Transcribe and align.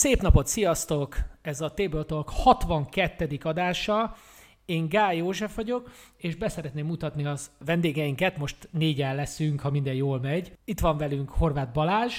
Szép 0.00 0.20
napot, 0.20 0.46
sziasztok! 0.46 1.16
Ez 1.42 1.60
a 1.60 1.74
Table 1.74 2.02
Talk 2.02 2.28
62. 2.28 3.38
adása. 3.42 4.16
Én 4.64 4.88
Gály 4.88 5.16
József 5.16 5.54
vagyok, 5.54 5.90
és 6.16 6.34
beszeretném 6.34 6.86
mutatni 6.86 7.24
az 7.24 7.50
vendégeinket. 7.64 8.36
Most 8.36 8.68
négyen 8.70 9.14
leszünk, 9.14 9.60
ha 9.60 9.70
minden 9.70 9.94
jól 9.94 10.20
megy. 10.20 10.52
Itt 10.64 10.80
van 10.80 10.96
velünk 10.96 11.30
Horváth 11.30 11.72
Balázs. 11.72 12.14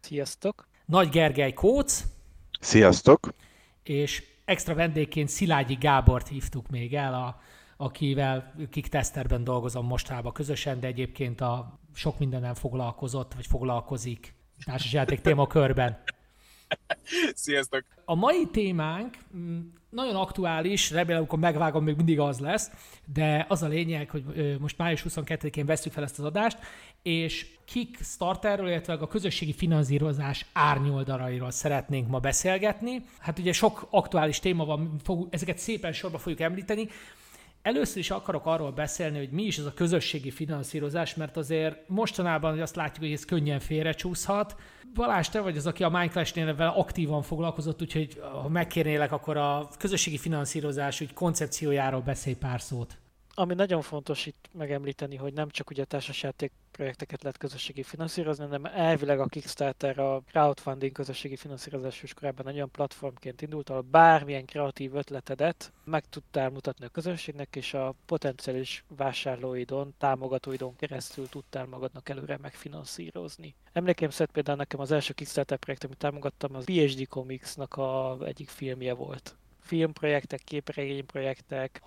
Sziasztok! 0.00 0.68
Nagy 0.84 1.08
Gergely 1.08 1.52
Kóc. 1.52 2.04
Sziasztok! 2.60 3.34
És 3.82 4.22
extra 4.44 4.74
vendégként 4.74 5.28
Szilágyi 5.28 5.74
Gábort 5.74 6.28
hívtuk 6.28 6.68
még 6.68 6.94
el, 6.94 7.14
a, 7.14 7.40
akivel 7.76 8.54
Kick-testerben 8.70 9.44
dolgozom 9.44 9.86
mostában 9.86 10.32
közösen, 10.32 10.80
de 10.80 10.86
egyébként 10.86 11.40
a 11.40 11.78
sok 11.94 12.18
mindenen 12.18 12.54
foglalkozott, 12.54 13.34
vagy 13.34 13.46
foglalkozik 13.46 14.34
társasjáték 14.64 15.20
témakörben. 15.20 16.02
Sziasztok! 17.34 17.84
A 18.04 18.14
mai 18.14 18.46
témánk 18.52 19.16
mm, 19.36 19.58
nagyon 19.90 20.16
aktuális, 20.16 20.90
remélem, 20.90 21.18
amikor 21.18 21.38
megvágom, 21.38 21.84
még 21.84 21.96
mindig 21.96 22.20
az 22.20 22.38
lesz, 22.38 22.70
de 23.12 23.46
az 23.48 23.62
a 23.62 23.68
lényeg, 23.68 24.10
hogy 24.10 24.56
most 24.60 24.78
május 24.78 25.04
22-én 25.08 25.66
veszük 25.66 25.92
fel 25.92 26.04
ezt 26.04 26.18
az 26.18 26.24
adást, 26.24 26.58
és 27.02 27.46
Kickstarterről, 27.64 28.68
illetve 28.68 28.92
a 28.92 29.06
közösségi 29.06 29.52
finanszírozás 29.52 30.46
árnyoldalairól 30.52 31.50
szeretnénk 31.50 32.08
ma 32.08 32.18
beszélgetni. 32.18 33.04
Hát 33.18 33.38
ugye 33.38 33.52
sok 33.52 33.86
aktuális 33.90 34.40
téma 34.40 34.64
van, 34.64 35.00
ezeket 35.30 35.58
szépen 35.58 35.92
sorba 35.92 36.18
fogjuk 36.18 36.40
említeni, 36.40 36.88
Először 37.68 37.98
is 37.98 38.10
akarok 38.10 38.46
arról 38.46 38.70
beszélni, 38.70 39.18
hogy 39.18 39.30
mi 39.30 39.42
is 39.42 39.58
ez 39.58 39.64
a 39.64 39.74
közösségi 39.74 40.30
finanszírozás, 40.30 41.14
mert 41.14 41.36
azért 41.36 41.88
mostanában 41.88 42.50
hogy 42.50 42.60
azt 42.60 42.76
látjuk, 42.76 43.04
hogy 43.04 43.12
ez 43.12 43.24
könnyen 43.24 43.60
félrecsúszhat. 43.60 44.56
Balázs, 44.94 45.28
te 45.28 45.40
vagy 45.40 45.56
az, 45.56 45.66
aki 45.66 45.82
a 45.82 45.88
Minecraft-nél 45.88 46.54
vele 46.54 46.70
aktívan 46.70 47.22
foglalkozott, 47.22 47.82
úgyhogy 47.82 48.20
ha 48.20 48.48
megkérnélek, 48.48 49.12
akkor 49.12 49.36
a 49.36 49.68
közösségi 49.78 50.18
finanszírozás 50.18 51.00
úgy 51.00 51.12
koncepciójáról 51.12 52.00
beszélj 52.00 52.36
pár 52.36 52.60
szót 52.60 52.98
ami 53.38 53.54
nagyon 53.54 53.82
fontos 53.82 54.26
itt 54.26 54.48
megemlíteni, 54.52 55.16
hogy 55.16 55.32
nem 55.32 55.48
csak 55.48 55.70
ugye 55.70 55.84
társasjáték 55.84 56.52
projekteket 56.70 57.22
lehet 57.22 57.38
közösségi 57.38 57.82
finanszírozni, 57.82 58.44
hanem 58.44 58.64
elvileg 58.64 59.20
a 59.20 59.26
Kickstarter 59.26 59.98
a 59.98 60.22
crowdfunding 60.30 60.92
közösségi 60.92 61.36
finanszírozás 61.36 62.02
is 62.02 62.14
korábban 62.14 62.48
egy 62.48 62.54
olyan 62.54 62.70
platformként 62.70 63.42
indult, 63.42 63.70
ahol 63.70 63.82
bármilyen 63.90 64.44
kreatív 64.44 64.94
ötletedet 64.94 65.72
meg 65.84 66.04
tudtál 66.08 66.50
mutatni 66.50 66.84
a 66.84 66.88
közönségnek, 66.88 67.56
és 67.56 67.74
a 67.74 67.94
potenciális 68.06 68.84
vásárlóidon, 68.96 69.94
támogatóidon 69.98 70.76
keresztül 70.76 71.28
tudtál 71.28 71.66
magadnak 71.66 72.08
előre 72.08 72.38
megfinanszírozni. 72.42 73.54
Emlékeim 73.72 74.10
szerint 74.10 74.32
például 74.32 74.56
nekem 74.56 74.80
az 74.80 74.90
első 74.90 75.12
Kickstarter 75.12 75.58
projekt, 75.58 75.84
amit 75.84 75.98
támogattam, 75.98 76.54
az 76.54 76.64
PhD 76.64 77.08
Comics-nak 77.08 77.76
a 77.76 78.18
egyik 78.24 78.48
filmje 78.48 78.94
volt 78.94 79.36
filmprojektek, 79.68 80.40
képregényprojektek, 80.44 81.82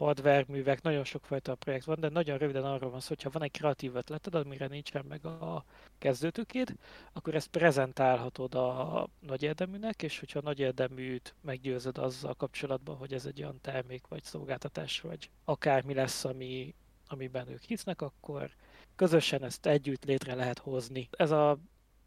művek, 0.47 0.81
nagyon 0.81 1.03
sokfajta 1.03 1.55
projekt 1.55 1.85
van, 1.85 1.99
de 1.99 2.09
nagyon 2.09 2.37
röviden 2.37 2.63
arról 2.63 2.89
van 2.89 2.99
szó, 2.99 3.07
hogyha 3.07 3.29
van 3.29 3.43
egy 3.43 3.51
kreatív 3.51 3.95
ötleted, 3.95 4.35
amire 4.35 4.67
nincsen 4.67 5.05
meg 5.07 5.25
a 5.25 5.65
kezdőtükéd, 5.97 6.75
akkor 7.13 7.35
ezt 7.35 7.47
prezentálhatod 7.47 8.55
a 8.55 9.07
nagy 9.19 9.43
érdeműnek, 9.43 10.03
és 10.03 10.19
hogyha 10.19 10.39
a 10.39 10.41
nagy 10.41 10.59
érdeműt 10.59 11.35
meggyőzöd 11.41 11.97
azzal 11.97 12.33
kapcsolatban, 12.33 12.95
hogy 12.95 13.13
ez 13.13 13.25
egy 13.25 13.41
olyan 13.41 13.61
termék 13.61 14.07
vagy 14.07 14.23
szolgáltatás, 14.23 15.01
vagy 15.01 15.29
akármi 15.45 15.93
lesz, 15.93 16.25
ami, 16.25 16.75
amiben 17.07 17.49
ők 17.49 17.63
hisznek, 17.63 18.01
akkor 18.01 18.51
közösen 18.95 19.43
ezt 19.43 19.65
együtt 19.65 20.05
létre 20.05 20.35
lehet 20.35 20.59
hozni. 20.59 21.09
Ez 21.11 21.31
a 21.31 21.57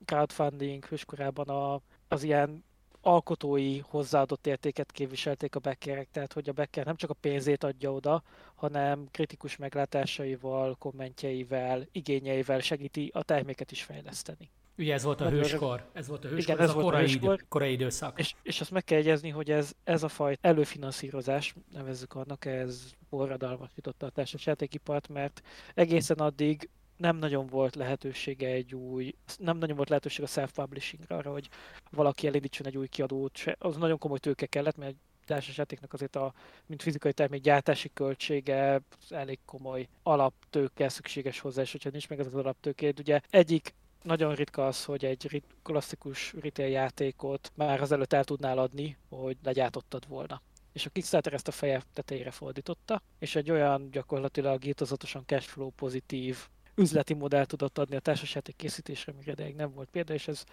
crowdfunding 0.05 0.85
hőskorában 0.85 1.49
a, 1.49 1.81
az 2.09 2.23
ilyen 2.23 2.65
alkotói 3.05 3.79
hozzáadott 3.79 4.47
értéket 4.47 4.93
képviselték 4.93 5.55
a 5.55 5.59
beckerek, 5.59 6.09
tehát 6.11 6.33
hogy 6.33 6.49
a 6.49 6.53
becker 6.53 6.85
nem 6.85 6.97
csak 6.97 7.11
a 7.11 7.15
pénzét 7.15 7.65
adja 7.65 7.93
oda, 7.93 8.23
hanem 8.55 9.09
kritikus 9.11 9.57
meglátásaival, 9.57 10.75
kommentjeivel, 10.75 11.87
igényeivel 11.93 12.61
segíti 12.61 13.11
a 13.15 13.23
terméket 13.23 13.71
is 13.71 13.83
fejleszteni. 13.83 14.51
Ugye 14.79 14.93
ez 14.93 15.03
volt 15.03 15.21
a 15.21 15.29
hőskor, 15.29 15.85
ez 15.93 16.09
volt 16.09 16.25
a 16.25 16.29
hőskor, 16.29 16.55
Igen, 16.55 16.65
ez, 16.65 16.71
ez 16.71 16.77
a 16.77 16.81
korai, 16.81 17.05
a 17.05 17.07
hőskor, 17.07 17.35
idő, 17.35 17.45
korai 17.49 17.73
időszak. 17.73 18.19
És, 18.19 18.35
és 18.43 18.61
azt 18.61 18.71
meg 18.71 18.85
kell 18.85 18.99
jegyezni, 18.99 19.29
hogy 19.29 19.51
ez, 19.51 19.73
ez 19.85 20.03
a 20.03 20.09
fajta 20.09 20.49
előfinanszírozás, 20.49 21.55
nevezzük 21.73 22.15
annak, 22.15 22.45
ez 22.45 22.91
forradalmat 23.09 23.71
jutotta 23.75 24.07
a 24.07 24.11
társas 24.11 24.47
játékipart, 24.47 25.09
mert 25.09 25.43
egészen 25.75 26.17
addig 26.17 26.69
nem 26.97 27.17
nagyon 27.17 27.47
volt 27.47 27.75
lehetősége 27.75 28.49
egy 28.49 28.75
új, 28.75 29.15
nem 29.39 29.57
nagyon 29.57 29.77
volt 29.77 29.89
lehetőség 29.89 30.25
a 30.25 30.29
self-publishingra 30.29 31.17
arra, 31.17 31.33
hogy 31.33 31.49
valaki 31.91 32.27
elindítson 32.27 32.67
egy 32.67 32.77
új 32.77 32.89
kiadót, 32.89 33.39
az 33.59 33.77
nagyon 33.77 33.99
komoly 33.99 34.19
tőke 34.19 34.47
kellett, 34.47 34.77
mert 34.77 34.95
egy 35.27 35.55
játéknak 35.57 35.93
azért 35.93 36.17
a, 36.17 36.35
mint 36.67 36.83
fizikai 36.83 37.13
termék 37.13 37.41
gyártási 37.41 37.91
költsége 37.95 38.81
elég 39.09 39.39
komoly 39.45 39.89
alaptőke 40.03 40.89
szükséges 40.89 41.41
hozzá, 41.41 41.63
és 41.63 41.73
hogyha 41.73 41.91
nincs 41.91 42.09
meg 42.09 42.19
ez 42.19 42.27
az 42.27 42.35
alaptőké, 42.35 42.93
ugye 42.99 43.21
egyik 43.31 43.75
nagyon 44.03 44.35
ritka 44.35 44.67
az, 44.67 44.85
hogy 44.85 45.05
egy 45.05 45.29
rit- 45.29 45.55
klasszikus 45.63 46.35
retail 46.41 46.69
játékot 46.69 47.53
már 47.55 47.81
azelőtt 47.81 48.13
el 48.13 48.25
tudnál 48.25 48.59
adni, 48.59 48.97
hogy 49.09 49.37
legyártottad 49.43 50.09
volna. 50.09 50.43
És 50.73 50.87
a 50.87 50.91
Kickstarter 50.91 51.33
ezt 51.33 51.49
a 51.49 51.53
feje 51.53 51.83
tetejére 51.93 52.31
fordította, 52.31 53.03
és 53.19 53.37
egy 53.37 53.51
olyan 53.51 53.91
gyakorlatilag 53.91 54.65
írtozatosan 54.65 55.23
cashflow 55.27 55.71
pozitív 55.71 56.49
üzleti 56.77 57.15
modell 57.15 57.45
tudott 57.45 57.79
adni 57.79 57.97
a 57.97 58.01
társasjáték 58.01 58.57
készítésre, 58.57 59.13
amire 59.13 59.33
ideig 59.33 59.55
nem 59.55 59.73
volt 59.73 59.89
példa, 59.91 60.15
és 60.15 60.29
ez 60.29 60.45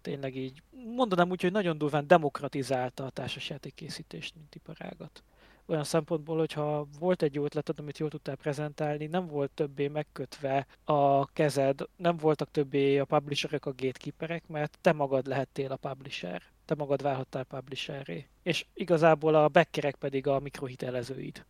tényleg 0.00 0.36
így, 0.36 0.62
mondanám 0.94 1.30
úgy, 1.30 1.42
hogy 1.42 1.52
nagyon 1.52 1.78
durván 1.78 2.06
demokratizálta 2.06 3.04
a 3.04 3.10
társasjáték 3.10 3.74
készítést, 3.74 4.34
mint 4.34 4.54
iparágat. 4.54 5.22
Olyan 5.66 5.84
szempontból, 5.84 6.38
hogyha 6.38 6.86
volt 6.98 7.22
egy 7.22 7.34
jó 7.34 7.44
ötleted, 7.44 7.78
amit 7.78 7.98
jól 7.98 8.08
tudtál 8.08 8.36
prezentálni, 8.36 9.06
nem 9.06 9.26
volt 9.26 9.50
többé 9.50 9.88
megkötve 9.88 10.66
a 10.84 11.26
kezed, 11.26 11.80
nem 11.96 12.16
voltak 12.16 12.50
többé 12.50 12.98
a 12.98 13.04
publisherek 13.04 13.66
a 13.66 13.74
gatekeeperek, 13.76 14.48
mert 14.48 14.78
te 14.80 14.92
magad 14.92 15.26
lehettél 15.26 15.72
a 15.72 15.76
publisher. 15.76 16.42
Te 16.64 16.74
magad 16.74 17.02
válhattál 17.02 17.44
publisherré. 17.44 18.26
És 18.42 18.66
igazából 18.74 19.34
a 19.34 19.48
beckerek 19.48 19.94
pedig 19.94 20.26
a 20.26 20.40
mikrohitelezőid 20.40 21.44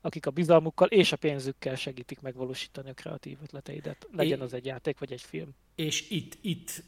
akik 0.00 0.26
a 0.26 0.30
bizalmukkal 0.30 0.88
és 0.88 1.12
a 1.12 1.16
pénzükkel 1.16 1.74
segítik 1.74 2.20
megvalósítani 2.20 2.90
a 2.90 2.94
kreatív 2.94 3.38
ötleteidet, 3.42 4.08
legyen 4.12 4.40
az 4.40 4.54
egy 4.54 4.64
játék 4.64 4.98
vagy 4.98 5.12
egy 5.12 5.20
film. 5.20 5.54
És 5.74 6.10
itt, 6.10 6.38
itt 6.40 6.82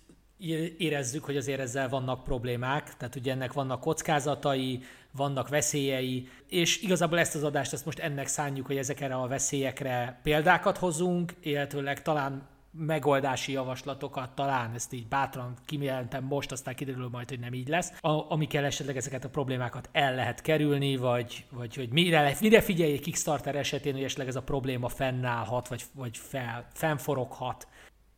érezzük, 0.78 1.25
hogy 1.25 1.37
azért 1.37 1.60
ezzel 1.60 1.88
vannak 1.88 2.25
problémák, 2.25 2.97
tehát 2.97 3.16
ugye 3.16 3.32
ennek 3.32 3.53
vannak 3.53 3.81
kockázatai, 3.81 4.82
vannak 5.12 5.48
veszélyei, 5.48 6.28
és 6.48 6.82
igazából 6.82 7.19
ezt 7.19 7.34
az 7.34 7.43
adást 7.43 7.72
ezt 7.72 7.84
most 7.84 7.98
ennek 7.98 8.26
szánjuk, 8.26 8.66
hogy 8.66 8.76
ezekre 8.76 9.15
a 9.15 9.27
veszélyekre 9.27 10.21
példákat 10.22 10.78
hozunk, 10.78 11.34
illetőleg 11.41 12.03
talán 12.03 12.48
megoldási 12.72 13.53
javaslatokat 13.53 14.34
talán, 14.34 14.75
ezt 14.75 14.92
így 14.92 15.08
bátran 15.08 15.54
kimjelentem 15.66 16.25
most, 16.25 16.53
aztán 16.53 16.75
kiderül 16.75 17.08
majd, 17.08 17.28
hogy 17.28 17.38
nem 17.38 17.54
így 17.54 17.69
lesz, 17.69 17.92
a, 18.00 18.32
amikkel 18.32 18.64
esetleg 18.64 18.97
ezeket 18.97 19.25
a 19.25 19.28
problémákat 19.28 19.88
el 19.92 20.14
lehet 20.14 20.42
kerülni, 20.42 20.97
vagy, 20.97 21.47
vagy 21.50 21.75
hogy 21.75 21.88
mire, 21.92 22.36
mire 22.41 22.60
figyelj 22.60 22.92
egy 22.92 23.00
Kickstarter 23.00 23.56
esetén, 23.56 23.92
hogy 23.92 24.04
esetleg 24.04 24.28
ez 24.28 24.36
a 24.36 24.42
probléma 24.42 24.88
fennállhat, 24.88 25.69
vagy, 25.69 25.82
vagy 25.94 26.16
fel, 26.16 26.66
fennforoghat. 26.72 27.69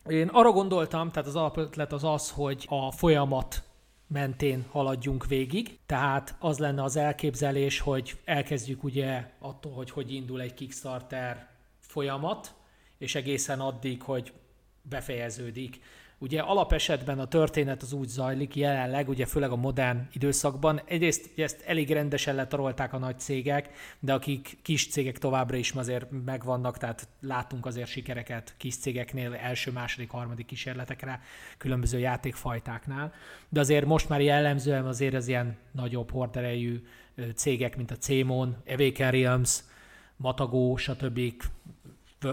Én 0.09 0.29
arra 0.29 0.51
gondoltam, 0.51 1.11
tehát 1.11 1.29
az 1.29 1.37
alapötlet 1.37 1.93
az 1.93 2.05
az, 2.05 2.31
hogy 2.31 2.67
a 2.69 2.91
folyamat 2.91 3.63
mentén 4.07 4.65
haladjunk 4.71 5.27
végig. 5.27 5.79
Tehát 5.87 6.37
az 6.39 6.59
lenne 6.59 6.83
az 6.83 6.97
elképzelés, 6.97 7.81
hogy 7.81 8.21
elkezdjük 8.25 8.85
ugye 8.85 9.31
attól, 9.39 9.73
hogy 9.73 9.91
hogy 9.91 10.13
indul 10.15 10.41
egy 10.41 10.55
Kickstarter 10.55 11.49
folyamat, 11.81 12.55
és 12.99 13.15
egészen 13.15 13.61
addig, 13.61 14.03
hogy 14.03 14.33
befejeződik. 14.83 15.81
Ugye 16.19 16.41
alapesetben 16.41 17.19
a 17.19 17.27
történet 17.27 17.83
az 17.83 17.93
úgy 17.93 18.09
zajlik 18.09 18.57
jelenleg, 18.57 19.09
ugye 19.09 19.27
főleg 19.27 19.51
a 19.51 19.57
modern 19.57 20.09
időszakban. 20.13 20.81
Egyrészt 20.85 21.31
ugye 21.33 21.45
ezt 21.45 21.63
elég 21.67 21.91
rendesen 21.91 22.35
letarolták 22.35 22.93
a 22.93 22.99
nagy 22.99 23.19
cégek, 23.19 23.71
de 24.01 24.13
akik 24.13 24.59
kis 24.63 24.89
cégek 24.89 25.19
továbbra 25.19 25.57
is 25.57 25.71
azért 25.71 26.07
megvannak, 26.25 26.79
tehát 26.79 27.09
látunk 27.21 27.67
azért 27.67 27.89
sikereket 27.89 28.55
kis 28.57 28.77
cégeknél, 28.77 29.35
első, 29.35 29.71
második, 29.71 30.11
harmadik 30.11 30.47
kísérletekre, 30.47 31.21
különböző 31.59 31.99
játékfajtáknál. 31.99 33.13
De 33.49 33.61
azért 33.61 33.87
most 33.87 34.09
már 34.09 34.21
jellemzően 34.21 34.87
azért 34.87 35.15
az 35.15 35.29
ilyen 35.29 35.57
nagyobb 35.73 36.11
horderejű 36.11 36.83
cégek, 37.35 37.77
mint 37.77 37.91
a 37.91 37.97
Cémon, 37.97 38.57
Awaken 38.67 39.11
Realms, 39.11 39.61
Matagó, 40.17 40.77
stb 40.77 41.21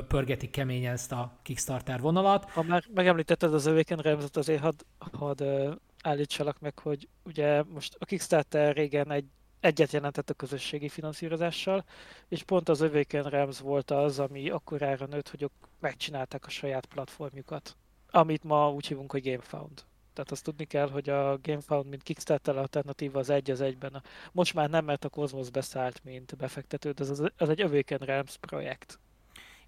pörgeti 0.08 0.50
keményen 0.50 0.94
ezt 0.94 1.12
a 1.12 1.38
Kickstarter 1.42 2.02
vonalat. 2.02 2.50
Ha 2.50 2.64
már 2.64 2.84
megemlítetted 2.94 3.54
az 3.54 3.68
Awaken 3.68 3.98
Realms-ot, 3.98 4.38
azért 4.38 4.62
hadd 4.62 4.82
had, 5.12 5.44
állítsalak 6.04 6.60
meg, 6.60 6.80
hogy 6.80 7.08
ugye 7.24 7.64
most 7.64 7.96
a 8.00 8.06
Kickstarter 8.06 8.76
régen 8.76 9.12
egy 9.12 9.26
egyet 9.60 9.92
jelentett 9.92 10.30
a 10.30 10.34
közösségi 10.34 10.90
finanszírozással, 10.90 11.86
és 12.28 12.44
pont 12.44 12.70
az 12.70 12.82
Awaken 12.82 13.24
Realms 13.24 13.60
volt 13.60 13.92
az, 13.92 14.20
ami 14.20 14.50
akkorára 14.50 15.06
nőtt, 15.06 15.30
hogy 15.30 15.42
ők 15.42 15.52
megcsinálták 15.80 16.46
a 16.46 16.50
saját 16.50 16.86
platformjukat, 16.86 17.76
amit 18.12 18.44
ma 18.44 18.72
úgy 18.72 18.88
hívunk, 18.88 19.12
hogy 19.12 19.24
GameFound. 19.24 19.84
Tehát 20.14 20.32
azt 20.32 20.44
tudni 20.44 20.66
kell, 20.66 20.90
hogy 20.90 21.10
a 21.10 21.38
GameFound, 21.42 21.90
mint 21.90 22.04
Kickstarter 22.04 22.58
alternatíva 22.58 23.20
az 23.20 23.30
egy 23.30 23.52
az 23.52 23.62
egyben. 23.62 24.04
Most 24.32 24.54
már 24.54 24.70
nem, 24.70 24.86
mert 24.86 25.06
a 25.06 25.10
Cosmos 25.10 25.50
beszállt, 25.50 26.04
mint 26.04 26.36
befektető, 26.38 26.92
de 26.92 27.04
ez, 27.04 27.22
ez 27.36 27.50
egy 27.50 27.62
Awaken 27.62 27.98
Realms 27.98 28.38
projekt. 28.38 29.00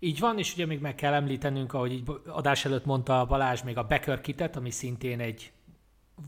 Így 0.04 0.20
van, 0.20 0.38
és 0.38 0.54
ugye 0.54 0.66
még 0.66 0.80
meg 0.80 0.96
kell 0.96 1.14
említenünk, 1.14 1.74
ahogy 1.74 1.92
így 1.92 2.12
adás 2.26 2.66
előtt 2.66 2.86
mondta 2.86 3.26
Balázs, 3.26 3.62
még 3.62 3.78
a 3.78 3.88
Backer 3.88 4.22
Kitet, 4.22 4.56
ami 4.56 4.70
szintén 4.70 5.20
egy 5.20 5.52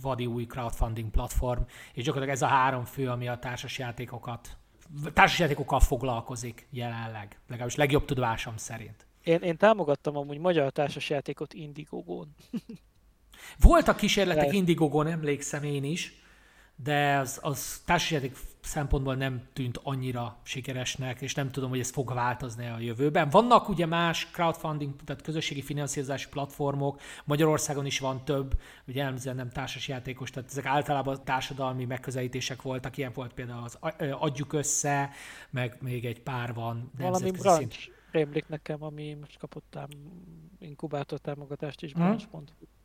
vadi 0.02 0.26
új 0.26 0.46
crowdfunding 0.46 1.10
platform, 1.10 1.62
és 1.94 2.04
gyakorlatilag 2.04 2.42
ez 2.42 2.42
a 2.42 2.56
három 2.56 2.86
fő, 2.86 3.10
ami 3.10 3.28
a 3.28 3.38
társasjátékokat 3.40 4.58
társasjátékokkal 5.14 5.80
foglalkozik 5.80 6.68
jelenleg, 6.70 7.40
legalábbis 7.48 7.76
legjobb 7.76 8.06
tudásom 8.06 8.58
szerint. 8.58 9.08
Én, 9.24 9.40
én 9.40 9.58
támogattam 9.58 10.18
amúgy 10.18 10.38
magyar 10.38 10.72
társasjátékot 10.72 11.54
Indiegogo-n. 11.54 12.36
Voltak 13.60 13.98
kísérletek 13.98 14.54
Indiegogo-n, 14.54 15.08
emlékszem 15.08 15.64
én 15.64 15.84
is, 15.84 16.23
de 16.84 17.18
az, 17.18 17.40
az 17.42 17.82
társasjáték 17.86 18.36
szempontból 18.62 19.16
nem 19.16 19.42
tűnt 19.54 19.80
annyira 19.84 20.38
sikeresnek, 20.44 21.22
és 21.22 21.34
nem 21.34 21.52
tudom, 21.52 21.70
hogy 21.70 21.80
ez 21.80 21.90
fog 21.90 22.14
változni 22.14 22.68
a 22.68 22.80
jövőben. 22.80 23.30
Vannak 23.30 23.70
ugye 23.70 23.86
más 23.86 24.28
crowdfunding, 24.32 24.96
tehát 25.06 25.22
közösségi 25.22 25.62
finanszírozási 25.62 26.30
platformok, 26.30 27.02
Magyarországon 27.24 27.86
is 27.86 28.00
van 28.00 28.26
több, 28.26 28.60
ugye 28.88 29.00
jellemzően 29.00 29.36
nem 29.36 29.50
társasjátékos, 29.50 30.30
tehát 30.30 30.50
ezek 30.50 30.66
általában 30.66 31.24
társadalmi 31.24 31.86
megközelítések 31.86 32.62
voltak, 32.62 32.98
ilyen 32.98 33.12
volt 33.14 33.34
például 33.34 33.64
az 33.64 33.78
Adjuk 34.20 34.54
Össze, 34.54 35.10
meg 35.50 35.78
még 35.82 36.06
egy 36.06 36.22
pár 36.22 36.54
van. 36.54 36.92
Valami 36.98 37.32
branch 37.32 37.92
rémlik 38.14 38.48
nekem, 38.48 38.84
ami 38.84 39.14
most 39.14 39.38
kapott 39.38 39.80
inkubátor 40.60 41.20
támogatást 41.20 41.82
is, 41.82 41.92
hmm. 41.92 42.18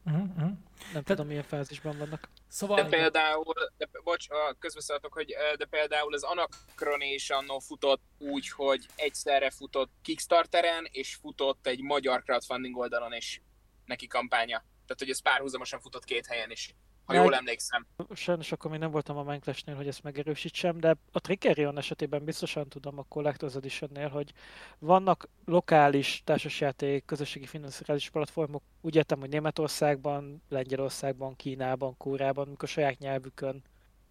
Uh-huh, 0.08 0.28
uh-huh. 0.28 0.50
Nem 0.92 1.02
Te... 1.02 1.02
tudom, 1.02 1.26
milyen 1.26 1.42
fázisban 1.42 1.98
vannak. 1.98 2.28
Szóval... 2.48 2.82
De 2.82 2.88
például, 2.88 3.54
de, 3.76 3.88
bocs, 4.04 4.26
közbeszóltok, 4.58 5.12
hogy 5.12 5.34
de 5.56 5.64
például 5.64 6.14
az 6.14 6.22
Anachrony 6.22 7.02
is 7.02 7.30
annó 7.30 7.58
futott 7.58 8.02
úgy, 8.18 8.48
hogy 8.48 8.86
egyszerre 8.96 9.50
futott 9.50 9.92
Kickstarteren, 10.02 10.88
és 10.90 11.14
futott 11.14 11.66
egy 11.66 11.82
magyar 11.82 12.22
crowdfunding 12.22 12.76
oldalon 12.76 13.12
is 13.12 13.42
neki 13.84 14.06
kampánya. 14.06 14.58
Tehát, 14.58 14.98
hogy 14.98 15.10
ez 15.10 15.22
párhuzamosan 15.22 15.80
futott 15.80 16.04
két 16.04 16.26
helyen 16.26 16.50
is 16.50 16.74
ha 17.08 17.14
Meg... 17.14 17.22
jól 17.22 17.34
emlékszem. 17.34 17.86
Sajnos 18.14 18.52
akkor 18.52 18.70
még 18.70 18.80
nem 18.80 18.90
voltam 18.90 19.16
a 19.16 19.22
Minecraft-nél, 19.22 19.76
hogy 19.76 19.86
ezt 19.86 20.02
megerősítsem, 20.02 20.80
de 20.80 20.96
a 21.12 21.20
Trickerion 21.20 21.78
esetében 21.78 22.24
biztosan 22.24 22.68
tudom 22.68 22.98
a 22.98 23.06
Collector's 23.14 23.56
Edition-nél, 23.56 24.08
hogy 24.08 24.32
vannak 24.78 25.28
lokális 25.44 26.22
társasjáték, 26.24 27.04
közösségi 27.04 27.46
finanszírozási 27.46 28.10
platformok, 28.10 28.62
úgy 28.80 28.94
értem, 28.94 29.20
hogy 29.20 29.28
Németországban, 29.28 30.42
Lengyelországban, 30.48 31.36
Kínában, 31.36 31.96
Kórában, 31.96 32.46
amikor 32.46 32.68
saját 32.68 32.98
nyelvükön 32.98 33.62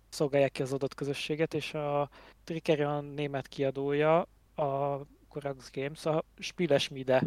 szolgálják 0.09 0.51
ki 0.51 0.61
az 0.61 0.73
adott 0.73 0.93
közösséget, 0.93 1.53
és 1.53 1.73
a 1.73 2.09
Trickerion 2.43 3.05
német 3.05 3.47
kiadója, 3.47 4.19
a 4.55 4.99
Corax 5.29 5.71
Games, 5.71 6.05
a 6.05 6.23
Spielesmide 6.37 7.23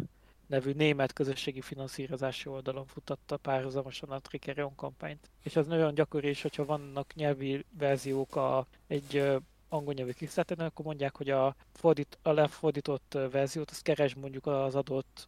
nevű 0.51 0.71
német 0.71 1.13
közösségi 1.13 1.61
finanszírozási 1.61 2.49
oldalon 2.49 2.85
futatta 2.85 3.37
párhuzamosan 3.37 4.09
a 4.09 4.19
Trickerion 4.19 4.75
kampányt. 4.75 5.29
És 5.43 5.55
az 5.55 5.67
nagyon 5.67 5.93
gyakori 5.93 6.29
is, 6.29 6.41
hogyha 6.41 6.65
vannak 6.65 7.13
nyelvi 7.13 7.65
verziók 7.77 8.35
a, 8.35 8.67
egy 8.87 9.23
angol 9.69 9.93
nyelvű 9.93 10.11
kickstarter 10.11 10.59
akkor 10.59 10.85
mondják, 10.85 11.15
hogy 11.15 11.29
a, 11.29 11.55
fordít, 11.73 12.17
a 12.21 12.31
lefordított 12.31 13.17
verziót, 13.31 13.69
azt 13.69 13.83
keres 13.83 14.15
mondjuk 14.15 14.45
az 14.45 14.75
adott 14.75 15.27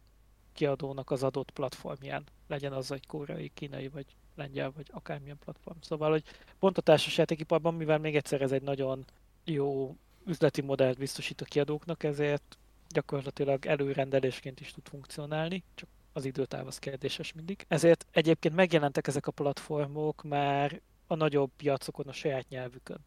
kiadónak 0.52 1.10
az 1.10 1.22
adott 1.22 1.50
platformján. 1.50 2.24
Legyen 2.46 2.72
az 2.72 2.92
egy 2.92 3.06
koreai, 3.06 3.50
kínai, 3.54 3.88
vagy 3.88 4.06
lengyel, 4.34 4.72
vagy 4.76 4.86
akármilyen 4.92 5.38
platform. 5.38 5.78
Szóval, 5.80 6.10
hogy 6.10 6.24
pont 6.58 6.78
a 6.78 6.82
társas 6.82 7.18
játékiparban, 7.18 7.74
mivel 7.74 7.98
még 7.98 8.16
egyszer 8.16 8.42
ez 8.42 8.52
egy 8.52 8.62
nagyon 8.62 9.04
jó 9.44 9.96
üzleti 10.26 10.60
modellt 10.60 10.98
biztosít 10.98 11.40
a 11.40 11.44
kiadóknak, 11.44 12.02
ezért 12.02 12.58
gyakorlatilag 12.94 13.66
előrendelésként 13.66 14.60
is 14.60 14.72
tud 14.72 14.88
funkcionálni, 14.88 15.62
csak 15.74 15.88
az 16.12 16.24
időtáv 16.24 16.66
az 16.66 16.78
kérdéses 16.78 17.32
mindig. 17.32 17.64
Ezért 17.68 18.06
egyébként 18.10 18.54
megjelentek 18.54 19.06
ezek 19.06 19.26
a 19.26 19.30
platformok 19.30 20.22
már 20.22 20.80
a 21.06 21.14
nagyobb 21.14 21.50
piacokon 21.56 22.06
a 22.06 22.12
saját 22.12 22.48
nyelvükön. 22.48 22.98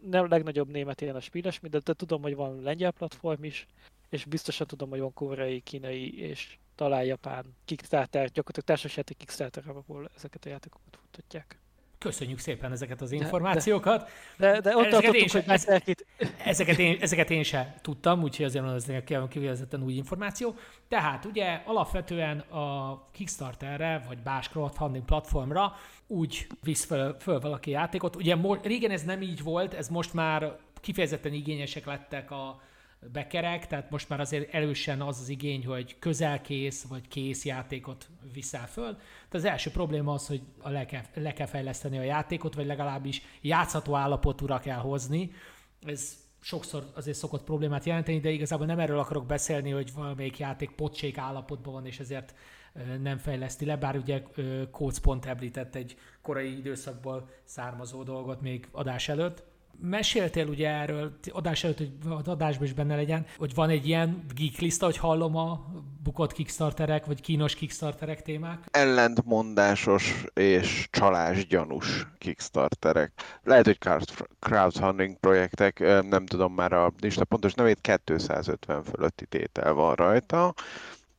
Nem 0.00 0.28
legnagyobb 0.28 0.70
német 0.70 1.00
ilyen 1.00 1.16
a 1.16 1.20
Spíles, 1.20 1.60
de, 1.60 1.78
de 1.78 1.92
tudom, 1.92 2.22
hogy 2.22 2.34
van 2.34 2.62
lengyel 2.62 2.90
platform 2.90 3.44
is, 3.44 3.66
és 4.08 4.24
biztosan 4.24 4.66
tudom, 4.66 4.90
hogy 4.90 5.00
van 5.00 5.12
koreai, 5.12 5.60
kínai 5.60 6.18
és 6.18 6.58
talán 6.74 7.04
japán 7.04 7.56
Kickstarter, 7.64 8.30
gyakorlatilag 8.30 8.66
társasjáték 8.66 9.16
Kickstarter, 9.16 9.68
ahol 9.68 10.10
ezeket 10.16 10.44
a 10.44 10.48
játékokat 10.48 10.98
futtatják. 11.00 11.58
Köszönjük 12.04 12.38
szépen 12.38 12.72
ezeket 12.72 13.00
az 13.00 13.12
információkat. 13.12 14.10
De, 14.36 14.50
de, 14.52 14.60
de 14.60 14.76
ott 14.76 14.84
ezeket 14.84 15.02
tartottuk, 15.02 15.30
hogy 15.30 15.44
Masterkit... 15.46 16.06
Ezeket 16.44 16.78
én, 16.78 16.96
ezeket 17.00 17.30
én 17.30 17.42
sem 17.42 17.74
tudtam, 17.82 18.22
úgyhogy 18.22 18.44
azért 18.44 18.64
az 18.64 18.84
nekem 18.84 19.28
kifejezetten 19.28 19.82
új 19.82 19.92
információ. 19.92 20.54
Tehát 20.88 21.24
ugye 21.24 21.62
alapvetően 21.64 22.38
a 22.38 22.98
Kickstarterre, 23.12 24.04
vagy 24.08 24.18
más 24.24 24.48
crowdfunding 24.48 25.04
platformra 25.04 25.72
úgy 26.06 26.46
visz 26.62 26.84
föl, 26.84 27.16
föl 27.20 27.40
valaki 27.40 27.70
játékot. 27.70 28.16
Ugye 28.16 28.36
régen 28.62 28.90
ez 28.90 29.02
nem 29.02 29.22
így 29.22 29.42
volt, 29.42 29.74
ez 29.74 29.88
most 29.88 30.14
már 30.14 30.56
kifejezetten 30.80 31.32
igényesek 31.32 31.86
lettek 31.86 32.30
a, 32.30 32.60
bekerek, 33.12 33.66
tehát 33.66 33.90
most 33.90 34.08
már 34.08 34.20
azért 34.20 34.54
erősen 34.54 35.00
az 35.00 35.20
az 35.20 35.28
igény, 35.28 35.66
hogy 35.66 35.98
közelkész 35.98 36.84
vagy 36.84 37.08
kész 37.08 37.44
játékot 37.44 38.08
viszel 38.32 38.66
föl. 38.66 38.94
Tehát 38.94 39.34
az 39.34 39.44
első 39.44 39.70
probléma 39.70 40.12
az, 40.12 40.26
hogy 40.26 40.42
le 40.62 40.86
kell, 40.86 41.02
le 41.14 41.32
kell 41.32 41.46
fejleszteni 41.46 41.98
a 41.98 42.02
játékot, 42.02 42.54
vagy 42.54 42.66
legalábbis 42.66 43.22
játszható 43.40 43.94
állapotúra 43.94 44.58
kell 44.58 44.78
hozni. 44.78 45.30
Ez 45.86 46.16
sokszor 46.40 46.90
azért 46.94 47.16
szokott 47.16 47.44
problémát 47.44 47.84
jelenteni, 47.84 48.20
de 48.20 48.30
igazából 48.30 48.66
nem 48.66 48.78
erről 48.78 48.98
akarok 48.98 49.26
beszélni, 49.26 49.70
hogy 49.70 49.92
valamelyik 49.94 50.38
játék 50.38 50.70
pocsék 50.70 51.18
állapotban 51.18 51.72
van, 51.72 51.86
és 51.86 51.98
ezért 51.98 52.34
nem 53.02 53.18
fejleszti 53.18 53.64
le, 53.64 53.76
bár 53.76 53.96
ugye 53.96 54.22
Kóc 54.70 54.98
pont 54.98 55.26
említett 55.26 55.74
egy 55.74 55.96
korai 56.22 56.56
időszakból 56.58 57.28
származó 57.44 58.02
dolgot 58.02 58.40
még 58.40 58.68
adás 58.72 59.08
előtt. 59.08 59.44
Meséltél 59.80 60.48
ugye 60.48 60.68
erről, 60.68 61.18
adás 61.30 61.64
előtt, 61.64 61.78
hogy 61.78 61.88
adásban 62.24 62.66
is 62.66 62.72
benne 62.72 62.96
legyen, 62.96 63.26
hogy 63.36 63.54
van 63.54 63.70
egy 63.70 63.86
ilyen 63.86 64.24
geek 64.34 64.58
lista, 64.58 64.84
hogy 64.84 64.96
hallom 64.96 65.36
a 65.36 65.66
bukott 66.02 66.32
kickstarterek, 66.32 67.06
vagy 67.06 67.20
kínos 67.20 67.54
kickstarterek 67.54 68.22
témák? 68.22 68.68
Ellentmondásos 68.70 70.24
és 70.34 70.88
csalás 70.90 71.46
gyanús 71.46 72.06
kickstarterek. 72.18 73.12
Lehet, 73.42 73.64
hogy 73.64 73.78
crowdfunding 74.38 75.18
projektek, 75.18 75.78
nem 76.08 76.26
tudom 76.26 76.54
már 76.54 76.72
a 76.72 76.92
lista 77.00 77.24
pontos 77.24 77.54
nevét, 77.54 77.80
250 77.80 78.82
fölötti 78.82 79.26
tétel 79.26 79.72
van 79.72 79.94
rajta 79.94 80.54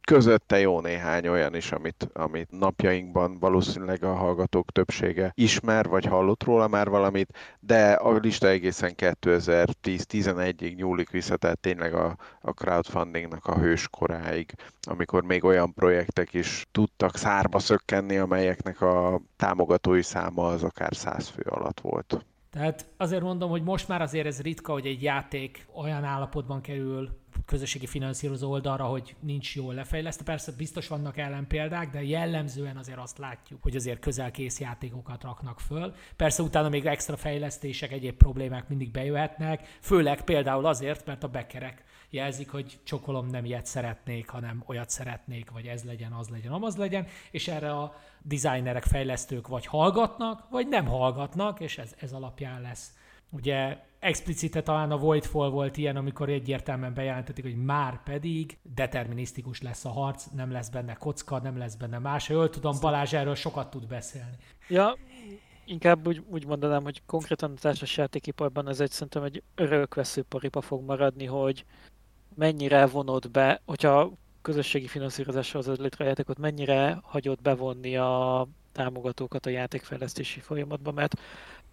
közötte 0.06 0.60
jó 0.60 0.80
néhány 0.82 1.28
olyan 1.28 1.56
is, 1.56 1.72
amit, 1.72 2.10
amit 2.14 2.52
napjainkban 2.52 3.40
valószínűleg 3.40 4.04
a 4.04 4.14
hallgatók 4.14 4.72
többsége 4.72 5.32
ismer, 5.34 5.88
vagy 5.88 6.06
hallott 6.06 6.44
róla 6.44 6.68
már 6.68 6.90
valamit, 6.90 7.38
de 7.60 7.92
a 7.92 8.18
lista 8.18 8.48
egészen 8.48 8.94
2010-11-ig 8.98 10.76
nyúlik 10.76 11.10
vissza, 11.10 11.38
tehát 11.38 11.60
tényleg 11.60 11.94
a, 11.94 12.18
a 12.42 12.52
crowdfundingnak 12.52 13.46
a 13.46 13.58
hőskoráig, 13.58 14.54
amikor 14.82 15.24
még 15.24 15.44
olyan 15.44 15.74
projektek 15.74 16.34
is 16.34 16.66
tudtak 16.72 17.18
szárba 17.18 17.60
szökkenni, 17.60 18.18
amelyeknek 18.18 18.82
a 18.82 19.22
támogatói 19.36 20.02
száma 20.02 20.48
az 20.48 20.64
akár 20.64 20.96
száz 20.96 21.28
fő 21.28 21.42
alatt 21.50 21.80
volt. 21.80 22.26
Tehát 22.52 22.86
azért 22.98 23.22
mondom, 23.22 23.50
hogy 23.50 23.64
most 23.64 23.88
már 23.88 24.02
azért 24.02 24.26
ez 24.26 24.42
ritka, 24.42 24.72
hogy 24.72 24.86
egy 24.86 25.02
játék 25.02 25.68
olyan 25.74 26.04
állapotban 26.04 26.62
kerül 26.62 27.10
közösségi 27.46 27.88
finanszírozó 27.88 28.52
oldalra, 28.52 28.84
hogy 28.84 29.16
nincs 29.20 29.56
jól 29.56 29.74
lefejlesztve. 29.74 30.24
Persze 30.24 30.52
biztos 30.52 30.88
vannak 30.88 31.18
ellenpéldák, 31.18 31.90
de 31.90 32.04
jellemzően 32.04 32.78
azért 32.78 32.98
azt 32.98 33.18
látjuk, 33.18 33.64
hogy 33.64 33.76
azért 33.76 34.00
közelkész 34.00 34.60
játékokat 34.60 35.24
raknak 35.24 35.60
föl. 35.60 35.94
Persze 36.16 36.44
utána 36.44 36.70
még 36.70 36.86
extra 36.86 37.18
fejlesztések, 37.18 37.92
egyéb 37.92 38.16
problémák 38.16 38.68
mindig 38.70 38.92
bejöhetnek, 38.92 39.78
főleg 39.82 40.24
például 40.24 40.66
azért, 40.66 41.06
mert 41.06 41.24
a 41.24 41.28
bekerek 41.28 41.84
jelzik, 42.10 42.50
hogy 42.50 42.80
csokolom 42.84 43.28
nem 43.28 43.46
ilyet 43.46 43.66
szeretnék, 43.66 44.30
hanem 44.30 44.64
olyat 44.66 44.90
szeretnék, 44.90 45.52
vagy 45.52 45.66
ez 45.66 45.84
legyen, 45.84 46.12
az 46.12 46.30
legyen, 46.30 46.52
amaz 46.52 46.76
legyen, 46.76 47.08
és 47.32 47.48
erre 47.48 47.72
a 47.72 47.96
designerek, 48.22 48.84
fejlesztők 48.84 49.48
vagy 49.48 49.66
hallgatnak, 49.66 50.50
vagy 50.50 50.68
nem 50.68 50.86
hallgatnak, 50.86 51.60
és 51.60 51.78
ez, 51.78 51.96
ez 52.00 52.14
alapján 52.14 52.62
lesz. 52.62 52.94
Ugye 53.30 53.78
explicite 54.06 54.62
talán 54.62 54.92
a 54.92 54.98
Voidfall 54.98 55.50
volt 55.50 55.78
ilyen, 55.78 55.96
amikor 55.96 56.30
egyértelműen 56.30 56.94
bejelentetik, 56.94 57.44
hogy 57.44 57.56
már 57.56 58.04
pedig 58.04 58.58
determinisztikus 58.76 59.62
lesz 59.62 59.86
a 59.86 59.90
harc, 59.90 60.26
nem 60.36 60.52
lesz 60.52 60.70
benne 60.70 60.94
kocka, 60.94 61.40
nem 61.40 61.58
lesz 61.58 61.76
benne 61.76 62.00
más. 62.00 62.30
Jól 62.30 62.50
tudom, 62.50 62.78
Balázs 62.82 63.14
erről 63.14 63.36
sokat 63.36 63.70
tud 63.70 63.88
beszélni. 63.88 64.36
Ja, 64.68 64.98
inkább 65.66 66.08
úgy, 66.08 66.24
úgy 66.30 66.46
mondanám, 66.46 66.84
hogy 66.84 67.02
konkrétan 67.06 67.52
a 67.52 67.60
társas 67.60 67.98
játékiparban 67.98 68.68
ez 68.68 68.80
egy 68.80 68.92
szerintem 68.92 69.24
egy 69.24 69.44
örökvesző 69.56 70.22
paripa 70.22 70.62
fog 70.62 70.84
maradni, 70.84 71.26
hogy 71.26 71.66
mennyire 72.36 72.86
vonod 72.86 73.32
be, 73.32 73.62
hogyha 73.66 74.12
közösségi 74.42 74.88
finanszírozással 74.88 75.62
az 75.62 75.78
létre 75.78 76.06
játékot, 76.06 76.38
mennyire 76.38 77.00
hagyod 77.04 77.42
bevonni 77.42 77.98
a 77.98 78.48
támogatókat 78.72 79.46
a 79.46 79.50
játékfejlesztési 79.50 80.40
folyamatban, 80.40 80.94
mert 80.94 81.20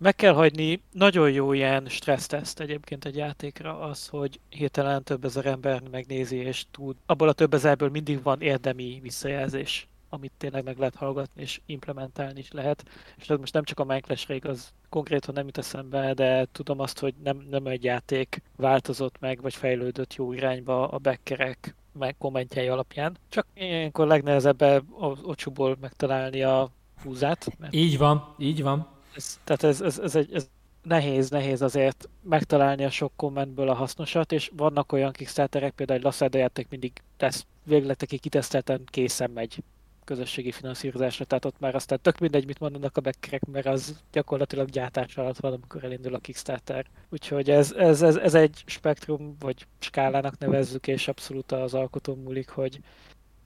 meg 0.03 0.15
kell 0.15 0.33
hagyni 0.33 0.83
nagyon 0.93 1.31
jó 1.31 1.53
ilyen 1.53 1.89
stresszteszt 1.89 2.61
egyébként 2.61 3.05
egy 3.05 3.17
játékra 3.17 3.81
az, 3.81 4.09
hogy 4.09 4.41
hirtelen 4.49 5.03
több 5.03 5.25
ezer 5.25 5.47
ember 5.47 5.83
megnézi 5.91 6.37
és 6.37 6.65
tud. 6.71 6.97
Abból 7.07 7.29
a 7.29 7.33
több 7.33 7.55
ezerből 7.55 7.89
mindig 7.89 8.23
van 8.23 8.41
érdemi 8.41 8.99
visszajelzés 9.03 9.87
amit 10.15 10.33
tényleg 10.39 10.65
meg 10.65 10.79
lehet 10.79 10.95
hallgatni 10.95 11.43
és 11.43 11.61
implementálni 11.67 12.39
is 12.39 12.51
lehet. 12.51 12.85
És 13.17 13.29
ez 13.29 13.39
most 13.39 13.53
nem 13.53 13.65
csak 13.65 13.81
a 13.81 13.85
Minecraft-re 13.85 14.35
igaz, 14.35 14.73
konkrétan 14.89 15.35
nem 15.35 15.45
jut 15.45 15.59
eszembe, 15.59 16.15
de 16.15 16.47
tudom 16.53 16.81
azt, 16.81 16.99
hogy 16.99 17.15
nem, 17.23 17.47
nem 17.51 17.67
egy 17.67 17.85
játék 17.85 18.43
változott 18.57 19.17
meg, 19.21 19.41
vagy 19.43 19.55
fejlődött 19.55 20.15
jó 20.15 20.33
irányba 20.33 20.89
a 20.89 20.99
beckerek 20.99 21.75
meg 21.99 22.17
kommentjei 22.19 22.69
alapján. 22.69 23.17
Csak 23.29 23.47
ilyenkor 23.55 24.07
legnehezebb 24.07 24.85
ocsúból 25.23 25.77
megtalálni 25.81 26.43
a 26.43 26.71
húzát. 27.03 27.59
Mert 27.59 27.75
így 27.75 27.99
van, 27.99 28.35
így 28.39 28.63
van. 28.63 28.93
Ez, 29.17 29.41
tehát 29.45 29.63
ez, 29.63 29.81
ez, 29.81 29.99
ez, 29.99 30.17
egy, 30.17 30.35
ez 30.35 30.49
nehéz, 30.83 31.31
nehéz 31.31 31.63
azért 31.63 32.09
megtalálni 32.23 32.85
a 32.85 32.91
sok 32.91 33.13
kommentből 33.17 33.69
a 33.69 33.75
hasznosat, 33.75 34.33
és 34.33 34.51
vannak 34.57 34.93
olyan 34.93 35.13
Kickstarterek, 35.13 35.73
például 35.73 35.99
egy 35.99 36.05
Lassada 36.05 36.39
játék 36.39 36.69
mindig 36.69 36.93
tesz, 37.17 37.47
végletekig 37.65 38.21
kitesztelten 38.21 38.83
készen 38.85 39.31
megy 39.31 39.63
közösségi 40.05 40.53
finanszírozásra, 40.53 41.25
tehát 41.25 41.45
ott 41.45 41.61
már 41.61 41.75
aztán 41.75 41.99
tök 42.03 42.19
mindegy, 42.19 42.47
mit 42.47 42.61
mondanak 42.61 42.97
a 42.97 43.01
beckerek, 43.01 43.45
mert 43.45 43.67
az 43.67 44.03
gyakorlatilag 44.13 44.69
gyártás 44.69 45.17
alatt 45.17 45.39
van, 45.39 45.53
amikor 45.53 45.85
elindul 45.85 46.15
a 46.15 46.19
Kickstarter. 46.19 46.87
Úgyhogy 47.11 47.51
ez, 47.51 47.73
ez, 47.73 48.03
ez, 48.03 48.17
ez 48.17 48.35
egy 48.35 48.63
spektrum, 48.67 49.37
vagy 49.39 49.67
skálának 49.79 50.39
nevezzük, 50.39 50.87
és 50.87 51.09
abszolút 51.09 51.53
az 51.53 51.75
alkotó 51.75 52.15
múlik, 52.15 52.49
hogy 52.49 52.81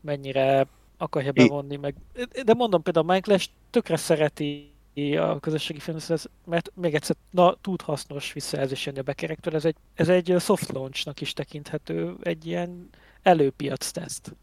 mennyire 0.01 0.67
akarja 0.97 1.33
bevonni, 1.33 1.77
meg... 1.77 1.95
De 2.45 2.55
mondom, 2.55 2.83
például 2.83 3.09
a 3.09 3.13
Minecraft 3.13 3.51
tökre 3.71 3.97
szereti 3.97 4.76
a 5.19 5.41
közösségi 5.41 5.81
finanszírozás, 5.81 6.31
mert 6.45 6.71
még 6.75 6.95
egyszer 6.95 7.17
na, 7.31 7.55
tud 7.61 7.83
hasznos 7.83 8.33
visszajelzés 8.33 8.87
jönni 8.87 8.99
a 8.99 9.03
bekerektől. 9.03 9.55
Ez 9.55 9.65
egy, 9.65 9.77
ez 9.95 10.09
egy 10.09 10.35
soft 10.39 10.73
launchnak 10.73 11.21
is 11.21 11.33
tekinthető, 11.33 12.17
egy 12.23 12.47
ilyen 12.47 12.89
előpiac 13.23 13.91
teszt 13.91 14.37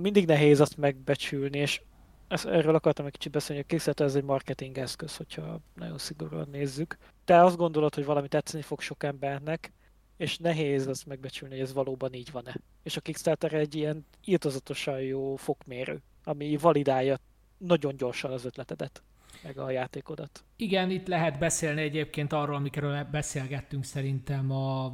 mindig 0.00 0.26
nehéz 0.26 0.60
azt 0.60 0.76
megbecsülni, 0.76 1.58
és 1.58 1.80
ezt, 2.28 2.46
erről 2.46 2.74
akartam 2.74 3.06
egy 3.06 3.12
kicsit 3.12 3.32
beszélni, 3.32 3.62
a 3.62 3.66
Kickstarter 3.66 4.06
ez 4.06 4.14
egy 4.14 4.24
marketing 4.24 4.78
eszköz, 4.78 5.16
hogyha 5.16 5.60
nagyon 5.74 5.98
szigorúan 5.98 6.48
nézzük. 6.50 6.96
Te 7.24 7.44
azt 7.44 7.56
gondolod, 7.56 7.94
hogy 7.94 8.04
valami 8.04 8.28
tetszeni 8.28 8.62
fog 8.62 8.80
sok 8.80 9.02
embernek, 9.02 9.72
és 10.16 10.38
nehéz 10.38 10.86
azt 10.86 11.06
megbecsülni, 11.06 11.54
hogy 11.54 11.62
ez 11.62 11.72
valóban 11.72 12.12
így 12.12 12.30
van-e. 12.30 12.56
És 12.82 12.96
a 12.96 13.00
Kickstarter 13.00 13.52
egy 13.52 13.74
ilyen 13.74 14.06
írtozatosan 14.24 15.00
jó 15.00 15.36
fokmérő, 15.36 16.02
ami 16.24 16.56
validálja 16.56 17.18
nagyon 17.58 17.96
gyorsan 17.96 18.32
az 18.32 18.44
ötletedet, 18.44 19.02
meg 19.42 19.58
a 19.58 19.70
játékodat. 19.70 20.44
Igen, 20.56 20.90
itt 20.90 21.06
lehet 21.06 21.38
beszélni 21.38 21.80
egyébként 21.80 22.32
arról, 22.32 22.56
amikről 22.56 23.04
beszélgettünk 23.10 23.84
szerintem 23.84 24.50
a 24.50 24.92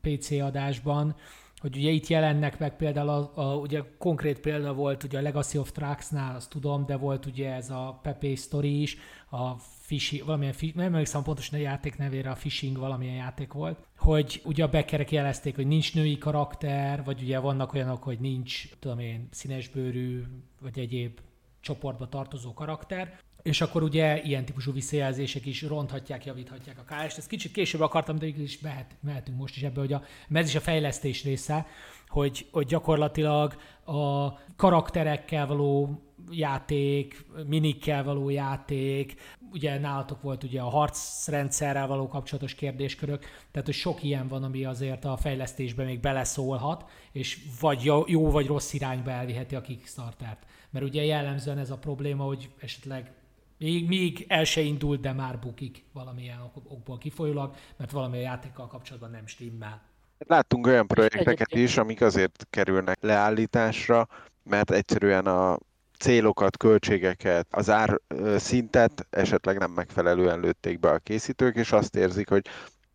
PC 0.00 0.30
adásban, 0.30 1.16
hogy 1.62 1.76
ugye 1.76 1.90
itt 1.90 2.06
jelennek 2.06 2.58
meg 2.58 2.76
például, 2.76 3.08
a, 3.08 3.32
a, 3.34 3.56
ugye 3.56 3.82
konkrét 3.98 4.40
példa 4.40 4.74
volt 4.74 5.02
ugye 5.02 5.18
a 5.18 5.22
Legacy 5.22 5.58
of 5.58 5.72
Trucks-nál, 5.72 6.36
azt 6.36 6.50
tudom, 6.50 6.86
de 6.86 6.96
volt 6.96 7.26
ugye 7.26 7.52
ez 7.52 7.70
a 7.70 7.98
Pepe 8.02 8.34
Story 8.34 8.82
is, 8.82 8.96
a 9.30 9.54
Fishing, 9.80 10.24
valamilyen, 10.24 10.54
nem 10.74 10.84
emlékszem 10.84 11.22
pontosan 11.22 11.58
a 11.58 11.62
játék 11.62 11.96
nevére, 11.96 12.30
a 12.30 12.34
Fishing 12.34 12.78
valamilyen 12.78 13.14
játék 13.14 13.52
volt, 13.52 13.86
hogy 13.96 14.40
ugye 14.44 14.64
a 14.64 14.68
beckerek 14.68 15.10
jelezték, 15.10 15.54
hogy 15.54 15.66
nincs 15.66 15.94
női 15.94 16.18
karakter, 16.18 17.04
vagy 17.04 17.22
ugye 17.22 17.38
vannak 17.38 17.74
olyanok, 17.74 18.02
hogy 18.02 18.20
nincs, 18.20 18.70
tudom 18.78 18.98
én, 18.98 19.28
színesbőrű, 19.30 20.22
vagy 20.60 20.78
egyéb 20.78 21.20
csoportba 21.60 22.08
tartozó 22.08 22.52
karakter, 22.52 23.18
és 23.42 23.60
akkor 23.60 23.82
ugye 23.82 24.22
ilyen 24.22 24.44
típusú 24.44 24.72
visszajelzések 24.72 25.46
is 25.46 25.62
ronthatják, 25.62 26.24
javíthatják 26.24 26.78
a 26.78 26.94
KS-t. 26.94 27.18
Ezt 27.18 27.28
kicsit 27.28 27.52
később 27.52 27.80
akartam, 27.80 28.18
de 28.18 28.26
is 28.26 28.60
mehet, 28.60 28.96
mehetünk 29.00 29.38
most 29.38 29.56
is 29.56 29.62
ebbe, 29.62 29.80
hogy 29.80 29.92
a, 29.92 30.02
ez 30.32 30.48
is 30.48 30.54
a 30.54 30.60
fejlesztés 30.60 31.24
része, 31.24 31.66
hogy, 32.08 32.46
hogy 32.50 32.66
gyakorlatilag 32.66 33.56
a 33.84 34.32
karakterekkel 34.56 35.46
való 35.46 36.02
játék, 36.30 37.24
minikkel 37.46 38.04
való 38.04 38.28
játék, 38.28 39.14
ugye 39.52 39.78
nálatok 39.78 40.22
volt 40.22 40.42
ugye 40.42 40.60
a 40.60 40.68
harcrendszerrel 40.68 41.86
való 41.86 42.08
kapcsolatos 42.08 42.54
kérdéskörök, 42.54 43.20
tehát 43.50 43.66
hogy 43.66 43.76
sok 43.76 44.02
ilyen 44.02 44.28
van, 44.28 44.42
ami 44.42 44.64
azért 44.64 45.04
a 45.04 45.16
fejlesztésben 45.16 45.86
még 45.86 46.00
beleszólhat, 46.00 46.90
és 47.12 47.38
vagy 47.60 47.84
jó 48.06 48.30
vagy 48.30 48.46
rossz 48.46 48.72
irányba 48.72 49.10
elviheti 49.10 49.54
a 49.54 49.60
Kickstartert. 49.60 50.46
Mert 50.70 50.84
ugye 50.84 51.04
jellemzően 51.04 51.58
ez 51.58 51.70
a 51.70 51.78
probléma, 51.78 52.24
hogy 52.24 52.50
esetleg 52.60 53.12
még, 53.62 53.88
még 53.88 54.24
el 54.28 54.44
se 54.44 54.60
indult, 54.60 55.00
de 55.00 55.12
már 55.12 55.38
bukik 55.38 55.84
valamilyen 55.92 56.50
okból 56.68 56.98
kifolyólag, 56.98 57.54
mert 57.76 57.90
valami 57.90 58.16
a 58.16 58.20
játékkal 58.20 58.66
kapcsolatban 58.66 59.10
nem 59.10 59.26
stimmel. 59.26 59.82
Láttunk 60.18 60.66
olyan 60.66 60.86
projekteket 60.86 61.54
is, 61.54 61.76
amik 61.76 62.00
azért 62.00 62.46
kerülnek 62.50 62.98
leállításra, 63.00 64.08
mert 64.42 64.70
egyszerűen 64.70 65.26
a 65.26 65.58
célokat, 65.98 66.56
költségeket, 66.56 67.46
az 67.50 67.70
ár 67.70 68.00
szintet 68.36 69.06
esetleg 69.10 69.58
nem 69.58 69.70
megfelelően 69.70 70.40
lőtték 70.40 70.80
be 70.80 70.90
a 70.90 70.98
készítők, 70.98 71.56
és 71.56 71.72
azt 71.72 71.96
érzik, 71.96 72.28
hogy 72.28 72.46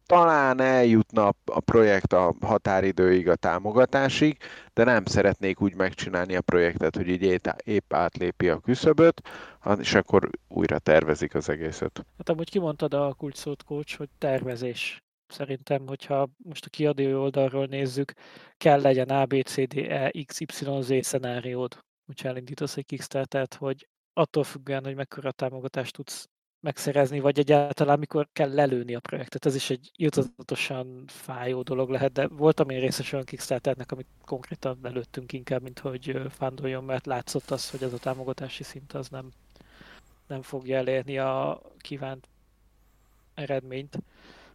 talán 0.08 0.62
eljutna 0.62 1.28
a 1.46 1.60
projekt 1.60 2.14
a 2.14 2.34
határidőig, 2.42 3.30
a 3.30 3.36
támogatásig, 3.36 4.38
de 4.74 4.84
nem 4.84 5.06
szeretnék 5.06 5.62
úgy 5.62 5.76
megcsinálni 5.76 6.36
a 6.36 6.42
projektet, 6.42 6.96
hogy 6.96 7.08
így 7.08 7.42
épp 7.64 7.94
átlépi 7.94 8.50
a 8.50 8.60
küszöböt, 8.60 9.22
és 9.78 9.94
akkor 9.94 10.30
újra 10.48 10.80
tervezik 10.80 11.36
az 11.36 11.50
egészet. 11.50 12.06
Hát 12.18 12.30
amúgy 12.30 12.50
kimondtad 12.50 12.94
a 12.94 13.14
kulcsszót, 13.14 13.64
coach, 13.64 13.98
hogy 13.98 14.10
tervezés. 14.18 15.02
Szerintem, 15.28 15.88
hogyha 15.88 16.30
most 16.38 16.66
a 16.66 16.70
kiadó 16.70 17.22
oldalról 17.22 17.66
nézzük, 17.66 18.14
kell 18.58 18.82
legyen 18.82 19.10
A, 19.10 19.26
B, 19.26 19.42
C, 19.44 19.68
D, 19.68 19.78
E, 19.78 20.12
X, 20.26 20.40
Y, 20.40 20.46
Z 20.82 21.06
szenáriód, 21.06 21.80
hogyha 22.06 22.30
elindítasz 22.30 22.78
egy 22.78 22.86
Kickstarter-t, 22.86 23.54
hogy 23.54 23.88
attól 24.14 24.44
függően, 24.44 24.84
hogy 24.84 24.96
mekkora 24.96 25.32
támogatást 25.32 25.94
tudsz 25.94 26.28
megszerezni, 26.60 27.20
vagy 27.20 27.40
egyáltalán 27.40 28.00
mikor 28.00 28.28
kell 28.34 28.54
lelőni 28.54 28.96
a 28.96 29.00
projektet. 29.00 29.46
Ez 29.46 29.56
is 29.56 29.70
egy 29.70 29.92
jutatosan 29.96 31.04
fájó 31.08 31.62
dolog 31.62 31.90
lehet, 31.90 32.12
de 32.12 32.28
voltam 32.28 32.70
én 32.70 32.80
részes 32.80 33.14
olyan 33.14 33.26
Kickstarternek, 33.26 33.92
amit 33.92 34.08
konkrétan 34.26 34.80
lelőttünk 34.82 35.34
inkább, 35.34 35.62
mint 35.62 35.80
hogy 35.80 36.22
fándoljon, 36.30 36.84
mert 36.84 37.06
látszott 37.06 37.52
az, 37.52 37.70
hogy 37.70 37.84
ez 37.84 37.94
a 37.94 37.98
támogatási 37.98 38.64
szint 38.64 38.94
az 38.94 39.10
nem, 39.10 39.32
nem 40.28 40.42
fogja 40.42 40.78
elérni 40.78 41.18
a 41.18 41.62
kívánt 41.78 42.28
eredményt. 43.34 43.98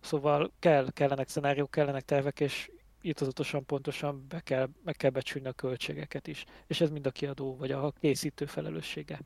Szóval 0.01 0.53
kell, 0.59 0.91
kellenek 0.93 1.29
szenáriók, 1.29 1.71
kellenek 1.71 2.05
tervek, 2.05 2.41
és 2.41 2.71
jutatosan 3.03 3.67
pontosan 3.67 4.27
be 4.29 4.41
kell, 4.41 4.69
meg 4.85 4.97
kell 4.97 5.11
becsülni 5.11 5.49
a 5.49 5.53
költségeket 5.53 6.27
is. 6.27 6.45
És 6.67 6.81
ez 6.81 6.91
mind 6.91 7.07
a 7.07 7.11
kiadó 7.11 7.57
vagy 7.57 7.71
a 7.71 7.93
készítő 8.01 8.47
felelőssége. 8.47 9.21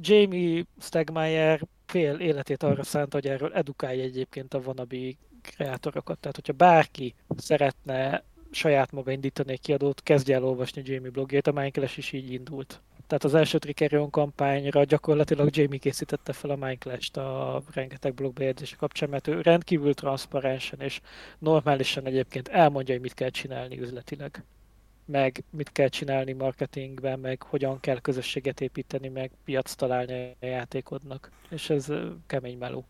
Jamie 0.00 0.64
Stegmaier 0.80 1.60
fél 1.86 2.14
életét 2.14 2.62
arra 2.62 2.82
szánt, 2.82 3.12
hogy 3.12 3.26
erről 3.26 3.52
edukálja 3.52 4.02
egyébként 4.02 4.54
a 4.54 4.60
wannabe 4.64 4.96
kreátorokat. 5.42 6.18
Tehát, 6.18 6.36
hogyha 6.36 6.52
bárki 6.52 7.14
szeretne 7.36 8.24
saját 8.50 8.92
maga 8.92 9.10
indítani 9.10 9.52
egy 9.52 9.60
kiadót, 9.60 10.02
kezdje 10.02 10.34
el 10.34 10.44
olvasni 10.44 10.82
Jamie 10.84 11.10
blogjait, 11.10 11.46
a 11.46 11.52
Minecraft 11.52 11.96
is 11.96 12.12
így 12.12 12.32
indult. 12.32 12.80
Tehát 13.06 13.24
az 13.24 13.34
első 13.34 13.58
Trickerion 13.58 14.10
kampányra 14.10 14.84
gyakorlatilag 14.84 15.56
Jamie 15.56 15.78
készítette 15.78 16.32
fel 16.32 16.50
a 16.50 16.56
Minecraft 16.56 17.16
a 17.16 17.62
rengeteg 17.72 18.14
blogbejegyzése 18.14 18.76
kapcsán, 18.76 19.08
mert 19.08 19.26
ő 19.26 19.40
rendkívül 19.40 19.94
transzparensen 19.94 20.80
és 20.80 21.00
normálisan 21.38 22.06
egyébként 22.06 22.48
elmondja, 22.48 22.94
hogy 22.94 23.02
mit 23.02 23.14
kell 23.14 23.28
csinálni 23.28 23.80
üzletileg 23.80 24.44
meg 25.06 25.44
mit 25.50 25.72
kell 25.72 25.88
csinálni 25.88 26.32
marketingben, 26.32 27.18
meg 27.18 27.42
hogyan 27.42 27.80
kell 27.80 28.00
közösséget 28.00 28.60
építeni, 28.60 29.08
meg 29.08 29.30
piac 29.44 29.74
találni 29.74 30.36
a 30.40 30.46
játékodnak. 30.46 31.30
És 31.48 31.70
ez 31.70 31.92
kemény 32.26 32.58
meló. 32.58 32.84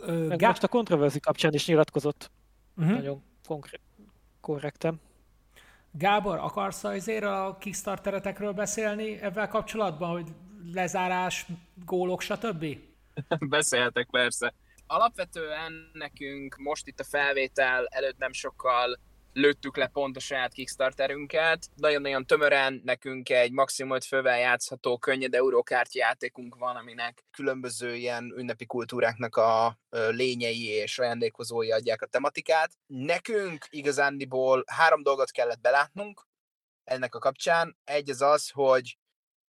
Ö, 0.00 0.26
meg 0.26 0.38
Gá... 0.38 0.48
most 0.48 0.62
a 0.62 0.68
kontroverzi 0.68 1.20
kapcsán 1.20 1.52
is 1.52 1.66
nyilatkozott. 1.66 2.30
Uh-huh. 2.76 2.94
Nagyon 2.94 3.22
konkrét, 3.46 3.80
korrektem. 4.40 5.00
Gábor, 5.90 6.38
akarsz 6.38 6.84
azért 6.84 7.24
a 7.24 7.56
Kickstarteretekről 7.60 8.52
beszélni 8.52 9.20
ebben 9.20 9.48
kapcsolatban, 9.48 10.10
hogy 10.10 10.28
lezárás, 10.72 11.46
gólok, 11.84 12.20
stb.? 12.20 12.66
Beszéltek 13.48 14.08
persze. 14.10 14.54
Alapvetően 14.86 15.90
nekünk 15.92 16.56
most 16.56 16.86
itt 16.86 17.00
a 17.00 17.04
felvétel 17.04 17.86
előtt 17.86 18.18
nem 18.18 18.32
sokkal 18.32 18.98
lőttük 19.32 19.76
le 19.76 19.86
pont 19.86 20.16
a 20.16 20.20
saját 20.20 20.52
Kickstarterünket. 20.52 21.66
Nagyon-nagyon 21.76 22.26
tömören 22.26 22.80
nekünk 22.84 23.30
egy 23.30 23.52
maximum 23.52 23.94
5 23.94 24.04
fővel 24.04 24.38
játszható, 24.38 24.98
könnyed 24.98 25.34
eurókártya 25.34 25.98
játékunk 25.98 26.54
van, 26.54 26.76
aminek 26.76 27.24
különböző 27.30 27.94
ilyen 27.94 28.32
ünnepi 28.36 28.66
kultúráknak 28.66 29.36
a 29.36 29.78
lényei 29.90 30.64
és 30.64 30.98
ajándékozói 30.98 31.72
adják 31.72 32.02
a 32.02 32.06
tematikát. 32.06 32.72
Nekünk 32.86 33.66
igazándiból 33.68 34.64
három 34.66 35.02
dolgot 35.02 35.30
kellett 35.30 35.60
belátnunk 35.60 36.26
ennek 36.84 37.14
a 37.14 37.18
kapcsán. 37.18 37.76
Egy 37.84 38.10
az 38.10 38.22
az, 38.22 38.50
hogy 38.50 38.98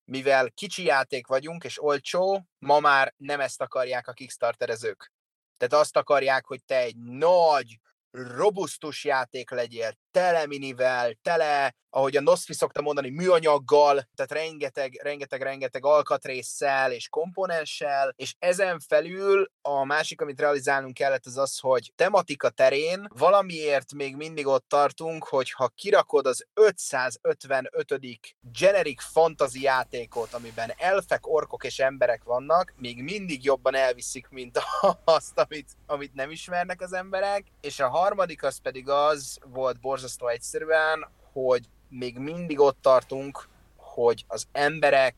mivel 0.05 0.51
kicsi 0.51 0.83
játék 0.83 1.27
vagyunk 1.27 1.63
és 1.63 1.83
olcsó, 1.83 2.45
ma 2.59 2.79
már 2.79 3.13
nem 3.17 3.39
ezt 3.39 3.61
akarják 3.61 4.07
a 4.07 4.13
Kickstarterezők. 4.13 5.11
Tehát 5.57 5.83
azt 5.85 5.97
akarják, 5.97 6.45
hogy 6.45 6.63
te 6.63 6.77
egy 6.77 6.97
nagy, 6.97 7.79
robusztus 8.13 9.03
játék 9.03 9.49
legyél, 9.49 9.97
tele 10.13 10.45
minivel, 10.45 11.13
tele, 11.21 11.75
ahogy 11.89 12.17
a 12.17 12.21
Nosfi 12.21 12.53
szokta 12.53 12.81
mondani, 12.81 13.09
műanyaggal, 13.09 14.09
tehát 14.15 14.31
rengeteg, 14.31 14.99
rengeteg, 15.03 15.41
rengeteg 15.41 15.85
alkatrészsel 15.85 16.91
és 16.91 17.09
komponenssel, 17.09 18.13
és 18.15 18.35
ezen 18.39 18.79
felül 18.79 19.51
a 19.61 19.83
másik, 19.83 20.21
amit 20.21 20.39
realizálnunk 20.39 20.93
kellett, 20.93 21.25
az 21.25 21.37
az, 21.37 21.59
hogy 21.59 21.91
tematika 21.95 22.49
terén 22.49 23.07
valamiért 23.17 23.93
még 23.93 24.15
mindig 24.15 24.47
ott 24.47 24.65
tartunk, 24.67 25.23
hogy 25.23 25.51
ha 25.51 25.67
kirakod 25.67 26.25
az 26.25 26.45
555. 26.53 28.19
generic 28.59 29.03
fantasy 29.03 29.61
játékot, 29.61 30.33
amiben 30.33 30.73
elfek, 30.77 31.27
orkok 31.27 31.63
és 31.63 31.79
emberek 31.79 32.23
vannak, 32.23 32.73
még 32.77 33.03
mindig 33.03 33.43
jobban 33.43 33.75
elviszik, 33.75 34.27
mint 34.29 34.59
azt, 35.03 35.39
amit, 35.39 35.69
amit 35.85 36.13
nem 36.13 36.31
ismernek 36.31 36.81
az 36.81 36.93
emberek, 36.93 37.45
és 37.61 37.79
a 37.79 37.89
harmadik 37.89 38.43
az 38.43 38.57
pedig 38.57 38.89
az 38.89 39.37
volt 39.45 39.79
borzasztó 39.79 40.02
egyszerűen, 40.29 41.09
hogy 41.31 41.69
még 41.89 42.17
mindig 42.17 42.59
ott 42.59 42.77
tartunk, 42.81 43.47
hogy 43.75 44.25
az 44.27 44.47
emberek 44.51 45.15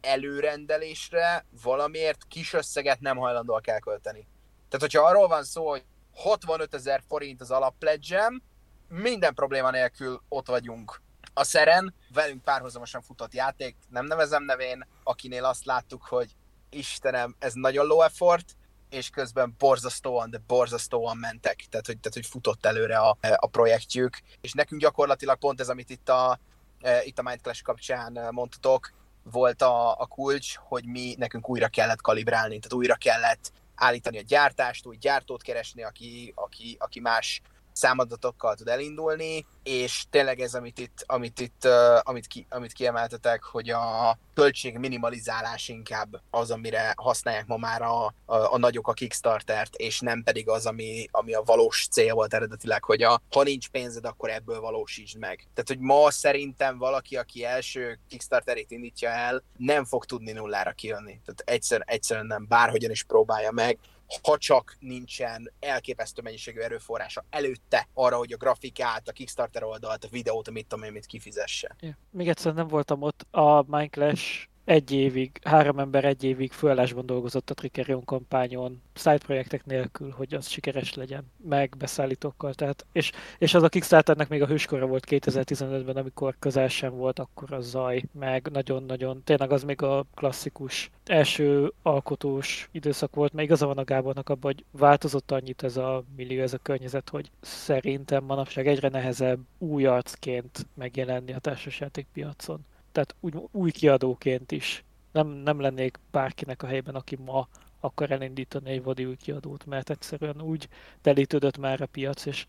előrendelésre 0.00 1.44
valamiért 1.62 2.24
kis 2.28 2.52
összeget 2.52 3.00
nem 3.00 3.16
hajlandóak 3.16 3.66
elkölteni. 3.66 4.26
Tehát, 4.68 4.92
hogyha 4.92 5.08
arról 5.08 5.28
van 5.28 5.44
szó, 5.44 5.68
hogy 5.68 5.84
65 6.14 6.74
ezer 6.74 7.02
forint 7.08 7.40
az 7.40 7.50
alappledgem, 7.50 8.42
minden 8.88 9.34
probléma 9.34 9.70
nélkül 9.70 10.22
ott 10.28 10.46
vagyunk 10.46 11.02
a 11.34 11.44
szeren, 11.44 11.94
velünk 12.12 12.42
párhuzamosan 12.42 13.02
futott 13.02 13.34
játék, 13.34 13.76
nem 13.88 14.06
nevezem 14.06 14.44
nevén, 14.44 14.86
akinél 15.02 15.44
azt 15.44 15.64
láttuk, 15.64 16.02
hogy 16.02 16.36
Istenem, 16.70 17.34
ez 17.38 17.52
nagyon 17.52 17.86
low 17.86 18.02
effort, 18.02 18.56
és 18.94 19.10
közben 19.10 19.54
borzasztóan, 19.58 20.30
de 20.30 20.40
borzasztóan 20.46 21.16
mentek, 21.16 21.64
tehát 21.70 21.86
hogy, 21.86 21.98
tehát, 21.98 22.14
hogy 22.14 22.26
futott 22.26 22.66
előre 22.66 22.98
a, 22.98 23.16
a 23.36 23.46
projektjük, 23.46 24.20
és 24.40 24.52
nekünk 24.52 24.80
gyakorlatilag 24.80 25.38
pont 25.38 25.60
ez, 25.60 25.68
amit 25.68 25.90
itt 25.90 26.08
a, 26.08 26.38
e, 26.80 27.02
itt 27.04 27.18
a 27.18 27.22
Mind 27.22 27.40
Clash 27.40 27.62
kapcsán 27.62 28.18
mondtatok, 28.30 28.92
volt 29.22 29.62
a, 29.62 30.00
a 30.00 30.06
kulcs, 30.06 30.56
hogy 30.56 30.84
mi 30.84 31.14
nekünk 31.18 31.48
újra 31.48 31.68
kellett 31.68 32.00
kalibrálni, 32.00 32.58
tehát 32.58 32.72
újra 32.72 32.94
kellett 32.94 33.52
állítani 33.74 34.18
a 34.18 34.22
gyártást, 34.22 34.86
új 34.86 34.96
gyártót 34.96 35.42
keresni, 35.42 35.82
aki, 35.82 36.32
aki, 36.36 36.76
aki 36.78 37.00
más 37.00 37.40
számadatokkal 37.74 38.54
tud 38.54 38.68
elindulni, 38.68 39.46
és 39.62 40.04
tényleg 40.10 40.40
ez, 40.40 40.54
amit 40.54 40.78
itt, 40.78 41.04
amit 41.06 41.40
itt 41.40 41.64
amit, 42.02 42.26
ki, 42.26 42.46
amit 42.50 42.72
kiemeltetek, 42.72 43.42
hogy 43.42 43.70
a 43.70 44.18
költség 44.34 44.78
minimalizálás 44.78 45.68
inkább 45.68 46.20
az, 46.30 46.50
amire 46.50 46.92
használják 46.96 47.46
ma 47.46 47.56
már 47.56 47.82
a, 47.82 48.04
a, 48.04 48.12
a 48.26 48.58
nagyok 48.58 48.88
a 48.88 48.92
Kickstartert, 48.92 49.74
és 49.74 50.00
nem 50.00 50.22
pedig 50.22 50.48
az, 50.48 50.66
ami, 50.66 51.08
ami 51.10 51.34
a 51.34 51.42
valós 51.42 51.88
cél 51.90 52.14
volt 52.14 52.34
eredetileg, 52.34 52.84
hogy 52.84 53.02
a, 53.02 53.22
ha 53.30 53.42
nincs 53.42 53.68
pénzed, 53.68 54.04
akkor 54.04 54.30
ebből 54.30 54.60
valósítsd 54.60 55.18
meg. 55.18 55.36
Tehát, 55.54 55.68
hogy 55.68 55.78
ma 55.78 56.10
szerintem 56.10 56.78
valaki, 56.78 57.16
aki 57.16 57.44
első 57.44 57.98
Kickstarterét 58.08 58.70
indítja 58.70 59.10
el, 59.10 59.42
nem 59.56 59.84
fog 59.84 60.04
tudni 60.04 60.32
nullára 60.32 60.72
kijönni. 60.72 61.20
Tehát 61.24 61.42
egyszer, 61.44 61.82
egyszerűen 61.86 62.26
nem, 62.26 62.46
bárhogyan 62.48 62.90
is 62.90 63.02
próbálja 63.02 63.50
meg, 63.50 63.78
ha 64.22 64.38
csak 64.38 64.76
nincsen 64.78 65.52
elképesztő 65.60 66.22
mennyiségű 66.22 66.60
erőforrása 66.60 67.24
előtte 67.30 67.88
arra, 67.94 68.16
hogy 68.16 68.32
a 68.32 68.36
grafikát, 68.36 69.08
a 69.08 69.12
Kickstarter 69.12 69.62
oldalt, 69.62 70.04
a 70.04 70.08
videót, 70.10 70.48
amit 70.48 70.66
tudom 70.66 70.84
én, 70.84 70.92
mit 70.92 71.06
kifizesse. 71.06 71.76
Ja. 71.80 71.98
Még 72.10 72.28
egyszer 72.28 72.54
nem 72.54 72.68
voltam 72.68 73.02
ott, 73.02 73.26
a 73.30 73.62
Minecraft 73.66 74.52
egy 74.64 74.90
évig, 74.92 75.40
három 75.42 75.78
ember 75.78 76.04
egy 76.04 76.24
évig 76.24 76.52
főállásban 76.52 77.06
dolgozott 77.06 77.50
a 77.50 77.54
Trickerion 77.54 78.04
kampányon, 78.04 78.82
side 78.94 79.18
projektek 79.18 79.64
nélkül, 79.64 80.10
hogy 80.10 80.34
az 80.34 80.48
sikeres 80.48 80.94
legyen, 80.94 81.24
meg 81.48 81.74
beszállítókkal. 81.78 82.54
Tehát, 82.54 82.86
és, 82.92 83.12
és 83.38 83.54
az 83.54 83.62
a 83.62 83.68
Kickstarternek 83.68 84.28
még 84.28 84.42
a 84.42 84.46
hőskora 84.46 84.86
volt 84.86 85.06
2015-ben, 85.10 85.96
amikor 85.96 86.36
közel 86.38 86.68
sem 86.68 86.96
volt 86.96 87.18
akkor 87.18 87.52
a 87.52 87.60
zaj, 87.60 88.02
meg 88.12 88.48
nagyon-nagyon, 88.52 89.22
tényleg 89.24 89.52
az 89.52 89.62
még 89.62 89.82
a 89.82 90.04
klasszikus 90.14 90.90
első 91.04 91.72
alkotós 91.82 92.68
időszak 92.72 93.14
volt, 93.14 93.32
mert 93.32 93.46
igaza 93.46 93.66
van 93.66 93.78
a 93.78 93.84
Gábornak 93.84 94.28
abban, 94.28 94.52
hogy 94.54 94.64
változott 94.70 95.30
annyit 95.30 95.62
ez 95.62 95.76
a 95.76 96.04
millió, 96.16 96.42
ez 96.42 96.52
a 96.52 96.58
környezet, 96.58 97.08
hogy 97.08 97.30
szerintem 97.40 98.24
manapság 98.24 98.66
egyre 98.66 98.88
nehezebb 98.88 99.38
új 99.58 99.86
arcként 99.86 100.66
megjelenni 100.74 101.32
a 101.32 101.38
társasjátékpiacon 101.38 102.64
tehát 102.94 103.14
úgy, 103.20 103.34
új 103.50 103.70
kiadóként 103.70 104.52
is. 104.52 104.84
Nem, 105.12 105.28
nem 105.28 105.60
lennék 105.60 105.98
bárkinek 106.10 106.62
a 106.62 106.66
helyben, 106.66 106.94
aki 106.94 107.16
ma 107.24 107.48
akar 107.80 108.10
elindítani 108.10 108.70
egy 108.70 108.82
vadi 108.82 109.04
új 109.04 109.16
kiadót, 109.16 109.66
mert 109.66 109.90
egyszerűen 109.90 110.42
úgy 110.42 110.68
telítődött 111.00 111.58
már 111.58 111.80
a 111.80 111.86
piac, 111.86 112.26
és 112.26 112.46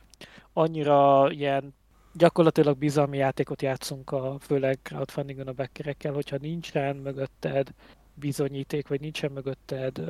annyira 0.54 1.32
ilyen 1.32 1.74
gyakorlatilag 2.14 2.78
bizalmi 2.78 3.18
játékot 3.18 3.62
játszunk, 3.62 4.12
a, 4.12 4.38
főleg 4.40 4.80
crowdfundingon 4.82 5.48
a 5.48 5.52
beckerekkel, 5.52 6.14
hogyha 6.14 6.38
nincsen 6.40 6.96
mögötted 6.96 7.74
bizonyíték, 8.14 8.88
vagy 8.88 9.00
nincsen 9.00 9.32
mögötted, 9.32 10.02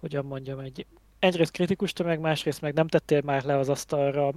hogyan 0.00 0.24
mondjam, 0.24 0.58
egy 0.58 0.86
egyrészt 1.18 1.50
kritikus 1.50 1.92
tömeg, 1.92 2.20
másrészt 2.20 2.60
meg 2.60 2.74
nem 2.74 2.88
tettél 2.88 3.20
már 3.24 3.44
le 3.44 3.56
az 3.58 3.68
asztalra, 3.68 4.32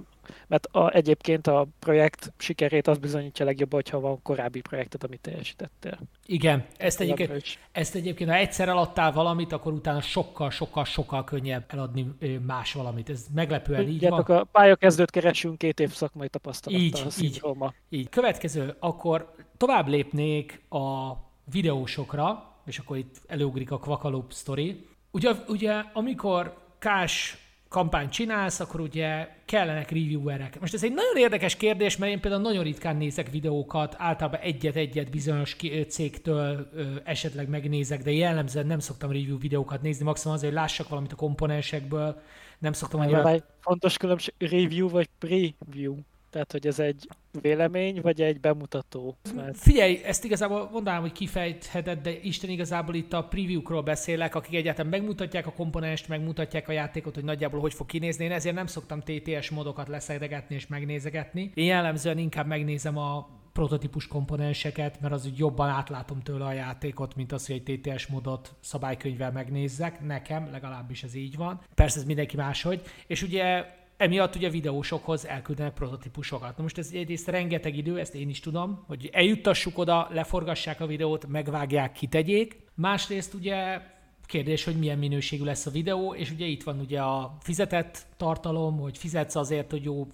mert 0.46 0.66
a, 0.66 0.94
egyébként 0.94 1.46
a 1.46 1.66
projekt 1.78 2.32
sikerét 2.38 2.86
az 2.86 2.98
bizonyítja 2.98 3.44
legjobb, 3.44 3.72
hogyha 3.72 4.00
van 4.00 4.22
korábbi 4.22 4.60
projektet, 4.60 5.04
amit 5.04 5.20
teljesítettél. 5.20 5.98
Igen, 6.26 6.64
ezt 6.76 7.00
egyébként, 7.00 7.58
ezt 7.72 7.94
egyébként, 7.94 8.30
ha 8.30 8.36
egyszer 8.36 8.68
eladtál 8.68 9.12
valamit, 9.12 9.52
akkor 9.52 9.72
utána 9.72 10.00
sokkal, 10.00 10.50
sokkal, 10.50 10.84
sokkal 10.84 11.24
könnyebb 11.24 11.64
eladni 11.68 12.06
más 12.46 12.72
valamit. 12.72 13.10
Ez 13.10 13.26
meglepően 13.34 13.88
így 13.88 14.08
van. 14.08 14.20
a 14.20 14.44
pályakezdőt 14.44 15.10
keresünk 15.10 15.58
két 15.58 15.80
év 15.80 15.92
szakmai 15.92 16.28
tapasztalattal. 16.28 17.06
Így, 17.18 17.24
így, 17.24 17.42
így. 17.88 18.08
Következő, 18.08 18.76
akkor 18.78 19.34
tovább 19.56 19.88
lépnék 19.88 20.62
a 20.68 21.12
videósokra, 21.50 22.54
és 22.66 22.78
akkor 22.78 22.96
itt 22.96 23.20
előugrik 23.26 23.70
a 23.70 23.78
Kvakalup 23.78 24.32
sztori. 24.32 24.88
Ugye, 25.10 25.32
ugye 25.48 25.82
amikor 25.92 26.69
kás 26.80 27.36
kampányt 27.68 28.12
csinálsz, 28.12 28.60
akkor 28.60 28.80
ugye 28.80 29.28
kellenek 29.44 29.90
reviewerek. 29.90 30.60
Most 30.60 30.74
ez 30.74 30.84
egy 30.84 30.92
nagyon 30.92 31.16
érdekes 31.16 31.56
kérdés, 31.56 31.96
mert 31.96 32.12
én 32.12 32.20
például 32.20 32.42
nagyon 32.42 32.62
ritkán 32.64 32.96
nézek 32.96 33.30
videókat, 33.30 33.94
általában 33.98 34.40
egyet-egyet 34.40 35.10
bizonyos 35.10 35.56
cégtől 35.88 36.70
ö, 36.74 36.82
esetleg 37.04 37.48
megnézek, 37.48 38.02
de 38.02 38.12
jellemzően 38.12 38.66
nem 38.66 38.78
szoktam 38.78 39.10
review 39.10 39.38
videókat 39.38 39.82
nézni, 39.82 40.04
maximum 40.04 40.36
azért, 40.36 40.52
hogy 40.52 40.62
lássak 40.62 40.88
valamit 40.88 41.12
a 41.12 41.16
komponensekből, 41.16 42.20
nem 42.58 42.72
szoktam 42.72 43.00
annyira... 43.00 43.22
Fontos 43.60 43.96
különbség 43.96 44.34
review 44.38 44.88
vagy 44.88 45.08
preview. 45.18 45.96
Tehát, 46.30 46.52
hogy 46.52 46.66
ez 46.66 46.78
egy 46.78 47.08
vélemény, 47.40 48.00
vagy 48.00 48.20
egy 48.20 48.40
bemutató? 48.40 49.16
Mert... 49.34 49.56
Figyelj, 49.56 50.00
ezt 50.04 50.24
igazából 50.24 50.68
mondanám, 50.72 51.00
hogy 51.00 51.12
kifejtheted, 51.12 52.00
de 52.00 52.10
Isten 52.22 52.50
igazából 52.50 52.94
itt 52.94 53.12
a 53.12 53.24
preview-król 53.24 53.82
beszélek, 53.82 54.34
akik 54.34 54.54
egyáltalán 54.54 54.90
megmutatják 54.90 55.46
a 55.46 55.52
komponenst, 55.52 56.08
megmutatják 56.08 56.68
a 56.68 56.72
játékot, 56.72 57.14
hogy 57.14 57.24
nagyjából 57.24 57.60
hogy 57.60 57.74
fog 57.74 57.86
kinézni. 57.86 58.24
Én 58.24 58.32
ezért 58.32 58.54
nem 58.54 58.66
szoktam 58.66 59.00
TTS 59.00 59.50
modokat 59.50 59.88
leszedegetni 59.88 60.54
és 60.54 60.66
megnézegetni. 60.66 61.50
Én 61.54 61.66
jellemzően 61.66 62.18
inkább 62.18 62.46
megnézem 62.46 62.98
a 62.98 63.28
prototípus 63.52 64.06
komponenseket, 64.06 65.00
mert 65.00 65.14
az 65.14 65.26
úgy 65.26 65.38
jobban 65.38 65.68
átlátom 65.68 66.20
tőle 66.22 66.44
a 66.44 66.52
játékot, 66.52 67.16
mint 67.16 67.32
az, 67.32 67.46
hogy 67.46 67.62
egy 67.64 67.80
TTS 67.80 68.06
modot 68.06 68.54
szabálykönyvvel 68.60 69.32
megnézzek. 69.32 70.00
Nekem 70.00 70.48
legalábbis 70.50 71.02
ez 71.02 71.14
így 71.14 71.36
van. 71.36 71.60
Persze 71.74 71.98
ez 71.98 72.04
mindenki 72.04 72.36
máshogy. 72.36 72.82
És 73.06 73.22
ugye 73.22 73.64
emiatt 74.00 74.36
ugye 74.36 74.50
videósokhoz 74.50 75.26
elküldenek 75.26 75.72
prototípusokat. 75.72 76.56
Na 76.56 76.62
most 76.62 76.78
ez 76.78 76.90
egyrészt 76.92 77.28
rengeteg 77.28 77.76
idő, 77.76 77.98
ezt 77.98 78.14
én 78.14 78.28
is 78.28 78.40
tudom, 78.40 78.84
hogy 78.86 79.10
eljuttassuk 79.12 79.78
oda, 79.78 80.08
leforgassák 80.10 80.80
a 80.80 80.86
videót, 80.86 81.26
megvágják, 81.26 81.92
kitegyék. 81.92 82.58
Másrészt 82.74 83.34
ugye 83.34 83.80
kérdés, 84.26 84.64
hogy 84.64 84.78
milyen 84.78 84.98
minőségű 84.98 85.44
lesz 85.44 85.66
a 85.66 85.70
videó, 85.70 86.14
és 86.14 86.30
ugye 86.30 86.46
itt 86.46 86.62
van 86.62 86.78
ugye 86.78 87.00
a 87.00 87.36
fizetett 87.40 88.06
tartalom, 88.16 88.78
hogy 88.78 88.98
fizetsz 88.98 89.34
azért, 89.34 89.70
hogy 89.70 89.84
jó 89.84 90.06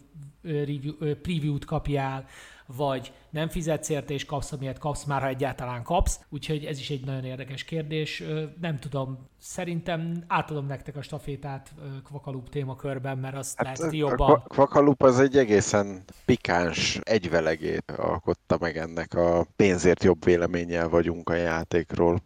review, 0.42 0.94
preview-t 1.22 1.64
kapjál, 1.64 2.26
vagy 2.66 3.12
nem 3.30 3.48
fizetsz 3.48 3.88
érte 3.88 4.14
és 4.14 4.24
kapsz, 4.24 4.52
amilyet 4.52 4.78
kapsz 4.78 5.04
már, 5.04 5.20
ha 5.20 5.28
egyáltalán 5.28 5.82
kapsz. 5.82 6.20
Úgyhogy 6.28 6.64
ez 6.64 6.78
is 6.78 6.90
egy 6.90 7.04
nagyon 7.04 7.24
érdekes 7.24 7.64
kérdés. 7.64 8.22
Nem 8.60 8.78
tudom, 8.78 9.28
szerintem 9.38 10.24
átadom 10.26 10.66
nektek 10.66 10.96
a 10.96 11.02
stafétát 11.02 11.74
Kvakalup 12.04 12.48
témakörben, 12.48 13.18
mert 13.18 13.36
azt 13.36 13.62
hát, 13.62 13.78
lehet 13.78 13.94
jobban... 13.94 14.42
Kvakalup 14.48 15.02
az 15.02 15.20
egy 15.20 15.36
egészen 15.36 16.04
pikáns 16.24 17.00
egyvelegét 17.02 17.92
alkotta 17.96 18.56
meg 18.60 18.76
ennek 18.76 19.14
a 19.14 19.46
pénzért 19.56 20.04
jobb 20.04 20.24
véleménnyel 20.24 20.88
vagyunk 20.88 21.28
a 21.28 21.34
játékról, 21.34 22.22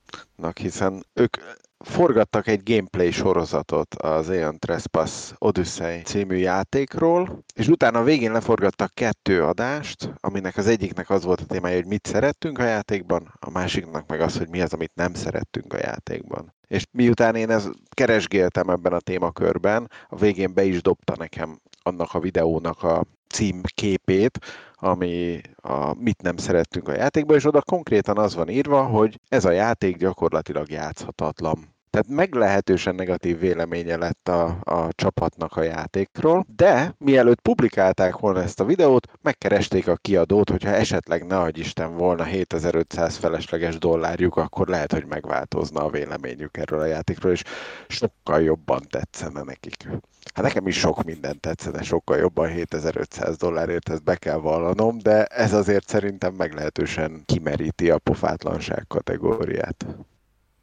hiszen 0.54 1.04
ők 1.12 1.36
forgattak 1.84 2.46
egy 2.46 2.62
gameplay 2.62 3.10
sorozatot 3.10 3.94
az 3.94 4.28
Aeon 4.28 4.58
Trespass 4.58 5.32
Odyssey 5.38 6.02
című 6.02 6.36
játékról, 6.36 7.44
és 7.54 7.68
utána 7.68 8.02
végén 8.02 8.32
leforgattak 8.32 8.94
kettő 8.94 9.44
adást, 9.44 10.12
aminek 10.20 10.56
az 10.56 10.66
egyiknek 10.66 11.10
az 11.10 11.24
volt 11.24 11.40
a 11.40 11.44
témája, 11.44 11.76
hogy 11.76 11.86
mit 11.86 12.06
szerettünk 12.06 12.58
a 12.58 12.64
játékban, 12.64 13.34
a 13.40 13.50
másiknak 13.50 14.06
meg 14.08 14.20
az, 14.20 14.38
hogy 14.38 14.48
mi 14.48 14.60
az, 14.60 14.72
amit 14.72 14.94
nem 14.94 15.14
szerettünk 15.14 15.72
a 15.72 15.78
játékban. 15.78 16.54
És 16.66 16.86
miután 16.90 17.34
én 17.34 17.50
ezt 17.50 17.70
keresgéltem 17.88 18.68
ebben 18.68 18.92
a 18.92 19.00
témakörben, 19.00 19.90
a 20.08 20.16
végén 20.16 20.54
be 20.54 20.64
is 20.64 20.82
dobta 20.82 21.14
nekem 21.18 21.58
annak 21.82 22.14
a 22.14 22.20
videónak 22.20 22.82
a 22.82 23.04
címképét, 23.28 24.38
ami 24.80 25.40
a 25.56 25.94
mit 25.94 26.22
nem 26.22 26.36
szerettünk 26.36 26.88
a 26.88 26.94
játékban, 26.94 27.36
és 27.36 27.44
oda 27.44 27.62
konkrétan 27.62 28.18
az 28.18 28.34
van 28.34 28.48
írva, 28.48 28.84
hogy 28.84 29.20
ez 29.28 29.44
a 29.44 29.50
játék 29.50 29.96
gyakorlatilag 29.96 30.70
játszhatatlan. 30.70 31.79
Tehát 31.90 32.08
meglehetősen 32.08 32.94
negatív 32.94 33.38
véleménye 33.38 33.96
lett 33.96 34.28
a, 34.28 34.58
a 34.60 34.88
csapatnak 34.92 35.56
a 35.56 35.62
játékról, 35.62 36.46
de 36.56 36.94
mielőtt 36.98 37.40
publikálták 37.40 38.18
volna 38.18 38.42
ezt 38.42 38.60
a 38.60 38.64
videót, 38.64 39.06
megkeresték 39.22 39.88
a 39.88 39.96
kiadót, 39.96 40.50
hogyha 40.50 40.70
esetleg 40.70 41.26
ne 41.26 41.48
Isten 41.52 41.96
volna 41.96 42.24
7500 42.24 43.16
felesleges 43.16 43.78
dollárjuk, 43.78 44.36
akkor 44.36 44.68
lehet, 44.68 44.92
hogy 44.92 45.06
megváltozna 45.06 45.84
a 45.84 45.90
véleményük 45.90 46.56
erről 46.56 46.80
a 46.80 46.84
játékról, 46.84 47.32
és 47.32 47.42
sokkal 47.88 48.42
jobban 48.42 48.82
tetszene 48.88 49.42
nekik. 49.42 49.88
Hát 50.34 50.44
nekem 50.44 50.66
is 50.66 50.78
sok 50.78 51.02
minden 51.02 51.40
tetszene, 51.40 51.82
sokkal 51.82 52.16
jobban 52.16 52.48
7500 52.48 53.36
dollárért, 53.36 53.88
ezt 53.88 54.04
be 54.04 54.16
kell 54.16 54.38
vallanom, 54.38 54.98
de 54.98 55.24
ez 55.24 55.52
azért 55.52 55.88
szerintem 55.88 56.34
meglehetősen 56.34 57.22
kimeríti 57.26 57.90
a 57.90 57.98
pofátlanság 57.98 58.84
kategóriát. 58.88 59.86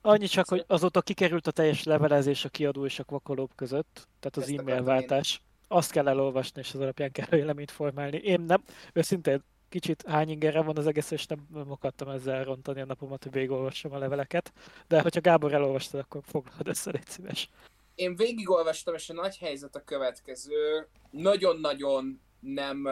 Annyi 0.07 0.27
csak, 0.27 0.47
hogy 0.47 0.63
azóta 0.67 1.01
kikerült 1.01 1.47
a 1.47 1.51
teljes 1.51 1.83
levelezés 1.83 2.45
a 2.45 2.49
kiadó 2.49 2.85
és 2.85 2.99
a 2.99 3.03
kvakolóp 3.03 3.55
között, 3.55 4.07
tehát 4.19 4.49
az 4.49 4.57
e-mail 4.57 4.83
váltás. 4.83 5.41
Azt 5.67 5.91
kell 5.91 6.07
elolvasni, 6.07 6.61
és 6.61 6.73
az 6.73 6.79
alapján 6.79 7.11
kell 7.11 7.25
véleményt 7.29 7.71
formálni. 7.71 8.17
Én 8.17 8.41
nem, 8.41 8.63
őszintén 8.93 9.43
kicsit 9.69 10.03
hány 10.07 10.29
ingerre 10.29 10.61
van 10.61 10.77
az 10.77 10.87
egész, 10.87 11.11
és 11.11 11.25
nem, 11.25 11.47
nem 11.53 11.71
akartam 11.71 12.09
ezzel 12.09 12.43
rontani 12.43 12.81
a 12.81 12.85
napomat, 12.85 13.23
hogy 13.23 13.31
végigolvassam 13.31 13.91
a 13.91 13.97
leveleket. 13.97 14.53
De 14.87 15.01
hogyha 15.01 15.21
Gábor 15.21 15.53
elolvastad, 15.53 15.99
akkor 15.99 16.21
foglalod 16.25 16.67
össze, 16.67 16.91
légy 16.91 17.07
szíves. 17.07 17.49
Én 17.95 18.15
végigolvastam, 18.15 18.93
és 18.93 19.09
a 19.09 19.13
nagy 19.13 19.37
helyzet 19.37 19.75
a 19.75 19.83
következő. 19.83 20.87
Nagyon-nagyon 21.09 22.21
nem 22.39 22.87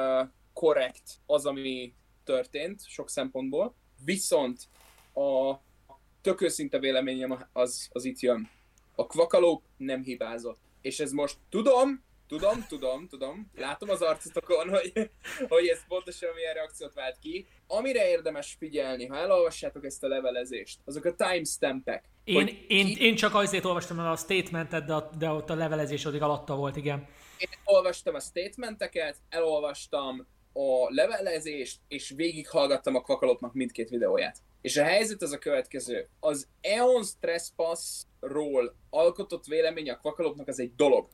korrekt 0.54 1.20
az, 1.26 1.46
ami 1.46 1.94
történt 2.24 2.88
sok 2.88 3.10
szempontból. 3.10 3.76
Viszont 4.04 4.68
a 5.14 5.56
tök 6.26 6.42
őszinte 6.42 6.80
véleményem 6.80 7.48
az, 7.54 7.90
az 7.92 8.06
itt 8.06 8.20
jön. 8.20 8.50
A 8.96 9.08
kvakalók 9.08 9.64
nem 9.78 10.04
hibázott. 10.04 10.60
És 10.82 11.00
ez 11.00 11.12
most 11.12 11.38
tudom, 11.50 12.04
tudom, 12.28 12.66
tudom, 12.68 13.08
tudom, 13.08 13.52
látom 13.56 13.90
az 13.90 14.02
arcotokon, 14.02 14.70
hogy, 14.70 14.92
hogy 15.48 15.68
ez 15.68 15.88
pontosan 15.88 16.30
milyen 16.36 16.54
reakciót 16.54 16.94
vált 16.94 17.20
ki. 17.20 17.48
Amire 17.68 18.10
érdemes 18.10 18.56
figyelni, 18.60 19.06
ha 19.06 19.18
elolvassátok 19.18 19.86
ezt 19.86 20.04
a 20.04 20.08
levelezést, 20.08 20.80
azok 20.86 21.06
a 21.06 21.16
timestampek. 21.16 22.04
Én, 22.24 22.66
én, 22.68 22.86
ki... 22.86 23.06
én 23.06 23.16
csak 23.16 23.36
azért 23.36 23.66
olvastam 23.66 24.00
el 24.00 24.12
a 24.12 24.16
statementet, 24.16 24.86
de, 24.86 24.94
a, 24.94 25.10
de 25.18 25.30
ott 25.30 25.50
a 25.50 25.56
levelezés 25.56 26.06
addig 26.06 26.22
alatta 26.22 26.56
volt, 26.56 26.76
igen. 26.76 27.08
Én 27.38 27.50
olvastam 27.64 28.16
a 28.16 28.20
statementeket, 28.20 29.18
elolvastam 29.30 30.28
a 30.54 30.88
levelezést, 30.90 31.80
és 31.88 32.14
végighallgattam 32.16 32.96
a 32.96 33.02
kvakalopnak 33.02 33.54
mindkét 33.54 33.90
videóját. 33.90 34.38
És 34.66 34.78
a 34.78 34.84
helyzet 34.84 35.22
az 35.22 35.32
a 35.32 35.38
következő. 35.38 36.08
Az 36.20 36.48
Eons 36.62 37.10
Trespass-ról 37.20 38.76
alkotott 38.90 39.46
vélemény 39.46 39.90
a 39.90 39.98
kvakalopnak 39.98 40.48
az 40.48 40.60
egy 40.60 40.76
dolog. 40.76 41.08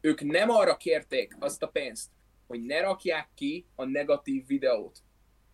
Ők 0.00 0.20
nem 0.20 0.50
arra 0.50 0.76
kérték 0.76 1.36
azt 1.38 1.62
a 1.62 1.66
pénzt, 1.66 2.10
hogy 2.46 2.60
ne 2.60 2.80
rakják 2.80 3.28
ki 3.34 3.66
a 3.74 3.84
negatív 3.84 4.46
videót. 4.46 4.98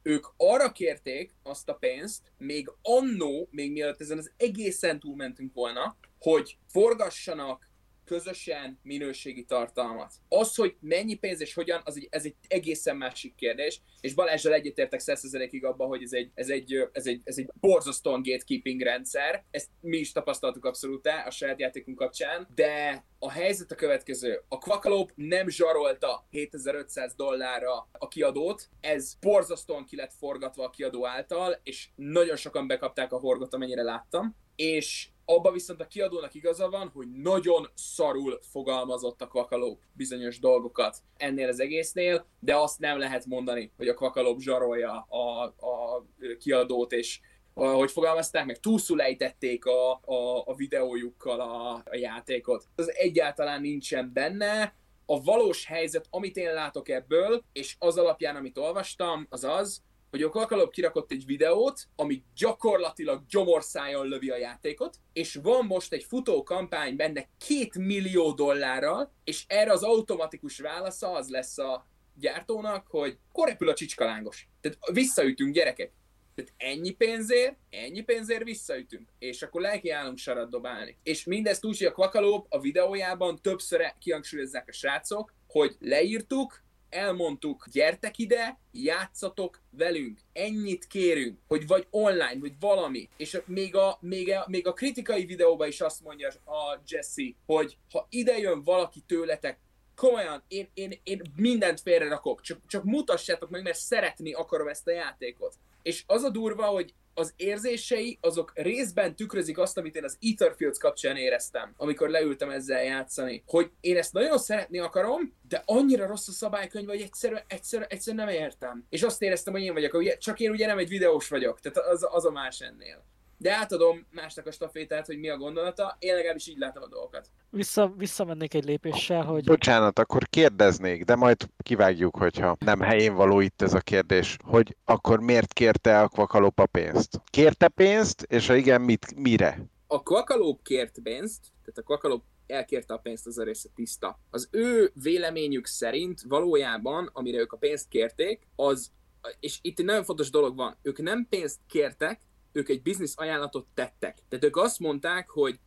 Ők 0.02 0.26
arra 0.36 0.72
kérték 0.72 1.34
azt 1.42 1.68
a 1.68 1.74
pénzt, 1.74 2.32
még 2.38 2.72
annó, 2.82 3.48
még 3.50 3.72
mielőtt 3.72 4.00
ezen 4.00 4.18
az 4.18 4.32
egészen 4.36 5.00
túlmentünk 5.00 5.54
volna, 5.54 5.96
hogy 6.18 6.58
forgassanak 6.66 7.67
közösen 8.08 8.78
minőségi 8.82 9.44
tartalmat. 9.44 10.12
Az, 10.28 10.54
hogy 10.54 10.76
mennyi 10.80 11.14
pénz 11.14 11.40
és 11.40 11.54
hogyan, 11.54 11.80
az 11.84 11.96
egy, 11.96 12.08
ez 12.10 12.24
egy 12.24 12.34
egészen 12.48 12.96
másik 12.96 13.34
kérdés, 13.34 13.80
és 14.00 14.14
Balázsral 14.14 14.54
egyetértek 14.54 15.00
100%-ig 15.04 15.64
abban, 15.64 15.88
hogy 15.88 16.02
ez 16.02 16.12
egy, 16.12 16.30
ez 16.34 16.48
egy, 16.48 16.88
ez 16.92 17.06
egy, 17.06 17.20
ez 17.24 17.38
egy 17.38 17.50
borzasztóan 17.60 18.22
gatekeeping 18.22 18.80
rendszer, 18.80 19.44
ezt 19.50 19.68
mi 19.80 19.96
is 19.96 20.12
tapasztaltuk 20.12 20.64
abszolút 20.64 21.06
a 21.26 21.30
saját 21.30 21.60
játékunk 21.60 21.98
kapcsán, 21.98 22.48
de 22.54 23.04
a 23.18 23.30
helyzet 23.30 23.70
a 23.70 23.74
következő. 23.74 24.42
A 24.48 24.58
Quackalope 24.58 25.12
nem 25.16 25.48
zsarolta 25.48 26.26
7500 26.30 27.14
dollárra 27.14 27.88
a 27.92 28.08
kiadót, 28.08 28.68
ez 28.80 29.14
borzasztóan 29.20 29.84
ki 29.84 29.96
lett 29.96 30.12
forgatva 30.12 30.64
a 30.64 30.70
kiadó 30.70 31.06
által, 31.06 31.60
és 31.62 31.88
nagyon 31.94 32.36
sokan 32.36 32.66
bekapták 32.66 33.12
a 33.12 33.18
horgot, 33.18 33.54
amennyire 33.54 33.82
láttam, 33.82 34.36
és 34.56 35.08
abban 35.30 35.52
viszont 35.52 35.80
a 35.80 35.86
kiadónak 35.86 36.34
igaza 36.34 36.68
van, 36.68 36.90
hogy 36.94 37.08
nagyon 37.12 37.68
szarul 37.74 38.38
fogalmazott 38.50 39.22
a 39.22 39.26
Quackalope 39.26 39.86
bizonyos 39.92 40.38
dolgokat 40.38 40.96
ennél 41.16 41.48
az 41.48 41.60
egésznél, 41.60 42.26
de 42.40 42.56
azt 42.56 42.78
nem 42.78 42.98
lehet 42.98 43.26
mondani, 43.26 43.72
hogy 43.76 43.88
a 43.88 43.94
Quackalope 43.94 44.42
zsarolja 44.42 45.06
a, 45.08 45.42
a 45.44 46.04
kiadót, 46.38 46.92
és 46.92 47.20
hogy 47.54 47.90
fogalmazták 47.90 48.46
meg, 48.46 48.60
túlszul 48.60 49.02
ejtették 49.02 49.64
a, 49.64 49.92
a, 49.92 50.42
a 50.44 50.54
videójukkal 50.54 51.40
a, 51.40 51.72
a 51.72 51.96
játékot. 51.96 52.64
Ez 52.76 52.88
egyáltalán 52.88 53.60
nincsen 53.60 54.10
benne, 54.12 54.74
a 55.06 55.22
valós 55.22 55.66
helyzet, 55.66 56.06
amit 56.10 56.36
én 56.36 56.52
látok 56.52 56.88
ebből, 56.88 57.42
és 57.52 57.76
az 57.78 57.98
alapján, 57.98 58.36
amit 58.36 58.58
olvastam, 58.58 59.26
az 59.30 59.44
az, 59.44 59.82
hogy 60.10 60.22
a 60.22 60.28
Kakalop 60.28 60.72
kirakott 60.72 61.10
egy 61.10 61.26
videót, 61.26 61.88
ami 61.96 62.22
gyakorlatilag 62.36 63.26
gyomorszájon 63.26 64.06
lövi 64.06 64.30
a 64.30 64.36
játékot, 64.36 64.96
és 65.12 65.34
van 65.42 65.64
most 65.64 65.92
egy 65.92 66.04
futó 66.04 66.42
kampány 66.42 66.96
benne 66.96 67.28
két 67.46 67.74
millió 67.74 68.32
dollárral, 68.32 69.12
és 69.24 69.44
erre 69.46 69.72
az 69.72 69.82
automatikus 69.82 70.58
válasza 70.58 71.12
az 71.12 71.28
lesz 71.28 71.58
a 71.58 71.86
gyártónak, 72.14 72.86
hogy 72.86 73.18
korrepül 73.32 73.68
a 73.68 73.74
csicskalángos. 73.74 74.48
Tehát 74.60 74.78
visszaütünk 74.92 75.54
gyerekek. 75.54 75.92
Tehát 76.34 76.52
ennyi 76.56 76.90
pénzért, 76.90 77.56
ennyi 77.70 78.00
pénzért 78.00 78.42
visszaütünk. 78.42 79.08
És 79.18 79.42
akkor 79.42 79.80
állunk 79.90 80.18
sarat 80.18 80.50
dobálni. 80.50 80.98
És 81.02 81.24
mindezt 81.24 81.64
úgy, 81.64 81.78
hogy 81.78 81.86
a 81.86 81.92
Quakalop 81.92 82.46
a 82.48 82.60
videójában 82.60 83.42
többször 83.42 83.94
kihangsúlyozzák 83.98 84.68
a 84.68 84.72
srácok, 84.72 85.34
hogy 85.46 85.76
leírtuk, 85.78 86.62
elmondtuk, 86.90 87.66
gyertek 87.72 88.18
ide, 88.18 88.58
játszatok 88.72 89.62
velünk, 89.70 90.20
ennyit 90.32 90.86
kérünk, 90.86 91.38
hogy 91.46 91.66
vagy 91.66 91.86
online, 91.90 92.38
vagy 92.40 92.52
valami. 92.60 93.08
És 93.16 93.40
még 93.44 93.76
a, 93.76 93.98
még 94.00 94.30
a, 94.30 94.44
még 94.48 94.66
a 94.66 94.72
kritikai 94.72 95.24
videóban 95.24 95.68
is 95.68 95.80
azt 95.80 96.02
mondja 96.02 96.28
a 96.28 96.80
Jesse, 96.86 97.22
hogy 97.46 97.76
ha 97.90 98.06
ide 98.10 98.38
jön 98.38 98.64
valaki 98.64 99.00
tőletek, 99.06 99.58
komolyan, 99.98 100.42
én, 100.48 100.68
én, 100.74 101.00
én 101.02 101.22
mindent 101.36 101.80
félre 101.80 102.08
rakok, 102.08 102.40
csak, 102.40 102.58
csak 102.66 102.84
mutassátok 102.84 103.50
meg, 103.50 103.62
mert 103.62 103.78
szeretni 103.78 104.32
akarom 104.32 104.68
ezt 104.68 104.86
a 104.86 104.90
játékot. 104.90 105.54
És 105.82 106.04
az 106.06 106.22
a 106.22 106.30
durva, 106.30 106.66
hogy 106.66 106.94
az 107.18 107.32
érzései 107.36 108.18
azok 108.20 108.52
részben 108.54 109.16
tükrözik 109.16 109.58
azt, 109.58 109.78
amit 109.78 109.96
én 109.96 110.04
az 110.04 110.18
Etherfields 110.20 110.78
kapcsán 110.78 111.16
éreztem, 111.16 111.74
amikor 111.76 112.08
leültem 112.08 112.50
ezzel 112.50 112.82
játszani. 112.82 113.42
Hogy 113.46 113.70
én 113.80 113.96
ezt 113.96 114.12
nagyon 114.12 114.38
szeretni 114.38 114.78
akarom, 114.78 115.34
de 115.48 115.62
annyira 115.66 116.06
rossz 116.06 116.28
a 116.28 116.32
szabálykönyv, 116.32 116.88
hogy 116.88 117.00
egyszerűen, 117.00 117.42
egyszerűen, 117.46 117.88
egyszerűen 117.90 118.26
nem 118.26 118.34
értem. 118.34 118.86
És 118.88 119.02
azt 119.02 119.22
éreztem, 119.22 119.52
hogy 119.52 119.62
én 119.62 119.72
vagyok, 119.72 119.94
ugye, 119.94 120.16
csak 120.16 120.40
én 120.40 120.50
ugye 120.50 120.66
nem 120.66 120.78
egy 120.78 120.88
videós 120.88 121.28
vagyok, 121.28 121.60
tehát 121.60 121.88
az, 121.88 122.06
az 122.10 122.24
a 122.24 122.30
más 122.30 122.60
ennél. 122.60 123.04
De 123.40 123.52
átadom 123.52 124.06
másnak 124.10 124.46
a 124.46 124.50
stafétát, 124.50 125.06
hogy 125.06 125.18
mi 125.18 125.28
a 125.28 125.36
gondolata, 125.36 125.96
én 125.98 126.14
legalábbis 126.14 126.46
így 126.46 126.58
látom 126.58 126.82
a 126.82 126.88
dolgokat. 126.88 127.30
Vissza, 127.50 127.92
visszamennék 127.96 128.54
egy 128.54 128.64
lépéssel, 128.64 129.24
hogy... 129.24 129.44
Bocsánat, 129.44 129.98
akkor 129.98 130.28
kérdeznék, 130.28 131.04
de 131.04 131.14
majd 131.14 131.48
kivágjuk, 131.62 132.16
hogyha 132.16 132.56
nem 132.58 132.80
helyén 132.80 133.14
való 133.14 133.40
itt 133.40 133.62
ez 133.62 133.74
a 133.74 133.80
kérdés, 133.80 134.36
hogy 134.44 134.76
akkor 134.84 135.20
miért 135.20 135.52
kérte 135.52 136.00
a 136.00 136.08
Kvakalop 136.08 136.58
a 136.58 136.66
pénzt? 136.66 137.20
Kérte 137.30 137.68
pénzt, 137.68 138.22
és 138.22 138.46
ha 138.46 138.54
igen, 138.54 138.80
mit, 138.80 139.14
mire? 139.16 139.66
A 139.86 140.02
Kvakalop 140.02 140.62
kért 140.62 140.98
pénzt, 141.02 141.40
tehát 141.40 141.78
a 141.78 141.82
Kvakalop 141.82 142.22
elkérte 142.46 142.94
a 142.94 142.98
pénzt, 142.98 143.26
az 143.26 143.38
a 143.38 143.44
része 143.44 143.68
tiszta. 143.74 144.20
Az 144.30 144.48
ő 144.50 144.92
véleményük 145.02 145.66
szerint 145.66 146.22
valójában, 146.28 147.10
amire 147.12 147.38
ők 147.38 147.52
a 147.52 147.56
pénzt 147.56 147.88
kérték, 147.88 148.48
az, 148.56 148.92
és 149.40 149.58
itt 149.62 149.78
egy 149.78 149.84
nagyon 149.84 150.04
fontos 150.04 150.30
dolog 150.30 150.56
van, 150.56 150.76
ők 150.82 151.02
nem 151.02 151.26
pénzt 151.30 151.60
kértek, 151.66 152.20
ők 152.58 152.68
egy 152.68 152.82
biznisz 152.82 153.14
ajánlatot 153.16 153.66
tettek. 153.74 154.18
Tehát 154.28 154.44
ők 154.44 154.56
azt 154.56 154.78
mondták, 154.78 155.28
hogy 155.28 155.58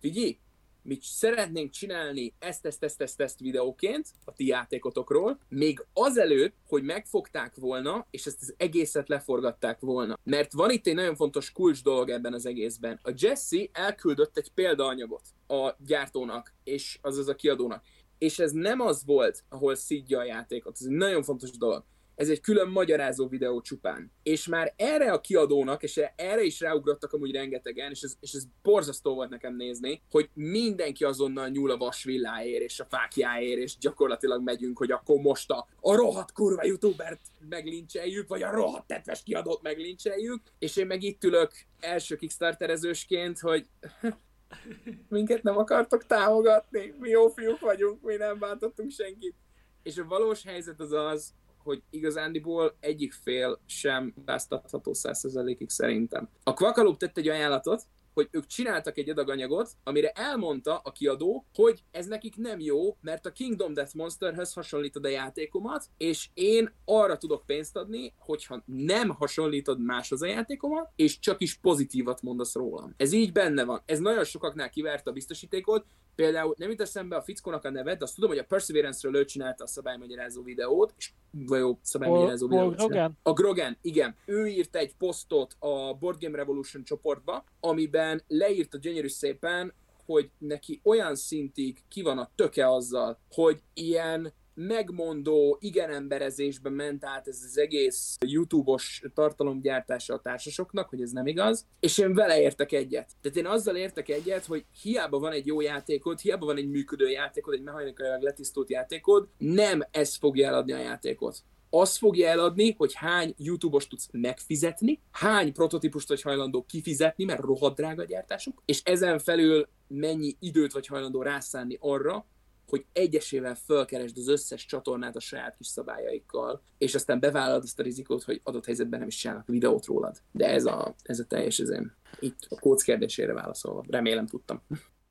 figyelj, 0.00 0.38
mi 0.82 0.98
szeretnénk 1.02 1.70
csinálni 1.70 2.34
ezt, 2.38 2.66
ezt, 2.66 2.84
ezt, 2.84 3.00
ezt, 3.00 3.20
ezt 3.20 3.40
videóként 3.40 4.08
a 4.24 4.32
ti 4.32 4.46
játékotokról, 4.46 5.38
még 5.48 5.84
azelőtt, 5.92 6.56
hogy 6.66 6.82
megfogták 6.82 7.54
volna, 7.54 8.06
és 8.10 8.26
ezt 8.26 8.40
az 8.40 8.54
egészet 8.56 9.08
leforgatták 9.08 9.80
volna. 9.80 10.18
Mert 10.24 10.52
van 10.52 10.70
itt 10.70 10.86
egy 10.86 10.94
nagyon 10.94 11.14
fontos 11.14 11.52
kulcs 11.52 11.82
dolog 11.82 12.10
ebben 12.10 12.32
az 12.32 12.46
egészben. 12.46 13.00
A 13.02 13.12
Jesse 13.16 13.68
elküldött 13.72 14.36
egy 14.36 14.50
példaanyagot 14.54 15.22
a 15.46 15.74
gyártónak, 15.78 16.54
és 16.64 16.98
azaz 17.02 17.28
a 17.28 17.34
kiadónak. 17.34 17.84
És 18.18 18.38
ez 18.38 18.52
nem 18.52 18.80
az 18.80 19.04
volt, 19.04 19.44
ahol 19.48 19.74
szidja 19.74 20.18
a 20.18 20.24
játékot. 20.24 20.76
Ez 20.80 20.86
egy 20.86 20.92
nagyon 20.92 21.22
fontos 21.22 21.50
dolog 21.50 21.84
ez 22.14 22.28
egy 22.28 22.40
külön 22.40 22.68
magyarázó 22.68 23.28
videó 23.28 23.60
csupán. 23.60 24.12
És 24.22 24.46
már 24.46 24.72
erre 24.76 25.12
a 25.12 25.20
kiadónak, 25.20 25.82
és 25.82 26.00
erre 26.16 26.42
is 26.42 26.60
ráugrottak 26.60 27.12
amúgy 27.12 27.32
rengetegen, 27.32 27.90
és 27.90 28.02
ez, 28.02 28.16
és 28.20 28.32
ez 28.32 28.44
borzasztó 28.62 29.14
volt 29.14 29.30
nekem 29.30 29.56
nézni, 29.56 30.02
hogy 30.10 30.28
mindenki 30.34 31.04
azonnal 31.04 31.48
nyúl 31.48 31.70
a 31.70 31.76
vasvilláért 31.76 32.62
és 32.62 32.80
a 32.80 32.84
fákjáért, 32.84 33.60
és 33.60 33.78
gyakorlatilag 33.78 34.42
megyünk, 34.42 34.78
hogy 34.78 34.90
akkor 34.90 35.20
most 35.20 35.50
a, 35.50 35.66
a 35.80 35.94
rohadt 35.94 36.32
kurva 36.32 36.64
youtubert 36.64 37.20
meglincseljük, 37.48 38.28
vagy 38.28 38.42
a 38.42 38.50
rohadt 38.50 38.86
tetves 38.86 39.22
kiadót 39.22 39.62
meglincseljük, 39.62 40.42
és 40.58 40.76
én 40.76 40.86
meg 40.86 41.02
itt 41.02 41.24
ülök 41.24 41.52
első 41.80 42.16
kickstarterezősként, 42.16 43.38
hogy 43.38 43.66
minket 45.08 45.42
nem 45.42 45.58
akartok 45.58 46.06
támogatni, 46.06 46.94
mi 46.98 47.08
jó 47.08 47.28
fiúk 47.28 47.60
vagyunk, 47.60 48.02
mi 48.02 48.16
nem 48.16 48.38
bántottunk 48.38 48.90
senkit. 48.90 49.34
És 49.82 49.98
a 49.98 50.04
valós 50.04 50.44
helyzet 50.44 50.80
az 50.80 50.92
az, 50.92 51.34
hogy 51.62 51.82
igazándiból 51.90 52.76
egyik 52.80 53.12
fél 53.12 53.60
sem 53.66 54.14
láztatható 54.26 54.92
100%-ig 54.94 55.68
szerintem. 55.68 56.28
A 56.42 56.54
Quacaloop 56.54 56.98
tett 56.98 57.18
egy 57.18 57.28
ajánlatot, 57.28 57.86
hogy 58.14 58.28
ők 58.30 58.46
csináltak 58.46 58.98
egy 58.98 59.08
adaganyagot, 59.08 59.70
amire 59.84 60.08
elmondta 60.08 60.80
a 60.84 60.92
kiadó, 60.92 61.46
hogy 61.54 61.84
ez 61.90 62.06
nekik 62.06 62.36
nem 62.36 62.60
jó, 62.60 62.96
mert 63.00 63.26
a 63.26 63.32
Kingdom 63.32 63.72
Death 63.72 63.94
Monsterhöz 63.94 64.52
hasonlítod 64.52 65.04
a 65.04 65.08
játékomat, 65.08 65.84
és 65.96 66.28
én 66.34 66.72
arra 66.84 67.16
tudok 67.16 67.46
pénzt 67.46 67.76
adni, 67.76 68.14
hogyha 68.18 68.62
nem 68.64 69.08
hasonlítod 69.08 69.80
máshoz 69.80 70.22
a 70.22 70.26
játékomat, 70.26 70.92
és 70.96 71.18
csak 71.18 71.40
is 71.40 71.54
pozitívat 71.54 72.22
mondasz 72.22 72.54
rólam. 72.54 72.94
Ez 72.96 73.12
így 73.12 73.32
benne 73.32 73.64
van. 73.64 73.82
Ez 73.84 73.98
nagyon 73.98 74.24
sokaknál 74.24 74.70
kiverte 74.70 75.10
a 75.10 75.12
biztosítékot, 75.12 75.86
Például 76.20 76.54
nem 76.58 76.70
jut 76.70 76.80
eszembe 76.80 77.16
a 77.16 77.22
fickónak 77.22 77.64
a 77.64 77.70
neve, 77.70 77.94
de 77.94 78.04
azt 78.04 78.14
tudom, 78.14 78.30
hogy 78.30 78.38
a 78.38 78.44
Perseverance-ről 78.44 79.16
ő 79.16 79.24
csinálta 79.24 79.64
a 79.64 79.66
szabálymagyarázó 79.66 80.42
videót, 80.42 80.94
és 80.96 81.10
vagy 81.30 81.58
jó, 81.58 81.78
szabálymagyarázó 81.82 82.48
videót. 82.48 82.72
A 82.72 82.86
Grogan? 82.86 83.18
A 83.22 83.32
Grogan, 83.32 83.78
igen. 83.82 84.14
Ő 84.26 84.46
írt 84.46 84.76
egy 84.76 84.94
posztot 84.94 85.56
a 85.58 85.94
Board 85.94 86.20
Game 86.20 86.36
Revolution 86.36 86.84
csoportba, 86.84 87.44
amiben 87.60 88.22
leírta 88.26 88.78
gyönyörű 88.78 89.08
szépen, 89.08 89.74
hogy 90.04 90.30
neki 90.38 90.80
olyan 90.84 91.14
szintig 91.14 91.82
ki 91.88 92.02
van 92.02 92.18
a 92.18 92.30
töke 92.34 92.70
azzal, 92.70 93.18
hogy 93.30 93.62
ilyen 93.74 94.32
megmondó, 94.66 95.56
igen 95.60 95.90
emberezésbe 95.90 96.70
ment 96.70 97.04
át 97.04 97.28
ez 97.28 97.40
az 97.44 97.58
egész 97.58 98.16
YouTube-os 98.26 99.02
tartalomgyártása 99.14 100.14
a 100.14 100.20
társasoknak, 100.20 100.88
hogy 100.88 101.02
ez 101.02 101.10
nem 101.10 101.26
igaz, 101.26 101.66
és 101.80 101.98
én 101.98 102.14
vele 102.14 102.40
értek 102.40 102.72
egyet. 102.72 103.10
Tehát 103.20 103.38
én 103.38 103.46
azzal 103.46 103.76
értek 103.76 104.08
egyet, 104.08 104.44
hogy 104.44 104.64
hiába 104.82 105.18
van 105.18 105.32
egy 105.32 105.46
jó 105.46 105.60
játékod, 105.60 106.18
hiába 106.18 106.46
van 106.46 106.56
egy 106.56 106.68
működő 106.68 107.08
játékod, 107.08 107.54
egy 107.54 107.62
mechanikailag 107.62 108.22
letisztult 108.22 108.70
játékod, 108.70 109.28
nem 109.38 109.82
ez 109.90 110.16
fogja 110.16 110.46
eladni 110.46 110.72
a 110.72 110.78
játékot 110.78 111.44
azt 111.70 111.96
fogja 111.96 112.28
eladni, 112.28 112.74
hogy 112.78 112.94
hány 112.94 113.34
YouTube-os 113.36 113.86
tudsz 113.86 114.08
megfizetni, 114.12 115.00
hány 115.10 115.52
prototípust 115.52 116.08
vagy 116.08 116.22
hajlandó 116.22 116.64
kifizetni, 116.68 117.24
mert 117.24 117.40
rohadt 117.40 117.76
drága 117.76 118.04
gyártásuk, 118.04 118.62
és 118.64 118.80
ezen 118.84 119.18
felül 119.18 119.68
mennyi 119.86 120.36
időt 120.40 120.72
vagy 120.72 120.86
hajlandó 120.86 121.22
rászánni 121.22 121.76
arra, 121.80 122.26
hogy 122.70 122.84
egyesével 122.92 123.54
fölkeresd 123.54 124.18
az 124.18 124.28
összes 124.28 124.66
csatornát 124.66 125.16
a 125.16 125.20
saját 125.20 125.56
kis 125.56 125.66
szabályaikkal, 125.66 126.62
és 126.78 126.94
aztán 126.94 127.20
bevállalod 127.20 127.62
azt 127.62 127.80
a 127.80 127.82
rizikót, 127.82 128.22
hogy 128.22 128.40
adott 128.44 128.64
helyzetben 128.64 128.98
nem 128.98 129.08
is 129.08 129.16
csinálnak 129.16 129.46
videót 129.46 129.86
rólad. 129.86 130.16
De 130.32 130.48
ez 130.48 130.64
a, 130.64 130.94
ez 131.02 131.18
a 131.18 131.24
teljes 131.24 131.58
ezen. 131.58 131.96
Itt 132.20 132.46
a 132.48 132.60
kóc 132.60 132.82
kérdésére 132.82 133.32
válaszolva. 133.32 133.84
Remélem 133.88 134.26
tudtam. 134.26 134.62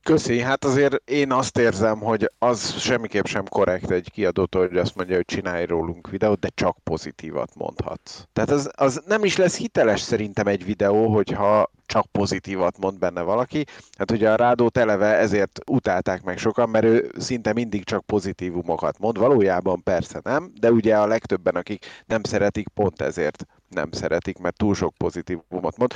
Köszi, 0.02 0.40
hát 0.40 0.64
azért 0.64 1.10
én 1.10 1.32
azt 1.32 1.58
érzem, 1.58 1.98
hogy 1.98 2.30
az 2.38 2.80
semmiképp 2.80 3.24
sem 3.24 3.44
korrekt 3.44 3.90
egy 3.90 4.10
kiadótól, 4.10 4.68
hogy 4.68 4.76
azt 4.76 4.94
mondja, 4.94 5.16
hogy 5.16 5.24
csinálj 5.24 5.66
rólunk 5.66 6.10
videót, 6.10 6.38
de 6.38 6.48
csak 6.54 6.78
pozitívat 6.82 7.54
mondhatsz. 7.54 8.22
Tehát 8.32 8.50
az, 8.50 8.70
az 8.76 9.02
nem 9.06 9.24
is 9.24 9.36
lesz 9.36 9.56
hiteles 9.56 10.00
szerintem 10.00 10.46
egy 10.46 10.64
videó, 10.64 11.06
hogyha 11.14 11.70
csak 11.90 12.06
pozitívat 12.06 12.78
mond 12.78 12.98
benne 12.98 13.22
valaki. 13.22 13.64
Hát 13.98 14.10
ugye 14.10 14.30
a 14.30 14.36
Rádót 14.36 14.78
eleve 14.78 15.06
ezért 15.06 15.60
utálták 15.66 16.22
meg 16.22 16.38
sokan, 16.38 16.68
mert 16.68 16.84
ő 16.84 17.10
szinte 17.18 17.52
mindig 17.52 17.84
csak 17.84 18.06
pozitívumokat 18.06 18.98
mond. 18.98 19.18
Valójában 19.18 19.82
persze 19.82 20.20
nem, 20.24 20.52
de 20.60 20.72
ugye 20.72 20.98
a 20.98 21.06
legtöbben, 21.06 21.54
akik 21.54 21.86
nem 22.06 22.22
szeretik, 22.22 22.68
pont 22.68 23.00
ezért 23.00 23.46
nem 23.68 23.90
szeretik, 23.92 24.38
mert 24.38 24.56
túl 24.56 24.74
sok 24.74 24.94
pozitívumot 24.96 25.76
mond. 25.76 25.92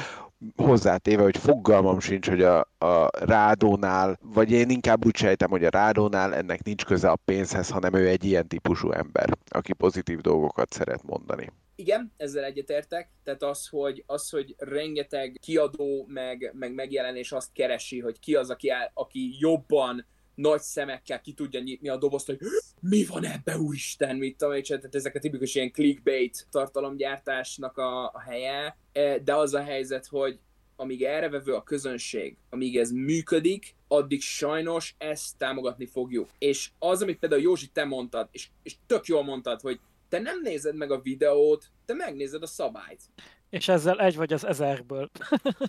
Hozzátéve, 0.57 1.23
hogy 1.23 1.37
fogalmam 1.37 2.01
sincs, 2.01 2.29
hogy 2.29 2.43
a, 2.43 2.61
a 2.79 3.09
Rádónál, 3.13 4.19
vagy 4.23 4.51
én 4.51 4.71
inkább 4.71 5.05
úgy 5.05 5.17
sejtem, 5.17 5.51
hogy 5.51 5.65
a 5.65 5.71
Rádónál 5.71 6.35
ennek 6.35 6.63
nincs 6.63 6.85
köze 6.85 7.09
a 7.11 7.19
pénzhez, 7.25 7.71
hanem 7.71 7.95
ő 7.95 8.09
egy 8.09 8.25
ilyen 8.25 8.49
típusú 8.49 8.91
ember, 8.91 9.29
aki 9.49 9.73
pozitív 9.73 10.21
dolgokat 10.21 10.73
szeret 10.73 11.03
mondani. 11.03 11.53
Igen, 11.77 12.13
ezzel 12.17 12.45
egyetértek, 12.45 13.11
tehát 13.25 13.43
az, 13.43 13.69
hogy, 13.69 14.05
az, 14.07 14.31
hogy 14.31 14.55
rengeteg 14.59 15.39
kiadó 15.41 16.07
meg, 16.09 16.51
meg 16.55 16.75
megjelenés 16.75 17.33
azt 17.33 17.53
keresi, 17.53 18.01
hogy 18.01 18.19
ki 18.19 18.35
az, 18.35 18.51
aki, 18.51 18.73
aki 18.95 19.37
jobban 19.39 20.07
nagy 20.35 20.61
szemekkel 20.61 21.21
ki 21.21 21.33
tudja 21.33 21.61
nyitni 21.61 21.89
a 21.89 21.97
dobozt, 21.97 22.27
hogy 22.27 22.39
mi 22.81 23.05
van 23.05 23.25
ebbe, 23.25 23.59
úristen, 23.59 24.17
mit 24.17 24.37
tudom, 24.37 24.63
tehát 24.63 24.95
ezek 24.95 25.15
a 25.15 25.19
tipikus 25.19 25.55
ilyen 25.55 25.73
clickbait 25.73 26.47
tartalomgyártásnak 26.51 27.79
a, 27.79 28.05
a 28.05 28.21
helye, 28.21 28.77
e, 28.93 29.19
de 29.19 29.35
az 29.35 29.55
a 29.55 29.63
helyzet, 29.63 30.07
hogy 30.07 30.39
amíg 30.77 31.03
errevevő 31.03 31.55
a 31.55 31.63
közönség, 31.63 32.37
amíg 32.51 32.77
ez 32.77 32.91
működik, 32.91 33.75
addig 33.89 34.21
sajnos 34.21 34.95
ezt 34.99 35.37
támogatni 35.39 35.87
fogjuk. 35.87 36.29
És 36.39 36.71
az, 36.79 37.03
amit 37.03 37.19
például 37.19 37.43
Józsi 37.43 37.69
te 37.73 37.85
mondtad, 37.85 38.29
és, 38.33 38.49
és 38.63 38.77
tök 38.87 39.07
jól 39.07 39.25
mondtad, 39.25 39.61
hogy 39.61 39.81
te 40.15 40.21
nem 40.21 40.41
nézed 40.43 40.77
meg 40.77 40.91
a 40.91 41.01
videót, 41.01 41.65
te 41.87 41.95
megnézed 41.95 42.43
a 42.43 42.47
szabályt. 42.47 43.03
És 43.51 43.69
ezzel 43.69 44.01
egy 44.01 44.17
vagy 44.17 44.33
az 44.33 44.45
ezerből. 44.45 45.11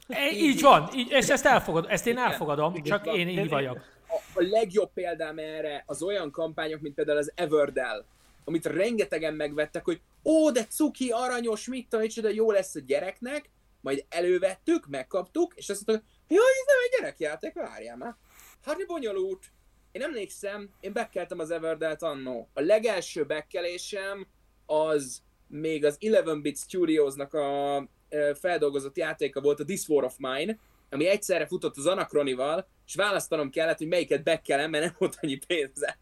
E, 0.07 0.31
így 0.31 0.61
van, 0.61 0.89
így, 0.95 1.11
és 1.11 1.29
ezt 1.29 1.45
elfogadom, 1.45 1.91
ezt 1.91 2.07
én 2.07 2.17
elfogadom, 2.17 2.75
Igen, 2.75 2.83
csak 2.83 3.15
én 3.15 3.27
így 3.27 3.49
vagyok. 3.49 3.77
A, 4.07 4.39
a 4.39 4.41
legjobb 4.49 4.93
példám 4.93 5.37
erre 5.37 5.83
az 5.85 6.01
olyan 6.01 6.31
kampányok, 6.31 6.81
mint 6.81 6.95
például 6.95 7.17
az 7.17 7.31
Everdell, 7.35 8.05
amit 8.43 8.65
rengetegen 8.65 9.33
megvettek, 9.33 9.85
hogy 9.85 10.01
ó, 10.23 10.51
de 10.51 10.63
cuki, 10.63 11.09
aranyos, 11.11 11.67
mit 11.67 11.89
tudom, 11.89 12.07
de 12.21 12.33
jó 12.33 12.51
lesz 12.51 12.75
a 12.75 12.79
gyereknek, 12.79 13.49
majd 13.81 14.05
elővettük, 14.09 14.87
megkaptuk, 14.87 15.53
és 15.55 15.69
azt 15.69 15.87
mondtuk, 15.87 16.09
hogy 16.27 16.37
ez 16.37 16.65
nem 16.65 16.77
egy 16.83 16.99
gyerekjáték, 16.99 17.53
várjál 17.53 17.97
már. 17.97 18.15
Hát 18.65 18.85
bonyolult. 18.87 19.43
Én 19.91 20.01
emlékszem, 20.01 20.69
én 20.79 20.93
bekkeltem 20.93 21.39
az 21.39 21.51
Everdelt 21.51 22.01
annó. 22.01 22.49
A 22.53 22.61
legelső 22.61 23.25
bekkelésem 23.25 24.27
az 24.65 25.23
még 25.47 25.85
az 25.85 25.97
11-bit 25.99 26.57
Studiosnak 26.57 27.33
a 27.33 27.87
feldolgozott 28.39 28.97
játéka 28.97 29.41
volt, 29.41 29.59
a 29.59 29.65
This 29.65 29.87
War 29.87 30.03
of 30.03 30.15
Mine, 30.17 30.57
ami 30.89 31.07
egyszerre 31.07 31.45
futott 31.45 31.77
az 31.77 31.85
Anakronival, 31.85 32.67
és 32.85 32.95
választanom 32.95 33.49
kellett, 33.49 33.77
hogy 33.77 33.87
melyiket 33.87 34.23
bekkelem, 34.23 34.69
mert 34.69 34.83
nem 34.83 34.95
volt 34.97 35.17
annyi 35.21 35.39
pénzem. 35.47 35.95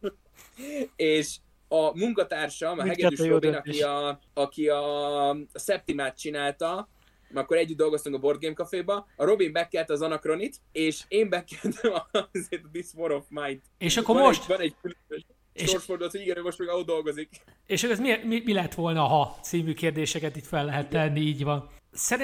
és 0.96 1.38
a 1.68 1.98
munkatársam, 1.98 2.80
a 2.80 2.84
Hegedűs 2.84 3.20
Robin, 3.20 3.54
aki 3.54 3.82
a, 3.82 4.20
aki 4.34 4.70
a, 4.70 5.30
a 5.30 5.38
Septimát 5.54 6.18
csinálta, 6.18 6.90
akkor 7.34 7.58
együtt 7.58 7.78
dolgoztunk 7.78 8.16
a 8.16 8.20
Board 8.20 8.42
Game 8.42 8.54
Caféba, 8.54 9.08
a 9.16 9.26
Robin 9.26 9.52
bekkelte 9.52 9.94
az 9.94 10.02
Anachronit, 10.02 10.56
és 10.72 11.04
én 11.08 11.30
bekkeltem 11.30 11.94
a, 11.94 12.08
a 12.18 12.30
This 12.72 12.94
War 12.94 13.12
of 13.12 13.26
Might. 13.30 13.64
És 13.78 13.98
akkor 13.98 14.16
van 14.16 14.24
most... 14.24 14.42
Egy, 14.42 14.48
van 14.48 14.62
egy 14.62 15.26
és 15.54 15.70
sorsfordulat, 15.70 16.12
hogy 16.12 16.22
igen, 16.22 16.42
most 16.44 16.60
még 16.60 16.68
ahol 16.68 16.84
dolgozik. 16.84 17.30
És 17.66 17.84
ez 17.84 18.00
mi, 18.00 18.10
mi, 18.24 18.42
mi 18.46 18.54
lett 18.54 18.74
volna, 18.74 19.04
ha 19.04 19.38
című 19.42 19.74
kérdéseket 19.74 20.36
itt 20.36 20.46
fel 20.46 20.66
lehet 20.66 20.90
tenni, 20.90 21.20
így 21.20 21.44
van. 21.44 21.70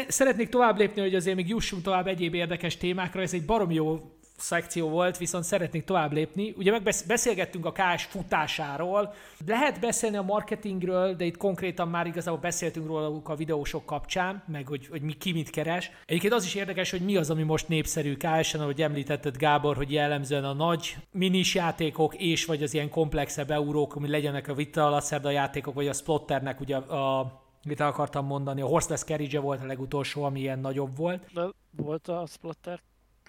Szeretnék 0.08 0.50
tovább 0.50 0.78
lépni, 0.78 1.02
hogy 1.02 1.15
azért 1.15 1.36
még 1.36 1.50
jussunk 1.50 1.84
tovább 1.84 2.08
egyéb 2.08 2.34
érdekes 2.34 2.78
témákra. 2.78 3.22
Ez 3.22 3.34
egy 3.34 3.46
barom 3.46 3.72
jó 3.72 4.18
szekció 4.39 4.89
volt, 4.89 5.17
viszont 5.17 5.43
szeretnék 5.43 5.84
tovább 5.84 6.13
lépni. 6.13 6.54
Ugye 6.58 6.71
megbeszélgettünk 6.71 7.65
a 7.65 7.71
KS 7.71 8.04
futásáról, 8.04 9.13
lehet 9.47 9.80
beszélni 9.80 10.17
a 10.17 10.21
marketingről, 10.21 11.13
de 11.13 11.25
itt 11.25 11.38
konkrétan 11.38 11.88
már 11.88 12.06
igazából 12.06 12.39
beszéltünk 12.39 12.88
róla 12.88 13.21
a 13.23 13.36
videósok 13.36 13.86
kapcsán, 13.86 14.43
meg 14.47 14.67
hogy, 14.67 14.88
hogy 14.88 15.02
mi 15.02 15.13
ki 15.13 15.32
mit 15.32 15.49
keres. 15.49 15.91
Egyébként 16.06 16.34
az 16.34 16.45
is 16.45 16.56
érdekes, 16.56 16.91
hogy 16.91 17.02
mi 17.02 17.15
az, 17.15 17.30
ami 17.30 17.43
most 17.43 17.67
népszerű 17.67 18.17
KS-en, 18.17 18.62
ahogy 18.62 18.82
említetted 18.82 19.38
Gábor, 19.38 19.75
hogy 19.75 19.91
jellemzően 19.91 20.43
a 20.43 20.54
nagy 20.54 20.97
minis 21.12 21.56
játékok 21.56 22.15
és 22.15 22.45
vagy 22.45 22.63
az 22.63 22.73
ilyen 22.73 22.89
komplexebb 22.89 23.52
eurók, 23.52 23.95
ami 23.95 24.08
legyenek 24.08 24.47
a 24.47 24.54
Vita 24.54 24.89
Lacerda 24.89 25.30
játékok, 25.30 25.73
vagy 25.73 25.88
a 25.88 25.93
Splotternek 25.93 26.60
ugye 26.60 26.75
a 26.75 27.32
mit 27.63 27.80
akartam 27.80 28.25
mondani, 28.25 28.62
a 28.62 28.65
Horseless 28.65 29.04
Carriage 29.04 29.39
volt 29.39 29.62
a 29.62 29.65
legutolsó, 29.65 30.23
ami 30.23 30.39
ilyen 30.39 30.60
nagyobb 30.60 30.97
volt. 30.97 31.25
De 31.34 31.47
volt 31.71 32.08
a 32.08 32.25
Splotter 32.25 32.80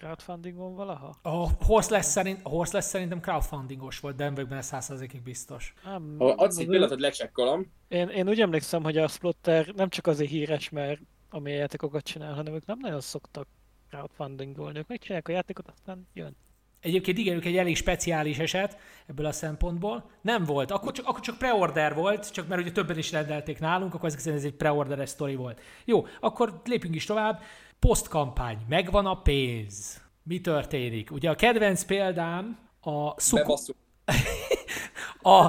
crowdfundingon 0.01 0.75
valaha? 0.75 1.15
A 1.21 1.63
Horseless, 1.65 2.05
szerint, 2.05 2.39
a 2.43 2.49
Horseless 2.49 2.85
szerintem 2.85 3.19
crowdfundingos 3.19 3.99
volt, 3.99 4.15
de 4.15 4.23
nem 4.23 4.33
vagyok 4.33 4.49
benne 4.49 4.61
100%-ig 4.63 5.21
biztos. 5.21 5.73
Nem, 5.83 6.15
Ha 6.17 6.29
adsz 6.29 6.57
egy 6.57 6.67
pillanatot, 6.67 6.99
lecsekkolom. 6.99 7.71
Én, 7.87 8.07
én 8.07 8.29
úgy 8.29 8.41
emlékszem, 8.41 8.83
hogy 8.83 8.97
a 8.97 9.07
Splotter 9.07 9.67
nem 9.75 9.89
csak 9.89 10.07
azért 10.07 10.29
híres, 10.29 10.69
mert 10.69 10.99
ami 11.29 11.51
játékokat 11.51 12.03
csinál, 12.03 12.33
hanem 12.33 12.53
ők 12.53 12.65
nem 12.65 12.77
nagyon 12.79 13.01
szoktak 13.01 13.47
crowdfundingolni. 13.89 14.77
Ők 14.77 14.87
megcsinálják 14.87 15.27
a 15.27 15.31
játékot, 15.31 15.67
aztán 15.67 16.07
jön. 16.13 16.35
Egyébként 16.79 17.17
igen, 17.17 17.35
ők 17.35 17.45
egy 17.45 17.57
elég 17.57 17.75
speciális 17.75 18.39
eset 18.39 18.77
ebből 19.07 19.25
a 19.25 19.31
szempontból. 19.31 20.09
Nem 20.21 20.43
volt, 20.43 20.71
akkor 20.71 20.91
csak, 20.91 21.07
akkor 21.07 21.19
csak 21.19 21.37
preorder 21.37 21.95
volt, 21.95 22.31
csak 22.31 22.47
mert 22.47 22.61
ugye 22.61 22.71
többen 22.71 22.97
is 22.97 23.11
rendelték 23.11 23.59
nálunk, 23.59 23.93
akkor 23.93 24.07
ezek 24.07 24.19
szerint 24.19 24.41
ez 24.41 24.47
egy 24.47 24.55
preorderes 24.55 25.09
sztori 25.09 25.35
volt. 25.35 25.61
Jó, 25.85 26.05
akkor 26.19 26.61
lépjünk 26.65 26.95
is 26.95 27.05
tovább. 27.05 27.41
Posztkampány, 27.87 28.57
megvan 28.69 29.05
a 29.05 29.21
pénz. 29.21 30.01
Mi 30.23 30.41
történik? 30.41 31.11
Ugye 31.11 31.29
a 31.29 31.35
kedvenc 31.35 31.83
példám 31.83 32.57
a 32.81 33.13
Bebasszuk. 33.31 33.75
a, 35.21 35.45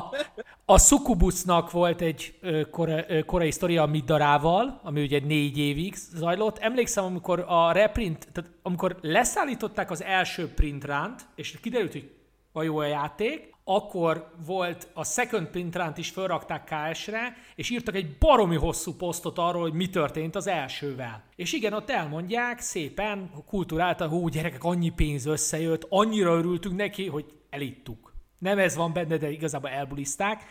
a 0.65 0.79
Succubusnak 0.79 1.71
volt 1.71 2.01
egy 2.01 2.39
kora, 2.71 3.25
korai 3.27 3.51
sztoria 3.51 3.83
a 3.83 3.87
Middarával, 3.87 4.81
ami 4.83 5.03
ugye 5.03 5.21
négy 5.21 5.59
évig 5.59 5.95
zajlott. 5.95 6.59
Emlékszem, 6.59 7.05
amikor 7.05 7.45
a 7.49 7.73
reprint, 7.73 8.29
tehát 8.33 8.51
amikor 8.63 8.99
leszállították 9.01 9.91
az 9.91 10.03
első 10.03 10.49
print 10.55 10.85
ránt, 10.85 11.27
és 11.35 11.59
kiderült, 11.61 11.93
hogy 11.93 12.11
a 12.53 12.63
jó 12.63 12.79
a 12.79 12.87
játék, 12.87 13.52
akkor 13.65 14.33
volt 14.47 14.89
a 14.95 15.05
second 15.05 15.47
print 15.47 15.99
is 15.99 16.11
felrakták 16.11 16.65
KS-re, 16.65 17.37
és 17.55 17.71
írtak 17.71 17.95
egy 17.95 18.19
baromi 18.19 18.57
hosszú 18.57 18.95
posztot 18.95 19.39
arról, 19.39 19.63
hogy 19.63 19.73
mi 19.73 19.89
történt 19.89 20.35
az 20.35 20.47
elsővel. 20.47 21.23
És 21.37 21.53
igen, 21.53 21.73
ott 21.73 21.91
elmondják 21.91 22.61
szépen, 22.61 23.31
kulturáltan, 23.47 24.09
hú 24.09 24.29
gyerekek, 24.29 24.65
annyi 24.65 24.91
pénz 24.91 25.27
összejött, 25.27 25.87
annyira 25.89 26.35
örültünk 26.35 26.77
neki, 26.77 27.07
hogy 27.09 27.25
elittuk. 27.51 28.13
Nem 28.39 28.59
ez 28.59 28.77
van 28.77 28.93
benne, 28.93 29.17
de 29.17 29.31
igazából 29.31 29.71
elbulizták. 29.71 30.43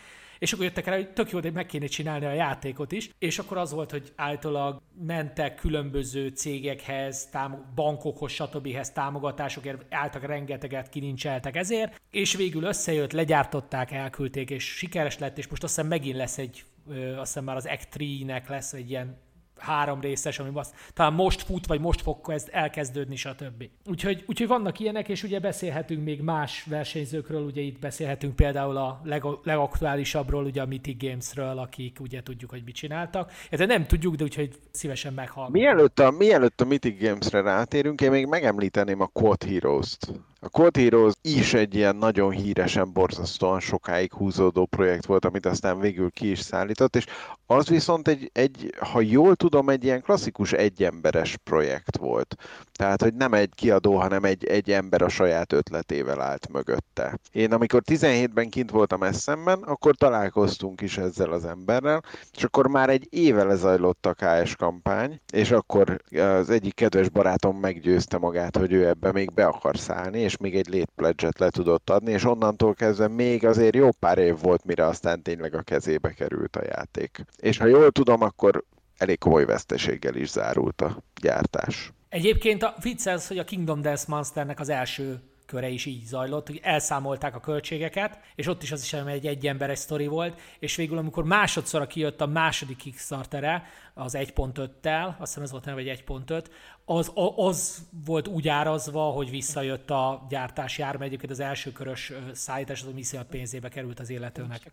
És 0.42 0.52
akkor 0.52 0.64
jöttek 0.64 0.86
rá, 0.86 0.94
hogy 0.94 1.12
tök 1.12 1.30
jó, 1.30 1.40
de 1.40 1.50
meg 1.50 1.66
kéne 1.66 1.86
csinálni 1.86 2.24
a 2.24 2.32
játékot 2.32 2.92
is. 2.92 3.10
És 3.18 3.38
akkor 3.38 3.56
az 3.56 3.72
volt, 3.72 3.90
hogy 3.90 4.12
általában 4.16 4.82
mentek 5.06 5.54
különböző 5.54 6.28
cégekhez, 6.28 7.26
támog- 7.26 7.74
bankokhoz, 7.74 8.32
stb. 8.32 8.80
támogatásokért, 8.92 9.84
álltak 9.90 10.24
rengeteget, 10.24 10.88
kinincseltek 10.88 11.56
ezért, 11.56 12.00
és 12.10 12.34
végül 12.34 12.62
összejött, 12.62 13.12
legyártották, 13.12 13.90
elküldték, 13.90 14.50
és 14.50 14.64
sikeres 14.64 15.18
lett, 15.18 15.38
és 15.38 15.48
most 15.48 15.62
azt 15.62 15.74
hiszem 15.74 15.90
megint 15.90 16.16
lesz 16.16 16.38
egy, 16.38 16.64
ö, 16.88 17.16
azt 17.16 17.26
hiszem 17.32 17.44
már 17.44 17.56
az 17.56 17.66
Act 17.66 17.96
3-nek 17.98 18.48
lesz 18.48 18.72
egy 18.72 18.90
ilyen 18.90 19.16
három 19.58 20.00
részes, 20.00 20.38
ami 20.38 20.50
azt, 20.54 20.74
talán 20.94 21.12
most 21.12 21.42
fut, 21.42 21.66
vagy 21.66 21.80
most 21.80 22.02
fog 22.02 22.26
kezd, 22.26 22.48
elkezdődni, 22.52 23.16
stb. 23.16 23.68
Úgyhogy, 23.86 24.24
úgyhogy 24.26 24.46
vannak 24.46 24.78
ilyenek, 24.78 25.08
és 25.08 25.22
ugye 25.22 25.40
beszélhetünk 25.40 26.04
még 26.04 26.20
más 26.20 26.64
versenyzőkről, 26.64 27.42
ugye 27.42 27.60
itt 27.60 27.78
beszélhetünk 27.78 28.36
például 28.36 28.76
a 28.76 29.00
leg, 29.04 29.24
legaktuálisabbról, 29.42 30.44
ugye 30.44 30.62
a 30.62 30.66
Mythic 30.66 31.02
Gamesről, 31.02 31.58
akik 31.58 32.00
ugye 32.00 32.22
tudjuk, 32.22 32.50
hogy 32.50 32.62
mit 32.64 32.74
csináltak. 32.74 33.32
De 33.50 33.66
nem 33.66 33.86
tudjuk, 33.86 34.14
de 34.14 34.24
úgyhogy 34.24 34.58
szívesen 34.70 35.12
meghallgatunk. 35.12 35.64
Mielőtt 35.64 35.98
a, 35.98 36.10
mielőtt 36.10 36.60
a 36.60 36.64
Mythic 36.64 37.02
Games-re 37.02 37.40
rátérünk, 37.40 38.00
én 38.00 38.10
még 38.10 38.26
megemlíteném 38.26 39.00
a 39.00 39.06
Quad 39.06 39.42
Heroes-t. 39.42 40.12
A 40.44 40.48
Quad 40.48 40.76
Heroes 40.76 41.12
is 41.20 41.54
egy 41.54 41.74
ilyen 41.74 41.96
nagyon 41.96 42.30
híresen, 42.30 42.92
borzasztóan 42.92 43.60
sokáig 43.60 44.12
húzódó 44.12 44.66
projekt 44.66 45.06
volt, 45.06 45.24
amit 45.24 45.46
aztán 45.46 45.80
végül 45.80 46.10
ki 46.10 46.30
is 46.30 46.38
szállított, 46.38 46.96
és 46.96 47.06
az 47.46 47.68
viszont 47.68 48.08
egy, 48.08 48.30
egy 48.32 48.74
ha 48.78 49.00
jól 49.00 49.36
tudom, 49.36 49.68
egy 49.68 49.84
ilyen 49.84 50.02
klasszikus 50.02 50.52
egyemberes 50.52 51.36
projekt 51.36 51.96
volt. 51.96 52.34
Tehát, 52.82 53.02
hogy 53.02 53.14
nem 53.14 53.34
egy 53.34 53.54
kiadó, 53.54 53.96
hanem 53.96 54.24
egy, 54.24 54.44
egy 54.44 54.70
ember 54.70 55.02
a 55.02 55.08
saját 55.08 55.52
ötletével 55.52 56.20
állt 56.20 56.48
mögötte. 56.52 57.18
Én 57.32 57.52
amikor 57.52 57.82
17-ben 57.84 58.48
kint 58.48 58.70
voltam 58.70 59.02
eszemben, 59.02 59.62
akkor 59.62 59.94
találkoztunk 59.94 60.80
is 60.80 60.98
ezzel 60.98 61.32
az 61.32 61.44
emberrel, 61.44 62.02
és 62.36 62.44
akkor 62.44 62.68
már 62.68 62.90
egy 62.90 63.06
éve 63.10 63.44
lezajlott 63.44 64.06
a 64.06 64.14
KS 64.14 64.56
kampány, 64.56 65.20
és 65.32 65.50
akkor 65.50 66.02
az 66.10 66.50
egyik 66.50 66.74
kedves 66.74 67.08
barátom 67.08 67.56
meggyőzte 67.56 68.18
magát, 68.18 68.56
hogy 68.56 68.72
ő 68.72 68.86
ebbe 68.86 69.12
még 69.12 69.32
be 69.34 69.44
akar 69.44 69.76
szállni, 69.76 70.20
és 70.20 70.36
még 70.36 70.56
egy 70.56 70.68
late 70.68 70.92
pledge 70.96 71.28
le 71.38 71.50
tudott 71.50 71.90
adni, 71.90 72.12
és 72.12 72.24
onnantól 72.24 72.74
kezdve 72.74 73.08
még 73.08 73.46
azért 73.46 73.74
jó 73.74 73.88
pár 73.90 74.18
év 74.18 74.40
volt, 74.40 74.64
mire 74.64 74.86
aztán 74.86 75.22
tényleg 75.22 75.54
a 75.54 75.62
kezébe 75.62 76.10
került 76.10 76.56
a 76.56 76.64
játék. 76.64 77.24
És 77.36 77.58
ha 77.58 77.66
jól 77.66 77.90
tudom, 77.90 78.22
akkor 78.22 78.64
elég 78.96 79.18
komoly 79.18 79.44
veszteséggel 79.44 80.14
is 80.14 80.30
zárult 80.30 80.80
a 80.80 81.02
gyártás. 81.20 81.92
Egyébként 82.12 82.62
a 82.62 82.74
vicc 82.80 83.06
az, 83.06 83.26
hogy 83.28 83.38
a 83.38 83.44
Kingdom 83.44 83.82
Dance 83.82 84.04
Monsternek 84.08 84.60
az 84.60 84.68
első 84.68 85.20
köre 85.46 85.68
is 85.68 85.86
így 85.86 86.04
zajlott, 86.04 86.46
hogy 86.46 86.60
elszámolták 86.62 87.34
a 87.34 87.40
költségeket, 87.40 88.18
és 88.34 88.46
ott 88.46 88.62
is 88.62 88.72
az 88.72 88.82
is 88.82 88.92
egy 88.92 89.26
egyemberes 89.26 89.78
sztori 89.78 90.06
volt, 90.06 90.40
és 90.58 90.76
végül, 90.76 90.98
amikor 90.98 91.24
másodszorra 91.24 91.86
kijött 91.86 92.20
a 92.20 92.26
második 92.26 92.76
Kickstartere, 92.76 93.64
az 93.94 94.16
1.5-tel, 94.16 95.06
azt 95.06 95.18
hiszem 95.18 95.42
ez 95.42 95.50
volt 95.50 95.64
neve, 95.64 95.82
vagy 95.82 96.02
1.5, 96.06 96.44
az, 96.84 97.12
az 97.36 97.86
volt 98.04 98.28
úgy 98.28 98.48
árazva, 98.48 99.02
hogy 99.02 99.30
visszajött 99.30 99.90
a 99.90 100.26
gyártás 100.28 100.78
jár, 100.78 100.92
mert 100.92 101.06
egyébként 101.06 101.32
az 101.32 101.40
első 101.40 101.72
körös 101.72 102.12
szállítás 102.32 102.82
az 102.82 103.14
a 103.14 103.24
pénzébe 103.30 103.68
került 103.68 104.00
az 104.00 104.10
illetőnek. 104.10 104.72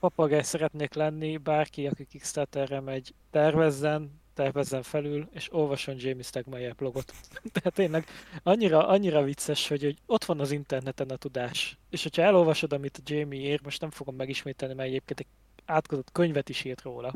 Papagáj 0.00 0.42
szeretnék 0.42 0.94
lenni, 0.94 1.36
bárki, 1.36 1.86
aki 1.86 2.04
Kickstarterre 2.04 2.80
megy, 2.80 3.14
tervezzen, 3.30 4.24
tervezzen 4.36 4.82
felül, 4.82 5.28
és 5.32 5.52
olvasson 5.52 5.94
Jamie 5.98 6.22
Stegmaier 6.22 6.74
blogot. 6.74 7.12
Tehát 7.54 7.74
tényleg 7.74 8.06
annyira, 8.42 8.88
annyira 8.88 9.22
vicces, 9.22 9.68
hogy, 9.68 9.82
hogy 9.82 9.96
ott 10.06 10.24
van 10.24 10.40
az 10.40 10.50
interneten 10.50 11.08
a 11.08 11.16
tudás. 11.16 11.78
És 11.90 12.02
hogyha 12.02 12.22
elolvasod, 12.22 12.72
amit 12.72 13.02
Jamie 13.04 13.50
ír, 13.50 13.60
most 13.62 13.80
nem 13.80 13.90
fogom 13.90 14.16
megismételni, 14.16 14.74
mert 14.74 14.88
egyébként 14.88 15.20
egy 15.20 15.26
átkozott 15.64 16.12
könyvet 16.12 16.48
is 16.48 16.64
írt 16.64 16.82
róla. 16.82 17.14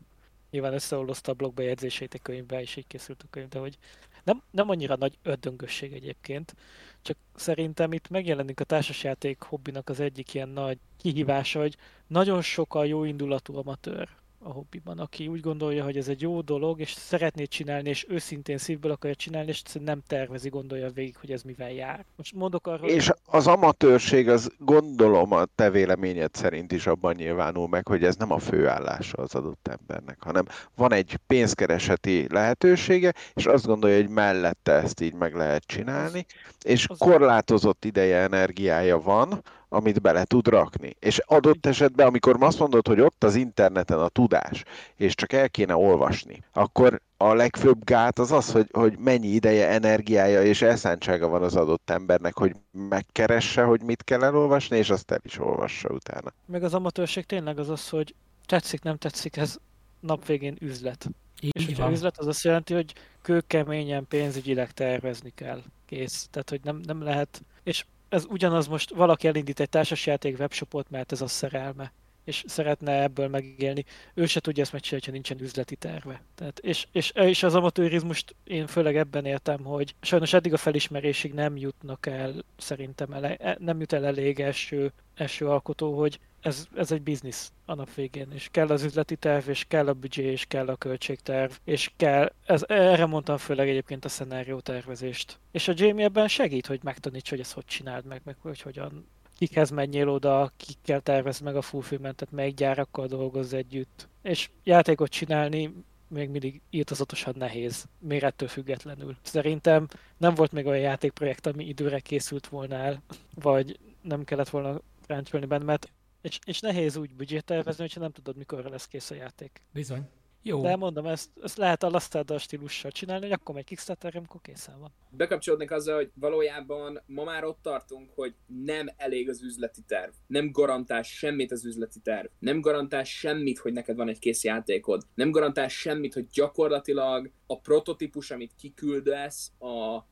Nyilván 0.50 0.72
összeollozta 0.72 1.32
a 1.32 1.34
blogbejegyzéseit 1.34 2.14
egy 2.14 2.22
könyvbe, 2.22 2.60
és 2.60 2.76
így 2.76 2.86
készült 2.86 3.22
a 3.22 3.30
könyv, 3.30 3.48
de 3.48 3.58
hogy 3.58 3.78
nem, 4.24 4.42
nem 4.50 4.68
annyira 4.68 4.96
nagy 4.96 5.18
ördöngösség 5.22 5.92
egyébként, 5.92 6.54
csak 7.02 7.16
szerintem 7.34 7.92
itt 7.92 8.08
megjelenik 8.08 8.60
a 8.60 8.64
társasjáték 8.64 9.42
hobbinak 9.42 9.88
az 9.88 10.00
egyik 10.00 10.34
ilyen 10.34 10.48
nagy 10.48 10.78
kihívása, 10.96 11.60
hogy 11.60 11.76
nagyon 12.06 12.42
sok 12.42 12.74
a 12.74 12.84
jó 12.84 13.04
indulatú 13.04 13.56
amatőr 13.56 14.08
a 14.42 14.50
hobbiban, 14.52 14.98
aki 14.98 15.28
úgy 15.28 15.40
gondolja, 15.40 15.84
hogy 15.84 15.96
ez 15.96 16.08
egy 16.08 16.20
jó 16.20 16.40
dolog, 16.40 16.80
és 16.80 16.92
szeretné 16.92 17.44
csinálni, 17.44 17.88
és 17.88 18.06
őszintén 18.08 18.58
szívből 18.58 18.92
akarja 18.92 19.14
csinálni, 19.14 19.48
és 19.48 19.62
nem 19.80 20.02
tervezi, 20.06 20.48
gondolja 20.48 20.90
végig, 20.90 21.16
hogy 21.16 21.30
ez 21.30 21.42
mivel 21.42 21.72
jár. 21.72 22.04
Most 22.16 22.34
mondok 22.34 22.66
arról, 22.66 22.88
És 22.88 23.10
az 23.24 23.46
amatőrség, 23.46 24.28
az 24.28 24.50
gondolom 24.58 25.32
a 25.32 25.44
te 25.54 25.70
véleményed 25.70 26.34
szerint 26.34 26.72
is 26.72 26.86
abban 26.86 27.14
nyilvánul 27.14 27.68
meg, 27.68 27.88
hogy 27.88 28.04
ez 28.04 28.16
nem 28.16 28.32
a 28.32 28.38
főállása 28.38 29.16
az 29.16 29.34
adott 29.34 29.68
embernek, 29.68 30.22
hanem 30.22 30.44
van 30.74 30.92
egy 30.92 31.18
pénzkereseti 31.26 32.26
lehetősége, 32.30 33.14
és 33.34 33.46
azt 33.46 33.66
gondolja, 33.66 33.96
hogy 33.96 34.08
mellette 34.08 34.72
ezt 34.72 35.00
így 35.00 35.14
meg 35.14 35.34
lehet 35.34 35.62
csinálni, 35.66 36.26
és 36.64 36.86
korlátozott 36.98 37.84
ideje, 37.84 38.16
energiája 38.16 39.00
van, 39.00 39.42
amit 39.72 40.00
bele 40.00 40.24
tud 40.24 40.48
rakni. 40.48 40.96
És 40.98 41.18
adott 41.18 41.66
esetben, 41.66 42.06
amikor 42.06 42.36
azt 42.40 42.58
mondod, 42.58 42.86
hogy 42.86 43.00
ott 43.00 43.24
az 43.24 43.34
interneten 43.34 43.98
a 43.98 44.08
tudás, 44.08 44.62
és 44.96 45.14
csak 45.14 45.32
el 45.32 45.50
kéne 45.50 45.76
olvasni, 45.76 46.42
akkor 46.52 47.00
a 47.16 47.34
legfőbb 47.34 47.84
gát 47.84 48.18
az 48.18 48.32
az, 48.32 48.52
hogy, 48.52 48.68
hogy 48.72 48.98
mennyi 48.98 49.26
ideje, 49.26 49.68
energiája 49.68 50.42
és 50.42 50.62
elszántsága 50.62 51.28
van 51.28 51.42
az 51.42 51.56
adott 51.56 51.90
embernek, 51.90 52.38
hogy 52.38 52.56
megkeresse, 52.88 53.62
hogy 53.62 53.82
mit 53.82 54.02
kell 54.04 54.22
elolvasni, 54.22 54.76
és 54.76 54.90
azt 54.90 55.10
el 55.10 55.20
is 55.22 55.38
olvassa 55.38 55.88
utána. 55.88 56.32
meg 56.46 56.62
az 56.62 56.74
amatőrség 56.74 57.24
tényleg 57.24 57.58
az 57.58 57.68
az, 57.68 57.88
hogy 57.88 58.14
tetszik, 58.46 58.82
nem 58.82 58.96
tetszik, 58.96 59.36
ez 59.36 59.56
nap 60.00 60.26
végén 60.26 60.56
üzlet. 60.60 61.10
És 61.40 61.48
Így 61.52 61.66
hogyha 61.66 61.82
van. 61.82 61.92
üzlet, 61.92 62.18
az 62.18 62.26
azt 62.26 62.44
jelenti, 62.44 62.74
hogy 62.74 62.92
kőkeményen 63.22 64.06
pénzügyileg 64.08 64.70
tervezni 64.70 65.32
kell. 65.34 65.62
Kész. 65.86 66.28
Tehát, 66.30 66.50
hogy 66.50 66.60
nem, 66.62 66.80
nem 66.86 67.02
lehet. 67.02 67.42
És 67.62 67.84
ez 68.10 68.24
ugyanaz 68.28 68.66
most 68.66 68.90
valaki 68.90 69.26
elindít 69.26 69.60
egy 69.60 69.68
társasjáték 69.68 70.38
webshopot, 70.38 70.90
mert 70.90 71.12
ez 71.12 71.20
a 71.20 71.26
szerelme 71.26 71.92
és 72.24 72.44
szeretne 72.46 73.02
ebből 73.02 73.28
megélni, 73.28 73.84
ő 74.14 74.26
se 74.26 74.40
tudja 74.40 74.62
ezt 74.62 74.72
megcsinálni, 74.72 75.06
ha 75.06 75.12
nincsen 75.12 75.40
üzleti 75.40 75.76
terve. 75.76 76.22
Tehát, 76.34 76.58
és, 76.58 76.86
és, 76.92 77.10
és 77.14 77.42
az 77.42 77.54
amatőrizmust 77.54 78.34
én 78.44 78.66
főleg 78.66 78.96
ebben 78.96 79.24
értem, 79.24 79.64
hogy 79.64 79.94
sajnos 80.00 80.32
eddig 80.32 80.52
a 80.52 80.56
felismerésig 80.56 81.32
nem 81.32 81.56
jutnak 81.56 82.06
el, 82.06 82.44
szerintem 82.56 83.12
ele, 83.12 83.56
nem 83.58 83.80
jut 83.80 83.92
el 83.92 84.06
elég 84.06 84.40
első, 84.40 84.92
első 85.14 85.48
alkotó, 85.48 85.98
hogy 85.98 86.18
ez, 86.40 86.66
ez 86.74 86.92
egy 86.92 87.02
biznisz 87.02 87.52
a 87.64 87.74
nap 87.74 87.94
végén, 87.94 88.30
és 88.32 88.48
kell 88.50 88.68
az 88.68 88.82
üzleti 88.82 89.16
terv, 89.16 89.48
és 89.48 89.64
kell 89.68 89.88
a 89.88 89.92
büdzsé, 89.92 90.22
és 90.22 90.44
kell 90.44 90.68
a 90.68 90.76
költségterv, 90.76 91.52
és 91.64 91.90
kell, 91.96 92.32
ez, 92.46 92.62
erre 92.68 93.06
mondtam 93.06 93.36
főleg 93.36 93.68
egyébként 93.68 94.04
a 94.04 94.08
szenárió 94.08 94.60
tervezést. 94.60 95.38
És 95.50 95.68
a 95.68 95.72
Jamie 95.76 96.04
ebben 96.04 96.28
segít, 96.28 96.66
hogy 96.66 96.80
megtaníts, 96.82 97.30
hogy 97.30 97.40
ezt 97.40 97.52
hogy 97.52 97.64
csináld 97.64 98.04
meg, 98.04 98.20
meg 98.24 98.36
hogy 98.40 98.60
hogyan 98.60 99.06
kikhez 99.38 99.70
menjél 99.70 100.08
oda, 100.08 100.52
kikkel 100.56 101.00
tervezd 101.00 101.42
meg 101.42 101.56
a 101.56 101.62
fulfillmentet, 101.62 102.30
melyik 102.30 102.54
gyárakkal 102.54 103.06
dolgozz 103.06 103.52
együtt. 103.52 104.08
És 104.22 104.50
játékot 104.64 105.10
csinálni 105.10 105.72
még 106.08 106.28
mindig 106.28 106.60
írtozatosan 106.70 107.34
nehéz, 107.36 107.84
mérettől 107.98 108.48
függetlenül. 108.48 109.16
Szerintem 109.22 109.86
nem 110.16 110.34
volt 110.34 110.52
még 110.52 110.66
olyan 110.66 110.80
játékprojekt, 110.80 111.46
ami 111.46 111.64
időre 111.64 112.00
készült 112.00 112.46
volna 112.46 112.74
el, 112.74 113.02
vagy 113.34 113.78
nem 114.02 114.24
kellett 114.24 114.48
volna 114.48 114.80
ráncsolni 115.06 115.46
benne, 115.46 115.64
mert 115.64 115.88
és, 116.22 116.38
és 116.46 116.60
nehéz 116.60 116.96
úgy 116.96 117.14
budgettervezni, 117.14 117.82
hogyha 117.82 118.00
nem 118.00 118.12
tudod, 118.12 118.36
mikor 118.36 118.64
lesz 118.64 118.86
kész 118.86 119.10
a 119.10 119.14
játék. 119.14 119.62
Bizony. 119.72 120.08
Jó. 120.42 120.62
De 120.62 120.76
mondom, 120.76 121.06
ezt, 121.06 121.30
ezt 121.42 121.56
lehet 121.56 121.82
a 121.82 122.00
a 122.26 122.38
stílussal 122.38 122.90
csinálni, 122.90 123.24
hogy 123.24 123.32
akkor 123.32 123.54
megy 123.54 123.64
Kickstarter, 123.64 124.16
amikor 124.16 124.40
készen 124.40 124.80
van. 124.80 124.92
Bekapcsolódnék 125.10 125.70
azzal, 125.70 125.94
hogy 125.94 126.10
valójában 126.14 127.02
ma 127.06 127.24
már 127.24 127.44
ott 127.44 127.58
tartunk, 127.62 128.10
hogy 128.14 128.34
nem 128.46 128.88
elég 128.96 129.28
az 129.28 129.42
üzleti 129.42 129.80
terv. 129.86 130.12
Nem 130.26 130.50
garantál 130.50 131.02
semmit 131.02 131.52
az 131.52 131.64
üzleti 131.64 132.00
terv. 132.00 132.26
Nem 132.38 132.60
garantál 132.60 133.04
semmit, 133.04 133.58
hogy 133.58 133.72
neked 133.72 133.96
van 133.96 134.08
egy 134.08 134.18
kész 134.18 134.44
játékod. 134.44 135.06
Nem 135.14 135.30
garantál 135.30 135.68
semmit, 135.68 136.14
hogy 136.14 136.26
gyakorlatilag 136.26 137.30
a 137.46 137.60
prototípus, 137.60 138.30
amit 138.30 138.54
kiküldesz 138.58 139.52
a 139.58 140.04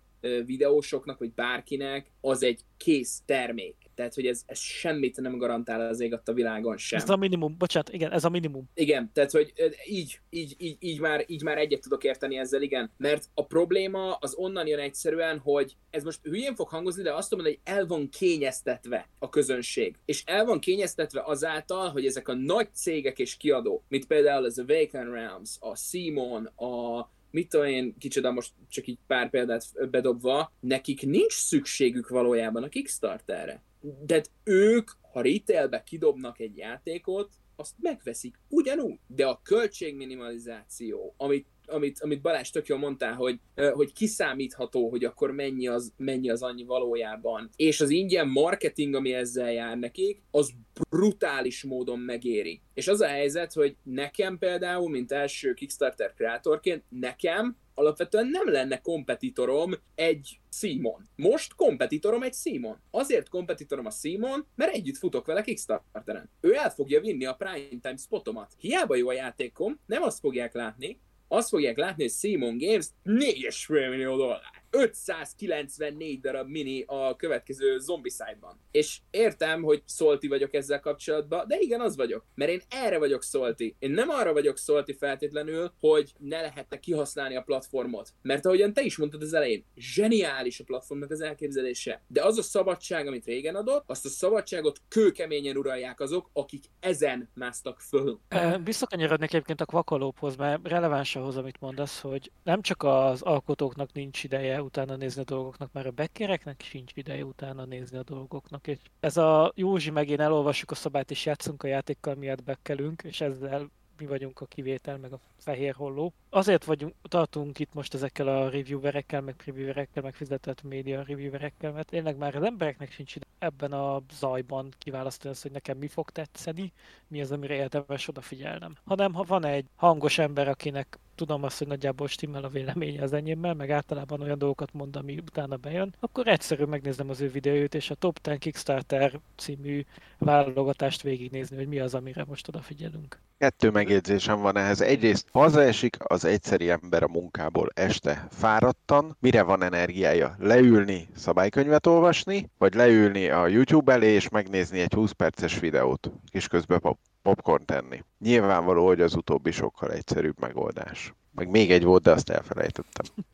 videósoknak, 0.44 1.18
vagy 1.18 1.32
bárkinek, 1.32 2.10
az 2.20 2.42
egy 2.42 2.60
kész 2.76 3.22
termék. 3.24 3.76
Tehát, 3.98 4.14
hogy 4.14 4.26
ez, 4.26 4.42
ez 4.46 4.58
semmit 4.58 5.20
nem 5.20 5.38
garantál 5.38 5.88
az 5.88 6.00
ég 6.00 6.18
a 6.24 6.32
világon 6.32 6.76
sem. 6.76 6.98
Ez 6.98 7.10
a 7.10 7.16
minimum, 7.16 7.56
bocsánat, 7.58 7.92
igen, 7.92 8.12
ez 8.12 8.24
a 8.24 8.28
minimum. 8.28 8.68
Igen, 8.74 9.10
tehát, 9.12 9.30
hogy 9.30 9.52
így, 9.86 10.20
így, 10.30 10.54
így, 10.58 10.76
így, 10.80 11.00
már, 11.00 11.24
így 11.26 11.42
már 11.42 11.58
egyet 11.58 11.80
tudok 11.80 12.04
érteni 12.04 12.36
ezzel, 12.36 12.62
igen. 12.62 12.90
Mert 12.96 13.28
a 13.34 13.46
probléma 13.46 14.14
az 14.14 14.34
onnan 14.34 14.66
jön 14.66 14.78
egyszerűen, 14.78 15.38
hogy 15.38 15.76
ez 15.90 16.02
most 16.02 16.20
hülyén 16.22 16.54
fog 16.54 16.68
hangozni, 16.68 17.02
de 17.02 17.14
azt 17.14 17.30
mondom, 17.30 17.52
hogy 17.52 17.60
el 17.74 17.86
van 17.86 18.08
kényeztetve 18.08 19.08
a 19.18 19.28
közönség. 19.28 19.96
És 20.04 20.22
el 20.26 20.44
van 20.44 20.60
kényeztetve 20.60 21.22
azáltal, 21.24 21.90
hogy 21.90 22.06
ezek 22.06 22.28
a 22.28 22.34
nagy 22.34 22.68
cégek 22.74 23.18
és 23.18 23.36
kiadó, 23.36 23.84
mint 23.88 24.06
például 24.06 24.44
az 24.44 24.58
Awaken 24.58 25.10
Realms, 25.10 25.56
a 25.60 25.76
Simon, 25.76 26.44
a 26.44 27.08
mit 27.30 27.48
tudom 27.48 27.66
én, 27.66 27.94
kicsoda 27.98 28.30
most 28.30 28.52
csak 28.68 28.86
így 28.86 28.98
pár 29.06 29.30
példát 29.30 29.90
bedobva, 29.90 30.52
nekik 30.60 31.02
nincs 31.02 31.32
szükségük 31.32 32.08
valójában 32.08 32.62
a 32.62 32.68
Kickstarterre. 32.68 33.62
De 33.80 34.22
ők, 34.44 34.90
ha 35.12 35.20
retailbe 35.20 35.82
kidobnak 35.82 36.40
egy 36.40 36.56
játékot, 36.56 37.30
azt 37.56 37.74
megveszik 37.80 38.40
ugyanúgy. 38.48 38.98
De 39.06 39.26
a 39.26 39.40
költségminimalizáció, 39.42 41.14
amit 41.16 41.46
amit, 41.70 42.00
amit 42.00 42.20
Balázs 42.20 42.50
tök 42.50 42.66
jól 42.66 42.78
mondtál, 42.78 43.14
hogy, 43.14 43.40
hogy 43.72 43.92
kiszámítható, 43.92 44.88
hogy 44.88 45.04
akkor 45.04 45.30
mennyi 45.30 45.66
az, 45.68 45.92
mennyi 45.96 46.30
az 46.30 46.42
annyi 46.42 46.64
valójában. 46.64 47.50
És 47.56 47.80
az 47.80 47.90
ingyen 47.90 48.28
marketing, 48.28 48.94
ami 48.94 49.12
ezzel 49.12 49.52
jár 49.52 49.78
nekik, 49.78 50.22
az 50.30 50.50
brutális 50.90 51.64
módon 51.64 51.98
megéri. 51.98 52.60
És 52.74 52.88
az 52.88 53.00
a 53.00 53.06
helyzet, 53.06 53.52
hogy 53.52 53.76
nekem 53.82 54.38
például, 54.38 54.90
mint 54.90 55.12
első 55.12 55.54
Kickstarter 55.54 56.14
kreatorként, 56.14 56.84
nekem 56.88 57.56
alapvetően 57.78 58.26
nem 58.26 58.50
lenne 58.50 58.80
kompetitorom 58.80 59.72
egy 59.94 60.40
Simon. 60.52 61.08
Most 61.16 61.54
kompetitorom 61.54 62.22
egy 62.22 62.34
Simon. 62.34 62.80
Azért 62.90 63.28
kompetitorom 63.28 63.86
a 63.86 63.90
Simon, 63.90 64.46
mert 64.54 64.74
együtt 64.74 64.96
futok 64.96 65.26
vele 65.26 65.42
Kickstarteren. 65.42 66.30
Ő 66.40 66.54
el 66.54 66.70
fogja 66.70 67.00
vinni 67.00 67.24
a 67.24 67.34
prime 67.34 67.80
time 67.80 67.96
spotomat. 67.96 68.54
Hiába 68.58 68.94
jó 68.94 69.08
a 69.08 69.12
játékom, 69.12 69.80
nem 69.86 70.02
azt 70.02 70.18
fogják 70.18 70.54
látni, 70.54 71.00
azt 71.28 71.48
fogják 71.48 71.76
látni, 71.76 72.02
hogy 72.02 72.12
Simon 72.12 72.58
Games 72.58 72.86
4,5 73.04 73.68
millió 73.68 74.16
dollár. 74.16 74.57
594 74.70 76.20
darab 76.20 76.48
mini 76.48 76.84
a 76.86 77.16
következő 77.16 77.78
Zombicide-ban. 77.78 78.60
És 78.70 78.98
értem, 79.10 79.62
hogy 79.62 79.82
szolti 79.84 80.28
vagyok 80.28 80.54
ezzel 80.54 80.80
kapcsolatban, 80.80 81.48
de 81.48 81.56
igen, 81.60 81.80
az 81.80 81.96
vagyok. 81.96 82.24
Mert 82.34 82.50
én 82.50 82.60
erre 82.68 82.98
vagyok 82.98 83.22
szolti. 83.22 83.76
Én 83.78 83.90
nem 83.90 84.08
arra 84.08 84.32
vagyok 84.32 84.58
szolti 84.58 84.92
feltétlenül, 84.92 85.72
hogy 85.80 86.12
ne 86.18 86.40
lehetne 86.40 86.78
kihasználni 86.78 87.36
a 87.36 87.42
platformot. 87.42 88.12
Mert 88.22 88.46
ahogyan 88.46 88.72
te 88.72 88.82
is 88.82 88.96
mondtad 88.96 89.22
az 89.22 89.32
elején, 89.32 89.64
zseniális 89.76 90.60
a 90.60 90.64
platformnak 90.64 91.10
az 91.10 91.20
elképzelése. 91.20 92.02
De 92.06 92.24
az 92.24 92.38
a 92.38 92.42
szabadság, 92.42 93.06
amit 93.06 93.24
régen 93.24 93.54
adott, 93.54 93.84
azt 93.86 94.04
a 94.04 94.08
szabadságot 94.08 94.80
kőkeményen 94.88 95.56
uralják 95.56 96.00
azok, 96.00 96.30
akik 96.32 96.64
ezen 96.80 97.30
másztak 97.34 97.80
föl. 97.80 98.20
Visszakanyarodnék 98.64 99.28
egyébként 99.28 99.60
a 99.60 99.64
kvakolóphoz, 99.64 100.36
mert 100.36 100.68
releváns 100.68 101.16
ahhoz, 101.16 101.36
amit 101.36 101.60
mondasz, 101.60 102.00
hogy 102.00 102.30
nem 102.44 102.62
csak 102.62 102.82
az 102.82 103.22
alkotóknak 103.22 103.92
nincs 103.92 104.24
ideje 104.24 104.57
utána 104.62 104.96
nézni 104.96 105.20
a 105.20 105.24
dolgoknak, 105.24 105.72
mert 105.72 105.86
a 105.86 105.90
bekkereknek 105.90 106.60
sincs 106.60 106.92
ideje 106.94 107.24
utána 107.24 107.64
nézni 107.64 107.98
a 107.98 108.02
dolgoknak. 108.02 108.66
És 108.66 108.78
ez 109.00 109.16
a 109.16 109.52
Józsi 109.54 109.90
meg 109.90 110.08
én 110.08 110.20
elolvassuk 110.20 110.70
a 110.70 110.74
szabályt 110.74 111.10
és 111.10 111.26
játszunk 111.26 111.62
a 111.62 111.66
játékkal, 111.66 112.14
miatt 112.14 112.44
bekkelünk, 112.44 113.02
és 113.02 113.20
ezzel 113.20 113.70
mi 113.98 114.06
vagyunk 114.06 114.40
a 114.40 114.46
kivétel, 114.46 114.98
meg 114.98 115.12
a 115.12 115.20
fehér 115.36 115.74
holló. 115.74 116.12
Azért 116.30 116.64
vagyunk, 116.64 116.94
tartunk 117.02 117.58
itt 117.58 117.74
most 117.74 117.94
ezekkel 117.94 118.28
a 118.28 118.48
reviewerekkel, 118.48 119.20
meg 119.20 119.34
previewerekkel, 119.34 120.02
meg 120.02 120.14
fizetett 120.14 120.62
média 120.62 121.02
reviewerekkel, 121.02 121.72
mert 121.72 121.88
tényleg 121.88 122.16
már 122.16 122.36
az 122.36 122.42
embereknek 122.42 122.92
sincs 122.92 123.16
ide 123.16 123.26
ebben 123.38 123.72
a 123.72 124.02
zajban 124.12 124.68
kiválasztani 124.78 125.32
azt, 125.32 125.42
hogy 125.42 125.50
nekem 125.50 125.78
mi 125.78 125.88
fog 125.88 126.10
tetszeni, 126.10 126.72
mi 127.06 127.20
az, 127.20 127.32
amire 127.32 127.54
érdemes 127.54 128.08
odafigyelnem. 128.08 128.76
Hanem 128.84 129.12
ha 129.14 129.22
van 129.22 129.44
egy 129.44 129.66
hangos 129.76 130.18
ember, 130.18 130.48
akinek 130.48 130.98
tudom 131.14 131.42
azt, 131.42 131.58
hogy 131.58 131.66
nagyjából 131.66 132.08
stimmel 132.08 132.44
a 132.44 132.48
véleménye 132.48 133.02
az 133.02 133.12
enyémmel, 133.12 133.54
meg 133.54 133.70
általában 133.70 134.20
olyan 134.20 134.38
dolgokat 134.38 134.72
mond, 134.72 134.96
ami 134.96 135.18
utána 135.18 135.56
bejön, 135.56 135.94
akkor 136.00 136.28
egyszerű 136.28 136.64
megnézem 136.64 137.10
az 137.10 137.20
ő 137.20 137.30
videót, 137.30 137.74
és 137.74 137.90
a 137.90 137.94
Top 137.94 138.18
10 138.18 138.38
Kickstarter 138.38 139.20
című 139.36 139.84
válogatást 140.18 141.02
végignézni, 141.02 141.56
hogy 141.56 141.68
mi 141.68 141.78
az, 141.78 141.94
amire 141.94 142.24
most 142.24 142.48
odafigyelünk. 142.48 143.20
Kettő 143.38 143.70
megjegyzésem 143.70 144.40
van 144.40 144.56
ehhez. 144.56 144.80
Egyrészt 144.80 145.28
hazaesik 145.32 145.96
az 145.98 146.17
egyszeri 146.24 146.70
ember 146.70 147.02
a 147.02 147.08
munkából 147.08 147.68
este 147.74 148.26
fáradtan, 148.30 149.16
mire 149.20 149.42
van 149.42 149.62
energiája? 149.62 150.36
Leülni, 150.38 151.08
szabálykönyvet 151.14 151.86
olvasni, 151.86 152.50
vagy 152.58 152.74
leülni 152.74 153.28
a 153.28 153.46
YouTube 153.46 153.92
elé 153.92 154.12
és 154.12 154.28
megnézni 154.28 154.80
egy 154.80 154.92
20 154.92 155.10
perces 155.10 155.58
videót, 155.58 156.10
és 156.30 156.48
közben 156.48 156.80
pop 156.80 156.98
popcorn 157.22 157.64
tenni. 157.64 158.04
Nyilvánvaló, 158.18 158.86
hogy 158.86 159.00
az 159.00 159.14
utóbbi 159.14 159.50
sokkal 159.50 159.92
egyszerűbb 159.92 160.40
megoldás. 160.40 161.12
Meg 161.32 161.48
még 161.50 161.70
egy 161.70 161.84
volt, 161.84 162.02
de 162.02 162.10
azt 162.10 162.30
elfelejtettem. 162.30 163.24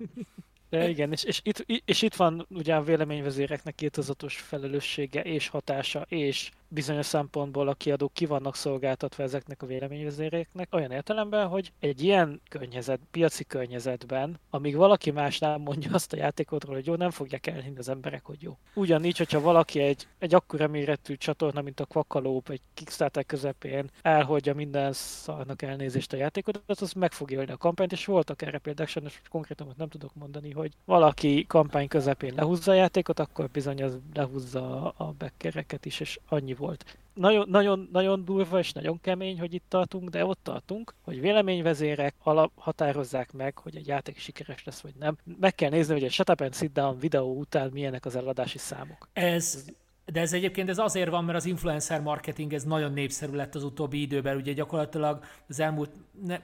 De 0.70 0.88
igen, 0.88 1.12
és, 1.12 1.24
és, 1.24 1.40
itt, 1.42 1.64
és 1.84 2.02
itt 2.02 2.14
van 2.14 2.46
ugye 2.50 2.74
a 2.74 2.82
véleményvezéreknek 2.82 3.74
kétozatos 3.74 4.36
felelőssége 4.36 5.22
és 5.22 5.48
hatása, 5.48 6.06
és 6.08 6.50
bizonyos 6.74 7.06
szempontból 7.06 7.68
a 7.68 7.74
kiadók 7.74 8.12
ki 8.12 8.26
vannak 8.26 8.56
szolgáltatva 8.56 9.22
ezeknek 9.22 9.62
a 9.62 9.66
véleményvezéreknek, 9.66 10.74
olyan 10.74 10.90
értelemben, 10.90 11.46
hogy 11.46 11.72
egy 11.80 12.02
ilyen 12.02 12.40
környezet, 12.48 13.00
piaci 13.10 13.44
környezetben, 13.44 14.38
amíg 14.50 14.76
valaki 14.76 15.10
más 15.10 15.38
nem 15.38 15.60
mondja 15.60 15.90
azt 15.92 16.12
a 16.12 16.16
játékodról, 16.16 16.74
hogy 16.74 16.86
jó, 16.86 16.94
nem 16.94 17.10
fogják 17.10 17.46
elhinni 17.46 17.78
az 17.78 17.88
emberek, 17.88 18.24
hogy 18.24 18.42
jó. 18.42 18.58
Ugyanígy, 18.74 19.18
hogyha 19.18 19.40
valaki 19.40 19.80
egy, 19.80 20.08
egy 20.18 20.34
akkora 20.34 20.68
méretű 20.68 21.14
csatorna, 21.16 21.60
mint 21.60 21.80
a 21.80 21.84
Quackalóp, 21.84 22.48
egy 22.48 22.60
Kickstarter 22.74 23.26
közepén 23.26 23.90
elhagyja 24.02 24.54
minden 24.54 24.92
szarnak 24.92 25.62
elnézést 25.62 26.12
a 26.12 26.16
játékot, 26.16 26.62
az 26.66 26.92
meg 26.92 27.12
fogja 27.12 27.42
a 27.52 27.56
kampányt, 27.56 27.92
és 27.92 28.04
voltak 28.04 28.42
erre 28.42 28.58
példák, 28.58 28.88
sajnos 28.88 29.20
konkrétan 29.28 29.74
nem 29.76 29.88
tudok 29.88 30.14
mondani, 30.14 30.50
hogy 30.50 30.72
valaki 30.84 31.44
kampány 31.48 31.88
közepén 31.88 32.34
lehúzza 32.34 32.72
a 32.72 32.74
játékot, 32.74 33.18
akkor 33.18 33.48
bizony 33.48 33.82
az 33.82 33.98
lehúzza 34.14 34.88
a 34.90 35.14
beckereket 35.18 35.86
is, 35.86 36.00
és 36.00 36.20
annyi 36.28 36.54
volt. 36.64 36.98
Nagyon, 37.14 37.48
nagyon, 37.48 37.88
nagyon 37.92 38.24
durva 38.24 38.58
és 38.58 38.72
nagyon 38.72 39.00
kemény, 39.00 39.38
hogy 39.38 39.54
itt 39.54 39.64
tartunk, 39.68 40.08
de 40.08 40.24
ott 40.24 40.38
tartunk, 40.42 40.94
hogy 41.02 41.20
véleményvezérek 41.20 42.14
alap 42.22 42.52
határozzák 42.54 43.32
meg, 43.32 43.58
hogy 43.58 43.76
egy 43.76 43.86
játék 43.86 44.18
sikeres 44.18 44.64
lesz 44.64 44.80
vagy 44.80 44.94
nem. 44.98 45.16
Meg 45.40 45.54
kell 45.54 45.70
nézni, 45.70 45.92
hogy 45.92 46.04
egy 46.04 46.12
Shut 46.12 46.30
Up 46.30 46.40
and 46.40 46.54
Sit 46.54 46.72
Down 46.72 46.98
videó 46.98 47.38
után 47.38 47.70
milyenek 47.72 48.04
az 48.04 48.16
eladási 48.16 48.58
számok. 48.58 49.08
Ez 49.12 49.64
de 50.12 50.20
ez 50.20 50.32
egyébként 50.32 50.68
ez 50.68 50.78
azért 50.78 51.10
van, 51.10 51.24
mert 51.24 51.38
az 51.38 51.46
influencer 51.46 52.00
marketing 52.00 52.52
ez 52.52 52.62
nagyon 52.62 52.92
népszerű 52.92 53.32
lett 53.32 53.54
az 53.54 53.64
utóbbi 53.64 54.00
időben. 54.00 54.36
Ugye 54.36 54.52
gyakorlatilag 54.52 55.24
az 55.48 55.60
elmúlt, 55.60 55.90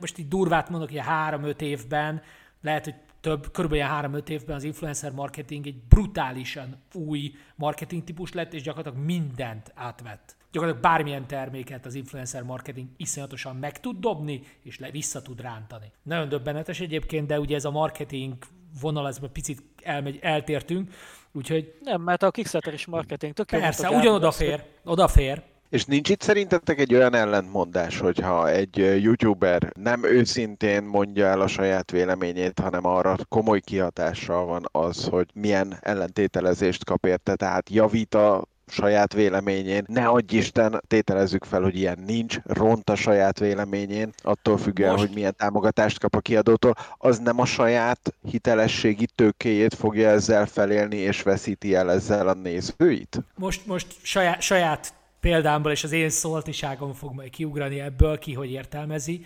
most 0.01 0.19
így 0.19 0.29
durvát 0.29 0.69
mondok, 0.69 0.89
hogy 0.89 0.99
három-öt 0.99 1.63
évben 1.63 2.23
lehet, 2.63 2.85
hogy 2.85 2.95
több, 3.21 3.51
körülbelül 3.51 4.21
3-5 4.21 4.29
évben 4.29 4.57
az 4.57 4.65
influencer 4.65 5.13
marketing 5.13 5.67
egy 5.67 5.83
brutálisan 5.89 6.77
új 6.93 7.33
marketing 7.55 8.05
típus 8.05 8.33
lett, 8.33 8.53
és 8.53 8.63
gyakorlatilag 8.63 9.07
mindent 9.07 9.73
átvett. 9.75 10.37
Gyakorlatilag 10.53 10.91
bármilyen 10.91 11.27
terméket 11.27 11.87
az 11.87 11.95
influencer 11.95 12.43
marketing 12.43 12.89
iszonyatosan 12.97 13.57
meg 13.57 13.81
tud 13.81 13.99
dobni, 13.99 14.43
és 14.63 14.79
le 14.79 14.91
vissza 14.91 15.23
tud 15.23 15.41
rántani. 15.41 15.93
Nagyon 16.03 16.29
döbbenetes 16.29 16.81
egyébként, 16.81 17.27
de 17.27 17.41
ugye 17.41 17.57
ez 17.57 17.65
a 17.65 17.71
marketing 17.71 18.37
vonal, 18.81 19.09
ez 19.09 19.19
egy 19.23 19.29
picit 19.29 19.63
elmegy, 19.83 20.19
eltértünk, 20.23 20.91
úgyhogy... 21.33 21.75
Nem, 21.81 22.03
mert 22.03 22.23
a 22.23 22.31
Kickstarter 22.31 22.73
is 22.73 22.87
marketing. 22.87 23.33
Tök 23.33 23.47
Persze, 23.47 23.91
ugyanoda 23.91 24.31
fér, 24.31 24.65
odafér, 24.85 25.43
és 25.71 25.85
nincs 25.85 26.09
itt 26.09 26.23
szerintetek 26.23 26.79
egy 26.79 26.95
olyan 26.95 27.15
ellentmondás, 27.15 27.99
hogyha 27.99 28.49
egy 28.49 28.77
youtuber 29.03 29.73
nem 29.75 30.05
őszintén 30.05 30.83
mondja 30.83 31.27
el 31.27 31.41
a 31.41 31.47
saját 31.47 31.91
véleményét, 31.91 32.59
hanem 32.59 32.87
arra 32.87 33.17
komoly 33.29 33.61
kihatással 33.61 34.47
van 34.47 34.69
az, 34.73 35.05
hogy 35.05 35.29
milyen 35.35 35.79
ellentételezést 35.81 36.85
kap 36.85 37.07
érte, 37.07 37.35
tehát 37.35 37.71
javít 37.71 38.15
a 38.15 38.45
saját 38.67 39.13
véleményén. 39.13 39.85
Ne 39.87 40.07
adj 40.07 40.37
Isten, 40.37 40.83
tételezzük 40.87 41.45
fel, 41.45 41.63
hogy 41.63 41.77
ilyen 41.77 41.99
nincs, 42.07 42.39
ront 42.45 42.91
a 42.91 42.95
saját 42.95 43.39
véleményén, 43.39 44.11
attól 44.23 44.59
függően, 44.59 44.91
Most- 44.91 45.05
hogy 45.05 45.15
milyen 45.15 45.35
támogatást 45.37 45.99
kap 45.99 46.15
a 46.15 46.21
kiadótól, 46.21 46.75
az 46.99 47.19
nem 47.19 47.41
a 47.41 47.45
saját 47.45 48.15
hitelességi 48.31 49.09
tőkéjét 49.15 49.75
fogja 49.75 50.09
ezzel 50.09 50.47
felélni, 50.47 50.97
és 50.97 51.23
veszíti 51.23 51.75
el 51.75 51.91
ezzel 51.91 52.29
a 52.29 52.35
nézőit? 52.35 53.23
Most, 53.35 53.67
most 53.67 53.87
saját, 54.03 54.41
saját 54.41 54.93
példámból 55.21 55.71
és 55.71 55.85
az 55.85 55.93
én 55.93 56.11
szoltiságom 56.11 56.93
fog 56.93 57.15
majd 57.15 57.31
kiugrani 57.31 57.81
ebből, 57.81 58.19
ki 58.19 58.33
hogy 58.33 58.51
értelmezi. 58.51 59.25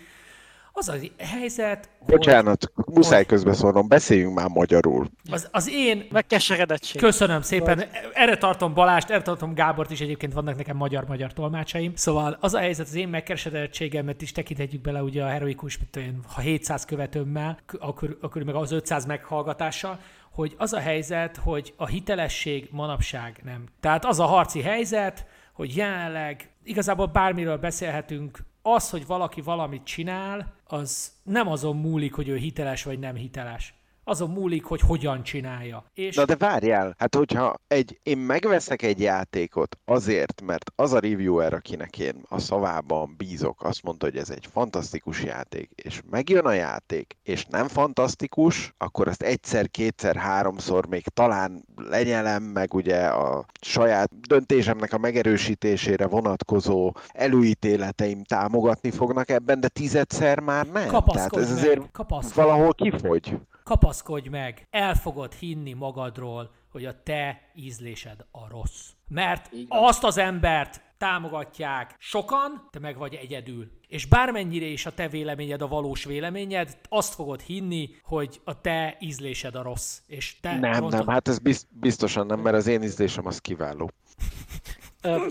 Az 0.77 0.89
a 0.89 0.95
helyzet, 1.17 1.89
Bocsánat, 2.05 2.71
muszáj 2.85 3.17
hogy- 3.17 3.25
közbeszólnom, 3.25 3.87
beszéljünk 3.87 4.33
már 4.33 4.47
magyarul. 4.47 4.97
hogy 5.23 5.33
az, 5.33 5.47
az 5.51 5.69
én 5.71 6.05
Megkeseredettség. 6.11 7.01
Köszönöm 7.01 7.41
szépen. 7.41 7.83
Erre 8.13 8.37
tartom 8.37 8.73
Balást, 8.73 9.09
erre 9.09 9.21
tartom 9.21 9.53
Gábort 9.53 9.91
is, 9.91 9.99
egyébként 10.01 10.33
vannak 10.33 10.55
nekem 10.55 10.77
magyar-magyar 10.77 11.33
tolmácsaim. 11.33 11.95
Szóval 11.95 12.37
az 12.39 12.53
a 12.53 12.59
helyzet, 12.59 12.87
az 12.87 12.95
én 12.95 13.07
megkeresedettségemet 13.07 14.21
is 14.21 14.31
tekinthetjük 14.31 14.81
bele 14.81 15.01
ugye 15.01 15.23
a 15.23 15.27
heroikus, 15.27 15.77
mint 15.77 15.95
olyan, 15.95 16.19
ha 16.33 16.41
700 16.41 16.85
követőmmel, 16.85 17.57
akkor, 17.79 18.17
akkor 18.21 18.43
meg 18.43 18.55
az 18.55 18.71
500 18.71 19.05
meghallgatással, 19.05 19.99
hogy 20.31 20.53
az 20.57 20.73
a 20.73 20.79
helyzet, 20.79 21.37
hogy 21.37 21.73
a 21.77 21.85
hitelesség 21.87 22.67
manapság 22.71 23.41
nem. 23.43 23.63
Tehát 23.79 24.05
az 24.05 24.19
a 24.19 24.25
harci 24.25 24.61
helyzet, 24.61 25.25
hogy 25.55 25.75
jelenleg 25.75 26.49
igazából 26.63 27.05
bármiről 27.05 27.57
beszélhetünk, 27.57 28.39
az, 28.61 28.89
hogy 28.89 29.05
valaki 29.05 29.41
valamit 29.41 29.83
csinál, 29.83 30.53
az 30.63 31.11
nem 31.23 31.47
azon 31.47 31.77
múlik, 31.77 32.13
hogy 32.13 32.27
ő 32.27 32.35
hiteles 32.35 32.83
vagy 32.83 32.99
nem 32.99 33.15
hiteles. 33.15 33.73
Azon 34.07 34.29
múlik, 34.29 34.63
hogy 34.63 34.81
hogyan 34.81 35.23
csinálja. 35.23 35.85
És 35.93 36.15
Na 36.15 36.25
de 36.25 36.35
várjál, 36.35 36.95
hát 36.97 37.15
hogyha 37.15 37.55
egy, 37.67 37.99
én 38.03 38.17
megveszek 38.17 38.81
egy 38.81 38.99
játékot 38.99 39.77
azért, 39.85 40.41
mert 40.41 40.71
az 40.75 40.93
a 40.93 40.99
reviewer, 40.99 41.53
akinek 41.53 41.99
én 41.99 42.21
a 42.29 42.39
szavában 42.39 43.13
bízok, 43.17 43.63
azt 43.63 43.83
mondta, 43.83 44.05
hogy 44.05 44.17
ez 44.17 44.29
egy 44.29 44.47
fantasztikus 44.51 45.23
játék, 45.23 45.71
és 45.75 46.01
megjön 46.09 46.45
a 46.45 46.51
játék, 46.51 47.17
és 47.23 47.45
nem 47.45 47.67
fantasztikus, 47.67 48.73
akkor 48.77 49.07
azt 49.07 49.23
egyszer, 49.23 49.69
kétszer, 49.69 50.15
háromszor 50.15 50.85
még 50.85 51.07
talán 51.07 51.65
lenyelem, 51.75 52.43
meg 52.43 52.73
ugye 52.73 53.05
a 53.05 53.45
saját 53.61 54.19
döntésemnek 54.27 54.93
a 54.93 54.97
megerősítésére 54.97 56.07
vonatkozó 56.07 56.91
előítéleteim 57.11 58.23
támogatni 58.23 58.91
fognak 58.91 59.29
ebben, 59.29 59.59
de 59.59 59.67
tizedszer 59.67 60.39
már 60.39 60.65
nem. 60.65 60.73
Tehát 60.73 60.89
kapaszkodj 60.89 61.41
ez 61.43 61.49
meg, 61.49 61.57
azért 61.57 61.91
kapaszkodj, 61.91 62.47
valahol 62.47 62.73
kifogy. 62.73 63.37
Kapaszkodj 63.65 64.29
meg, 64.29 64.67
el 64.69 64.95
fogod 64.95 65.33
hinni 65.33 65.73
magadról, 65.73 66.51
hogy 66.71 66.85
a 66.85 67.03
te 67.03 67.41
ízlésed 67.55 68.25
a 68.31 68.47
rossz. 68.49 68.89
Mert 69.07 69.49
azt 69.67 70.03
az 70.03 70.17
embert 70.17 70.81
támogatják 70.97 71.95
sokan, 71.99 72.67
te 72.71 72.79
meg 72.79 72.97
vagy 72.97 73.13
egyedül. 73.13 73.71
És 73.87 74.05
bármennyire 74.05 74.65
is 74.65 74.85
a 74.85 74.93
te 74.93 75.07
véleményed 75.07 75.61
a 75.61 75.67
valós 75.67 76.03
véleményed, 76.03 76.77
azt 76.89 77.13
fogod 77.13 77.41
hinni, 77.41 77.89
hogy 78.03 78.41
a 78.43 78.61
te 78.61 78.97
ízlésed 78.99 79.55
a 79.55 79.61
rossz. 79.61 79.99
És 80.07 80.39
te 80.39 80.57
Nem, 80.59 80.71
rontod- 80.71 80.91
nem, 80.91 81.07
hát 81.07 81.27
ez 81.27 81.39
biz- 81.39 81.67
biztosan 81.71 82.25
nem, 82.25 82.39
mert 82.39 82.55
az 82.55 82.67
én 82.67 82.83
ízlésem 82.83 83.25
az 83.25 83.39
kiváló. 83.39 83.91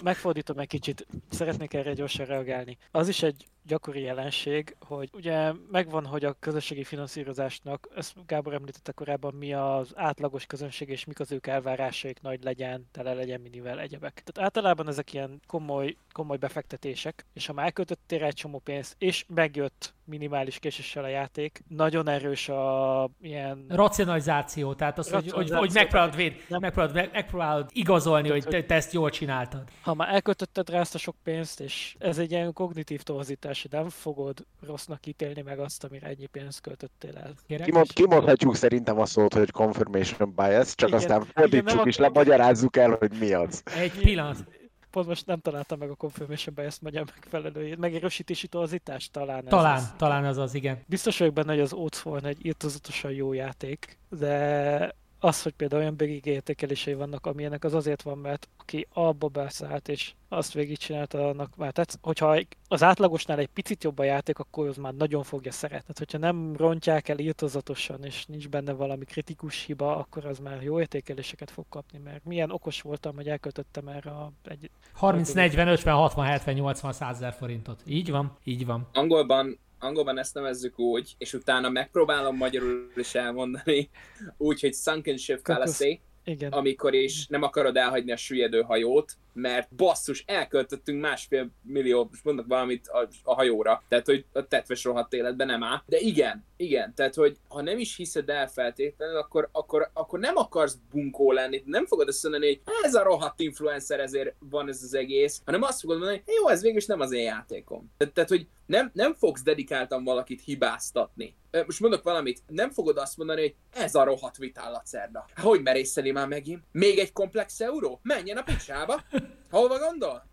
Megfordítom 0.03 0.59
egy 0.59 0.69
kicsit, 0.69 1.07
szeretnék 1.31 1.75
erre 1.75 1.93
gyorsan 1.93 2.27
reagálni. 2.27 2.77
Az 2.91 3.09
is 3.09 3.23
egy 3.23 3.47
gyakori 3.67 4.01
jelenség, 4.01 4.77
hogy 4.87 5.11
ugye 5.13 5.53
megvan, 5.71 6.07
hogy 6.07 6.25
a 6.25 6.37
közösségi 6.41 6.85
finanszírozásnak, 6.85 7.89
ezt 7.97 8.27
Gábor 8.27 8.55
említette 8.55 8.93
korábban, 8.93 9.35
mi 9.35 9.55
az 9.55 9.93
átlagos 9.95 10.47
közönség, 10.47 10.89
és 10.89 11.05
mik 11.05 11.21
az 11.21 11.33
ők 11.33 11.47
elvárásaik, 11.47 12.21
nagy 12.23 12.43
legyen, 12.43 12.89
tele 12.93 13.13
legyen 13.15 13.41
minivel, 13.41 13.81
egyebek. 13.81 14.23
Tehát 14.25 14.49
általában 14.51 14.89
ezek 14.89 15.13
ilyen 15.13 15.41
komoly, 15.47 15.97
komoly 16.13 16.37
befektetések, 16.37 17.27
és 17.33 17.47
ha 17.47 17.53
már 17.53 17.65
elköltöttél 17.65 18.25
egy 18.25 18.35
csomó 18.35 18.59
pénzt, 18.59 18.95
és 18.99 19.25
megjött 19.35 19.95
minimális 20.07 20.59
késéssel 20.59 21.05
a 21.05 21.09
játék, 21.09 21.63
nagyon 21.69 22.09
erős 22.09 22.49
a 22.49 23.09
ilyen 23.21 23.65
Racionalizáció, 23.69 24.75
tehát 24.75 24.99
az, 24.99 25.11
hogy, 25.11 25.31
hogy, 25.31 25.51
hogy 25.51 25.71
megpróbálod, 25.73 26.17
véd, 26.17 26.35
nem- 26.49 26.61
megpróbálod, 26.61 26.95
meg- 26.97 27.13
megpróbálod 27.13 27.69
igazolni, 27.73 28.29
hogy 28.29 28.45
Tehát, 28.45 28.61
te, 28.61 28.67
te 28.67 28.75
ezt 28.75 28.93
jól 28.93 29.11
csináltad. 29.11 29.69
ha 29.83 29.95
már 29.95 30.15
elköltötted 30.15 30.71
rá 30.71 30.81
ezt 30.81 30.95
a 30.95 30.99
sok 30.99 31.17
pénzt, 31.23 31.61
és 31.61 31.97
ez 31.99 32.19
egy 32.19 32.31
ilyen 32.31 32.53
kognitív 32.53 33.03
torzítás, 33.03 33.54
hogy 33.63 33.71
nem 33.71 33.89
fogod 33.89 34.47
rossznak 34.67 35.07
ítélni 35.07 35.43
meg 35.43 35.59
azt, 35.59 35.85
amire 35.85 36.07
ennyi 36.07 36.27
pénzt 36.27 36.61
költöttél 36.61 37.17
el. 37.17 37.33
Kérek? 37.47 37.67
Kimond, 37.67 37.93
kimondhatjuk 37.93 38.57
szerintem 38.57 38.99
a 38.99 39.07
szót, 39.07 39.35
hogy 39.35 39.51
confirmation 39.51 40.33
bias, 40.37 40.75
csak 40.75 40.89
Igen, 40.89 41.01
aztán 41.01 41.25
fordítsuk 41.35 41.65
nem 41.79 41.87
és 41.87 41.97
akarom. 41.99 42.13
lemagyarázzuk 42.13 42.77
el, 42.77 42.91
hogy 42.99 43.13
mi 43.19 43.33
az. 43.33 43.63
Egy 43.77 43.99
pillanat. 43.99 44.45
Pont 44.91 45.07
most 45.07 45.27
nem 45.27 45.41
találtam 45.41 45.79
meg 45.79 45.91
a 45.91 45.95
confirmation 45.95 46.55
bias 46.55 46.79
magyar 46.81 47.05
megfelelőjét. 47.05 47.79
Megerősítési 47.79 48.49
torzítás 48.49 49.11
talán 49.11 49.39
ez 49.45 49.49
Talán, 49.49 49.77
az. 49.77 49.93
talán 49.97 50.25
az 50.25 50.37
az, 50.39 50.55
igen. 50.55 50.83
Biztos 50.87 51.19
vagyok 51.19 51.35
benne, 51.35 51.53
hogy 51.53 51.61
az 51.61 51.73
Oathsworn 51.73 52.25
egy 52.27 52.47
írtozatosan 52.47 53.11
jó 53.11 53.33
játék, 53.33 53.99
de 54.09 54.95
az, 55.25 55.43
hogy 55.43 55.53
például 55.53 55.83
olyan 55.83 55.95
BGG 55.95 56.27
értékelései 56.27 56.95
vannak, 56.95 57.27
amilyenek 57.27 57.65
az 57.65 57.75
azért 57.75 58.03
van, 58.03 58.19
mert 58.19 58.49
aki 58.57 58.87
abba 58.93 59.29
beszállt 59.29 59.89
és 59.89 60.13
azt 60.29 60.53
végigcsinálta, 60.53 61.29
annak 61.29 61.57
már 61.57 61.73
tetsz. 61.73 61.99
Hogyha 62.03 62.39
az 62.69 62.83
átlagosnál 62.83 63.39
egy 63.39 63.49
picit 63.49 63.85
jobb 63.85 63.99
a 63.99 64.05
játék, 64.05 64.39
akkor 64.39 64.69
az 64.69 64.77
már 64.77 64.95
nagyon 64.95 65.23
fogja 65.23 65.53
szeretni. 65.53 65.93
Tehát, 65.93 65.99
hogyha 65.99 66.19
nem 66.19 66.57
rontják 66.57 67.09
el 67.09 67.19
írtozatosan, 67.19 68.05
és 68.05 68.27
nincs 68.27 68.49
benne 68.49 68.73
valami 68.73 69.05
kritikus 69.05 69.65
hiba, 69.65 69.97
akkor 69.97 70.27
az 70.27 70.39
már 70.39 70.63
jó 70.63 70.81
értékeléseket 70.81 71.51
fog 71.51 71.65
kapni, 71.69 71.99
mert 71.99 72.25
milyen 72.25 72.51
okos 72.51 72.81
voltam, 72.81 73.15
hogy 73.15 73.29
elköltöttem 73.29 73.89
erre 73.89 74.11
a 74.11 74.33
egy 74.45 74.71
30, 74.93 75.33
40, 75.33 75.69
50, 75.69 75.95
60, 75.95 76.25
70, 76.25 76.55
80, 76.55 76.93
100 76.93 77.17
ezer 77.17 77.33
forintot. 77.33 77.83
Így 77.87 78.11
van, 78.11 78.37
így 78.45 78.67
van. 78.67 78.89
Angolban, 78.93 79.59
angolban 79.79 80.19
ezt 80.19 80.35
nevezzük 80.35 80.79
úgy, 80.79 81.15
és 81.19 81.33
utána 81.33 81.69
megpróbálom 81.69 82.37
magyarul 82.37 82.91
is 82.97 83.15
elmondani, 83.15 83.91
úgy, 84.37 84.61
hogy 84.61 84.75
sunken 84.75 85.17
ship 85.17 85.41
fallacy, 85.43 86.01
Igen. 86.25 86.53
amikor 86.53 86.95
is 86.95 87.27
nem 87.27 87.43
akarod 87.43 87.77
elhagyni 87.77 88.13
a 88.13 88.17
süllyedő 88.17 88.61
hajót, 88.61 89.17
mert 89.33 89.75
basszus, 89.75 90.25
elköltöttünk 90.27 91.01
másfél 91.01 91.51
millió, 91.63 92.07
most 92.11 92.25
mondok 92.25 92.47
valamit 92.47 92.89
a, 92.89 93.09
a 93.23 93.35
hajóra, 93.35 93.83
tehát 93.89 94.07
hogy 94.07 94.25
a 94.33 94.47
tetves 94.47 94.85
rohadt 94.85 95.13
életben 95.13 95.47
nem 95.47 95.63
áll. 95.63 95.83
De 95.87 95.99
igen, 95.99 96.45
igen, 96.65 96.95
tehát 96.95 97.15
hogy 97.15 97.37
ha 97.49 97.63
nem 97.63 97.79
is 97.79 97.97
hiszed 97.97 98.29
el 98.29 98.49
feltétlenül, 98.49 99.17
akkor, 99.17 99.49
akkor, 99.53 99.91
akkor 99.93 100.19
nem 100.19 100.37
akarsz 100.37 100.79
bunkó 100.91 101.33
lenni, 101.33 101.63
nem 101.67 101.87
fogod 101.87 102.09
azt 102.09 102.23
mondani, 102.23 102.47
hogy 102.47 102.61
ez 102.83 102.95
a 102.95 103.03
rohadt 103.03 103.41
influencer, 103.41 104.01
ezért 104.01 104.35
van 104.39 104.69
ez 104.69 104.83
az 104.83 104.95
egész, 104.95 105.41
hanem 105.45 105.63
azt 105.63 105.81
fogod 105.81 105.99
mondani, 105.99 106.23
hogy 106.25 106.35
jó, 106.35 106.49
ez 106.49 106.63
végül 106.63 106.79
is 106.79 106.87
nem 106.87 107.01
az 107.01 107.13
én 107.13 107.23
játékom. 107.23 107.93
Tehát, 107.97 108.15
tehát 108.15 108.31
hogy 108.31 108.49
nem, 108.67 108.91
nem 108.95 109.15
fogsz 109.15 109.43
dedikáltan 109.43 110.05
valakit 110.05 110.43
hibáztatni. 110.45 111.37
Most 111.67 111.81
mondok 111.81 112.03
valamit, 112.03 112.43
nem 112.47 112.71
fogod 112.71 112.97
azt 112.97 113.17
mondani, 113.17 113.41
hogy 113.41 113.55
ez 113.71 113.95
a 113.95 114.05
rohadt 114.05 114.37
vitál 114.37 114.71
lacerda. 114.71 115.27
Hogy 115.37 115.63
merészeli 115.63 116.11
már 116.11 116.29
megint? 116.29 116.65
Még 116.73 116.99
egy 116.99 117.13
komplex 117.13 117.61
euró? 117.61 118.01
Menjen 118.03 118.37
a 118.37 118.43
picsába! 118.43 119.03
Hova 119.51 119.79
gondol? 119.79 120.27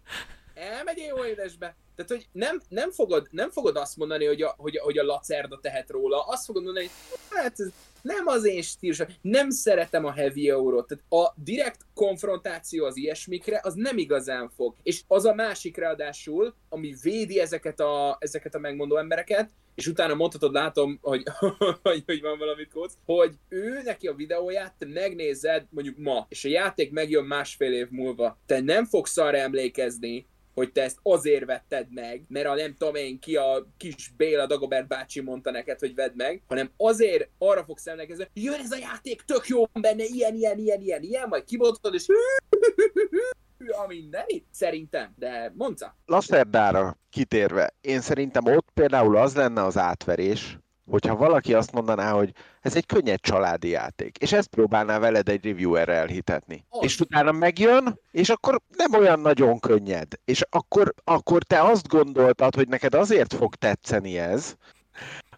Elmegyél 0.53 1.05
jó 1.05 1.25
édesbe? 1.25 1.75
Tehát, 1.95 2.11
hogy 2.11 2.27
nem, 2.31 2.61
nem, 2.69 2.91
fogod, 2.91 3.27
nem 3.31 3.49
fogod 3.49 3.75
azt 3.75 3.97
mondani, 3.97 4.25
hogy 4.25 4.41
a, 4.41 4.55
hogy, 4.57 4.77
hogy 4.77 4.97
a 4.97 5.03
lacerda 5.03 5.59
tehet 5.59 5.89
róla, 5.89 6.21
azt 6.21 6.45
fogod 6.45 6.63
mondani, 6.63 6.85
hogy 6.85 7.19
hát 7.29 7.59
ez 7.59 7.67
nem 8.01 8.27
az 8.27 8.45
én 8.45 8.61
stílusom, 8.61 9.07
nem 9.21 9.49
szeretem 9.49 10.05
a 10.05 10.11
heavy 10.11 10.49
eurót. 10.49 10.87
Tehát 10.87 11.03
a 11.09 11.33
direkt 11.43 11.85
konfrontáció 11.93 12.85
az 12.85 12.97
ilyesmikre, 12.97 13.59
az 13.63 13.73
nem 13.73 13.97
igazán 13.97 14.49
fog. 14.49 14.75
És 14.83 15.01
az 15.07 15.25
a 15.25 15.33
másik 15.33 15.77
ráadásul, 15.77 16.55
ami 16.69 16.95
védi 17.01 17.39
ezeket 17.39 17.79
a, 17.79 18.17
ezeket 18.19 18.55
a 18.55 18.59
megmondó 18.59 18.97
embereket, 18.97 19.49
és 19.75 19.87
utána 19.87 20.13
mondhatod, 20.13 20.53
látom, 20.53 20.99
hogy, 21.01 21.23
hogy, 21.83 22.03
hogy 22.05 22.21
van 22.21 22.37
valamit 22.37 22.71
kódsz, 22.73 22.97
hogy 23.05 23.33
ő 23.49 23.81
neki 23.83 24.07
a 24.07 24.13
videóját 24.13 24.73
te 24.77 24.85
megnézed 24.85 25.65
mondjuk 25.69 25.97
ma, 25.97 26.25
és 26.29 26.45
a 26.45 26.49
játék 26.49 26.91
megjön 26.91 27.25
másfél 27.25 27.73
év 27.73 27.87
múlva. 27.89 28.39
Te 28.45 28.59
nem 28.59 28.85
fogsz 28.85 29.17
arra 29.17 29.37
emlékezni, 29.37 30.27
hogy 30.61 30.71
te 30.71 30.83
ezt 30.83 30.99
azért 31.03 31.45
vetted 31.45 31.87
meg, 31.93 32.23
mert 32.27 32.47
a 32.47 32.55
nem 32.55 32.75
tudom 32.77 32.95
én 32.95 33.19
ki 33.19 33.35
a 33.35 33.67
kis 33.77 34.13
Béla 34.17 34.45
Dagobert 34.45 34.87
bácsi 34.87 35.21
mondta 35.21 35.51
neked, 35.51 35.79
hogy 35.79 35.95
vedd 35.95 36.11
meg, 36.15 36.41
hanem 36.47 36.71
azért 36.77 37.29
arra 37.37 37.63
fogsz 37.63 37.87
emlékezni, 37.87 38.27
hogy 38.33 38.43
jön 38.43 38.59
ez 38.59 38.71
a 38.71 38.77
játék, 38.77 39.21
tök 39.21 39.47
jó 39.47 39.63
benne, 39.65 40.03
ilyen, 40.03 40.35
ilyen, 40.35 40.57
ilyen, 40.57 40.81
ilyen, 40.81 41.01
ilyen, 41.03 41.27
majd 41.27 41.43
kibontod, 41.43 41.93
és 41.93 42.05
a 43.83 43.87
mindenit, 43.87 44.45
szerintem, 44.51 45.13
de 45.17 45.53
mondta. 45.55 45.95
Lacerdára 46.05 46.97
kitérve, 47.09 47.73
én 47.81 48.01
szerintem 48.01 48.45
ott 48.45 48.67
például 48.73 49.17
az 49.17 49.35
lenne 49.35 49.63
az 49.63 49.77
átverés, 49.77 50.57
hogyha 50.91 51.15
valaki 51.15 51.53
azt 51.53 51.71
mondaná, 51.71 52.11
hogy 52.11 52.31
ez 52.61 52.75
egy 52.75 52.85
könnyed 52.85 53.19
családi 53.19 53.69
játék, 53.69 54.17
és 54.17 54.31
ezt 54.31 54.47
próbálná 54.47 54.99
veled 54.99 55.29
egy 55.29 55.45
reviewerre 55.45 55.93
elhitetni. 55.93 56.65
Az. 56.69 56.83
És 56.83 56.99
utána 56.99 57.31
megjön, 57.31 57.99
és 58.11 58.29
akkor 58.29 58.61
nem 58.77 58.93
olyan 58.93 59.19
nagyon 59.19 59.59
könnyed. 59.59 60.07
És 60.25 60.43
akkor, 60.49 60.93
akkor 61.03 61.43
te 61.43 61.61
azt 61.61 61.87
gondoltad, 61.87 62.55
hogy 62.55 62.67
neked 62.67 62.93
azért 62.93 63.33
fog 63.33 63.55
tetszeni 63.55 64.17
ez, 64.19 64.55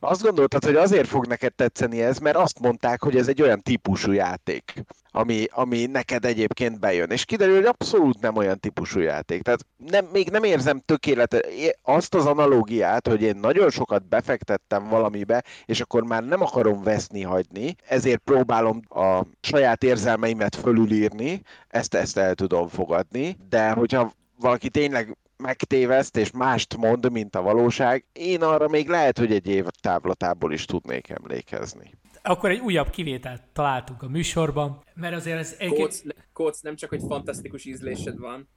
Azt 0.03 0.21
gondoltad, 0.21 0.65
hogy 0.65 0.75
azért 0.75 1.07
fog 1.07 1.27
neked 1.27 1.53
tetszeni 1.53 2.01
ez, 2.01 2.17
mert 2.17 2.35
azt 2.35 2.59
mondták, 2.59 3.03
hogy 3.03 3.15
ez 3.15 3.27
egy 3.27 3.41
olyan 3.41 3.61
típusú 3.61 4.11
játék, 4.11 4.83
ami, 5.11 5.45
ami 5.51 5.85
neked 5.85 6.25
egyébként 6.25 6.79
bejön. 6.79 7.09
És 7.09 7.25
kiderül, 7.25 7.55
hogy 7.55 7.65
abszolút 7.65 8.21
nem 8.21 8.35
olyan 8.35 8.59
típusú 8.59 8.99
játék. 8.99 9.41
Tehát 9.41 9.65
nem, 9.77 10.05
még 10.11 10.29
nem 10.29 10.43
érzem 10.43 10.79
tökéletes 10.79 11.41
azt 11.81 12.15
az 12.15 12.25
analógiát, 12.25 13.07
hogy 13.07 13.21
én 13.21 13.35
nagyon 13.35 13.69
sokat 13.69 14.07
befektettem 14.07 14.89
valamibe, 14.89 15.43
és 15.65 15.81
akkor 15.81 16.03
már 16.03 16.23
nem 16.23 16.41
akarom 16.41 16.83
veszni 16.83 17.21
hagyni, 17.21 17.75
ezért 17.87 18.21
próbálom 18.23 18.81
a 18.89 19.25
saját 19.41 19.83
érzelmeimet 19.83 20.55
fölülírni, 20.55 21.41
ezt, 21.67 21.93
ezt 21.93 22.17
el 22.17 22.35
tudom 22.35 22.67
fogadni, 22.67 23.37
de 23.49 23.69
hogyha 23.71 24.13
valaki 24.39 24.69
tényleg 24.69 25.17
megtéveszt 25.37 26.17
és 26.17 26.31
mást 26.31 26.77
mond, 26.77 27.11
mint 27.11 27.35
a 27.35 27.41
valóság, 27.41 28.05
én 28.13 28.41
arra 28.41 28.67
még 28.67 28.87
lehet, 28.87 29.17
hogy 29.17 29.31
egy 29.31 29.47
év 29.47 29.65
távlatából 29.81 30.53
is 30.53 30.65
tudnék 30.65 31.09
emlékezni. 31.09 31.91
Akkor 32.21 32.49
egy 32.49 32.59
újabb 32.59 32.89
kivételt 32.89 33.43
találtunk 33.53 34.03
a 34.03 34.07
műsorban, 34.07 34.83
mert 34.93 35.15
azért 35.15 35.39
ez 35.39 35.55
egy... 35.57 35.73
Kóc, 35.73 36.01
Kóc 36.33 36.59
nem 36.59 36.75
csak, 36.75 36.89
hogy 36.89 37.01
fantasztikus 37.07 37.65
ízlésed 37.65 38.19
van, 38.19 38.49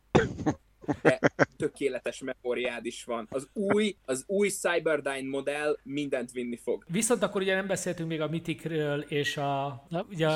de 1.03 1.18
tökéletes 1.57 2.22
memóriád 2.22 2.87
is 2.87 3.05
van. 3.05 3.27
Az 3.31 3.49
új, 3.53 3.97
az 4.05 4.24
új 4.27 4.49
Cyberdyne 4.49 5.29
modell 5.29 5.79
mindent 5.83 6.31
vinni 6.31 6.57
fog. 6.57 6.85
Viszont 6.89 7.22
akkor 7.22 7.41
ugye 7.41 7.55
nem 7.55 7.66
beszéltünk 7.66 8.09
még 8.09 8.20
a 8.20 8.29
Mythicről 8.29 9.01
és 9.01 9.37
a, 9.37 9.87
ugye 10.11 10.29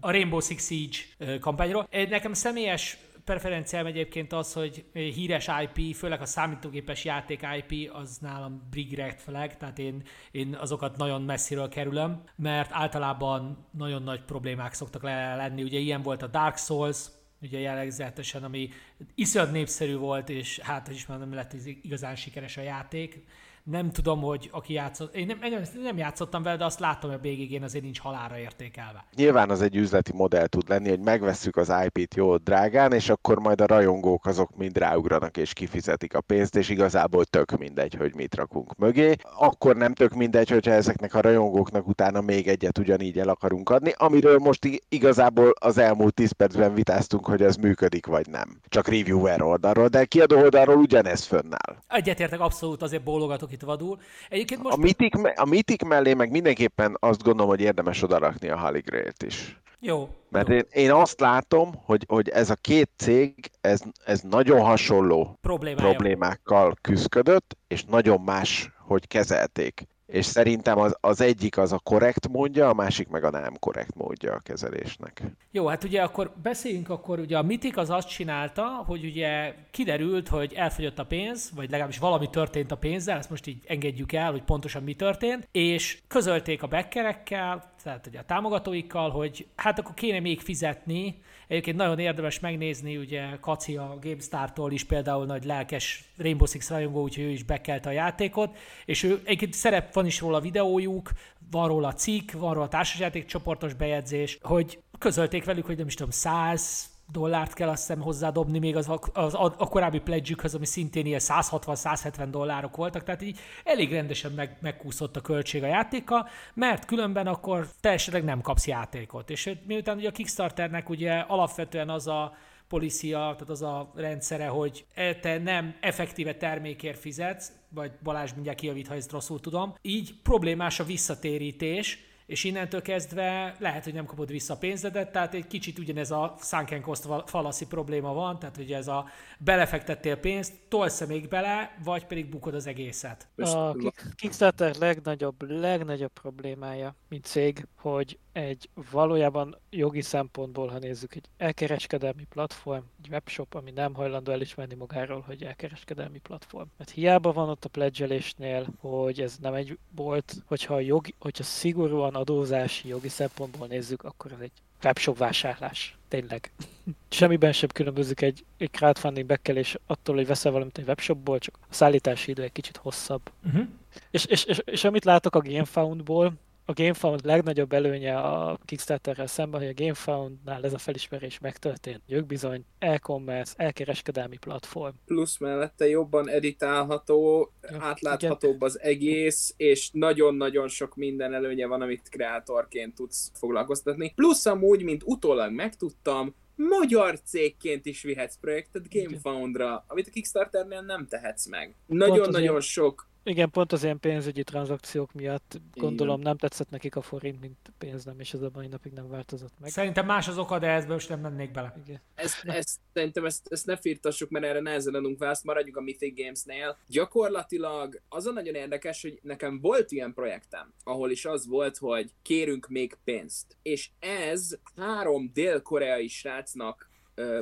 a 0.00 0.10
Rainbow 0.10 0.40
Six 0.40 0.66
Siege 0.66 1.38
kampányról. 1.38 1.88
Nekem 1.90 2.32
személyes 2.32 2.98
preferenciám 3.26 3.86
egyébként 3.86 4.32
az, 4.32 4.52
hogy 4.52 4.84
híres 4.92 5.48
IP, 5.62 5.94
főleg 5.94 6.20
a 6.20 6.26
számítógépes 6.26 7.04
játék 7.04 7.46
IP, 7.56 7.92
az 7.92 8.18
nálam 8.18 8.62
big 8.70 8.94
red 8.94 9.18
flag, 9.18 9.56
tehát 9.56 9.78
én, 9.78 10.02
én 10.30 10.54
azokat 10.54 10.96
nagyon 10.96 11.22
messziről 11.22 11.68
kerülöm, 11.68 12.22
mert 12.36 12.70
általában 12.72 13.66
nagyon 13.70 14.02
nagy 14.02 14.22
problémák 14.22 14.72
szoktak 14.72 15.02
lenni. 15.02 15.62
Ugye 15.62 15.78
ilyen 15.78 16.02
volt 16.02 16.22
a 16.22 16.26
Dark 16.26 16.56
Souls, 16.56 17.06
ugye 17.40 17.58
jellegzetesen, 17.58 18.44
ami 18.44 18.68
iszonyat 19.14 19.52
népszerű 19.52 19.96
volt, 19.96 20.28
és 20.28 20.58
hát, 20.58 20.86
hogy 20.86 20.96
is 20.96 21.06
mondom, 21.06 21.34
lett 21.34 21.52
igazán 21.82 22.16
sikeres 22.16 22.56
a 22.56 22.62
játék 22.62 23.24
nem 23.70 23.90
tudom, 23.90 24.20
hogy 24.20 24.48
aki 24.52 24.72
játszott, 24.72 25.14
én 25.14 25.26
nem, 25.26 25.38
nem, 25.40 25.62
nem 25.82 25.96
játszottam 25.96 26.42
vele, 26.42 26.56
de 26.56 26.64
azt 26.64 26.80
látom, 26.80 27.10
hogy 27.10 27.18
a 27.22 27.28
BGG-n 27.28 27.62
azért 27.62 27.84
nincs 27.84 28.00
halára 28.00 28.38
értékelve. 28.38 29.04
Nyilván 29.16 29.50
az 29.50 29.62
egy 29.62 29.76
üzleti 29.76 30.12
modell 30.14 30.46
tud 30.46 30.68
lenni, 30.68 30.88
hogy 30.88 31.00
megvesszük 31.00 31.56
az 31.56 31.72
IP-t 31.84 32.14
jó 32.14 32.36
drágán, 32.36 32.92
és 32.92 33.08
akkor 33.08 33.38
majd 33.38 33.60
a 33.60 33.66
rajongók 33.66 34.26
azok 34.26 34.56
mind 34.56 34.78
ráugranak 34.78 35.36
és 35.36 35.52
kifizetik 35.52 36.14
a 36.14 36.20
pénzt, 36.20 36.56
és 36.56 36.68
igazából 36.68 37.24
tök 37.24 37.58
mindegy, 37.58 37.94
hogy 37.94 38.14
mit 38.14 38.34
rakunk 38.34 38.76
mögé. 38.76 39.16
Akkor 39.38 39.76
nem 39.76 39.94
tök 39.94 40.14
mindegy, 40.14 40.50
hogyha 40.50 40.72
ezeknek 40.72 41.14
a 41.14 41.20
rajongóknak 41.20 41.88
utána 41.88 42.20
még 42.20 42.48
egyet 42.48 42.78
ugyanígy 42.78 43.18
el 43.18 43.28
akarunk 43.28 43.70
adni, 43.70 43.92
amiről 43.96 44.38
most 44.38 44.82
igazából 44.88 45.52
az 45.60 45.78
elmúlt 45.78 46.14
10 46.14 46.32
percben 46.32 46.74
vitáztunk, 46.74 47.26
hogy 47.26 47.42
ez 47.42 47.56
működik 47.56 48.06
vagy 48.06 48.26
nem. 48.28 48.60
Csak 48.68 48.88
reviewer 48.88 49.42
oldalról, 49.42 49.88
de 49.88 50.04
kiadó 50.04 50.36
oldalról 50.38 50.76
ugyanez 50.76 51.24
fönnáll. 51.24 51.76
Egyetértek 51.88 52.40
abszolút, 52.40 52.82
azért 52.82 53.02
bólogatok 53.02 53.52
itt 53.56 53.62
vadul. 53.62 53.98
Egyébként 54.28 54.62
most... 54.62 54.76
A 54.76 54.80
Mythic, 54.80 55.38
a 55.40 55.44
Mythic 55.44 55.84
mellé 55.84 56.14
meg 56.14 56.30
mindenképpen 56.30 56.96
azt 57.00 57.22
gondolom, 57.22 57.50
hogy 57.50 57.60
érdemes 57.60 58.02
odarakni 58.02 58.48
a 58.48 58.58
Holy 58.58 58.80
Grail-t 58.80 59.22
is. 59.22 59.60
Jó. 59.80 60.08
Mert 60.28 60.48
jó. 60.48 60.54
Én, 60.54 60.64
én 60.70 60.92
azt 60.92 61.20
látom, 61.20 61.74
hogy, 61.84 62.04
hogy 62.08 62.28
ez 62.28 62.50
a 62.50 62.54
két 62.54 62.90
cég, 62.96 63.50
ez, 63.60 63.80
ez 64.04 64.20
nagyon 64.20 64.60
hasonló 64.60 65.38
Problémája. 65.40 65.88
problémákkal 65.88 66.76
küzdött, 66.80 67.56
és 67.68 67.84
nagyon 67.84 68.20
más, 68.20 68.70
hogy 68.86 69.06
kezelték 69.06 69.86
és 70.06 70.24
szerintem 70.24 70.78
az, 70.78 70.96
az 71.00 71.20
egyik 71.20 71.58
az 71.58 71.72
a 71.72 71.78
korrekt 71.78 72.28
módja, 72.28 72.68
a 72.68 72.74
másik 72.74 73.08
meg 73.08 73.24
a 73.24 73.30
nem 73.30 73.58
korrekt 73.58 73.94
módja 73.94 74.32
a 74.32 74.38
kezelésnek. 74.38 75.22
Jó, 75.50 75.66
hát 75.66 75.84
ugye 75.84 76.02
akkor 76.02 76.32
beszéljünk, 76.42 76.88
akkor 76.88 77.18
ugye 77.18 77.38
a 77.38 77.42
Mitik 77.42 77.76
az 77.76 77.90
azt 77.90 78.08
csinálta, 78.08 78.62
hogy 78.86 79.04
ugye 79.04 79.54
kiderült, 79.70 80.28
hogy 80.28 80.52
elfogyott 80.52 80.98
a 80.98 81.06
pénz, 81.06 81.50
vagy 81.54 81.70
legalábbis 81.70 81.98
valami 81.98 82.30
történt 82.30 82.70
a 82.70 82.76
pénzzel, 82.76 83.18
ezt 83.18 83.30
most 83.30 83.46
így 83.46 83.64
engedjük 83.66 84.12
el, 84.12 84.30
hogy 84.30 84.42
pontosan 84.42 84.82
mi 84.82 84.94
történt, 84.94 85.48
és 85.52 85.98
közölték 86.08 86.62
a 86.62 86.66
beckerekkel, 86.66 87.72
tehát 87.82 88.06
ugye 88.06 88.18
a 88.18 88.24
támogatóikkal, 88.24 89.10
hogy 89.10 89.46
hát 89.56 89.78
akkor 89.78 89.94
kéne 89.94 90.20
még 90.20 90.40
fizetni, 90.40 91.22
Egyébként 91.46 91.76
nagyon 91.76 91.98
érdemes 91.98 92.40
megnézni, 92.40 92.96
ugye 92.96 93.36
Kaci 93.40 93.76
a 93.76 93.98
GameStar-tól 94.00 94.72
is 94.72 94.84
például 94.84 95.26
nagy 95.26 95.44
lelkes 95.44 96.04
Rainbow 96.16 96.46
Six 96.46 96.70
rajongó, 96.70 97.02
úgyhogy 97.02 97.24
ő 97.24 97.30
is 97.30 97.42
bekelte 97.42 97.88
a 97.88 97.92
játékot, 97.92 98.56
és 98.84 99.02
ő 99.02 99.20
egyébként 99.24 99.52
szerep 99.52 99.94
van 99.94 100.06
is 100.06 100.20
róla 100.20 100.40
videójuk, 100.40 101.10
van 101.50 101.68
róla 101.68 101.92
cikk, 101.92 102.32
van 102.32 102.54
róla 102.54 102.68
társasjáték 102.68 103.24
csoportos 103.24 103.74
bejegyzés, 103.74 104.38
hogy 104.42 104.78
közölték 104.98 105.44
velük, 105.44 105.66
hogy 105.66 105.76
nem 105.76 105.86
is 105.86 105.94
tudom, 105.94 106.10
100 106.10 106.95
dollárt 107.12 107.52
kell 107.54 107.68
azt 107.68 107.86
hiszem 107.86 108.02
hozzádobni 108.02 108.58
még 108.58 108.76
az, 108.76 108.90
az 109.12 109.34
a, 109.34 109.54
a 109.58 109.68
korábbi 109.68 110.00
pledge 110.00 110.34
ami 110.52 110.66
szintén 110.66 111.06
ilyen 111.06 111.20
160-170 111.22 112.26
dollárok 112.30 112.76
voltak, 112.76 113.04
tehát 113.04 113.22
így 113.22 113.38
elég 113.64 113.92
rendesen 113.92 114.32
meg, 114.32 114.56
megkúszott 114.60 115.16
a 115.16 115.20
költség 115.20 115.62
a 115.62 115.66
játéka, 115.66 116.28
mert 116.54 116.84
különben 116.84 117.26
akkor 117.26 117.68
te 117.80 117.90
esetleg 117.90 118.24
nem 118.24 118.40
kapsz 118.40 118.66
játékot. 118.66 119.30
És 119.30 119.50
miután 119.66 119.96
ugye 119.96 120.08
a 120.08 120.12
Kickstarternek 120.12 120.88
ugye 120.88 121.18
alapvetően 121.18 121.90
az 121.90 122.06
a 122.06 122.36
policia, 122.68 123.18
tehát 123.18 123.48
az 123.48 123.62
a 123.62 123.92
rendszere, 123.94 124.46
hogy 124.46 124.84
e, 124.94 125.14
te 125.14 125.38
nem 125.38 125.76
effektíve 125.80 126.34
termékért 126.34 126.98
fizetsz, 126.98 127.52
vagy 127.68 127.92
Balázs 128.02 128.32
mindjárt 128.32 128.58
kijavít, 128.58 128.88
ha 128.88 128.94
ezt 128.94 129.12
rosszul 129.12 129.40
tudom, 129.40 129.74
így 129.82 130.14
problémás 130.22 130.80
a 130.80 130.84
visszatérítés, 130.84 132.05
és 132.26 132.44
innentől 132.44 132.82
kezdve 132.82 133.56
lehet, 133.58 133.84
hogy 133.84 133.94
nem 133.94 134.04
kapod 134.04 134.30
vissza 134.30 134.54
a 134.54 134.56
pénzedet, 134.56 135.12
tehát 135.12 135.34
egy 135.34 135.46
kicsit 135.46 135.78
ugyanez 135.78 136.10
a 136.10 136.34
sunken 136.38 136.82
cost 136.82 137.06
fallacy 137.26 137.66
probléma 137.66 138.12
van, 138.12 138.38
tehát 138.38 138.56
hogy 138.56 138.72
ez 138.72 138.88
a 138.88 139.06
belefektettél 139.38 140.16
pénzt, 140.16 140.54
tolsz 140.68 141.06
még 141.06 141.28
bele, 141.28 141.76
vagy 141.84 142.06
pedig 142.06 142.28
bukod 142.28 142.54
az 142.54 142.66
egészet. 142.66 143.28
A 143.36 143.76
Kickstarter 144.14 144.76
legnagyobb, 144.76 145.50
legnagyobb 145.50 146.12
problémája, 146.12 146.94
mint 147.08 147.24
cég, 147.24 147.66
hogy 147.76 148.18
egy 148.32 148.68
valójában 148.90 149.58
jogi 149.70 150.02
szempontból, 150.02 150.68
ha 150.68 150.78
nézzük, 150.78 151.14
egy 151.14 151.28
elkereskedelmi 151.36 152.24
platform, 152.24 152.82
egy 153.02 153.08
webshop, 153.10 153.54
ami 153.54 153.70
nem 153.70 153.94
hajlandó 153.94 154.32
elismerni 154.32 154.74
magáról, 154.74 155.20
hogy 155.20 155.42
elkereskedelmi 155.42 156.18
platform. 156.18 156.68
Mert 156.76 156.90
hiába 156.90 157.32
van 157.32 157.48
ott 157.48 157.64
a 157.64 157.68
pledgelésnél, 157.68 158.66
hogy 158.78 159.20
ez 159.20 159.36
nem 159.40 159.54
egy 159.54 159.78
bolt, 159.90 160.34
hogyha, 160.46 160.80
jogi, 160.80 161.14
hogyha 161.18 161.42
szigorúan 161.42 162.14
adózási 162.16 162.88
jogi 162.88 163.08
szempontból 163.08 163.66
nézzük, 163.66 164.02
akkor 164.02 164.32
ez 164.32 164.40
egy 164.40 164.52
webshop 164.84 165.18
vásárlás. 165.18 165.96
Tényleg. 166.08 166.52
Semmiben 167.08 167.52
sem 167.52 167.68
különbözik 167.68 168.20
egy, 168.20 168.44
egy 168.58 168.70
crowdfunding 168.70 169.26
bekkelés 169.26 169.76
attól, 169.86 170.14
hogy 170.14 170.26
veszel 170.26 170.52
valamit 170.52 170.78
egy 170.78 170.86
webshopból, 170.86 171.38
csak 171.38 171.58
a 171.60 171.74
szállítási 171.74 172.30
idő 172.30 172.42
egy 172.42 172.52
kicsit 172.52 172.76
hosszabb. 172.76 173.30
Uh-huh. 173.46 173.66
És, 174.10 174.24
és, 174.24 174.44
és, 174.44 174.60
és, 174.64 174.84
amit 174.84 175.04
látok 175.04 175.34
a 175.34 175.40
GameFoundból, 175.40 176.32
a 176.68 176.72
GameFound 176.72 177.24
legnagyobb 177.24 177.72
előnye 177.72 178.18
a 178.18 178.58
Kickstarterrel 178.64 179.26
szemben, 179.26 179.60
hogy 179.60 179.68
a 179.68 179.82
GameFoundnál 179.82 180.64
ez 180.64 180.72
a 180.72 180.78
felismerés 180.78 181.38
megtörtént. 181.38 182.00
Ők 182.06 182.26
bizony 182.26 182.64
e-commerce, 182.78 183.54
elkereskedelmi 183.56 184.36
platform. 184.36 184.94
Plusz 185.04 185.38
mellette 185.38 185.88
jobban 185.88 186.28
editálható, 186.28 187.52
ja, 187.62 187.76
átláthatóbb 187.80 188.54
igen. 188.54 188.68
az 188.68 188.80
egész, 188.80 189.54
és 189.56 189.90
nagyon-nagyon 189.92 190.68
sok 190.68 190.96
minden 190.96 191.34
előnye 191.34 191.66
van, 191.66 191.82
amit 191.82 192.08
kreatorként 192.08 192.94
tudsz 192.94 193.30
foglalkoztatni. 193.34 194.12
Plusz 194.14 194.46
amúgy, 194.46 194.82
mint 194.82 195.02
utólag 195.04 195.52
megtudtam, 195.52 196.34
magyar 196.56 197.20
cégként 197.20 197.86
is 197.86 198.02
vihetsz 198.02 198.36
projektet 198.40 198.88
GameFoundra, 198.92 199.84
amit 199.88 200.06
a 200.06 200.10
Kickstarternél 200.10 200.80
nem 200.80 201.06
tehetsz 201.06 201.46
meg. 201.46 201.74
Nagyon-nagyon 201.86 202.60
sok 202.60 203.08
igen, 203.26 203.50
pont 203.50 203.72
az 203.72 203.82
ilyen 203.82 204.00
pénzügyi 204.00 204.42
tranzakciók 204.42 205.12
miatt 205.12 205.60
gondolom 205.74 206.20
Igen. 206.20 206.26
nem 206.26 206.36
tetszett 206.36 206.70
nekik 206.70 206.96
a 206.96 207.02
forint, 207.02 207.40
mint 207.40 207.72
pénz 207.78 208.04
nem, 208.04 208.20
és 208.20 208.32
ez 208.32 208.42
a 208.42 208.50
mai 208.54 208.66
napig 208.66 208.92
nem 208.92 209.08
változott 209.08 209.52
meg. 209.60 209.70
Szerintem 209.70 210.06
más 210.06 210.28
az 210.28 210.38
oka, 210.38 210.58
de 210.58 210.68
ezbe 210.68 210.92
most 210.92 211.08
nem 211.08 211.20
mennék 211.20 211.50
bele. 211.50 211.74
Igen. 211.86 212.00
Ezt, 212.14 212.44
ezt, 212.44 212.80
szerintem 212.92 213.24
ezt, 213.24 213.46
ezt 213.48 213.66
ne 213.66 213.76
firtassuk, 213.76 214.30
mert 214.30 214.44
erre 214.44 214.60
nehezen 214.60 214.94
adunk 214.94 215.18
választ, 215.18 215.44
maradjuk 215.44 215.76
a 215.76 215.80
Mythic 215.80 216.16
Games-nél. 216.16 216.78
Gyakorlatilag 216.86 218.00
az 218.08 218.26
a 218.26 218.32
nagyon 218.32 218.54
érdekes, 218.54 219.02
hogy 219.02 219.18
nekem 219.22 219.60
volt 219.60 219.90
ilyen 219.90 220.14
projektem, 220.14 220.74
ahol 220.84 221.10
is 221.10 221.24
az 221.24 221.46
volt, 221.46 221.76
hogy 221.76 222.10
kérünk 222.22 222.68
még 222.68 222.96
pénzt. 223.04 223.56
És 223.62 223.90
ez 223.98 224.58
három 224.76 225.30
dél-koreai 225.32 226.08
srácnak 226.08 226.90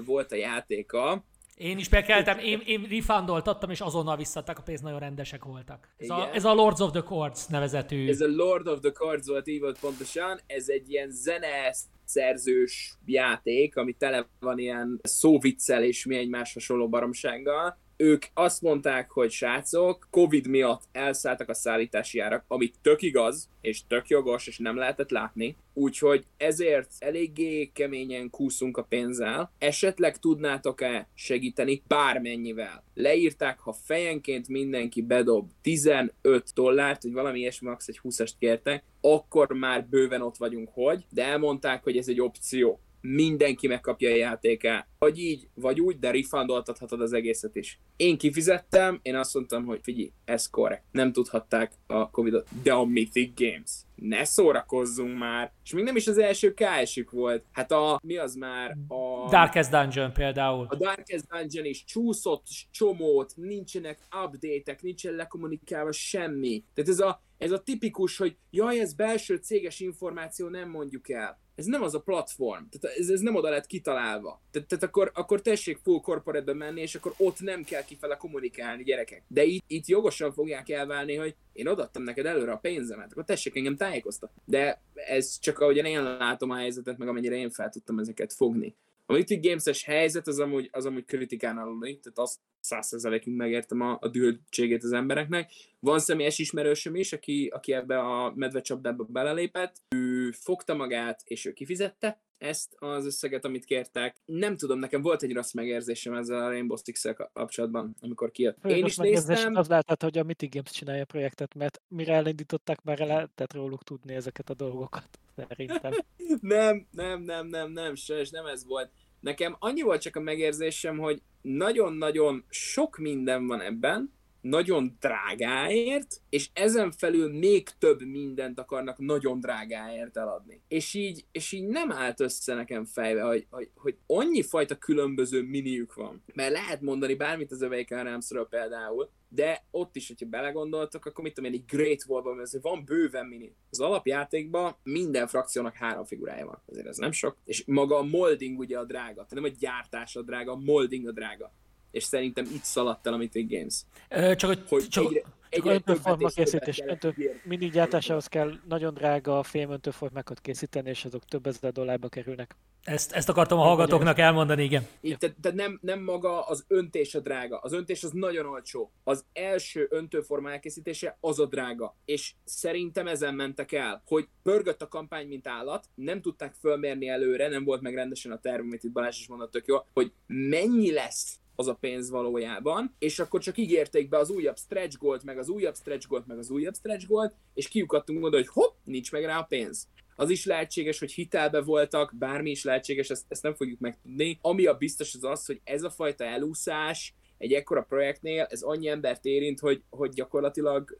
volt 0.04 0.32
a 0.32 0.36
játéka, 0.36 1.24
én 1.56 1.78
is 1.78 1.88
bekeltem, 1.88 2.38
én, 2.38 2.60
én 2.64 2.86
refundoltattam, 2.90 3.70
és 3.70 3.80
azonnal 3.80 4.16
visszadtak, 4.16 4.58
a 4.58 4.62
pénz 4.62 4.80
nagyon 4.80 4.98
rendesek 4.98 5.44
voltak. 5.44 5.88
Ez 5.96 6.10
a, 6.10 6.30
ez 6.34 6.44
a 6.44 6.54
Lords 6.54 6.80
of 6.80 6.90
the 6.90 7.02
Chords 7.02 7.46
nevezetű. 7.46 8.08
Ez 8.08 8.20
a 8.20 8.28
Lord 8.28 8.66
of 8.66 8.80
the 8.80 8.90
Chords 8.90 9.26
volt 9.26 9.46
így 9.46 9.60
volt 9.60 9.78
pontosan, 9.78 10.40
ez 10.46 10.68
egy 10.68 10.90
ilyen 10.90 11.10
zene 11.10 11.74
szerzős 12.04 12.94
játék, 13.04 13.76
ami 13.76 13.92
tele 13.92 14.28
van 14.40 14.58
ilyen 14.58 15.00
szóviccel 15.02 15.84
és 15.84 16.04
mi 16.04 16.16
egymás 16.16 16.52
hasonló 16.52 16.88
baromsággal. 16.88 17.78
Ők 18.04 18.24
azt 18.34 18.62
mondták, 18.62 19.10
hogy 19.10 19.30
srácok, 19.30 20.08
Covid 20.10 20.46
miatt 20.46 20.82
elszálltak 20.92 21.48
a 21.48 21.54
szállítási 21.54 22.18
árak, 22.18 22.44
ami 22.48 22.70
tök 22.82 23.02
igaz, 23.02 23.48
és 23.60 23.86
tök 23.86 24.08
jogos, 24.08 24.46
és 24.46 24.58
nem 24.58 24.76
lehetett 24.76 25.10
látni. 25.10 25.56
Úgyhogy 25.74 26.26
ezért 26.36 26.90
eléggé 26.98 27.70
keményen 27.72 28.30
kúszunk 28.30 28.76
a 28.76 28.82
pénzzel. 28.82 29.52
Esetleg 29.58 30.18
tudnátok-e 30.18 31.08
segíteni 31.14 31.82
bármennyivel? 31.86 32.84
Leírták, 32.94 33.58
ha 33.58 33.72
fejenként 33.72 34.48
mindenki 34.48 35.02
bedob 35.02 35.50
15 35.62 36.12
dollárt, 36.54 37.02
vagy 37.02 37.12
valami 37.12 37.38
ilyesmi, 37.38 37.68
max. 37.68 37.88
egy 37.88 38.00
20-ast 38.02 38.32
kértek, 38.38 38.84
akkor 39.00 39.52
már 39.52 39.86
bőven 39.86 40.22
ott 40.22 40.36
vagyunk, 40.36 40.68
hogy, 40.72 41.04
de 41.10 41.24
elmondták, 41.24 41.82
hogy 41.82 41.96
ez 41.96 42.08
egy 42.08 42.20
opció 42.20 42.80
mindenki 43.06 43.66
megkapja 43.66 44.10
a 44.10 44.14
játékát. 44.14 44.86
Vagy 44.98 45.18
így, 45.18 45.48
vagy 45.54 45.80
úgy, 45.80 45.98
de 45.98 46.10
refundoltathatod 46.10 47.00
az 47.00 47.12
egészet 47.12 47.56
is. 47.56 47.80
Én 47.96 48.18
kifizettem, 48.18 48.98
én 49.02 49.16
azt 49.16 49.34
mondtam, 49.34 49.64
hogy 49.64 49.80
figyelj, 49.82 50.12
ez 50.24 50.50
korrekt. 50.50 50.84
Nem 50.90 51.12
tudhatták 51.12 51.72
a 51.86 52.10
Covid-ot. 52.10 52.48
De 52.62 52.72
a 52.72 52.84
Mythic 52.84 53.40
Games. 53.40 53.70
Ne 53.94 54.24
szórakozzunk 54.24 55.18
már. 55.18 55.52
És 55.64 55.72
még 55.72 55.84
nem 55.84 55.96
is 55.96 56.06
az 56.06 56.18
első 56.18 56.54
ks 56.54 57.00
volt. 57.10 57.44
Hát 57.52 57.72
a, 57.72 58.00
mi 58.02 58.16
az 58.16 58.34
már? 58.34 58.76
A... 58.88 59.28
Darkest 59.30 59.70
Dungeon 59.70 60.12
például. 60.12 60.66
A 60.70 60.76
Darkest 60.76 61.26
Dungeon 61.26 61.66
is 61.66 61.84
csúszott 61.84 62.46
csomót, 62.70 63.32
nincsenek 63.36 63.98
update-ek, 64.24 64.82
nincsen 64.82 65.14
lekommunikálva 65.14 65.92
semmi. 65.92 66.64
Tehát 66.74 66.90
ez 66.90 67.00
a, 67.00 67.22
ez 67.38 67.50
a 67.50 67.62
tipikus, 67.62 68.16
hogy 68.16 68.36
jaj, 68.50 68.80
ez 68.80 68.94
belső 68.94 69.36
céges 69.36 69.80
információ, 69.80 70.48
nem 70.48 70.70
mondjuk 70.70 71.10
el 71.10 71.42
ez 71.54 71.64
nem 71.64 71.82
az 71.82 71.94
a 71.94 72.00
platform, 72.00 72.64
tehát 72.70 72.96
ez, 72.98 73.08
ez 73.08 73.20
nem 73.20 73.34
oda 73.34 73.48
lett 73.48 73.66
kitalálva. 73.66 74.42
Tehát, 74.50 74.68
tehát 74.68 74.84
akkor, 74.84 75.10
akkor 75.14 75.40
tessék 75.40 75.78
full 75.82 76.00
corporate 76.00 76.52
menni, 76.52 76.80
és 76.80 76.94
akkor 76.94 77.14
ott 77.16 77.40
nem 77.40 77.64
kell 77.64 77.84
kifele 77.84 78.16
kommunikálni 78.16 78.82
gyerekek. 78.82 79.22
De 79.28 79.44
itt, 79.44 79.64
itt 79.66 79.86
jogosan 79.86 80.32
fogják 80.32 80.68
elválni, 80.68 81.14
hogy 81.14 81.34
én 81.52 81.68
odaadtam 81.68 82.02
neked 82.02 82.26
előre 82.26 82.52
a 82.52 82.56
pénzemet, 82.56 83.10
akkor 83.10 83.24
tessék 83.24 83.56
engem 83.56 83.76
tájékoztatni. 83.76 84.42
De 84.44 84.82
ez 84.94 85.38
csak 85.38 85.58
ahogyan 85.58 85.84
én 85.84 86.02
látom 86.02 86.50
a 86.50 86.56
helyzetet, 86.56 86.98
meg 86.98 87.08
amennyire 87.08 87.36
én 87.36 87.50
fel 87.50 87.70
tudtam 87.70 87.98
ezeket 87.98 88.32
fogni. 88.32 88.76
A 89.06 89.12
Mythic 89.12 89.46
Games-es 89.46 89.84
helyzet 89.84 90.26
az 90.26 90.38
amúgy, 90.38 90.68
az 90.72 90.86
amúgy 90.86 91.04
kritikán 91.04 91.58
aluli, 91.58 91.98
tehát 91.98 92.18
azt 92.18 92.40
százszerzelékig 92.60 93.34
megértem 93.34 93.80
a, 93.80 93.98
a 94.00 94.08
dühöttségét 94.08 94.82
az 94.82 94.92
embereknek. 94.92 95.52
Van 95.80 95.98
személyes 95.98 96.38
ismerősöm 96.38 96.94
is, 96.94 97.12
aki, 97.12 97.50
aki 97.54 97.72
ebbe 97.72 97.98
a 97.98 98.32
medvecsapdába 98.34 99.04
belelépett, 99.04 99.76
ő 99.96 100.30
fogta 100.30 100.74
magát, 100.74 101.22
és 101.24 101.44
ő 101.44 101.52
kifizette 101.52 102.22
ezt 102.38 102.74
az 102.78 103.06
összeget, 103.06 103.44
amit 103.44 103.64
kértek. 103.64 104.16
Nem 104.24 104.56
tudom, 104.56 104.78
nekem 104.78 105.02
volt 105.02 105.22
egy 105.22 105.32
rossz 105.32 105.52
megérzésem 105.52 106.14
ezzel 106.14 106.44
a 106.44 106.48
Rainbow 106.48 106.76
six 106.76 107.04
kapcsolatban, 107.32 107.94
amikor 108.00 108.30
kijött. 108.30 108.64
Én 108.64 108.84
is 108.84 108.96
néztem. 108.96 109.54
Az 109.54 109.68
lehetett, 109.68 110.02
hogy 110.02 110.18
a 110.18 110.22
Mythic 110.22 110.52
Games 110.52 110.70
csinálja 110.70 111.02
a 111.02 111.06
projektet, 111.06 111.54
mert 111.54 111.82
mire 111.88 112.14
elindították, 112.14 112.82
már 112.82 112.98
lehetett 112.98 113.52
róluk 113.52 113.82
tudni 113.82 114.14
ezeket 114.14 114.50
a 114.50 114.54
dolgokat. 114.54 115.18
Szerintem. 115.36 115.92
nem, 116.40 116.86
nem, 116.90 117.22
nem, 117.22 117.46
nem, 117.46 117.70
nem, 117.70 117.94
sajnos 117.94 118.30
nem 118.30 118.46
ez 118.46 118.66
volt. 118.66 118.90
Nekem 119.20 119.56
annyi 119.58 119.82
volt 119.82 120.00
csak 120.00 120.16
a 120.16 120.20
megérzésem, 120.20 120.98
hogy 120.98 121.22
nagyon-nagyon 121.42 122.44
sok 122.48 122.98
minden 122.98 123.46
van 123.46 123.60
ebben, 123.60 124.12
nagyon 124.44 124.96
drágáért, 125.00 126.20
és 126.28 126.50
ezen 126.52 126.90
felül 126.90 127.38
még 127.38 127.68
több 127.78 128.02
mindent 128.02 128.58
akarnak 128.58 128.98
nagyon 128.98 129.40
drágáért 129.40 130.16
eladni. 130.16 130.62
És 130.68 130.94
így, 130.94 131.24
és 131.32 131.52
így 131.52 131.66
nem 131.66 131.92
állt 131.92 132.20
össze 132.20 132.54
nekem 132.54 132.84
fejbe, 132.84 133.22
hogy, 133.22 133.46
hogy, 133.50 133.70
hogy 133.74 133.96
annyi 134.06 134.42
fajta 134.42 134.76
különböző 134.76 135.42
miniük 135.42 135.94
van. 135.94 136.24
Mert 136.34 136.52
lehet 136.52 136.80
mondani 136.80 137.14
bármit 137.14 137.52
az 137.52 137.62
Awaken 137.62 138.04
Realms-ről 138.04 138.48
például, 138.48 139.10
de 139.28 139.64
ott 139.70 139.96
is, 139.96 140.08
hogyha 140.08 140.26
belegondoltak, 140.26 141.06
akkor 141.06 141.24
mit 141.24 141.34
tudom 141.34 141.52
én, 141.52 141.56
egy 141.56 141.76
Great 141.76 142.04
Wall-ban, 142.06 142.36
mert 142.36 142.58
van 142.60 142.84
bőven 142.84 143.26
mini. 143.26 143.54
Az 143.70 143.80
alapjátékban 143.80 144.76
minden 144.82 145.26
frakciónak 145.26 145.74
három 145.74 146.04
figurája 146.04 146.46
van, 146.46 146.62
azért 146.66 146.86
ez 146.86 146.96
nem 146.96 147.12
sok. 147.12 147.36
És 147.44 147.64
maga 147.66 147.96
a 147.96 148.02
molding 148.02 148.58
ugye 148.58 148.78
a 148.78 148.84
drága, 148.84 149.14
tehát 149.14 149.34
nem 149.34 149.44
a 149.44 149.56
gyártás 149.58 150.16
a 150.16 150.22
drága, 150.22 150.52
a 150.52 150.56
molding 150.56 151.06
a 151.06 151.12
drága 151.12 151.52
és 151.94 152.02
szerintem 152.02 152.44
itt 152.44 152.62
szaladt 152.62 153.06
el 153.06 153.12
a 153.12 153.16
Mythic 153.16 153.50
Games. 153.50 153.82
Ö, 154.08 154.34
csak, 154.36 154.68
hogy, 154.68 154.88
csak, 154.88 155.04
egyre, 155.04 155.22
csak 155.48 155.66
öntőforma 155.66 156.28
készítés, 156.28 156.82
öntő, 156.86 157.14
mindig 157.44 157.72
gyártásához 157.72 158.26
kell 158.26 158.52
nagyon 158.68 158.94
drága 158.94 159.42
fém 159.42 159.70
öntőformákat 159.70 160.40
készíteni, 160.40 160.88
és 160.88 161.04
azok 161.04 161.24
több 161.24 161.46
ezer 161.46 161.72
dollárba 161.72 162.08
kerülnek. 162.08 162.56
Ezt, 162.84 163.12
ezt 163.12 163.28
akartam 163.28 163.58
a 163.58 163.62
hallgatóknak 163.62 164.18
elmondani, 164.18 164.62
igen. 164.62 164.86
Tehát, 165.00 165.36
tehát 165.40 165.56
nem, 165.56 165.78
nem 165.82 166.02
maga 166.02 166.46
az 166.46 166.64
öntés 166.68 167.14
a 167.14 167.20
drága. 167.20 167.58
Az 167.58 167.72
öntés 167.72 168.04
az 168.04 168.10
nagyon 168.10 168.46
olcsó. 168.46 168.92
Az 169.04 169.24
első 169.32 169.86
öntőforma 169.90 170.50
elkészítése 170.50 171.16
az 171.20 171.38
a 171.38 171.46
drága. 171.46 171.96
És 172.04 172.34
szerintem 172.44 173.06
ezen 173.06 173.34
mentek 173.34 173.72
el, 173.72 174.02
hogy 174.06 174.28
pörgött 174.42 174.82
a 174.82 174.88
kampány, 174.88 175.26
mint 175.26 175.48
állat, 175.48 175.88
nem 175.94 176.20
tudták 176.20 176.54
fölmérni 176.60 177.08
előre, 177.08 177.48
nem 177.48 177.64
volt 177.64 177.80
meg 177.80 177.94
rendesen 177.94 178.32
a 178.32 178.38
terv, 178.38 178.60
amit 178.60 178.84
itt 178.84 178.92
Balázs 178.92 179.18
is 179.18 179.28
mondott 179.28 179.50
tök 179.50 179.66
jó, 179.66 179.76
hogy 179.92 180.12
mennyi 180.26 180.92
lesz 180.92 181.38
az 181.56 181.68
a 181.68 181.74
pénz 181.74 182.10
valójában, 182.10 182.94
és 182.98 183.18
akkor 183.18 183.40
csak 183.40 183.58
ígérték 183.58 184.08
be 184.08 184.18
az 184.18 184.30
újabb 184.30 184.56
stretch 184.58 184.98
gold, 184.98 185.24
meg 185.24 185.38
az 185.38 185.48
újabb 185.48 185.76
stretch 185.76 186.08
gold, 186.08 186.26
meg 186.26 186.38
az 186.38 186.50
újabb 186.50 186.74
stretch 186.74 187.06
gold, 187.06 187.32
és 187.54 187.68
kiukadtunk 187.68 188.24
oda, 188.24 188.36
hogy 188.36 188.48
hopp, 188.48 188.74
nincs 188.84 189.12
meg 189.12 189.24
rá 189.24 189.38
a 189.38 189.42
pénz. 189.42 189.88
Az 190.16 190.30
is 190.30 190.44
lehetséges, 190.44 190.98
hogy 190.98 191.12
hitelbe 191.12 191.62
voltak, 191.62 192.14
bármi 192.18 192.50
is 192.50 192.64
lehetséges, 192.64 193.10
ezt, 193.10 193.24
ezt 193.28 193.42
nem 193.42 193.54
fogjuk 193.54 193.80
megtudni. 193.80 194.38
Ami 194.40 194.66
a 194.66 194.74
biztos 194.74 195.14
az 195.14 195.24
az, 195.24 195.46
hogy 195.46 195.60
ez 195.64 195.82
a 195.82 195.90
fajta 195.90 196.24
elúszás 196.24 197.14
egy 197.38 197.52
ekkora 197.52 197.82
projektnél, 197.82 198.46
ez 198.50 198.62
annyi 198.62 198.88
embert 198.88 199.24
érint, 199.24 199.60
hogy, 199.60 199.82
hogy 199.90 200.10
gyakorlatilag 200.10 200.98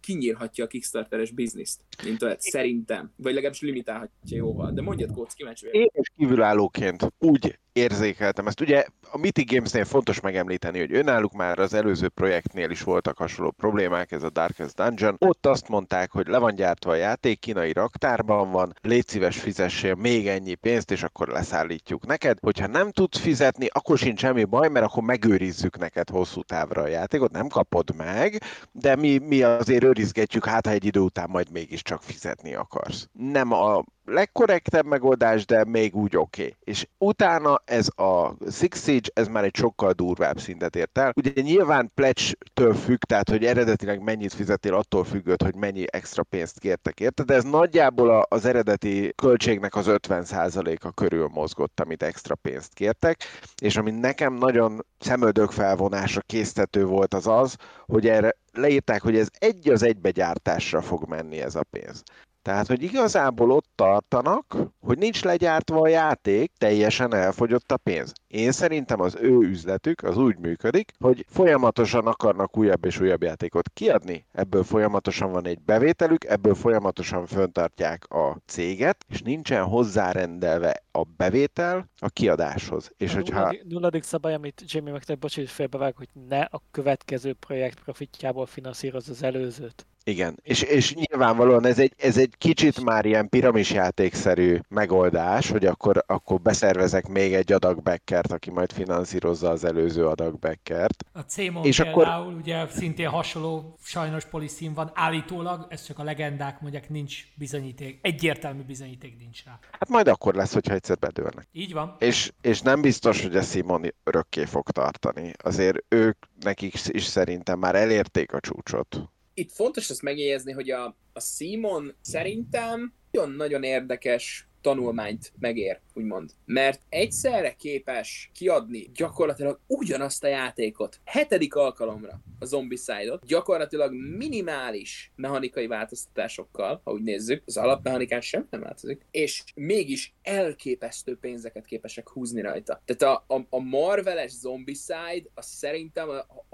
kinyírhatja 0.00 0.64
a 0.64 0.66
Kickstarteres 0.66 1.30
bizniszt, 1.30 1.80
mint 2.04 2.22
olyat, 2.22 2.40
szerintem. 2.40 3.12
Vagy 3.16 3.32
legalábbis 3.32 3.60
limitálhatja 3.60 4.36
jóval. 4.36 4.72
De 4.72 4.82
mondjad, 4.82 5.12
Kóc, 5.12 5.34
kíváncsi 5.34 5.66
Én 5.70 5.90
is 5.92 6.12
kívülállóként 6.16 7.12
úgy 7.18 7.58
érzékeltem 7.72 8.46
ezt. 8.46 8.60
Ugye 8.60 8.84
a 9.10 9.18
Mythic 9.18 9.52
Gamesnél 9.52 9.84
fontos 9.84 10.20
megemlíteni, 10.20 10.78
hogy 10.78 10.94
önálluk 10.94 11.32
már 11.32 11.58
az 11.58 11.74
előző 11.74 12.08
projektnél 12.08 12.70
is 12.70 12.82
voltak 12.82 13.18
hasonló 13.18 13.50
problémák, 13.50 14.12
ez 14.12 14.22
a 14.22 14.30
Darkest 14.30 14.74
Dungeon. 14.74 15.16
Ott 15.18 15.46
azt 15.46 15.68
mondták, 15.68 16.10
hogy 16.10 16.26
le 16.26 16.38
van 16.38 16.54
gyártva 16.54 16.90
a 16.90 16.94
játék, 16.94 17.38
kínai 17.38 17.72
raktárban 17.72 18.50
van, 18.50 18.72
légy 18.82 19.08
szíves 19.08 19.40
fizessél 19.40 19.94
még 19.94 20.28
ennyi 20.28 20.54
pénzt, 20.54 20.90
és 20.90 21.02
akkor 21.02 21.28
leszállítjuk 21.28 22.06
neked. 22.06 22.38
Hogyha 22.40 22.66
nem 22.66 22.90
tudsz 22.90 23.18
fizetni, 23.18 23.66
akkor 23.72 23.98
sincs 23.98 24.20
semmi 24.20 24.44
baj, 24.44 24.68
mert 24.68 24.86
akkor 24.86 25.02
megőrizzük 25.02 25.78
neked 25.78 26.10
hosszú 26.10 26.42
távra 26.42 26.82
a 26.82 26.88
játékot, 26.88 27.30
nem 27.32 27.48
kapod 27.48 27.96
meg, 27.96 28.42
de 28.72 28.96
mi, 28.96 29.18
mi 29.18 29.42
azért 29.42 29.84
őrizgetjük, 29.84 30.44
hát 30.44 30.66
ha 30.66 30.72
egy 30.72 30.84
idő 30.84 31.00
után 31.00 31.28
majd 31.30 31.50
mégiscsak 31.52 32.02
fizetni 32.02 32.54
akarsz. 32.54 33.08
Nem 33.12 33.52
a 33.52 33.84
legkorrektebb 34.04 34.86
megoldás, 34.86 35.46
de 35.46 35.64
még 35.64 35.94
úgy 35.94 36.16
oké. 36.16 36.42
Okay. 36.42 36.56
És 36.64 36.86
utána 36.98 37.62
ez 37.64 37.88
a 37.94 38.34
Six 38.50 38.82
Siege, 38.82 39.08
ez 39.14 39.28
már 39.28 39.44
egy 39.44 39.56
sokkal 39.56 39.92
durvább 39.92 40.40
szintet 40.40 40.76
ért 40.76 40.98
el. 40.98 41.12
Ugye 41.16 41.40
nyilván 41.42 41.90
pledge-től 41.94 42.74
függ, 42.74 43.02
tehát 43.02 43.28
hogy 43.28 43.44
eredetileg 43.44 44.02
mennyit 44.02 44.32
fizettél, 44.32 44.74
attól 44.74 45.04
függött, 45.04 45.42
hogy 45.42 45.54
mennyi 45.54 45.84
extra 45.90 46.22
pénzt 46.22 46.58
kértek 46.58 47.00
érte, 47.00 47.22
de 47.22 47.34
ez 47.34 47.44
nagyjából 47.44 48.26
az 48.28 48.44
eredeti 48.44 49.12
költségnek 49.14 49.74
az 49.74 49.86
50%-a 49.88 50.90
körül 50.90 51.28
mozgott, 51.32 51.80
amit 51.80 52.02
extra 52.02 52.34
pénzt 52.34 52.74
kértek, 52.74 53.22
és 53.60 53.76
ami 53.76 53.90
nekem 53.90 54.34
nagyon 54.34 54.86
szemöldök 54.98 55.50
felvonásra 55.50 56.20
késztető 56.20 56.84
volt 56.84 57.14
az 57.14 57.26
az, 57.26 57.56
hogy 57.86 58.06
erre 58.06 58.36
leírták, 58.52 59.02
hogy 59.02 59.16
ez 59.16 59.28
egy 59.38 59.68
az 59.68 59.82
egybe 59.82 60.10
gyártásra 60.10 60.82
fog 60.82 61.08
menni 61.08 61.40
ez 61.40 61.54
a 61.54 61.62
pénz. 61.70 62.02
Tehát, 62.42 62.66
hogy 62.66 62.82
igazából 62.82 63.50
ott 63.50 63.68
tartanak, 63.74 64.56
hogy 64.80 64.98
nincs 64.98 65.22
legyártva 65.24 65.80
a 65.80 65.88
játék, 65.88 66.52
teljesen 66.58 67.14
elfogyott 67.14 67.72
a 67.72 67.76
pénz. 67.76 68.12
Én 68.32 68.52
szerintem 68.52 69.00
az 69.00 69.16
ő 69.20 69.38
üzletük 69.38 70.02
az 70.02 70.16
úgy 70.16 70.38
működik, 70.38 70.92
hogy 70.98 71.24
folyamatosan 71.28 72.06
akarnak 72.06 72.56
újabb 72.56 72.84
és 72.84 73.00
újabb 73.00 73.22
játékot 73.22 73.68
kiadni, 73.74 74.26
ebből 74.32 74.64
folyamatosan 74.64 75.32
van 75.32 75.46
egy 75.46 75.60
bevételük, 75.60 76.24
ebből 76.24 76.54
folyamatosan 76.54 77.26
föntartják 77.26 78.10
a 78.10 78.38
céget, 78.46 79.04
és 79.08 79.22
nincsen 79.22 79.64
hozzárendelve 79.64 80.82
a 80.92 81.02
bevétel 81.16 81.88
a 81.98 82.08
kiadáshoz. 82.08 82.90
És 82.96 83.12
a 83.12 83.14
hogyha... 83.14 83.38
nulladik, 83.38 83.64
nulladik 83.64 84.02
szabály, 84.02 84.34
amit 84.34 84.62
Jamie 84.66 84.92
megtett, 84.92 85.18
bocs, 85.18 85.34
hogy 85.36 85.48
félbevág, 85.48 85.96
hogy 85.96 86.08
ne 86.28 86.40
a 86.40 86.62
következő 86.70 87.32
projekt 87.32 87.80
profitjából 87.80 88.46
finanszíroz 88.46 89.08
az 89.08 89.22
előzőt. 89.22 89.86
Igen, 90.04 90.38
és, 90.42 90.62
és 90.62 90.94
nyilvánvalóan 90.94 91.66
ez 91.66 91.78
egy, 91.78 91.92
ez 91.96 92.18
egy 92.18 92.34
kicsit 92.38 92.84
már 92.84 93.04
ilyen 93.04 93.28
piramisjátékszerű 93.28 94.58
megoldás, 94.68 95.50
hogy 95.50 95.66
akkor, 95.66 96.04
akkor 96.06 96.40
beszervezek 96.40 97.08
még 97.08 97.34
egy 97.34 97.52
adag 97.52 97.82
backert, 98.22 98.32
aki 98.32 98.50
majd 98.50 98.72
finanszírozza 98.72 99.50
az 99.50 99.64
előző 99.64 100.06
adag 100.06 100.38
backert. 100.38 101.04
A 101.12 101.20
CMON 101.20 101.64
és 101.64 101.76
például 101.76 102.04
akkor... 102.04 102.34
ugye 102.34 102.66
szintén 102.68 103.08
hasonló 103.08 103.78
sajnos 103.82 104.24
poliszín 104.24 104.74
van 104.74 104.90
állítólag, 104.94 105.66
ez 105.68 105.84
csak 105.84 105.98
a 105.98 106.02
legendák 106.02 106.60
mondják, 106.60 106.88
nincs 106.88 107.24
bizonyíték, 107.34 107.98
egyértelmű 108.02 108.62
bizonyíték 108.62 109.18
nincs 109.18 109.44
rá. 109.44 109.58
Hát 109.70 109.88
majd 109.88 110.08
akkor 110.08 110.34
lesz, 110.34 110.52
hogyha 110.52 110.74
egyszer 110.74 110.98
bedőlnek. 110.98 111.48
Így 111.52 111.72
van. 111.72 111.96
És, 111.98 112.32
és 112.40 112.60
nem 112.60 112.80
biztos, 112.80 113.22
hogy 113.22 113.36
a 113.36 113.42
Simon 113.42 113.94
örökké 114.04 114.44
fog 114.44 114.70
tartani. 114.70 115.32
Azért 115.42 115.84
ők 115.88 116.18
nekik 116.40 116.74
is 116.88 117.04
szerintem 117.04 117.58
már 117.58 117.74
elérték 117.74 118.32
a 118.32 118.40
csúcsot 118.40 119.10
itt 119.34 119.52
fontos 119.52 119.90
ezt 119.90 120.02
megjegyezni, 120.02 120.52
hogy 120.52 120.70
a, 120.70 120.96
a 121.12 121.20
Simon 121.20 121.94
szerintem 122.00 122.94
nagyon-nagyon 123.10 123.62
érdekes 123.62 124.48
tanulmányt 124.62 125.32
megér, 125.38 125.80
úgymond. 125.94 126.30
Mert 126.44 126.80
egyszerre 126.88 127.54
képes 127.54 128.30
kiadni 128.34 128.90
gyakorlatilag 128.94 129.60
ugyanazt 129.66 130.24
a 130.24 130.28
játékot, 130.28 131.00
hetedik 131.04 131.54
alkalomra 131.54 132.20
a 132.38 132.44
Zombicide-ot, 132.44 133.26
gyakorlatilag 133.26 133.92
minimális 133.94 135.12
mechanikai 135.16 135.66
változtatásokkal, 135.66 136.80
ha 136.84 136.92
úgy 136.92 137.02
nézzük, 137.02 137.42
az 137.46 137.56
alapmechanikán 137.56 138.20
sem 138.20 138.46
nem 138.50 138.60
változik, 138.60 139.06
és 139.10 139.42
mégis 139.54 140.14
elképesztő 140.22 141.16
pénzeket 141.16 141.64
képesek 141.64 142.08
húzni 142.08 142.40
rajta. 142.40 142.82
Tehát 142.84 143.16
a, 143.28 143.34
a, 143.34 143.46
a 143.50 143.58
Marveles 143.58 144.30
Zombicide, 144.30 145.22
az 145.34 145.46
szerintem, 145.46 146.08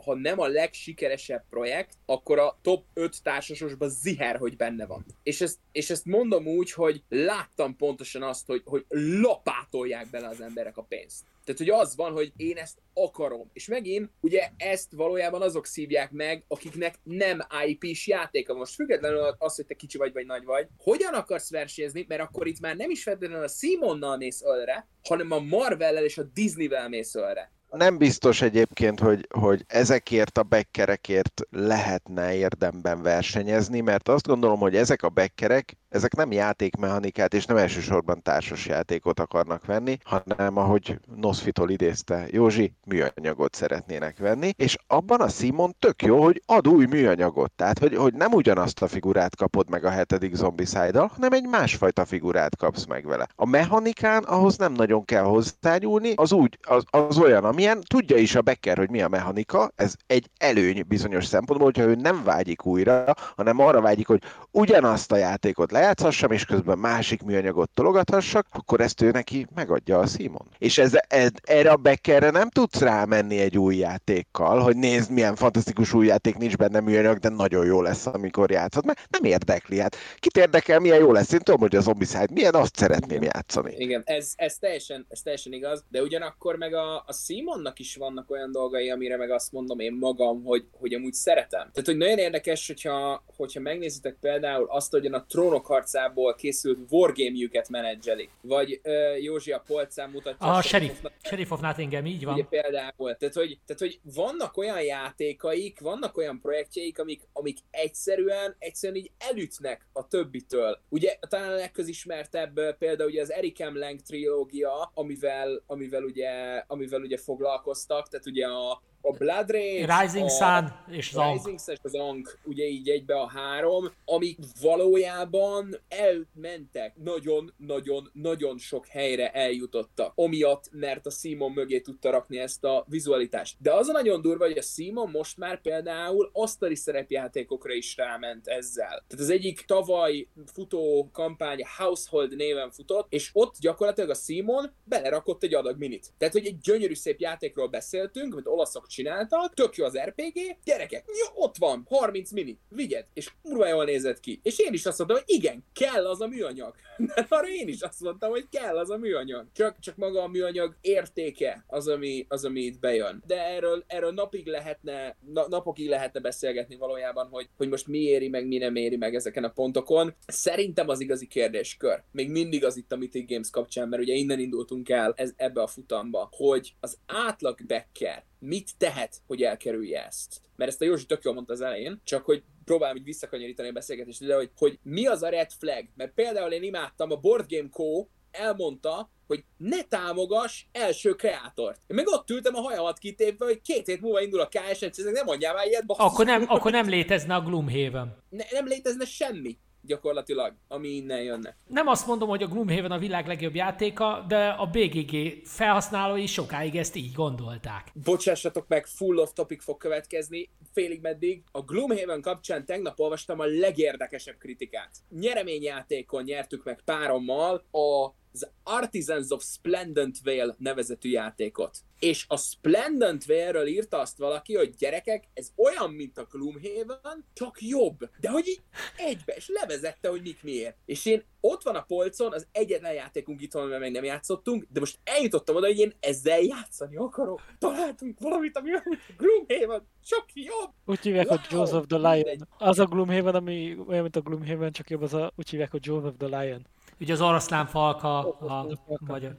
ha 0.05 0.15
nem 0.15 0.41
a 0.41 0.47
legsikeresebb 0.47 1.45
projekt, 1.51 1.95
akkor 2.07 2.39
a 2.39 2.59
top 2.63 2.85
5 2.95 3.23
társasosban 3.23 3.89
ziher, 3.89 4.37
hogy 4.37 4.57
benne 4.57 4.87
van. 4.87 5.05
És 5.23 5.41
ezt, 5.41 5.59
és 5.73 5.91
ezt 5.91 6.05
mondom 6.05 6.47
úgy, 6.47 6.73
hogy 6.73 7.03
láttam 7.09 7.77
pontosan 7.99 8.23
azt, 8.23 8.47
hogy, 8.47 8.63
hogy 8.65 8.85
lapátolják 9.21 10.11
bele 10.11 10.29
az 10.29 10.41
emberek 10.41 10.77
a 10.77 10.83
pénzt. 10.83 11.25
Tehát, 11.45 11.61
hogy 11.61 11.71
az 11.71 11.97
van, 11.97 12.13
hogy 12.13 12.33
én 12.37 12.57
ezt 12.57 12.79
akarom. 12.95 13.51
És 13.53 13.67
megint, 13.67 14.11
ugye 14.21 14.49
ezt 14.57 14.93
valójában 14.93 15.43
azok 15.43 15.67
szívják 15.67 16.11
meg, 16.11 16.45
akiknek 16.49 16.95
nem 17.03 17.41
IP-s 17.67 18.07
játéka. 18.07 18.55
Most 18.55 18.75
függetlenül 18.75 19.35
az, 19.39 19.57
hogy 19.57 19.67
te 19.67 19.75
kicsi 19.75 19.99
vagy, 19.99 20.13
vagy 20.13 20.27
nagy 20.27 20.45
vagy, 20.45 20.69
hogyan 20.77 21.15
akarsz 21.15 21.51
versenyezni, 21.51 22.05
mert 22.09 22.23
akkor 22.23 22.47
itt 22.47 22.61
már 22.61 22.77
nem 22.77 22.91
is 22.91 23.03
feltétlenül 23.03 23.45
a 23.45 23.49
Simonnal 23.49 24.17
mész 24.17 24.43
ölre, 24.43 24.89
hanem 25.09 25.31
a 25.31 25.39
Marvel-el 25.39 26.05
és 26.05 26.19
a 26.19 26.23
Disney-vel 26.23 26.89
mész 26.89 27.15
ölre. 27.15 27.53
Nem 27.71 27.99
biztos 27.99 28.43
egyébként, 28.43 29.01
hogy, 29.01 29.27
hogy 29.31 29.65
ezekért 29.67 30.39
a 30.39 30.43
bekkerekért 30.43 31.41
lehetne 31.51 32.35
érdemben 32.35 33.03
versenyezni, 33.03 33.81
mert 33.81 34.09
azt 34.09 34.27
gondolom, 34.27 34.59
hogy 34.59 34.77
ezek 34.77 35.03
a 35.03 35.09
bekkerek 35.09 35.77
ezek 35.89 36.17
nem 36.17 36.33
játékmechanikát 36.33 37.35
és 37.35 37.45
nem 37.45 37.57
elsősorban 37.57 38.23
társas 38.23 38.67
játékot 38.67 39.21
akarnak 39.21 39.67
venni, 39.67 39.99
hanem 40.05 40.57
ahogy 40.57 40.99
Nosfitól 41.17 41.71
idézte 41.71 42.27
Józsi, 42.31 42.73
műanyagot 42.85 43.55
szeretnének 43.55 44.19
venni, 44.19 44.53
és 44.57 44.77
abban 44.87 45.21
a 45.21 45.29
Simon 45.29 45.75
tök 45.79 46.03
jó, 46.03 46.23
hogy 46.23 46.43
ad 46.47 46.69
új 46.69 46.87
műanyagot, 46.87 47.53
tehát 47.53 47.79
hogy, 47.79 47.97
hogy 47.97 48.15
nem 48.15 48.33
ugyanazt 48.33 48.83
a 48.83 48.89
figurát 48.89 49.37
kapod 49.37 49.71
meg 49.71 49.85
a 49.85 49.91
hetedik 49.91 50.35
zombicide 50.35 50.77
hanem 50.99 51.33
egy 51.33 51.47
másfajta 51.47 52.05
figurát 52.05 52.57
kapsz 52.57 52.85
meg 52.85 53.07
vele. 53.07 53.27
A 53.35 53.47
mechanikán 53.47 54.25
ahhoz 54.25 54.57
nem 54.57 54.73
nagyon 54.73 55.05
kell 55.05 55.23
hozzányúlni, 55.23 56.13
az 56.17 56.33
úgy, 56.33 56.59
az, 56.63 56.85
az 56.91 57.19
olyan, 57.19 57.45
amilyen, 57.59 57.83
tudja 57.87 58.17
is 58.17 58.35
a 58.35 58.43
Becker, 58.43 58.77
hogy 58.77 58.91
mi 58.91 59.03
a 59.03 59.09
mechanika, 59.09 59.73
ez 59.77 59.95
egy 60.07 60.31
előny 60.39 60.85
bizonyos 60.89 61.25
szempontból, 61.25 61.71
hogyha 61.71 61.89
ő 61.89 61.95
nem 61.95 62.25
vágyik 62.25 62.67
újra, 62.67 63.15
hanem 63.37 63.59
arra 63.59 63.81
vágyik, 63.81 64.07
hogy 64.07 64.23
ugyanazt 64.51 65.13
a 65.13 65.17
játékot 65.17 65.73
lejátszhassam, 65.73 66.31
és 66.31 66.45
közben 66.45 66.79
másik 66.79 67.23
műanyagot 67.23 67.71
tologathassak, 67.71 68.47
akkor 68.51 68.81
ezt 68.81 69.01
ő 69.01 69.11
neki 69.11 69.47
megadja 69.55 69.99
a 69.99 70.07
Simon. 70.07 70.47
És 70.59 70.79
ez, 70.79 70.93
ez, 71.09 71.31
erre 71.43 71.71
a 71.71 71.77
Beckerre 71.77 72.31
nem 72.31 72.49
tudsz 72.49 72.81
rámenni 72.81 73.39
egy 73.39 73.59
új 73.59 73.77
játékkal, 73.77 74.61
hogy 74.61 74.77
nézd, 74.77 75.11
milyen 75.11 75.37
fantasztikus 75.37 75.93
új 75.93 76.07
játék, 76.07 76.37
nincs 76.37 76.57
benne 76.57 76.81
műanyag, 76.81 77.19
de 77.19 77.29
nagyon 77.29 77.67
jó 77.67 77.83
lesz, 77.83 78.07
amikor 78.07 78.51
játszod, 78.51 78.85
mert 78.85 79.01
nem 79.11 79.25
érdekli. 79.25 79.79
Hát 79.79 79.97
kit 80.19 80.37
érdekel, 80.37 80.79
milyen 80.79 80.99
jó 80.99 81.13
lesz? 81.13 81.33
Én 81.33 81.39
tudom, 81.39 81.61
hogy 81.61 81.77
a 81.77 81.81
Zombicide 81.81 82.29
milyen, 82.33 82.55
azt 82.55 82.77
szeretném 82.77 83.23
játszani. 83.23 83.75
Igen, 83.77 84.03
ez, 84.05 84.33
ez, 84.37 84.57
teljesen, 84.57 85.07
ez 85.09 85.21
teljesen 85.21 85.53
igaz, 85.53 85.85
de 85.89 86.03
ugyanakkor 86.03 86.57
meg 86.57 86.75
a, 86.75 86.97
a 87.07 87.13
Simonnak 87.49 87.79
is 87.79 87.97
vannak 87.97 88.31
olyan 88.31 88.53
dolgai, 88.53 88.91
amire 88.91 89.17
meg 89.17 89.31
azt 89.31 89.53
mondom 89.53 89.79
én 89.79 89.93
magam, 89.93 90.43
hogy, 90.45 90.67
hogy 90.73 90.95
amúgy 90.95 91.13
szeretem. 91.13 91.71
Tehát, 91.73 91.85
hogy 91.85 91.97
nagyon 91.97 92.19
érdekes, 92.19 92.67
hogyha, 92.67 93.25
hogyha 93.37 93.61
megnézitek 93.61 94.17
például 94.21 94.67
azt, 94.71 94.91
hogy 94.91 95.07
a 95.07 95.25
trónok 95.29 95.67
harcából 95.67 96.35
készült 96.35 96.79
wargame-jüket 96.91 97.69
menedzselik. 97.69 98.31
Vagy 98.41 98.81
uh, 98.85 99.23
Józsi 99.23 99.53
a 99.53 99.63
polcán 99.67 100.11
mutatja. 100.11 100.47
A 100.47 100.63
Sheriff, 100.63 101.05
Sheriff 101.23 101.51
of 101.51 101.61
Nottingham, 101.61 102.07
így 102.07 102.25
van. 102.25 102.35
Ugye 102.35 102.45
például. 102.45 103.17
Tehát 103.17 103.35
hogy, 103.35 103.59
tehát, 103.67 103.83
hogy 103.83 104.01
vannak 104.15 104.57
olyan 104.57 104.83
játékaik, 104.83 105.81
vannak 105.81 106.17
olyan 106.17 106.41
projektjeik, 106.41 106.99
amik, 106.99 107.23
amik 107.33 107.59
egyszerűen, 107.71 108.57
egyszerűen 108.59 108.99
így 108.99 109.11
elütnek 109.19 109.87
a 109.93 110.09
többitől. 110.09 110.79
Ugye 110.89 111.19
talán 111.29 111.53
a 111.53 111.55
legközismertebb 111.55 112.77
például 112.79 113.11
ugye 113.11 113.21
az 113.21 113.33
Eric 113.33 113.59
M. 113.59 113.77
Lang 113.77 114.01
trilógia, 114.01 114.91
amivel, 114.95 115.63
amivel, 115.67 116.03
ugye, 116.03 116.31
amivel 116.67 117.01
ugye 117.01 117.17
foglalkoztak, 117.39 118.09
tehát 118.09 118.27
ugye 118.27 118.47
a, 118.47 118.83
a 119.01 119.17
Blood 119.17 119.51
Rage, 119.51 120.01
Rising 120.01 120.25
a 120.25 120.29
Sun 120.29 120.95
és 120.97 121.15
az 121.15 121.33
Rising 121.33 121.61
Sun 121.61 121.75
és 121.75 121.81
az 121.83 121.95
Ankh, 121.95 122.31
ugye 122.45 122.65
így 122.65 122.89
egybe 122.89 123.15
a 123.15 123.29
három, 123.29 123.93
amik 124.05 124.39
valójában 124.61 125.81
elmentek, 125.89 126.97
nagyon-nagyon-nagyon 126.97 128.59
sok 128.59 128.87
helyre 128.87 129.31
eljutottak, 129.31 130.13
amiatt, 130.15 130.69
mert 130.71 131.07
a 131.07 131.11
Simon 131.11 131.53
mögé 131.53 131.81
tudta 131.81 132.11
rakni 132.11 132.39
ezt 132.39 132.65
a 132.65 132.85
vizualitást. 132.89 133.57
De 133.61 133.73
az 133.75 133.89
a 133.89 133.93
nagyon 133.93 134.21
durva, 134.21 134.45
hogy 134.45 134.59
a 134.59 134.63
Simon 134.63 135.11
most 135.11 135.37
már 135.37 135.61
például 135.61 136.31
asztali 136.33 136.75
szerepjátékokra 136.75 137.73
is 137.73 137.97
ráment 137.97 138.47
ezzel. 138.47 139.05
Tehát 139.07 139.25
az 139.25 139.31
egyik 139.31 139.61
tavaly 139.61 140.27
futó 140.53 141.09
kampány 141.13 141.63
Household 141.77 142.37
néven 142.37 142.71
futott, 142.71 143.07
és 143.13 143.31
ott 143.33 143.55
gyakorlatilag 143.61 144.11
a 144.11 144.15
Simon 144.15 144.73
belerakott 144.85 145.43
egy 145.43 145.55
adag 145.55 145.79
minit. 145.79 146.07
Tehát, 146.19 146.35
hogy 146.35 146.47
egy 146.47 146.59
gyönyörű 146.59 146.95
szép 146.95 147.21
játékról 147.21 147.69
beszéltünk, 147.69 148.33
amit 148.33 148.47
olaszok 148.47 148.88
csináltak, 148.89 149.55
tök 149.55 149.77
jó 149.77 149.85
az 149.85 149.99
RPG, 149.99 150.57
gyerekek, 150.65 151.05
jó, 151.07 151.43
ott 151.43 151.57
van, 151.57 151.87
30 151.89 152.31
mini, 152.31 152.59
vigyed, 152.69 153.07
és 153.15 153.31
kurva 153.43 153.69
jól 153.69 153.85
nézett 153.85 154.21
ki. 154.21 154.41
És 154.43 154.59
én 154.59 154.73
is 154.73 154.87
azt 154.87 154.99
mondtam, 154.99 155.19
hogy 155.19 155.35
igen, 155.37 155.65
kell 155.73 156.07
az 156.07 156.21
a 156.21 156.27
műanyag. 156.27 156.75
De 157.15 157.27
arra 157.29 157.49
én 157.49 157.69
is 157.69 157.81
azt 157.81 158.01
mondtam, 158.01 158.31
hogy 158.31 158.49
kell 158.51 158.79
az 158.79 158.91
a 158.91 158.97
műanyag. 158.97 159.47
Csak, 159.53 159.79
csak 159.79 159.97
maga 159.97 160.23
a 160.23 160.29
műanyag 160.29 160.77
értéke 160.81 161.65
az, 161.67 161.89
ami, 161.89 162.27
az, 162.29 162.45
ami 162.45 162.61
itt 162.61 162.79
bejön. 162.79 163.23
De 163.27 163.43
erről, 163.43 163.85
erről 163.87 164.13
napig 164.13 164.47
lehetne, 164.47 165.17
na, 165.33 165.49
napokig 165.49 165.89
lehetne 165.89 166.21
beszélgetni 166.21 166.77
valójában, 166.77 167.29
hogy, 167.31 167.49
hogy 167.57 167.69
most 167.69 167.87
mi 167.87 167.99
éri 167.99 168.29
meg, 168.29 168.47
mi 168.47 168.59
nem 168.59 168.77
éri 168.77 168.97
meg 168.97 169.15
ezeken 169.15 169.45
a 169.45 169.49
pontokon. 169.49 170.15
Szerintem 170.27 170.89
az 170.89 171.01
igazi 171.01 171.27
kérdéskör. 171.27 172.03
Még 172.13 172.31
mindig 172.31 172.65
az 172.65 172.77
itt 172.77 172.93
a 172.93 172.97
Mythic 172.97 173.29
Games 173.31 173.51
kapcsán, 173.51 173.89
mert 173.89 174.03
ugye 174.03 174.15
innen 174.15 174.39
indultunk 174.39 174.89
el 174.89 175.13
ez, 175.17 175.33
ebbe 175.37 175.63
a 175.63 175.67
futamba, 175.67 176.29
hogy 176.33 176.75
az 176.81 176.99
átlag 177.07 177.67
Becker 177.67 178.27
mit 178.39 178.71
tehet, 178.79 179.17
hogy 179.27 179.43
elkerülje 179.43 180.07
ezt? 180.07 180.41
Mert 180.57 180.71
ezt 180.71 180.81
a 180.81 180.85
Józsi 180.85 181.07
tök 181.07 181.25
jól 181.25 181.35
mondta 181.35 181.53
az 181.53 181.61
elején, 181.61 182.01
csak 182.05 182.25
hogy 182.25 182.43
próbálom 182.65 182.97
így 182.97 183.05
visszakanyarítani 183.05 183.69
a 183.69 183.73
beszélgetést 183.73 184.27
de 184.27 184.35
hogy, 184.35 184.51
hogy 184.57 184.79
mi 184.83 185.07
az 185.07 185.23
a 185.23 185.29
red 185.29 185.51
flag? 185.59 185.85
Mert 185.95 186.13
például 186.15 186.53
én 186.53 186.63
imádtam, 186.63 187.11
a 187.11 187.17
Board 187.17 187.45
Game 187.49 187.69
Co. 187.71 188.07
elmondta, 188.31 189.11
hogy 189.27 189.45
ne 189.57 189.83
támogass 189.83 190.65
első 190.73 191.15
kreátort. 191.15 191.81
Én 191.87 191.97
meg 191.97 192.07
ott 192.07 192.31
ültem 192.31 192.55
a 192.55 192.61
hajamat 192.61 192.99
kitépve, 192.99 193.45
hogy 193.45 193.61
két 193.61 193.87
hét 193.87 194.01
múlva 194.01 194.21
indul 194.21 194.41
a 194.41 194.49
KSN, 194.49 194.85
ezek 194.85 195.13
nem 195.13 195.25
mondjál 195.25 195.55
már 195.55 195.67
ilyet, 195.67 195.87
basszus. 195.87 196.05
Akkor 196.05 196.25
nem, 196.25 196.45
akkor 196.49 196.71
nem 196.71 196.89
létezne 196.89 197.35
a 197.35 197.41
Gloomhaven. 197.41 198.23
Ne, 198.29 198.45
nem 198.51 198.67
létezne 198.67 199.05
semmi 199.05 199.59
gyakorlatilag, 199.83 200.55
ami 200.69 200.89
innen 200.89 201.23
jönne. 201.23 201.57
Nem 201.67 201.87
azt 201.87 202.07
mondom, 202.07 202.29
hogy 202.29 202.43
a 202.43 202.47
Gloomhaven 202.47 202.91
a 202.91 202.99
világ 202.99 203.27
legjobb 203.27 203.55
játéka, 203.55 204.25
de 204.29 204.49
a 204.49 204.67
BGG 204.67 205.47
felhasználói 205.47 206.27
sokáig 206.27 206.77
ezt 206.77 206.97
így 206.97 207.13
gondolták. 207.13 207.91
Bocsássatok 208.05 208.69
meg, 208.69 208.87
full 208.87 209.17
of 209.17 209.33
topic 209.33 209.65
fog 209.65 209.77
következni, 209.77 210.51
félig 210.73 211.01
meddig. 211.01 211.43
A 211.53 211.61
Gloomhaven 211.61 212.21
kapcsán 212.21 212.65
tegnap 212.65 213.01
olvastam 213.01 213.41
a 213.41 213.45
legérdekesebb 213.45 214.37
kritikát. 214.39 214.91
Nyereményjátékon 215.09 216.23
nyertük 216.23 216.65
meg 216.65 216.83
párommal 216.85 217.65
a 217.71 218.17
az 218.33 218.49
Artisans 218.63 219.31
of 219.31 219.45
Splendent 219.45 220.19
Vale 220.25 220.55
nevezetű 220.59 221.11
játékot. 221.11 221.79
És 221.99 222.25
a 222.29 222.37
Splendent 222.37 223.25
Vale-ről 223.25 223.67
írta 223.67 223.99
azt 223.99 224.19
valaki, 224.19 224.55
hogy 224.55 224.75
gyerekek, 224.79 225.25
ez 225.35 225.53
olyan, 225.57 225.91
mint 225.91 226.19
a 226.19 226.27
Gloomhaven, 226.31 227.25
csak 227.33 227.63
jobb. 227.63 228.11
De 228.21 228.31
hogy 228.31 228.47
így 228.47 228.61
egybe, 228.97 229.33
és 229.33 229.49
levezette, 229.49 230.09
hogy 230.09 230.23
mik 230.23 230.43
miért. 230.43 230.77
És 230.85 231.07
én 231.07 231.25
ott 231.41 231.63
van 231.63 231.75
a 231.75 231.83
polcon, 231.83 232.33
az 232.33 232.47
egyetlen 232.53 232.93
játékunk 232.93 233.43
itt 233.43 233.53
van, 233.53 233.69
mert 233.69 233.81
meg 233.81 233.91
nem 233.91 234.05
játszottunk, 234.05 234.67
de 234.73 234.81
most 234.81 234.99
eljutottam 235.05 235.57
oda, 235.57 235.67
hogy 235.67 235.79
én 235.79 235.93
ezzel 236.01 236.41
játszani 236.41 236.97
akarok. 236.97 237.41
Találtunk 237.59 238.21
valamit, 238.21 238.57
ami 238.57 238.73
a 238.73 238.83
Gloomhaven, 239.17 239.87
csak 240.05 240.25
jobb. 240.35 240.71
Úgy 240.85 241.01
hívják, 241.01 241.29
hogy 241.29 241.41
Wow! 241.51 241.59
Jaws 241.59 241.73
of 241.73 241.87
the 241.87 241.97
Lion. 241.97 242.49
Az 242.59 242.79
a 242.79 242.85
Gloomhaven, 242.85 243.35
ami 243.35 243.77
olyan, 243.87 244.03
mint 244.03 244.17
a 244.17 244.21
Gloomhaven, 244.21 244.73
csak 244.73 244.91
jobb, 244.91 245.03
az 245.03 245.15
a, 245.15 245.33
úgy 245.37 245.51
hívják, 245.51 245.71
hogy 245.71 245.91
of 245.91 246.15
the 246.19 246.41
Lion. 246.41 246.67
Ugye 247.01 247.13
az 247.13 247.21
oroszlán 247.21 247.67
falka 247.67 248.33
a 248.33 248.67
magyar. 249.01 249.37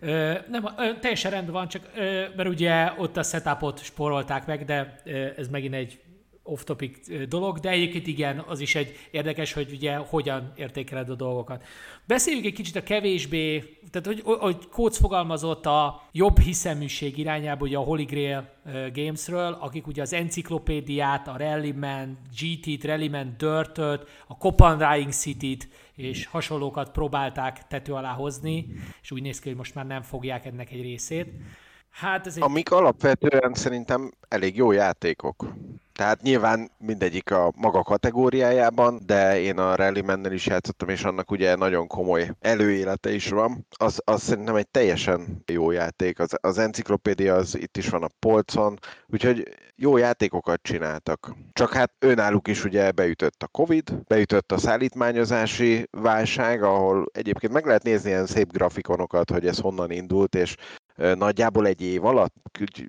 Ö, 0.00 0.32
nem, 0.48 0.64
ö, 0.78 0.98
teljesen 1.00 1.30
rendben 1.30 1.54
van, 1.54 1.68
csak 1.68 1.90
ö, 1.96 2.24
mert 2.36 2.48
ugye 2.48 2.92
ott 2.98 3.16
a 3.16 3.22
setupot 3.22 3.82
spórolták 3.82 4.46
meg, 4.46 4.64
de 4.64 5.00
ö, 5.04 5.26
ez 5.36 5.48
megint 5.48 5.74
egy 5.74 6.00
off-topic 6.48 7.26
dolog, 7.28 7.58
de 7.58 7.68
egyébként 7.68 8.06
igen, 8.06 8.44
az 8.46 8.60
is 8.60 8.74
egy 8.74 8.96
érdekes, 9.10 9.52
hogy 9.52 9.72
ugye 9.72 9.96
hogyan 9.96 10.52
értékeled 10.56 11.10
a 11.10 11.14
dolgokat. 11.14 11.64
Beszéljünk 12.06 12.46
egy 12.46 12.52
kicsit 12.52 12.76
a 12.76 12.82
kevésbé, 12.82 13.78
tehát 13.90 14.06
hogy, 14.06 14.38
hogy 14.38 14.68
Kóc 14.68 14.98
fogalmazott 14.98 15.66
a 15.66 16.02
jobb 16.12 16.38
hiszeműség 16.38 17.18
irányába, 17.18 17.64
ugye 17.64 17.76
a 17.76 17.82
Holy 17.82 18.04
Grail 18.04 18.50
Gamesről, 18.92 19.56
akik 19.60 19.86
ugye 19.86 20.02
az 20.02 20.12
enciklopédiát, 20.12 21.28
a 21.28 21.36
Rallyman 21.36 22.18
GT-t, 22.40 22.84
Rallyman 22.84 23.34
Dirt-öt, 23.38 24.08
a 24.26 24.36
Copan 24.36 24.78
Rying 24.78 25.12
City-t 25.12 25.68
és 25.94 26.26
hasonlókat 26.26 26.90
próbálták 26.90 27.66
tető 27.66 27.92
alá 27.92 28.12
hozni, 28.12 28.66
és 29.02 29.10
úgy 29.10 29.22
néz 29.22 29.38
ki, 29.38 29.48
hogy 29.48 29.56
most 29.56 29.74
már 29.74 29.86
nem 29.86 30.02
fogják 30.02 30.46
ennek 30.46 30.70
egy 30.70 30.82
részét. 30.82 31.26
Hát 32.00 32.26
ez 32.26 32.36
egy... 32.36 32.42
Amik 32.42 32.70
alapvetően 32.70 33.54
szerintem 33.54 34.10
elég 34.28 34.56
jó 34.56 34.72
játékok. 34.72 35.46
Tehát 35.92 36.22
nyilván 36.22 36.70
mindegyik 36.78 37.30
a 37.30 37.52
maga 37.56 37.82
kategóriájában, 37.82 39.00
de 39.06 39.40
én 39.40 39.58
a 39.58 39.74
Rallymannel 39.74 40.32
is 40.32 40.46
játszottam, 40.46 40.88
és 40.88 41.04
annak 41.04 41.30
ugye 41.30 41.56
nagyon 41.56 41.86
komoly 41.86 42.30
előélete 42.40 43.12
is 43.12 43.28
van. 43.28 43.66
Az, 43.70 44.00
az 44.04 44.22
szerintem 44.22 44.54
egy 44.54 44.68
teljesen 44.68 45.42
jó 45.46 45.70
játék. 45.70 46.18
Az, 46.18 46.36
az 46.40 46.58
enciklopédia 46.58 47.34
az 47.34 47.56
itt 47.58 47.76
is 47.76 47.88
van 47.88 48.02
a 48.02 48.10
polcon, 48.18 48.78
úgyhogy 49.06 49.48
jó 49.76 49.96
játékokat 49.96 50.62
csináltak. 50.62 51.34
Csak 51.52 51.72
hát 51.72 51.92
önálluk 51.98 52.48
is 52.48 52.64
ugye 52.64 52.90
beütött 52.90 53.42
a 53.42 53.46
Covid, 53.46 53.92
beütött 54.06 54.52
a 54.52 54.58
szállítmányozási 54.58 55.88
válság, 55.90 56.62
ahol 56.62 57.06
egyébként 57.12 57.52
meg 57.52 57.66
lehet 57.66 57.82
nézni 57.82 58.08
ilyen 58.08 58.26
szép 58.26 58.52
grafikonokat, 58.52 59.30
hogy 59.30 59.46
ez 59.46 59.58
honnan 59.58 59.90
indult, 59.90 60.34
és 60.34 60.56
nagyjából 61.14 61.66
egy 61.66 61.82
év 61.82 62.04
alatt 62.04 62.34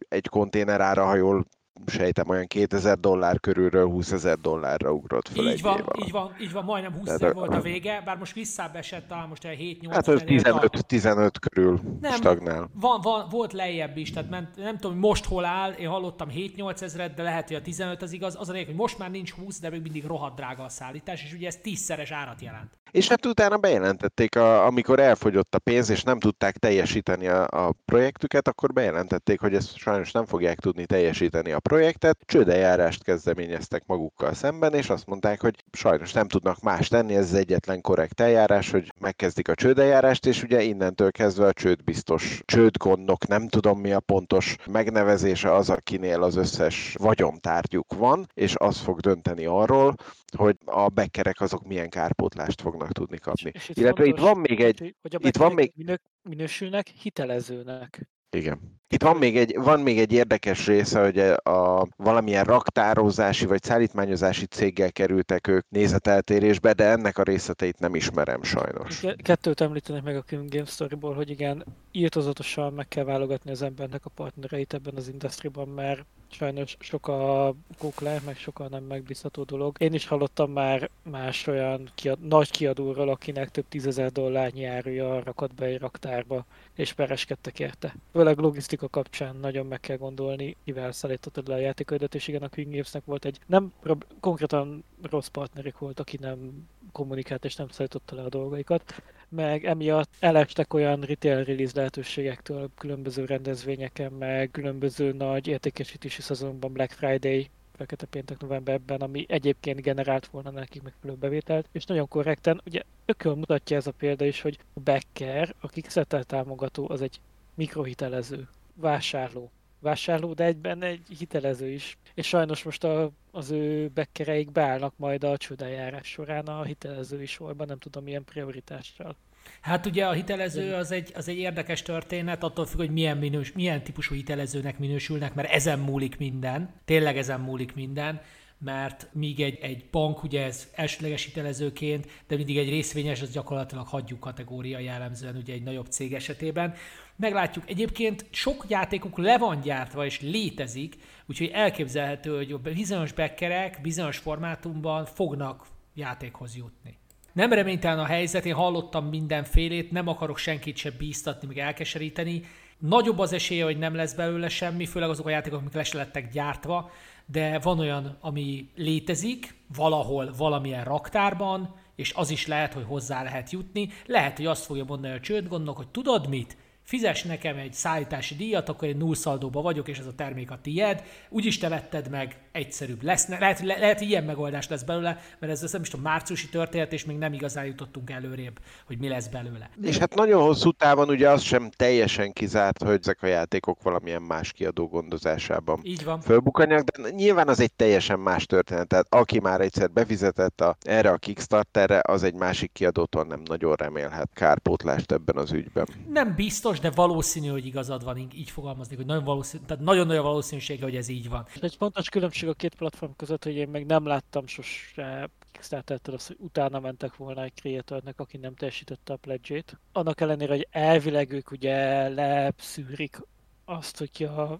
egy 0.08 0.28
konténer 0.28 0.82
ára, 0.82 1.06
ha 1.06 1.16
jól 1.16 1.46
sejtem, 1.86 2.30
olyan 2.30 2.48
2000 2.48 3.00
dollár 3.00 3.40
körülről 3.40 3.88
20 3.88 4.12
ezer 4.12 4.38
dollárra 4.38 4.92
ugrott 4.92 5.28
fel 5.28 5.44
Így 5.46 5.52
egy 5.52 5.62
van, 5.62 5.78
év 5.78 5.84
alatt. 5.88 6.06
így 6.06 6.12
van, 6.12 6.36
így 6.42 6.52
van, 6.52 6.64
majdnem 6.64 6.94
20 6.94 7.04
Tehát 7.04 7.22
ezer 7.22 7.34
volt 7.34 7.54
a 7.54 7.62
vége, 7.62 8.02
bár 8.06 8.18
most 8.18 8.34
visszább 8.34 8.76
esett, 8.76 9.08
talán 9.08 9.28
most 9.28 9.46
egy 9.46 9.80
7-8 9.82 9.88
Hát 9.92 10.08
az 10.08 10.24
ezer 10.28 10.52
tart. 10.52 10.86
15-15 10.90 11.32
körül 11.40 11.80
Nem. 12.02 12.12
stagnál. 12.12 12.70
Van, 12.74 13.00
van, 13.02 13.28
volt 13.30 13.54
lejjebb 13.54 13.98
is, 13.98 14.12
tehát 14.12 14.30
ment, 14.30 14.56
nem 14.56 14.76
tudom, 14.78 14.92
hogy 14.92 15.02
most 15.02 15.26
hol 15.26 15.46
áll, 15.46 15.72
én 15.72 15.88
hallottam 15.88 16.30
7-8 16.36 16.82
ezeret, 16.82 17.14
de 17.14 17.24
lehet, 17.24 17.48
hogy 17.48 17.58
a 17.58 17.62
15 17.62 18.02
az 18.02 18.12
igaz. 18.12 18.36
Az 18.40 18.50
a 18.50 18.52
lényeg, 18.52 18.68
hogy 18.68 18.76
most 18.76 18.98
már 18.98 19.12
nincs 19.12 19.32
20, 19.32 19.60
de 19.60 19.70
még 19.70 19.82
mindig 19.82 20.06
rohadt 20.06 20.36
drága 20.36 20.64
a 20.64 20.70
szállítás, 20.70 21.24
és 21.24 21.34
ugye 21.34 21.48
ez 21.48 21.56
tízszeres 21.56 22.12
árat 22.12 22.42
jelent. 22.42 22.79
És 22.92 23.08
hát 23.08 23.26
utána 23.26 23.58
bejelentették, 23.58 24.36
a, 24.36 24.66
amikor 24.66 25.00
elfogyott 25.00 25.56
a 25.56 25.60
pénz, 25.60 25.90
és 25.90 26.04
nem 26.04 26.20
tudták 26.20 26.58
teljesíteni 26.58 27.28
a, 27.28 27.48
a 27.48 27.74
projektüket, 27.86 28.48
akkor 28.48 28.74
bejelentették, 28.74 29.40
hogy 29.40 29.54
ezt 29.54 29.76
sajnos 29.76 30.12
nem 30.12 30.26
fogják 30.26 30.60
tudni 30.60 30.86
teljesíteni 30.86 31.52
a 31.52 31.60
projektet. 31.60 32.18
Csődeljárást 32.26 33.04
kezdeményeztek 33.04 33.84
magukkal 33.86 34.34
szemben, 34.34 34.74
és 34.74 34.90
azt 34.90 35.06
mondták, 35.06 35.42
hogy 35.42 35.64
sajnos 35.72 36.14
nem 36.14 36.28
tudnak 36.28 36.62
más 36.62 36.88
tenni, 36.88 37.16
ez 37.16 37.26
az 37.26 37.34
egyetlen 37.34 37.82
korrekt 37.82 38.20
eljárás, 38.20 38.72
hogy 38.72 38.94
megkezdik 39.00 39.48
a 39.48 39.56
csődeljárást, 39.56 40.26
és 40.26 40.44
ugye 40.44 40.62
innentől 40.62 41.12
kezdve 41.12 41.48
a 41.48 41.54
csődbiztos 41.54 42.42
csődgondnok, 42.46 43.28
nem 43.28 43.48
tudom 43.48 43.80
mi 43.80 43.92
a 43.92 44.00
pontos 44.00 44.56
megnevezése 44.72 45.54
az, 45.54 45.70
akinél 45.70 46.24
az 46.24 46.36
összes 46.36 46.96
vagyontárgyuk 47.00 47.94
van, 47.94 48.28
és 48.34 48.56
az 48.58 48.78
fog 48.78 49.00
dönteni 49.00 49.46
arról, 49.46 49.96
hogy 50.38 50.58
a 50.66 50.88
bekkerek 50.88 51.42
azok 51.42 51.68
milyen 51.68 51.90
kárpótlást 51.90 52.62
fognak 52.62 52.79
tudni 52.88 53.18
kapni. 53.18 53.52
És 53.54 53.70
itt 53.70 53.78
Illetve 53.78 54.06
itt 54.06 54.18
fontos, 54.18 54.32
van 54.32 54.40
még 54.40 54.60
egy, 54.60 54.80
hogy- 55.02 55.16
a 55.16 55.28
itt 55.28 55.38
van 55.38 55.54
minő, 55.76 56.00
minősülnek 56.22 56.88
hitelezőnek. 56.88 58.08
igen. 58.32 58.78
Itt 58.92 59.02
van 59.02 59.18
még, 59.18 59.38
egy, 59.38 59.56
van 59.58 59.80
még 59.80 60.00
egy 60.00 60.12
érdekes 60.14 60.66
része, 60.68 61.02
hogy 61.04 61.20
a 61.44 61.88
valamilyen 61.98 62.44
raktározási 62.44 63.46
vagy 63.46 63.64
szállítmányozási 63.64 64.46
céggel 64.46 64.92
kerültek 64.92 65.48
ők 65.48 65.66
nézeteltérésbe, 65.70 66.74
de 66.74 66.84
ennek 66.86 67.18
a 67.18 67.24
részleteit 67.24 67.80
nem 67.80 67.96
ismerem 67.96 68.44
sajnos. 68.44 69.00
Ke- 69.00 69.22
Kettőt 69.22 69.62
említenek 69.62 70.04
meg 70.04 70.16
a 70.16 70.24
Game 70.28 70.66
Story-ból, 70.66 71.14
hogy 71.14 71.30
igen, 71.30 71.66
írtozatosan 71.92 72.74
meg 72.74 72.88
kell 72.88 73.04
válogatni 73.04 73.52
az 73.52 73.62
embernek 73.62 74.06
a 74.06 74.10
partnereit 74.10 74.74
ebben 74.74 74.96
az 74.96 75.08
industriban, 75.08 75.68
mert 75.68 76.06
sajnos 76.32 76.78
sok 76.80 77.08
a 77.08 77.54
kókle, 77.78 78.22
meg 78.26 78.38
sok 78.38 78.60
a 78.60 78.70
nem 78.70 78.84
megbízható 78.84 79.44
dolog. 79.44 79.76
Én 79.80 79.94
is 79.94 80.08
hallottam 80.08 80.52
már 80.52 80.90
más 81.04 81.48
olyan 81.48 81.90
kiad, 81.96 82.28
nagy 82.28 82.52
kiadóról, 82.52 83.10
akinek 83.10 83.50
több 83.50 83.66
tízezer 83.70 84.12
dollárnyi 84.12 84.66
áruja 84.66 85.24
rakott 85.24 85.54
be 85.54 85.66
egy 85.66 85.80
raktárba, 85.80 86.46
és 86.76 86.94
pereskedtek 86.94 87.60
érte. 87.60 87.96
Főleg 88.12 88.38
logisztika 88.38 88.88
kapcsán 88.88 89.36
nagyon 89.36 89.66
meg 89.66 89.80
kell 89.80 89.98
gondolni, 89.98 90.56
mivel 90.64 90.92
szállítottad 90.92 91.48
le 91.48 91.56
a 91.56 91.60
játékodat, 91.60 92.16
és 92.16 92.28
igen, 92.28 92.44
a 92.44 92.50
King 92.50 92.70
Gamesnek 92.70 93.06
volt 93.06 93.26
egy 93.26 93.40
nem 93.46 93.74
konkrétan 94.20 94.84
rossz 95.02 95.28
partnerük 95.28 95.80
volt, 95.80 96.00
aki 96.00 96.18
nem 96.22 96.68
kommunikált 96.92 97.46
és 97.46 97.56
nem 97.56 97.68
szállította 97.68 98.16
le 98.16 98.22
a 98.22 98.30
dolgaikat, 98.30 99.02
meg 99.30 99.66
emiatt 99.66 100.10
elestek 100.20 100.74
olyan 100.74 101.02
retail 101.02 101.44
release 101.44 101.74
lehetőségektől 101.76 102.70
különböző 102.78 103.26
rendezvényeken, 103.26 104.12
meg 104.12 104.52
különböző 104.52 105.12
nagy 105.12 105.48
értékesítési 105.48 106.22
szezonban 106.22 106.74
Black 106.74 106.92
Friday, 106.92 107.50
fekete 107.76 108.06
péntek 108.06 108.40
novemberben, 108.40 109.02
ami 109.02 109.26
egyébként 109.28 109.82
generált 109.82 110.28
volna 110.28 110.50
nekik 110.50 110.82
megfelelő 110.82 111.20
bevételt, 111.20 111.68
és 111.72 111.86
nagyon 111.86 112.08
korrekten, 112.08 112.62
ugye 112.66 112.82
ököl 113.06 113.36
mutatja 113.36 113.78
ez 113.78 113.88
a 113.88 113.92
példa 113.92 114.26
is, 114.26 114.42
hogy 114.42 114.58
a 114.74 114.80
Becker, 114.80 115.56
a 115.60 115.68
Kickstarter 115.68 116.24
támogató, 116.24 116.90
az 116.90 117.02
egy 117.02 117.20
mikrohitelező, 117.54 118.48
vásárló. 118.74 119.52
Vásárló, 119.80 120.34
de 120.34 120.44
egyben 120.44 120.84
egy 120.84 121.02
hitelező 121.18 121.70
is. 121.70 121.98
És 122.14 122.28
sajnos 122.28 122.64
most 122.64 122.84
a, 122.84 123.12
az 123.32 123.52
ő 123.52 123.88
bekkereik 123.88 124.52
beállnak 124.52 124.94
majd 124.98 125.24
a 125.24 125.38
csődeljárás 125.38 126.08
során 126.08 126.46
a 126.46 126.64
hitelezői 126.64 127.26
sorban, 127.26 127.68
nem 127.68 127.78
tudom 127.78 128.04
milyen 128.04 128.24
prioritással. 128.24 129.16
Hát 129.62 129.86
ugye 129.86 130.06
a 130.06 130.12
hitelező 130.12 130.74
az 130.74 130.92
egy, 130.92 131.12
az 131.16 131.28
egy 131.28 131.38
érdekes 131.38 131.82
történet, 131.82 132.44
attól 132.44 132.66
függ, 132.66 132.78
hogy 132.78 132.92
milyen, 132.92 133.18
minős, 133.18 133.52
milyen 133.52 133.84
típusú 133.84 134.16
hitelezőnek 134.16 134.80
minősülnek, 134.80 135.34
mert 135.34 135.52
ezen 135.52 135.80
múlik 135.80 136.18
minden, 136.18 136.74
tényleg 136.86 137.18
ezen 137.18 137.40
múlik 137.40 137.76
minden, 137.76 138.22
mert 138.60 139.08
míg 139.14 139.40
egy, 139.40 139.58
egy 139.62 139.86
bank 139.92 140.24
ugye 140.24 140.44
ez 140.44 140.68
elsőleges 140.72 141.26
hitelezőként, 141.26 142.08
de 142.28 142.36
mindig 142.36 142.58
egy 142.58 142.70
részvényes, 142.70 143.22
az 143.22 143.32
gyakorlatilag 143.32 143.88
hagyjuk 143.88 144.20
kategória 144.20 144.80
jellemzően 144.80 145.36
ugye 145.36 145.54
egy 145.54 145.64
nagyobb 145.64 145.86
cég 145.86 146.14
esetében. 146.14 146.74
Meglátjuk, 147.16 147.70
egyébként 147.70 148.26
sok 148.30 148.66
játékuk 148.68 149.18
le 149.18 149.38
van 149.38 149.62
gyártva 149.62 150.06
és 150.06 150.22
létezik, 150.22 150.96
úgyhogy 151.26 151.50
elképzelhető, 151.54 152.36
hogy 152.36 152.60
bizonyos 152.60 153.12
bekkerek 153.12 153.82
bizonyos 153.82 154.18
formátumban 154.18 155.06
fognak 155.06 155.66
játékhoz 155.94 156.56
jutni. 156.56 156.98
Nem 157.34 157.54
reménytelen 157.54 158.00
a 158.00 158.06
helyzet, 158.06 158.46
én 158.46 158.54
hallottam 158.54 159.06
mindenfélét, 159.06 159.92
nem 159.92 160.08
akarok 160.08 160.38
senkit 160.38 160.78
se 160.78 160.92
bíztatni, 160.92 161.48
meg 161.48 161.58
elkeseríteni. 161.58 162.42
Nagyobb 162.78 163.20
az 163.20 163.34
esélye, 163.34 163.64
hogy 163.64 163.78
nem 163.78 163.96
lesz 163.96 164.14
belőle 164.14 164.50
semmi, 164.50 164.86
főleg 164.86 165.10
azok 165.10 165.26
a 165.26 165.30
játékok, 165.30 165.60
amik 165.60 165.74
le 165.74 165.84
lettek 165.94 166.32
gyártva, 166.32 166.92
de 167.32 167.60
van 167.60 167.80
olyan, 167.80 168.18
ami 168.22 168.70
létezik, 168.76 169.56
valahol, 169.76 170.34
valamilyen 170.38 170.84
raktárban, 170.84 171.76
és 171.96 172.14
az 172.14 172.30
is 172.30 172.48
lehet, 172.48 172.74
hogy 172.74 172.84
hozzá 172.88 173.24
lehet 173.24 173.52
jutni. 173.52 173.90
Lehet, 174.06 174.38
hogy 174.38 174.46
azt 174.46 174.66
fogja 174.66 174.84
mondani 174.84 175.14
a 175.14 175.20
csődgondnok, 175.20 175.78
hogy 175.78 175.88
tudod 175.88 176.28
mit? 176.28 176.58
Fizes 176.90 177.24
nekem 177.24 177.58
egy 177.58 177.74
szállítási 177.74 178.36
díjat, 178.36 178.70
akkor 178.70 178.88
én 178.88 178.98
nullszaldóba 178.98 179.62
vagyok, 179.62 179.88
és 179.88 179.98
ez 179.98 180.06
a 180.06 180.16
termék 180.16 180.52
a 180.52 180.60
tied, 180.62 181.04
úgyis 181.30 181.58
te 181.58 181.70
vetted 181.70 182.10
meg, 182.10 182.38
egyszerűbb 182.52 183.04
lesz. 183.04 183.28
Lehet, 183.28 183.60
le, 183.60 183.78
lehet 183.78 184.02
ilyen 184.02 184.24
megoldás 184.24 184.68
lesz 184.68 184.84
belőle, 184.84 185.20
mert 185.40 185.52
ez 185.52 185.72
nem 185.72 185.82
is 185.82 185.94
a 185.94 185.98
márciusi 185.98 186.50
történet, 186.50 186.94
és 186.94 187.06
még 187.06 187.18
nem 187.18 187.34
igazán 187.34 187.66
jutottunk 187.66 188.10
előrébb, 188.10 188.60
hogy 188.86 188.98
mi 188.98 189.08
lesz 189.08 189.28
belőle. 189.28 189.70
És 189.82 189.98
hát 189.98 190.16
nagyon 190.16 190.42
hosszú 190.42 190.72
távon 190.72 191.10
ugye 191.10 191.30
az 191.30 191.42
sem 191.42 191.70
teljesen 191.76 192.34
kizárt, 192.34 192.84
hogy 192.84 192.98
ezek 193.02 193.24
a 193.24 193.28
játékok 193.28 193.82
valamilyen 193.82 194.22
más 194.22 194.52
kiadó 194.52 194.88
gondozásában 194.88 195.80
Így 195.84 196.04
van. 196.04 196.22
fölbukanjak, 196.22 196.84
de 196.84 197.10
nyilván 197.10 197.48
az 197.48 197.60
egy 197.60 197.74
teljesen 197.74 198.20
más 198.20 198.46
történet. 198.46 198.88
Tehát 198.88 199.06
aki 199.10 199.40
már 199.40 199.62
egyszer 199.62 199.92
befizetett 199.92 200.62
a, 200.62 200.76
erre 200.82 201.10
a 201.10 201.18
Kickstarterre, 201.18 202.02
az 202.04 202.24
egy 202.24 202.36
másik 202.36 202.72
kiadótól 202.72 203.24
nem 203.24 203.42
nagyon 203.46 203.76
remélhet 203.76 204.30
kárpótlást 204.34 205.12
ebben 205.12 205.38
az 205.38 205.52
ügyben. 205.52 205.88
Nem 206.08 206.34
biztos, 206.36 206.79
de 206.80 206.90
valószínű, 206.90 207.48
hogy 207.48 207.66
igazad 207.66 208.04
van, 208.04 208.18
így- 208.18 208.50
fogalmaznék, 208.50 208.98
hogy 208.98 209.08
nagyon 209.08 209.24
valószínű, 209.24 209.64
tehát 209.66 209.84
nagyon 209.84 210.08
nagy 210.08 210.18
a 210.18 210.22
valószínűsége, 210.22 210.84
hogy 210.84 210.96
ez 210.96 211.08
így 211.08 211.30
van. 211.30 211.46
Egy 211.62 211.76
fontos 211.76 212.10
különbség 212.10 212.50
a 212.50 212.54
két 212.54 212.76
platform 212.76 213.12
között, 213.16 213.44
hogy 213.44 213.56
én 213.56 213.70
meg 213.70 213.86
nem 213.86 214.06
láttam 214.06 214.48
sose 214.48 215.30
Kickstarter-től 215.52 216.16
azt, 216.16 216.28
hogy 216.28 216.38
utána 216.40 216.80
mentek 216.80 217.16
volna 217.16 217.44
egy 217.44 217.54
creatornek, 217.54 218.20
aki 218.20 218.38
nem 218.38 218.56
teljesítette 218.56 219.14
a 219.14 219.16
pledge 219.16 219.64
Annak 219.92 220.22
ellenére, 220.22 220.54
hogy 220.54 220.68
elvileg 220.72 221.32
ők 221.32 221.52
ugye 221.52 222.08
leszűrik 222.08 223.22
azt, 223.66 223.98
hogy 223.98 224.24
a 224.24 224.60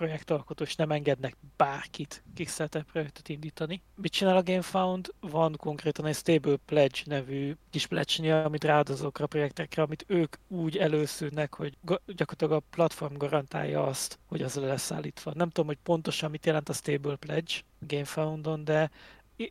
projektalkotó, 0.00 0.64
és 0.64 0.76
nem 0.76 0.90
engednek 0.90 1.36
bárkit 1.56 2.22
Kickstarter 2.34 2.82
projektet 2.82 3.28
indítani. 3.28 3.82
Mit 3.94 4.12
csinál 4.12 4.36
a 4.36 4.42
GameFound? 4.42 5.14
Van 5.20 5.56
konkrétan 5.56 6.06
egy 6.06 6.14
Stable 6.14 6.56
Pledge 6.66 6.98
nevű 7.04 7.54
kis 7.70 7.86
pledge 7.86 8.44
amit 8.44 8.64
ráad 8.64 8.88
azokra 8.88 9.24
a 9.24 9.28
projektekre, 9.28 9.82
amit 9.82 10.04
ők 10.06 10.36
úgy 10.48 10.76
előszűrnek, 10.76 11.54
hogy 11.54 11.76
gyakorlatilag 12.06 12.52
a 12.52 12.66
platform 12.70 13.14
garantálja 13.16 13.82
azt, 13.82 14.18
hogy 14.26 14.42
az 14.42 14.54
le 14.54 14.66
lesz 14.66 14.90
állítva. 14.92 15.32
Nem 15.34 15.48
tudom, 15.48 15.66
hogy 15.66 15.78
pontosan 15.82 16.30
mit 16.30 16.46
jelent 16.46 16.68
a 16.68 16.72
Stable 16.72 17.16
Pledge 17.16 17.54
GameFoundon, 17.78 18.64
de 18.64 18.90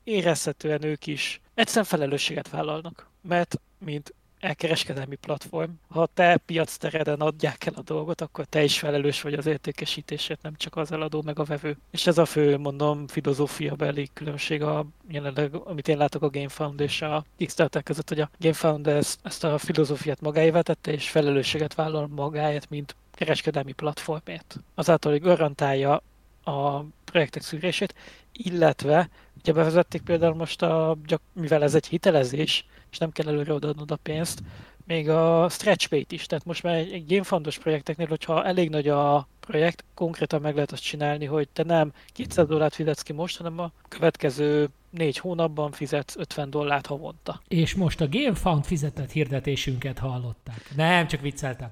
érezhetően 0.03 0.83
ők 0.83 1.07
is 1.07 1.41
egyszerűen 1.53 1.85
felelősséget 1.85 2.49
vállalnak. 2.49 3.09
Mert, 3.21 3.61
mint 3.77 4.13
elkereskedelmi 4.39 5.15
platform, 5.15 5.71
ha 5.89 6.07
te 6.13 6.37
piac 6.37 6.77
tereden 6.77 7.19
adják 7.19 7.65
el 7.65 7.73
a 7.75 7.81
dolgot, 7.81 8.21
akkor 8.21 8.45
te 8.45 8.63
is 8.63 8.79
felelős 8.79 9.21
vagy 9.21 9.33
az 9.33 9.45
értékesítésért, 9.45 10.41
nem 10.41 10.55
csak 10.55 10.75
az 10.75 10.91
eladó 10.91 11.21
meg 11.25 11.39
a 11.39 11.43
vevő. 11.43 11.77
És 11.91 12.07
ez 12.07 12.17
a 12.17 12.25
fő, 12.25 12.57
mondom, 12.57 13.07
filozófia 13.07 13.75
beli 13.75 14.09
különbség, 14.13 14.61
a, 14.61 14.85
jelenleg, 15.07 15.55
amit 15.55 15.87
én 15.87 15.97
látok 15.97 16.21
a 16.21 16.29
GameFound 16.29 16.79
és 16.79 17.01
a 17.01 17.25
Kickstarter 17.37 17.83
között, 17.83 18.09
hogy 18.09 18.19
a 18.19 18.29
GameFound 18.39 18.87
ezt, 18.87 19.19
ezt 19.23 19.43
a 19.43 19.57
filozófiát 19.57 20.21
magáévá 20.21 20.61
tette, 20.61 20.91
és 20.91 21.09
felelősséget 21.09 21.73
vállal 21.73 22.07
magáért, 22.07 22.69
mint 22.69 22.95
kereskedelmi 23.11 23.71
platformért. 23.71 24.59
Azáltal, 24.75 25.11
hogy 25.11 25.21
garantálja 25.21 26.01
a 26.43 26.83
projektek 27.05 27.41
szűrését, 27.41 27.95
illetve 28.31 29.09
ugye 29.39 29.53
bevezették 29.53 30.01
például 30.01 30.35
most, 30.35 30.61
a, 30.61 30.97
mivel 31.33 31.63
ez 31.63 31.75
egy 31.75 31.87
hitelezés, 31.87 32.65
és 32.91 32.97
nem 32.97 33.11
kell 33.11 33.27
előre 33.27 33.53
odaadnod 33.53 33.91
a 33.91 33.95
pénzt, 33.95 34.41
még 34.89 35.09
a 35.09 35.49
stretch 35.49 35.89
pay 35.89 36.05
is, 36.09 36.25
tehát 36.25 36.45
most 36.45 36.63
már 36.63 36.75
egy, 36.75 36.91
egy 36.91 37.05
gamefundos 37.07 37.57
projekteknél, 37.57 38.07
hogyha 38.07 38.45
elég 38.45 38.69
nagy 38.69 38.87
a 38.87 39.27
projekt, 39.39 39.83
konkrétan 39.93 40.41
meg 40.41 40.53
lehet 40.53 40.71
azt 40.71 40.83
csinálni, 40.83 41.25
hogy 41.25 41.49
te 41.49 41.63
nem 41.63 41.91
200 42.07 42.47
dollárt 42.47 42.75
fizetsz 42.75 43.01
ki 43.01 43.13
most, 43.13 43.37
hanem 43.37 43.59
a 43.59 43.71
következő 43.87 44.69
négy 44.89 45.17
hónapban 45.17 45.71
fizetsz 45.71 46.15
50 46.15 46.49
dollárt 46.49 46.85
havonta. 46.85 47.41
És 47.47 47.75
most 47.75 48.01
a 48.01 48.07
GameFound 48.07 48.65
fizetett 48.65 49.11
hirdetésünket 49.11 49.99
hallották. 49.99 50.71
Nem, 50.75 51.07
csak 51.07 51.21
vicceltem. 51.21 51.69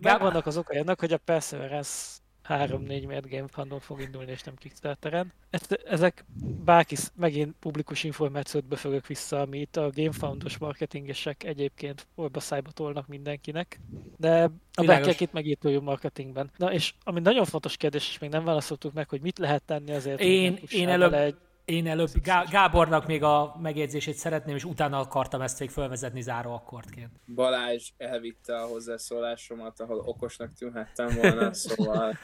Megvannak 0.00 0.46
az 0.46 0.56
okai 0.56 0.78
annak, 0.78 1.00
hogy 1.00 1.12
a 1.12 1.18
Perseverance 1.18 2.22
3-4 2.48 3.06
miért 3.06 3.28
GameFundon 3.30 3.80
fog 3.80 4.00
indulni, 4.00 4.30
és 4.30 4.42
nem 4.42 4.54
Kickstarteren. 4.54 5.32
Ezek 5.84 6.24
bárki, 6.64 6.96
megint 7.16 7.54
publikus 7.60 8.04
információt 8.04 8.64
befogok 8.64 9.06
vissza, 9.06 9.40
amit 9.40 9.76
a 9.76 9.90
GameFoundos 9.94 10.58
marketingesek 10.58 11.44
egyébként 11.44 12.06
orba 12.14 12.40
szájba 12.40 12.70
tolnak 12.70 13.06
mindenkinek, 13.06 13.80
de 14.16 14.50
a 14.74 14.84
backek 14.84 15.20
itt 15.20 15.32
megítőjük 15.32 15.82
marketingben. 15.82 16.50
Na 16.56 16.72
és 16.72 16.94
ami 17.04 17.20
nagyon 17.20 17.44
fontos 17.44 17.76
kérdés, 17.76 18.08
és 18.08 18.18
még 18.18 18.30
nem 18.30 18.44
válaszoltuk 18.44 18.92
meg, 18.92 19.08
hogy 19.08 19.20
mit 19.20 19.38
lehet 19.38 19.62
tenni 19.62 19.92
azért, 19.92 20.20
Én- 20.20 20.58
én 20.68 20.88
előbb- 20.88 21.12
egy 21.12 21.36
Én 21.64 21.86
előbb 21.86 22.10
Gá- 22.22 22.50
Gábornak 22.50 23.06
még 23.06 23.22
a 23.22 23.56
megjegyzését 23.62 24.14
szeretném, 24.14 24.56
és 24.56 24.64
utána 24.64 24.98
akartam 24.98 25.40
ezt 25.40 25.60
még 25.60 25.70
fölvezetni 25.70 26.22
záró 26.22 26.52
akkordként. 26.52 27.10
Balázs 27.34 27.90
elvitte 27.96 28.56
a 28.56 28.66
hozzászólásomat, 28.66 29.80
ahol 29.80 29.98
okosnak 29.98 30.52
tűnhettem 30.52 31.08
volna, 31.22 31.52
szóval, 31.64 32.18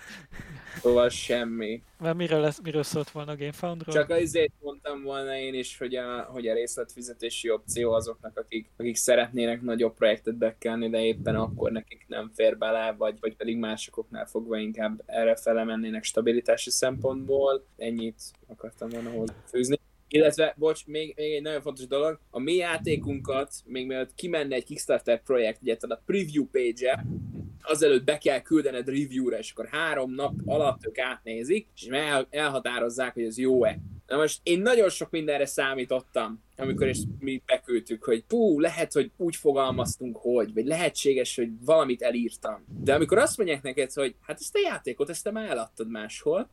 szóval 0.81 1.09
semmi. 1.09 1.83
Mert 1.99 2.17
miről, 2.17 2.41
lesz, 2.41 2.61
miről 2.63 2.83
szólt 2.83 3.11
volna 3.11 3.33
a 3.33 3.37
GameFoundról? 3.37 3.95
Csak 3.95 4.11
azért 4.11 4.53
mondtam 4.61 5.03
volna 5.03 5.37
én 5.37 5.55
is, 5.55 5.79
hogy 5.79 5.95
a, 5.95 6.23
hogy 6.23 6.49
a 6.49 6.55
részletfizetési 6.55 7.51
opció 7.51 7.93
azoknak, 7.93 8.39
akik, 8.39 8.71
akik 8.77 8.97
szeretnének 8.97 9.63
nagyobb 9.63 9.95
projektet 9.95 10.35
bekelni, 10.35 10.89
de 10.89 11.01
éppen 11.01 11.35
akkor 11.35 11.71
nekik 11.71 12.05
nem 12.09 12.31
fér 12.35 12.59
bele, 12.59 12.95
vagy, 12.99 13.17
vagy 13.21 13.37
pedig 13.37 13.57
másokoknál 13.57 14.27
fogva 14.27 14.57
inkább 14.57 15.03
erre 15.07 15.37
fele 15.37 15.65
mennének 15.65 16.05
stabilitási 16.05 16.71
szempontból. 16.71 17.65
Ennyit 17.77 18.21
akartam 18.47 18.89
volna 18.89 19.11
hozzáfűzni. 19.33 19.79
Illetve, 20.09 20.55
bocs, 20.59 20.87
még, 20.87 21.15
még 21.17 21.33
egy 21.33 21.43
nagyon 21.43 21.61
fontos 21.61 21.87
dolog, 21.87 22.21
a 22.31 22.39
mi 22.39 22.55
játékunkat, 22.55 23.53
még 23.65 23.87
mielőtt 23.87 24.15
kimenne 24.15 24.55
egy 24.55 24.65
Kickstarter 24.65 25.23
projekt, 25.23 25.63
ugye 25.63 25.77
a 25.81 26.03
preview 26.07 26.47
page-e, 26.47 27.07
azelőtt 27.63 28.05
be 28.05 28.19
kell 28.19 28.41
küldened 28.41 28.89
review-ra, 28.89 29.39
és 29.39 29.51
akkor 29.51 29.67
három 29.67 30.15
nap 30.15 30.35
alatt 30.45 30.87
ők 30.87 30.99
átnézik, 30.99 31.69
és 31.75 31.87
el, 31.87 32.27
elhatározzák, 32.31 33.15
hogy 33.15 33.23
ez 33.23 33.39
jó-e. 33.39 33.79
Na 34.11 34.17
most 34.17 34.41
én 34.43 34.61
nagyon 34.61 34.89
sok 34.89 35.11
mindenre 35.11 35.47
számítottam, 35.47 36.43
amikor 36.57 36.89
is 36.89 36.99
mi 37.19 37.43
beküldtük, 37.47 38.05
hogy 38.05 38.25
pú, 38.25 38.61
lehet, 38.61 38.93
hogy 38.93 39.11
úgy 39.17 39.37
fogalmaztunk, 39.37 40.17
hogy, 40.17 40.55
vagy 40.55 40.67
lehetséges, 40.67 41.37
hogy 41.37 41.49
valamit 41.65 42.03
elírtam. 42.03 42.65
De 42.83 42.95
amikor 42.95 43.19
azt 43.19 43.37
mondják 43.37 43.63
neked, 43.63 43.93
hogy 43.93 44.15
hát 44.21 44.41
ezt 44.41 44.55
a 44.55 44.59
játékot, 44.59 45.09
ezt 45.09 45.25
te 45.25 45.31
már 45.31 45.51
eladtad 45.51 45.91
máshol, 45.91 46.51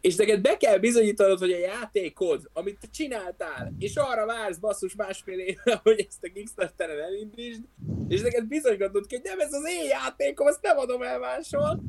és 0.00 0.16
neked 0.16 0.40
be 0.40 0.56
kell 0.56 0.78
bizonyítanod, 0.78 1.38
hogy 1.38 1.52
a 1.52 1.58
játékod, 1.58 2.50
amit 2.52 2.78
te 2.80 2.86
csináltál, 2.92 3.74
és 3.78 3.96
arra 3.96 4.26
vársz 4.26 4.58
basszus 4.58 4.94
másfél 4.94 5.38
éve, 5.38 5.80
hogy 5.82 6.06
ezt 6.08 6.24
a 6.24 6.32
Kickstarteren 6.34 7.00
elindítsd, 7.00 7.62
és 8.08 8.20
neked 8.20 8.46
bizonygatod 8.46 9.06
ki, 9.06 9.14
hogy 9.14 9.24
nem 9.24 9.40
ez 9.40 9.52
az 9.52 9.68
én 9.68 9.88
játékom, 9.88 10.46
azt 10.46 10.62
nem 10.62 10.78
adom 10.78 11.02
el 11.02 11.18
máshol, 11.18 11.82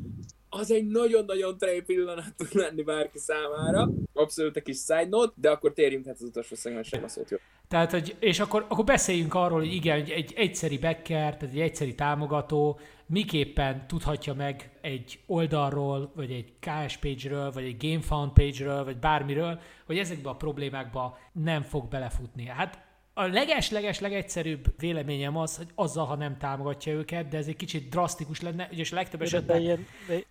az 0.54 0.70
egy 0.70 0.86
nagyon-nagyon 0.86 1.58
trej 1.58 1.80
pillanat 1.80 2.34
tud 2.36 2.54
lenni 2.54 2.82
bárki 2.82 3.18
számára. 3.18 3.88
Abszolút 4.12 4.56
egy 4.56 4.62
kis 4.62 4.78
side 4.78 5.06
note, 5.08 5.32
de 5.36 5.50
akkor 5.50 5.72
térjünk 5.72 6.06
hát 6.06 6.14
az 6.14 6.22
utolsó 6.22 6.54
szegmensre 6.54 7.02
a 7.04 7.08
szót 7.08 7.30
jó. 7.30 7.36
Tehát, 7.68 7.90
hogy, 7.90 8.16
és 8.18 8.40
akkor, 8.40 8.66
akkor 8.68 8.84
beszéljünk 8.84 9.34
arról, 9.34 9.58
hogy 9.58 9.72
igen, 9.72 9.96
egy, 9.96 10.10
egy 10.10 10.32
egyszeri 10.36 10.78
backer, 10.78 11.36
tehát 11.36 11.54
egy 11.54 11.60
egyszeri 11.60 11.94
támogató 11.94 12.78
miképpen 13.06 13.86
tudhatja 13.86 14.34
meg 14.34 14.70
egy 14.80 15.20
oldalról, 15.26 16.12
vagy 16.14 16.30
egy 16.30 16.52
KS 16.58 16.96
page-ről, 16.96 17.50
vagy 17.50 17.64
egy 17.64 17.76
GameFound 17.78 18.32
page-ről, 18.32 18.84
vagy 18.84 18.98
bármiről, 18.98 19.60
hogy 19.86 19.98
ezekbe 19.98 20.28
a 20.28 20.36
problémákba 20.36 21.18
nem 21.32 21.62
fog 21.62 21.88
belefutni. 21.88 22.46
Hát 22.46 22.91
a 23.14 23.26
leges-leges 23.26 24.00
legegyszerűbb 24.00 24.74
véleményem 24.78 25.36
az, 25.36 25.56
hogy 25.56 25.66
azzal, 25.74 26.06
ha 26.06 26.16
nem 26.16 26.36
támogatja 26.38 26.92
őket, 26.92 27.28
de 27.28 27.36
ez 27.36 27.46
egy 27.46 27.56
kicsit 27.56 27.88
drasztikus 27.88 28.40
lenne, 28.40 28.68
és 28.70 28.92
a 28.92 28.94
legtöbb 28.94 29.22
esetben 29.22 29.60
ilyen, 29.60 29.86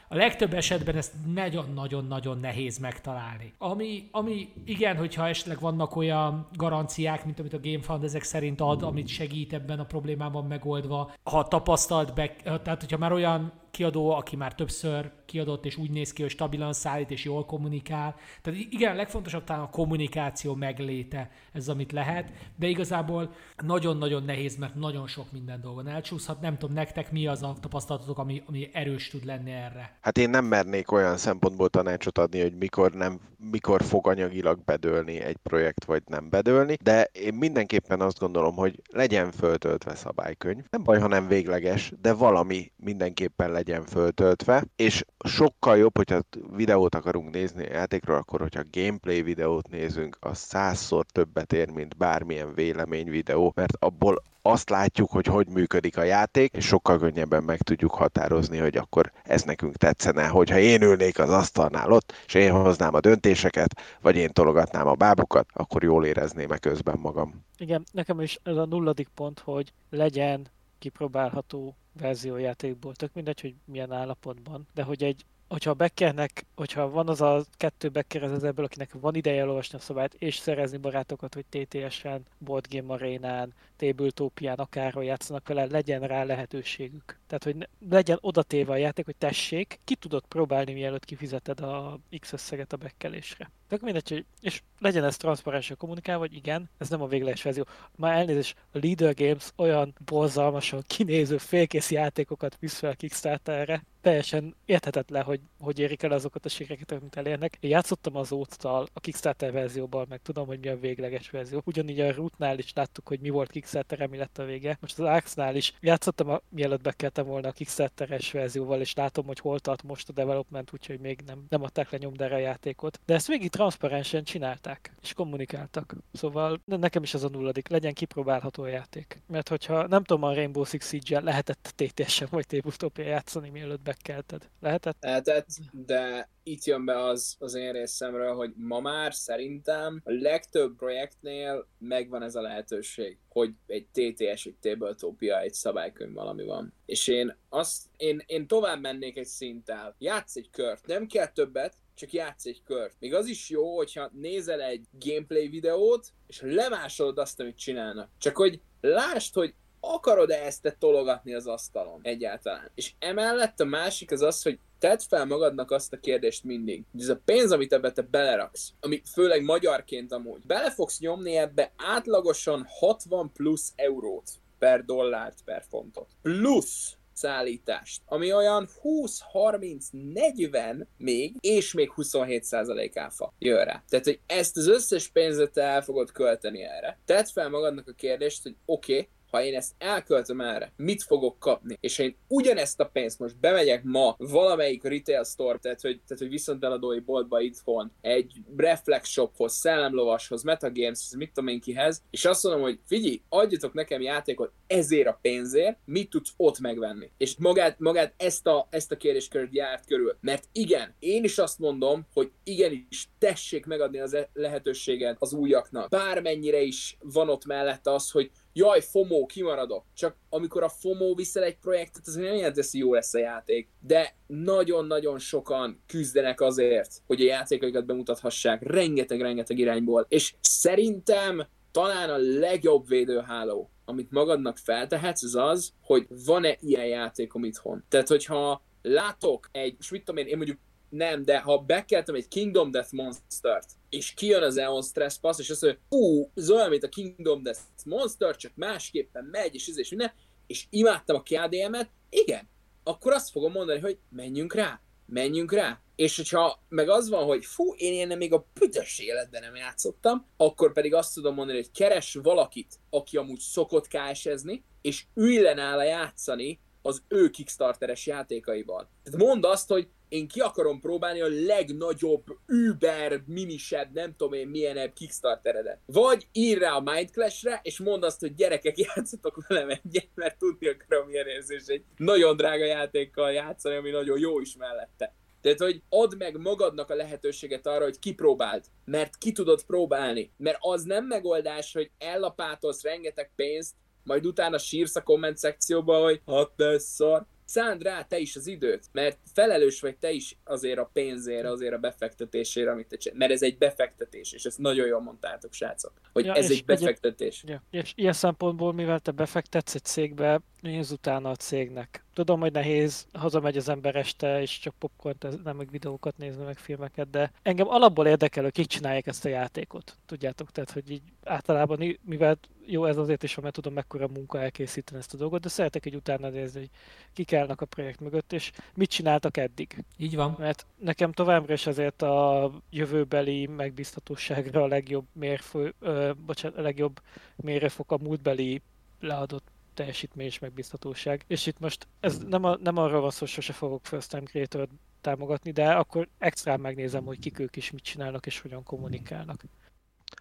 a 0.08 0.16
legtöbb 0.16 0.54
esetben 0.54 0.96
ezt 0.96 1.14
nagyon-nagyon-nagyon 1.34 2.40
nehéz 2.40 2.78
megtalálni. 2.78 3.54
Ami, 3.58 4.08
ami 4.12 4.50
igen, 4.66 4.98
hogyha 4.98 5.28
esetleg 5.28 5.60
vannak 5.60 5.96
olyan 5.96 6.48
garanciák, 6.56 7.26
mint 7.26 7.40
amit 7.40 7.54
a 7.54 7.60
GameFound 7.60 8.04
ezek 8.04 8.24
szerint 8.24 8.62
ad, 8.62 8.84
amit 8.84 9.08
segít 9.08 9.54
ebben 9.54 9.80
a 9.80 9.86
problémában 9.86 10.46
megoldva, 10.46 11.12
ha 11.24 11.48
tapasztalt 11.48 12.14
be, 12.14 12.36
tehát 12.44 12.80
hogyha 12.80 12.98
már 12.98 13.12
olyan 13.12 13.61
kiadó, 13.72 14.10
aki 14.10 14.36
már 14.36 14.56
többször 14.56 15.12
kiadott, 15.32 15.66
és 15.66 15.78
úgy 15.78 15.92
néz 15.92 16.14
ki, 16.14 16.22
hogy 16.22 16.32
stabilan 16.32 16.74
szállít 16.74 17.12
és 17.12 17.24
jól 17.24 17.46
kommunikál. 17.46 18.16
Tehát 18.42 18.60
igen, 18.70 18.92
a 18.92 18.96
legfontosabb 18.96 19.44
talán 19.44 19.62
a 19.62 19.70
kommunikáció 19.70 20.56
megléte, 20.56 21.30
ez 21.54 21.70
amit 21.70 21.92
lehet, 21.92 22.32
de 22.56 22.68
igazából 22.68 23.34
nagyon-nagyon 23.64 24.24
nehéz, 24.24 24.58
mert 24.58 24.76
nagyon 24.76 25.08
sok 25.08 25.32
minden 25.32 25.62
dolgon 25.62 25.88
elcsúszhat. 25.88 26.42
Nem 26.42 26.58
tudom, 26.58 26.76
nektek 26.76 27.12
mi 27.12 27.28
az 27.28 27.44
a 27.44 27.56
tapasztalatotok, 27.62 28.18
ami, 28.18 28.44
ami 28.46 28.70
erős 28.74 29.10
tud 29.10 29.26
lenni 29.26 29.52
erre? 29.52 29.98
Hát 30.02 30.18
én 30.18 30.30
nem 30.30 30.46
mernék 30.46 30.92
olyan 30.92 31.18
szempontból 31.18 31.70
tanácsot 31.70 32.18
adni, 32.18 32.42
hogy 32.42 32.54
mikor, 32.58 32.92
nem, 32.92 33.20
mikor 33.52 33.84
fog 33.84 34.08
anyagilag 34.08 34.64
bedőlni 34.64 35.20
egy 35.20 35.38
projekt, 35.38 35.86
vagy 35.86 36.04
nem 36.06 36.30
bedőlni, 36.30 36.78
de 36.84 37.04
én 37.12 37.34
mindenképpen 37.34 38.02
azt 38.02 38.20
gondolom, 38.20 38.56
hogy 38.56 38.82
legyen 38.90 39.32
föltöltve 39.32 39.96
szabálykönyv. 39.96 40.64
Nem 40.70 40.84
baj, 40.84 41.00
ha 41.00 41.08
nem 41.08 41.28
végleges, 41.28 41.94
de 42.02 42.14
valami 42.14 42.72
mindenképpen 42.76 43.52
legyen 43.52 43.61
legyen 43.66 43.86
föltöltve, 43.86 44.64
és 44.76 45.04
sokkal 45.24 45.78
jobb, 45.78 45.98
hogyha 45.98 46.20
videót 46.56 46.96
akarunk 46.96 47.34
nézni 47.34 47.66
a 47.66 47.74
játékról, 47.74 48.18
akkor 48.18 48.40
hogyha 48.40 48.62
gameplay 48.72 49.22
videót 49.22 49.70
nézünk, 49.70 50.18
az 50.20 50.38
százszor 50.38 51.06
többet 51.06 51.54
ér, 51.54 51.70
mint 51.70 51.98
bármilyen 51.98 52.54
vélemény 52.54 53.10
videó, 53.10 53.52
mert 53.56 53.74
abból 53.80 54.24
azt 54.42 54.70
látjuk, 54.70 55.12
hogy 55.12 55.26
hogy 55.26 55.48
működik 55.48 55.98
a 55.98 56.04
játék, 56.04 56.54
és 56.54 56.66
sokkal 56.66 57.00
könnyebben 57.00 57.44
meg 57.44 57.62
tudjuk 57.62 57.92
határozni, 57.92 58.58
hogy 58.58 58.78
akkor 58.78 59.12
ez 59.24 59.44
nekünk 59.44 59.76
tetszene, 59.76 60.28
hogyha 60.28 60.60
én 60.60 60.82
ülnék 60.82 61.20
az 61.20 61.30
asztalnál 61.30 61.92
ott, 61.92 62.14
és 62.26 62.34
én 62.34 62.52
hoznám 62.52 62.94
a 62.94 63.00
döntéseket, 63.00 63.82
vagy 64.02 64.16
én 64.16 64.30
tologatnám 64.30 64.88
a 64.88 64.96
bábukat, 64.96 65.48
akkor 65.54 65.84
jól 65.84 66.06
érezném-e 66.06 66.58
közben 66.58 66.98
magam. 67.00 67.46
Igen, 67.58 67.84
nekem 67.92 68.22
is 68.22 68.40
ez 68.44 68.56
a 68.56 68.66
nulladik 68.66 69.08
pont, 69.16 69.40
hogy 69.40 69.74
legyen 69.90 70.48
kipróbálható 70.82 71.76
verziójátékból, 72.00 72.96
tök 72.96 73.14
mindegy, 73.14 73.42
hogy 73.42 73.56
milyen 73.66 73.92
állapotban, 73.92 74.68
de 74.74 74.84
hogy 74.84 75.04
egy 75.04 75.26
hogyha 75.52 75.74
Beckernek, 75.74 76.46
hogyha 76.56 76.90
van 76.90 77.10
az 77.10 77.22
a 77.22 77.44
kettő 77.52 77.90
Becker 77.90 78.24
az 78.24 78.44
ebből, 78.44 78.66
akinek 78.66 78.94
van 78.94 79.16
ideje 79.16 79.42
elolvasni 79.42 79.78
a 79.78 79.82
szobát, 79.82 80.14
és 80.14 80.38
szerezni 80.38 80.78
barátokat, 80.78 81.34
hogy 81.34 81.46
TTS-en, 81.50 82.26
Board 82.38 82.66
Game 82.70 82.94
Arénán, 82.94 83.54
Tabletopia-n, 83.76 84.60
akárhol 84.60 85.04
játszanak 85.04 85.48
vele, 85.48 85.66
legyen 85.66 86.02
rá 86.02 86.24
lehetőségük. 86.24 87.20
Tehát, 87.28 87.44
hogy 87.44 87.70
legyen 87.90 88.18
odatéve 88.22 88.72
a 88.72 88.76
játék, 88.76 89.06
hogy 89.06 89.16
tessék, 89.16 89.80
ki 89.84 89.96
tudod 89.96 90.24
próbálni, 90.28 90.74
mielőtt 90.74 91.06
kifizeted 91.06 91.60
a 91.60 92.00
X 92.20 92.34
összeget 92.34 92.74
a 92.74 92.78
bekkelésre. 92.78 93.52
Tök 93.72 93.82
mindegy, 93.82 94.10
hogy, 94.10 94.26
és 94.42 94.62
legyen 94.80 95.04
ez 95.04 95.18
transzparensen 95.18 95.78
kommunikálva, 95.78 96.20
hogy 96.20 96.36
igen, 96.36 96.70
ez 96.78 96.90
nem 96.90 97.02
a 97.02 97.08
végleges 97.08 97.44
verzió. 97.44 97.66
Már 97.96 98.18
elnézést, 98.18 98.56
a 98.72 98.78
Leader 98.82 99.14
Games 99.14 99.52
olyan 99.56 99.94
borzalmasan 100.06 100.84
kinéző 100.88 101.38
félkész 101.38 101.92
játékokat 101.92 102.58
visz 102.60 102.80
fel 102.80 102.96
Kickstarterre, 102.96 103.84
teljesen 104.02 104.56
érthetetlen, 104.66 105.24
hogy 105.24 105.40
hogy 105.60 105.80
érik 105.80 106.04
el 106.04 106.12
azokat 106.12 106.46
a 106.46 106.50
sikereket, 106.50 106.92
amit 106.92 107.16
elérnek. 107.16 107.58
Én 107.60 107.70
játszottam 107.70 108.16
az 108.16 108.32
óttal 108.32 108.88
a 108.94 109.00
Kickstarter 109.00 109.52
verzióban, 109.52 110.06
meg 110.10 110.22
tudom, 110.22 110.48
hogy 110.48 110.60
mi 110.60 110.68
a 110.68 110.80
végleges 110.80 111.30
verzió. 111.30 111.62
Ugyanígy 111.66 112.00
a 112.00 112.14
Rootnál 112.14 112.58
is 112.58 112.74
láttuk, 112.74 113.08
hogy 113.08 113.20
mi 113.20 113.30
volt 113.30 113.52
Kickstarter, 113.52 114.08
mi 114.08 114.18
lett 114.18 114.38
a 114.38 114.46
vége. 114.46 114.78
Most 114.82 115.00
az 115.00 115.06
Arx-nál 115.06 115.56
is 115.56 115.74
játszottam, 115.80 116.30
a, 116.30 116.42
mielőtt 116.50 116.82
bekeltem 116.82 117.26
volna 117.26 117.48
a 117.48 117.52
Kickstarteres 117.52 118.32
verzióval, 118.32 118.80
és 118.80 118.94
látom, 118.94 119.26
hogy 119.26 119.40
hol 119.40 119.60
tart 119.60 119.84
most 119.84 120.10
a 120.10 120.14
development, 120.14 120.74
úgyhogy 120.74 121.00
még 121.00 121.22
nem, 121.26 121.46
nem 121.50 121.64
adták 121.64 121.90
le 121.90 121.98
nyomdára 121.98 122.36
a 122.36 122.40
játékot. 122.40 123.00
De 123.06 123.14
ezt 123.14 123.28
végig 123.28 123.50
transzparensen 123.62 124.24
csinálták, 124.24 124.94
és 125.02 125.14
kommunikáltak. 125.14 125.96
Szóval 126.14 126.62
nekem 126.66 127.04
is 127.04 127.14
az 127.14 127.24
a 127.24 127.30
nulladik, 127.30 127.68
legyen 127.68 127.94
kipróbálható 127.94 128.64
a 128.64 128.68
játék. 128.68 129.22
Mert 129.28 129.48
hogyha 129.48 129.88
nem 129.88 130.04
tudom, 130.04 130.24
a 130.24 130.34
Rainbow 130.34 130.64
Six 130.64 130.88
Siege-el 130.88 131.24
lehetett 131.24 131.74
TTS-en 131.76 132.28
vagy 132.32 132.46
Tabletopia 132.46 133.06
játszani, 133.06 133.50
mielőtt 133.50 133.82
bekelted. 133.82 134.50
Lehetett? 134.60 134.98
Lehetett, 135.00 135.48
de 135.72 136.30
itt 136.44 136.64
jön 136.64 136.86
be 136.86 137.04
az, 137.04 137.36
az 137.40 137.54
én 137.54 137.72
részemről, 137.72 138.36
hogy 138.36 138.54
ma 138.56 138.80
már 138.80 139.14
szerintem 139.14 140.02
a 140.04 140.12
legtöbb 140.12 140.76
projektnél 140.76 141.68
megvan 141.78 142.24
ez 142.24 142.36
a 142.36 142.42
lehetőség, 142.42 143.18
hogy 143.28 143.54
egy 143.68 143.86
TTS, 143.86 144.46
egy 144.46 144.56
Tabletopia, 144.62 145.40
egy 145.40 145.54
szabálykönyv 145.54 146.14
valami 146.14 146.44
van. 146.44 146.74
És 146.86 147.08
én 147.08 147.38
azt, 147.50 147.86
én, 147.98 148.24
én 148.26 148.48
tovább 148.48 148.82
mennék 148.82 149.18
egy 149.18 149.26
szinttel. 149.26 149.96
Játsz 149.98 150.36
egy 150.36 150.50
kört, 150.52 150.86
nem 150.86 151.08
kell 151.08 151.28
többet, 151.28 151.78
csak 152.02 152.14
játsz 152.14 152.46
egy 152.46 152.62
kört. 152.64 152.96
Még 153.00 153.14
az 153.14 153.28
is 153.28 153.50
jó, 153.50 153.76
hogyha 153.76 154.12
nézel 154.14 154.62
egy 154.62 154.86
gameplay 155.00 155.48
videót, 155.48 156.08
és 156.28 156.42
lemásolod 156.42 157.18
azt, 157.18 157.40
amit 157.40 157.58
csinálnak. 157.58 158.10
Csak 158.18 158.38
hogy 158.38 158.62
lásd, 158.82 159.34
hogy 159.34 159.54
akarod-e 159.80 160.46
ezt 160.46 160.62
te 160.62 160.76
tologatni 160.80 161.34
az 161.34 161.48
asztalon 161.48 162.00
egyáltalán. 162.04 162.72
És 162.76 162.92
emellett 163.00 163.60
a 163.60 163.66
másik 163.66 164.12
az 164.12 164.22
az, 164.22 164.42
hogy 164.42 164.60
tedd 164.80 165.00
fel 165.08 165.26
magadnak 165.26 165.72
azt 165.72 165.94
a 165.94 166.00
kérdést 166.00 166.44
mindig, 166.44 166.84
hogy 166.92 167.02
ez 167.02 167.10
a 167.10 167.22
pénz, 167.26 167.52
amit 167.52 167.74
ebbe 167.74 167.92
te 167.92 168.02
beleraksz, 168.02 168.74
ami 168.80 169.02
főleg 169.14 169.44
magyarként 169.44 170.12
amúgy, 170.12 170.42
bele 170.46 170.72
fogsz 170.72 171.00
nyomni 171.00 171.36
ebbe 171.36 171.74
átlagosan 171.78 172.66
60 172.80 173.32
plusz 173.32 173.74
eurót 173.76 174.30
per 174.60 174.86
dollárt 174.86 175.38
per 175.46 175.64
fontot. 175.70 176.08
Plusz 176.22 176.96
szállítást, 177.22 178.02
ami 178.06 178.34
olyan 178.34 178.70
20-30-40 178.84 180.86
még, 180.98 181.36
és 181.40 181.74
még 181.74 181.92
27% 181.96 182.92
áfa 182.96 183.34
jön 183.40 183.64
rá. 183.64 183.84
Tehát, 183.90 184.06
hogy 184.06 184.20
ezt 184.26 184.58
az 184.58 184.68
összes 184.68 185.08
pénzet 185.08 185.58
el 185.58 185.82
fogod 185.82 186.12
költeni 186.12 186.64
erre. 186.64 187.00
Tedd 187.06 187.26
fel 187.34 187.50
magadnak 187.50 187.88
a 187.88 187.94
kérdést, 187.94 188.44
hogy 188.44 188.56
oké, 188.66 188.94
okay, 188.94 189.10
ha 189.32 189.44
én 189.44 189.56
ezt 189.56 189.74
elköltöm 189.78 190.42
erre, 190.42 190.74
mit 190.76 191.04
fogok 191.04 191.40
kapni? 191.40 191.78
És 191.80 191.98
ha 191.98 192.04
én 192.04 192.16
ugyanezt 192.28 192.80
a 192.80 192.86
pénzt 192.86 193.20
most 193.20 193.40
bemegyek 193.40 193.84
ma 193.84 194.16
valamelyik 194.18 194.84
retail 194.84 195.24
store, 195.24 195.58
tehát 195.58 195.82
hogy, 195.82 196.02
tehát, 196.08 196.24
hogy 196.24 196.30
viszonteladói 196.30 197.00
boltba 197.00 197.42
itthon, 197.42 197.92
egy 198.02 198.34
Reflex 198.58 199.10
shophoz, 199.10 199.54
szellemlovashoz, 199.54 200.44
Metagameshoz, 200.44 201.14
mit 201.14 201.32
tudom 201.34 201.50
én 201.50 201.60
kihez, 201.60 202.04
és 202.10 202.26
azt 202.26 202.44
mondom, 202.44 202.62
hogy 202.62 202.80
figyelj, 202.88 203.22
adjatok 203.30 203.74
nekem 203.74 204.02
játékot 204.02 204.52
ezért 204.68 205.08
a 205.08 205.20
pénzért, 205.22 205.78
mit 205.86 206.10
tudsz 206.10 206.34
ott 206.38 206.60
megvenni? 206.60 207.12
És 207.18 207.36
magát, 207.38 207.80
magát 207.80 208.14
ezt 208.18 208.48
a, 208.48 208.68
ezt 208.70 208.92
a 208.92 208.98
kérdéskört 208.98 209.56
járt 209.56 209.86
körül. 209.86 210.18
Mert 210.22 210.48
igen, 210.52 210.96
én 211.00 211.24
is 211.24 211.38
azt 211.38 211.60
mondom, 211.60 212.08
hogy 212.14 212.32
igenis 212.44 213.10
tessék 213.20 213.66
megadni 213.66 214.00
az 214.00 214.14
e- 214.14 214.30
lehetőséget 214.34 215.16
az 215.20 215.34
újaknak. 215.34 215.90
Bármennyire 215.90 216.62
is 216.62 216.98
van 217.00 217.30
ott 217.30 217.46
mellette 217.46 217.94
az, 217.94 218.12
hogy 218.12 218.32
jaj, 218.54 218.82
FOMO, 218.82 219.26
kimaradok. 219.26 219.86
Csak 219.94 220.16
amikor 220.30 220.64
a 220.64 220.70
FOMO 220.70 221.14
viszel 221.16 221.44
egy 221.44 221.58
projektet, 221.58 222.02
az 222.06 222.16
nem 222.16 222.24
jelenti, 222.24 222.62
hogy 222.72 222.80
jó 222.80 222.94
lesz 222.94 223.14
a 223.14 223.20
játék. 223.20 223.70
De 223.80 224.16
nagyon-nagyon 224.28 225.20
sokan 225.20 225.84
küzdenek 225.88 226.42
azért, 226.42 227.02
hogy 227.08 227.22
a 227.22 227.26
játékaikat 227.26 227.86
bemutathassák 227.86 228.62
rengeteg-rengeteg 228.62 229.58
irányból. 229.58 230.06
És 230.10 230.36
szerintem 230.42 231.48
talán 231.72 232.10
a 232.10 232.18
legjobb 232.18 232.88
védőháló, 232.88 233.70
amit 233.86 234.12
magadnak 234.12 234.58
feltehetsz, 234.58 235.24
az 235.24 235.36
az, 235.36 235.72
hogy 235.82 236.08
van-e 236.26 236.58
ilyen 236.60 236.88
játékom 236.88 237.44
itthon. 237.44 237.84
Tehát, 237.90 238.08
hogyha 238.08 238.64
látok 238.82 239.50
egy, 239.52 239.76
és 239.80 239.92
mit 239.92 240.04
tudom 240.04 240.24
én, 240.24 240.30
én 240.30 240.38
mondjuk 240.38 240.60
nem, 240.92 241.24
de 241.24 241.40
ha 241.40 241.58
bekeltem 241.58 242.16
egy 242.16 242.28
Kingdom 242.28 242.72
Death 242.72 242.94
Monster-t, 242.94 243.66
és 243.90 244.14
kijön 244.14 244.44
az 244.44 244.58
Eon 244.58 244.82
Stress 244.82 245.18
Pass, 245.18 245.40
és 245.40 245.50
azt 245.50 245.62
mondja, 245.62 245.82
hú, 245.90 246.32
ez 246.36 246.50
olyan, 246.50 246.70
mint 246.70 246.84
a 246.84 246.90
Kingdom 246.90 247.44
Death 247.44 247.60
Monster, 247.86 248.36
csak 248.36 248.52
másképpen 248.56 249.24
megy, 249.32 249.56
és 249.56 249.68
ez 249.68 249.78
és 249.78 249.90
minden, 249.90 250.12
és 250.48 250.66
imádtam 250.70 251.16
a 251.16 251.22
KDM-et, 251.22 251.90
igen, 252.10 252.50
akkor 252.84 253.14
azt 253.14 253.30
fogom 253.30 253.52
mondani, 253.52 253.80
hogy 253.80 253.98
menjünk 254.10 254.54
rá, 254.54 254.82
menjünk 255.06 255.52
rá. 255.52 255.82
És 255.96 256.16
hogyha 256.16 256.64
meg 256.70 256.90
az 256.90 257.10
van, 257.10 257.24
hogy 257.24 257.46
fú, 257.46 257.74
én 257.76 257.94
ilyen 257.94 258.18
még 258.18 258.34
a 258.34 258.46
büdös 258.54 259.00
életben 259.00 259.42
nem 259.42 259.56
játszottam, 259.56 260.26
akkor 260.38 260.74
pedig 260.74 260.94
azt 260.94 261.14
tudom 261.14 261.34
mondani, 261.34 261.58
hogy 261.58 261.72
keres 261.72 262.14
valakit, 262.14 262.80
aki 262.90 263.18
amúgy 263.18 263.40
szokott 263.40 263.88
KS-ezni, 263.88 264.64
és 264.82 265.06
ülj 265.14 265.38
le 265.38 265.54
nála 265.54 265.84
játszani 265.84 266.60
az 266.82 267.04
ő 267.08 267.30
Kickstarteres 267.30 268.06
játékaival. 268.06 268.90
Tehát 269.04 269.20
mondd 269.20 269.46
azt, 269.46 269.70
hogy 269.70 269.88
én 270.12 270.28
ki 270.28 270.40
akarom 270.40 270.80
próbálni 270.80 271.22
a 271.22 271.28
legnagyobb, 271.46 272.24
über, 272.48 273.24
minisebb, 273.26 273.94
nem 273.94 274.16
tudom 274.16 274.34
én 274.34 274.48
milyenebb 274.48 274.94
Kickstarteredet. 274.94 275.80
Vagy 275.86 276.28
ír 276.32 276.58
rá 276.58 276.72
a 276.72 276.80
Mind 276.80 277.12
Clash-re, 277.12 277.60
és 277.64 277.80
mondd 277.80 278.04
azt, 278.04 278.20
hogy 278.20 278.36
gyerekek, 278.36 278.78
játszatok 278.96 279.48
velem 279.48 279.70
egyet, 279.70 280.10
mert 280.16 280.38
tudni 280.38 280.68
akarom 280.68 281.08
milyen 281.08 281.28
érzés 281.28 281.66
egy 281.66 281.84
nagyon 281.98 282.36
drága 282.36 282.66
játékkal 282.66 283.32
játszani, 283.32 283.76
ami 283.76 283.90
nagyon 283.90 284.20
jó 284.20 284.40
is 284.40 284.56
mellette. 284.56 285.16
Tehát, 285.42 285.60
hogy 285.60 285.82
add 285.90 286.18
meg 286.18 286.38
magadnak 286.38 286.90
a 286.90 286.96
lehetőséget 286.96 287.68
arra, 287.68 287.84
hogy 287.84 288.00
kipróbáld, 288.00 288.66
mert 288.86 289.18
ki 289.18 289.32
tudod 289.32 289.64
próbálni. 289.64 290.32
Mert 290.38 290.58
az 290.60 290.84
nem 290.84 291.06
megoldás, 291.06 291.74
hogy 291.74 291.92
ellapátolsz 291.98 292.84
rengeteg 292.84 293.32
pénzt, 293.36 293.76
majd 294.04 294.26
utána 294.26 294.58
sírsz 294.58 294.96
a 294.96 295.04
komment 295.04 295.38
szekcióba, 295.38 296.04
hogy 296.04 296.22
hát 296.26 296.62
ez 296.62 296.84
szar 296.84 297.26
szánd 297.52 297.82
rá 297.82 298.04
te 298.04 298.18
is 298.18 298.36
az 298.36 298.48
időt, 298.48 298.86
mert 298.92 299.18
felelős 299.34 299.82
vagy 299.82 299.98
te 299.98 300.12
is 300.12 300.38
azért 300.44 300.80
a 300.80 300.90
pénzért, 300.94 301.46
azért 301.46 301.74
a 301.74 301.78
befektetésére, 301.78 302.72
amit 302.72 302.88
te 302.88 302.98
csinál. 302.98 303.18
Mert 303.18 303.32
ez 303.32 303.42
egy 303.42 303.58
befektetés, 303.58 304.34
és 304.34 304.46
ezt 304.46 304.58
nagyon 304.58 304.88
jól 304.88 305.02
mondtátok, 305.02 305.54
srácok, 305.54 305.92
hogy 306.14 306.26
ja, 306.26 306.34
ez 306.34 306.52
egy 306.52 306.66
befektetés. 306.66 307.44
Egy, 307.44 307.50
ja, 307.50 307.64
és 307.70 307.94
ilyen 307.96 308.14
szempontból, 308.14 308.74
mivel 308.74 309.00
te 309.00 309.12
befektetsz 309.12 309.76
egy 309.76 309.84
cégbe, 309.84 310.42
nézz 310.62 310.92
utána 310.92 311.30
a 311.30 311.36
cégnek. 311.36 312.04
Tudom, 312.14 312.40
hogy 312.40 312.52
nehéz, 312.52 313.08
hazamegy 313.14 313.58
az 313.58 313.70
ember 313.70 313.96
este, 313.96 314.42
és 314.42 314.60
csak 314.60 314.74
popcorn 314.78 315.18
nem 315.44 315.56
meg 315.56 315.70
videókat 315.72 316.18
nézni, 316.18 316.44
meg 316.44 316.58
filmeket, 316.58 317.10
de 317.10 317.32
engem 317.42 317.68
alapból 317.68 318.08
érdekel, 318.08 318.44
hogy 318.44 318.52
kik 318.52 318.66
csinálják 318.66 319.08
ezt 319.08 319.26
a 319.26 319.30
játékot. 319.30 319.98
Tudjátok, 320.06 320.52
tehát, 320.52 320.72
hogy 320.72 320.92
így 320.92 321.02
általában, 321.24 321.98
mivel 322.02 322.38
jó, 322.66 322.86
ez 322.86 322.98
azért 322.98 323.24
is, 323.24 323.36
mert 323.36 323.54
tudom, 323.54 323.74
mekkora 323.74 324.08
munka 324.08 324.42
elkészíteni 324.42 325.00
ezt 325.00 325.14
a 325.14 325.18
dolgot, 325.18 325.42
de 325.42 325.50
szeretek 325.50 325.86
egy 325.86 325.96
utána 325.96 326.30
nézni, 326.30 326.60
hogy 326.60 326.70
kik 327.14 327.34
állnak 327.34 327.62
a 327.62 327.66
projekt 327.66 328.00
mögött, 328.00 328.34
és 328.34 328.52
mit 328.76 328.90
csináltak 328.90 329.38
eddig. 329.38 329.84
Így 329.98 330.16
van. 330.16 330.36
Mert 330.38 330.66
nekem 330.78 331.12
továbbra 331.12 331.54
is 331.54 331.68
azért 331.68 332.02
a 332.02 332.52
jövőbeli 332.70 333.46
megbízhatóságra 333.46 334.64
a 334.64 334.68
legjobb 334.68 335.06
mérfő, 335.14 335.74
ö, 335.80 336.12
bocsánat, 336.26 336.58
a 336.58 336.62
legjobb 336.62 337.02
mérőfok 337.36 337.92
a 337.92 337.98
múltbeli 337.98 338.62
leadott 339.00 339.48
teljesítmény 339.82 340.26
és 340.26 340.40
megbízhatóság. 340.40 341.24
És 341.28 341.46
itt 341.46 341.60
most 341.60 341.88
ez 342.00 342.18
nem, 342.18 342.44
a, 342.44 342.58
nem 342.64 342.78
arra 342.78 343.00
van 343.00 343.10
szó, 343.10 343.20
hogy 343.20 343.28
sose 343.28 343.54
fogok 343.54 343.86
first 343.86 344.10
time 344.10 344.24
creator 344.24 344.68
támogatni, 345.02 345.52
de 345.52 345.72
akkor 345.72 346.08
extra 346.18 346.58
megnézem, 346.58 347.06
hogy 347.06 347.20
kik 347.20 347.40
ők 347.40 347.56
is 347.56 347.72
mit 347.72 347.84
csinálnak 347.84 348.26
és 348.26 348.40
hogyan 348.40 348.64
kommunikálnak. 348.64 349.44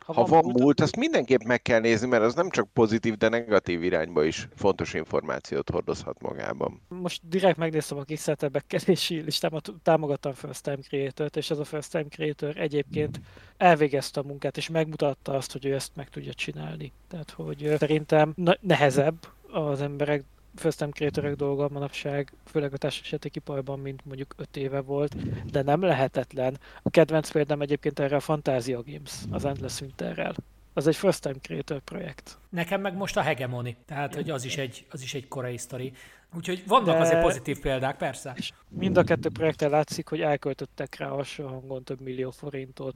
Ha, 0.04 0.12
ha 0.12 0.24
van, 0.24 0.42
van 0.42 0.52
múlt, 0.58 0.80
azt 0.80 0.96
mindenképp 0.96 1.42
meg 1.42 1.62
kell 1.62 1.80
nézni, 1.80 2.08
mert 2.08 2.22
az 2.22 2.34
nem 2.34 2.50
csak 2.50 2.72
pozitív, 2.72 3.16
de 3.16 3.28
negatív 3.28 3.82
irányba 3.82 4.24
is 4.24 4.48
fontos 4.54 4.94
információt 4.94 5.70
hordozhat 5.70 6.20
magában. 6.20 6.80
Most 6.88 7.20
direkt 7.28 7.56
megnéztem 7.56 7.98
a 7.98 8.02
Kickstarter 8.02 8.50
bekezdési 8.50 9.20
listámat, 9.20 9.72
támogattam 9.82 10.32
First 10.32 10.62
Time 10.62 10.76
Creator-t, 10.76 11.36
és 11.36 11.50
ez 11.50 11.58
a 11.58 11.64
First 11.64 11.90
Time 11.90 12.08
Creator 12.08 12.56
egyébként 12.56 13.20
elvégezte 13.56 14.20
a 14.20 14.22
munkát, 14.22 14.56
és 14.56 14.68
megmutatta 14.68 15.32
azt, 15.32 15.52
hogy 15.52 15.64
ő 15.66 15.74
ezt 15.74 15.96
meg 15.96 16.08
tudja 16.08 16.34
csinálni. 16.34 16.92
Tehát, 17.08 17.30
hogy 17.30 17.74
szerintem 17.78 18.34
nehezebb 18.60 19.18
az 19.52 19.80
emberek 19.80 20.24
first 20.54 20.78
time 20.78 20.90
creatorek 20.90 21.34
dolga 21.34 21.68
manapság, 21.68 22.32
főleg 22.44 22.72
a 22.72 22.76
társasjátékiparban, 22.76 23.78
mint 23.78 24.04
mondjuk 24.04 24.34
5 24.36 24.56
éve 24.56 24.80
volt, 24.80 25.16
de 25.50 25.62
nem 25.62 25.82
lehetetlen. 25.82 26.58
A 26.82 26.90
kedvenc 26.90 27.30
példám 27.30 27.60
egyébként 27.60 27.98
erre 27.98 28.16
a 28.16 28.20
Fantasia 28.20 28.82
Games, 28.82 29.12
az 29.30 29.44
Endless 29.44 29.80
Winterrel. 29.80 30.34
Az 30.72 30.86
egy 30.86 30.96
first 30.96 31.22
time 31.22 31.38
creator 31.40 31.80
projekt. 31.80 32.38
Nekem 32.48 32.80
meg 32.80 32.96
most 32.96 33.16
a 33.16 33.20
Hegemony, 33.20 33.76
tehát 33.86 34.14
hogy 34.14 34.30
az 34.30 34.44
is 34.44 34.56
egy, 34.56 34.86
az 34.90 35.02
is 35.02 35.14
egy 35.14 35.28
korai 35.28 35.56
sztori. 35.56 35.92
Úgyhogy 36.36 36.62
vannak 36.66 36.94
de... 36.94 37.00
azért 37.00 37.22
pozitív 37.22 37.60
példák, 37.60 37.96
persze. 37.96 38.32
És 38.36 38.52
mind 38.68 38.96
a 38.96 39.04
kettő 39.04 39.28
projekten 39.28 39.70
látszik, 39.70 40.08
hogy 40.08 40.20
elköltöttek 40.20 40.96
rá 40.96 41.10
a 41.10 41.24
hangon 41.36 41.84
több 41.84 42.00
millió 42.00 42.30
forintot 42.30 42.94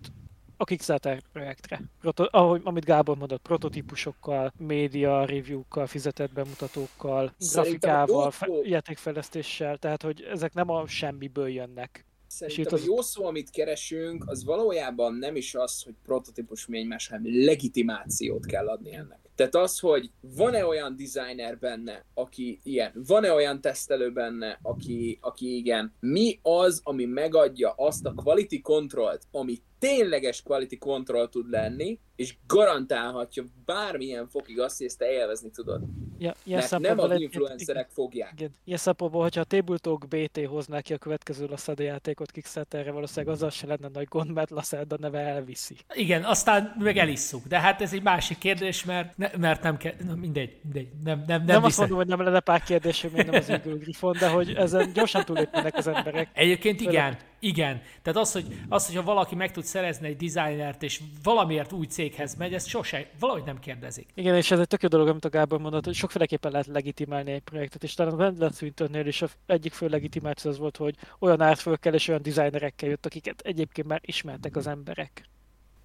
a 0.56 0.64
Kickstarter 0.64 1.22
projektre. 1.32 1.81
Proto, 2.01 2.26
ahogy, 2.31 2.60
amit 2.64 2.85
Gábor 2.85 3.16
mondott, 3.16 3.43
prototípusokkal, 3.43 4.52
média 4.59 5.24
review-kkal, 5.24 5.86
fizetett 5.86 6.32
bemutatókkal, 6.32 7.35
Szerintem 7.39 7.90
grafikával, 7.90 8.31
fe, 8.31 8.47
játékfejlesztéssel, 8.62 9.76
tehát 9.76 10.02
hogy 10.02 10.22
ezek 10.22 10.55
nem 10.55 10.70
a 10.70 10.86
semmiből 10.86 11.48
jönnek. 11.48 12.05
Szerintem 12.26 12.74
az... 12.74 12.82
a 12.82 12.85
jó 12.85 13.01
szó, 13.01 13.24
amit 13.24 13.51
keresünk, 13.51 14.24
az 14.26 14.44
valójában 14.44 15.14
nem 15.14 15.36
is 15.36 15.55
az, 15.55 15.82
hogy 15.82 15.94
prototípus 16.02 16.66
más, 16.66 17.09
hanem 17.09 17.44
legitimációt 17.44 18.47
kell 18.47 18.68
adni 18.68 18.94
ennek. 18.94 19.18
Tehát 19.35 19.55
az, 19.55 19.78
hogy 19.78 20.10
van-e 20.20 20.66
olyan 20.66 20.97
designer 20.97 21.59
benne, 21.59 22.05
aki 22.14 22.60
ilyen, 22.62 22.93
van-e 23.06 23.32
olyan 23.32 23.60
tesztelő 23.60 24.12
benne, 24.12 24.59
aki, 24.62 25.18
aki 25.20 25.56
igen, 25.56 25.94
mi 26.01 26.39
az, 26.43 26.81
ami 26.85 27.05
megadja 27.05 27.72
azt 27.76 28.06
a 28.06 28.12
quality 28.14 28.60
controlt, 28.60 29.22
ami 29.31 29.60
tényleges 29.85 30.43
quality 30.43 30.78
control 30.78 31.28
tud 31.28 31.51
lenni, 31.51 31.98
és 32.16 32.35
garantálhatja 32.47 33.44
bármilyen 33.65 34.28
fokig 34.28 34.61
azt, 34.61 34.77
hogy 34.77 34.86
ezt 34.86 34.98
te 34.98 35.11
élvezni 35.11 35.51
tudod. 35.51 35.82
Ja, 36.19 36.35
Mert 36.44 36.78
nem 36.78 36.98
az 36.98 37.20
influencerek 37.20 37.89
fogják. 37.90 38.32
Igen. 38.36 38.51
Ilyen 38.65 38.78
szempontból, 38.78 39.23
hogyha 39.23 39.40
a 39.40 39.44
Tabletop 39.44 40.06
BT 40.06 40.47
hozná 40.47 40.81
ki 40.81 40.93
a 40.93 40.98
következő 40.98 41.47
Lassada 41.47 41.82
játékot 41.82 42.31
Kickstarterre, 42.31 42.90
valószínűleg 42.90 43.35
azzal 43.35 43.51
se 43.51 43.66
lenne 43.66 43.89
nagy 43.93 44.06
gond, 44.09 44.32
mert 44.32 44.51
Lassada 44.51 44.97
neve 45.01 45.19
elviszi. 45.19 45.77
Igen, 45.94 46.24
aztán 46.24 46.74
meg 46.78 46.97
elisszuk. 46.97 47.47
De 47.47 47.61
hát 47.61 47.81
ez 47.81 47.93
egy 47.93 48.02
másik 48.02 48.39
kérdés, 48.39 48.85
mert, 48.85 49.16
ne, 49.16 49.31
mert 49.39 49.62
nem 49.62 49.77
kell, 49.77 49.94
na 50.06 50.15
mindegy, 50.15 50.56
mindegy, 50.62 50.89
nem, 51.05 51.24
nem, 51.27 51.43
nem, 51.44 51.44
nem 51.44 51.65
azt 51.65 51.78
mondom, 51.78 51.97
hogy 51.97 52.06
nem 52.06 52.23
lenne 52.23 52.40
pár 52.40 52.62
kérdés, 52.62 53.01
hogy 53.01 53.12
nem 53.12 53.35
az 53.35 53.48
Eagle 53.48 53.74
Griffon, 53.74 54.16
de 54.19 54.28
hogy 54.28 54.55
ezen 54.55 54.93
gyorsan 54.93 55.24
túlépnek 55.24 55.77
az 55.77 55.86
emberek. 55.86 56.28
Egyébként 56.32 56.81
igen, 56.81 57.19
igen. 57.44 57.82
Tehát 58.02 58.20
az, 58.20 58.32
hogy, 58.32 58.58
az, 58.68 58.86
hogyha 58.86 59.02
valaki 59.02 59.34
meg 59.34 59.52
tud 59.52 59.64
szerezni 59.64 60.06
egy 60.06 60.16
designert, 60.16 60.82
és 60.82 61.00
valamiért 61.22 61.72
új 61.72 61.86
céghez 61.86 62.34
megy, 62.34 62.54
ezt 62.54 62.66
sose, 62.66 63.10
valahogy 63.18 63.44
nem 63.44 63.58
kérdezik. 63.58 64.08
Igen, 64.14 64.36
és 64.36 64.50
ez 64.50 64.58
egy 64.58 64.66
tök 64.66 64.82
jó 64.82 64.88
dolog, 64.88 65.08
amit 65.08 65.24
a 65.24 65.28
Gábor 65.28 65.60
mondott, 65.60 65.84
hogy 65.84 65.94
sokféleképpen 65.94 66.50
lehet 66.50 66.66
legitimálni 66.66 67.32
egy 67.32 67.42
projektet, 67.42 67.82
és 67.82 67.94
talán 67.94 68.12
a 68.12 68.16
Wendland 68.16 68.54
Swintonnél 68.54 69.06
is 69.06 69.22
a 69.22 69.28
egyik 69.46 69.72
fő 69.72 69.88
legitimáció 69.88 70.50
az 70.50 70.58
volt, 70.58 70.76
hogy 70.76 70.96
olyan 71.18 71.40
árfölkel 71.40 71.94
és 71.94 72.08
olyan 72.08 72.22
designerekkel 72.22 72.88
jött, 72.88 73.06
akiket 73.06 73.40
egyébként 73.40 73.88
már 73.88 74.00
ismertek 74.02 74.56
az 74.56 74.66
emberek. 74.66 75.28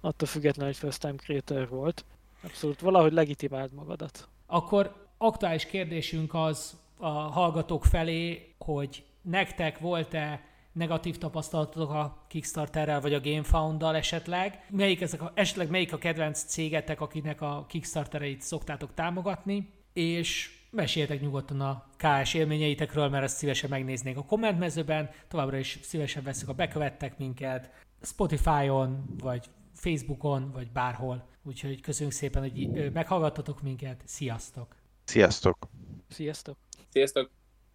Attól 0.00 0.28
függetlenül, 0.28 0.72
hogy 0.72 0.80
first 0.80 1.00
time 1.00 1.14
creator 1.16 1.68
volt. 1.68 2.04
Abszolút, 2.44 2.80
valahogy 2.80 3.12
legitimáld 3.12 3.72
magadat. 3.72 4.28
Akkor 4.46 5.08
aktuális 5.18 5.66
kérdésünk 5.66 6.34
az 6.34 6.78
a 6.96 7.08
hallgatók 7.08 7.84
felé, 7.84 8.54
hogy 8.58 9.04
nektek 9.22 9.78
volt-e 9.78 10.49
negatív 10.72 11.18
tapasztalatotok 11.18 11.90
a 11.90 12.24
Kickstarterrel 12.28 13.00
vagy 13.00 13.14
a 13.14 13.20
GameFound-dal 13.20 13.96
esetleg? 13.96 14.66
Melyik 14.70 15.00
ezek 15.00 15.22
a, 15.22 15.32
esetleg 15.34 15.70
melyik 15.70 15.92
a 15.92 15.98
kedvenc 15.98 16.42
cégetek, 16.42 17.00
akinek 17.00 17.40
a 17.40 17.66
Kickstartereit 17.68 18.42
szoktátok 18.42 18.94
támogatni? 18.94 19.72
És 19.92 20.58
meséljetek 20.70 21.20
nyugodtan 21.20 21.60
a 21.60 21.84
KS 21.96 22.34
élményeitekről, 22.34 23.08
mert 23.08 23.24
ezt 23.24 23.36
szívesen 23.36 23.70
megnéznék 23.70 24.16
a 24.16 24.24
kommentmezőben, 24.24 25.10
továbbra 25.28 25.58
is 25.58 25.78
szívesen 25.82 26.22
veszük, 26.22 26.48
a 26.48 26.54
bekövettek 26.54 27.18
minket, 27.18 27.70
Spotify-on, 28.02 29.04
vagy 29.18 29.46
Facebookon, 29.74 30.50
vagy 30.52 30.70
bárhol. 30.70 31.28
Úgyhogy 31.42 31.80
köszönjük 31.80 32.14
szépen, 32.14 32.42
hogy 32.42 32.92
meghallgattatok 32.92 33.62
minket. 33.62 34.02
Sziasztok! 34.04 34.76
Sziasztok! 35.04 35.68
Sziasztok! 36.08 36.56
Sziasztok! 36.88 37.39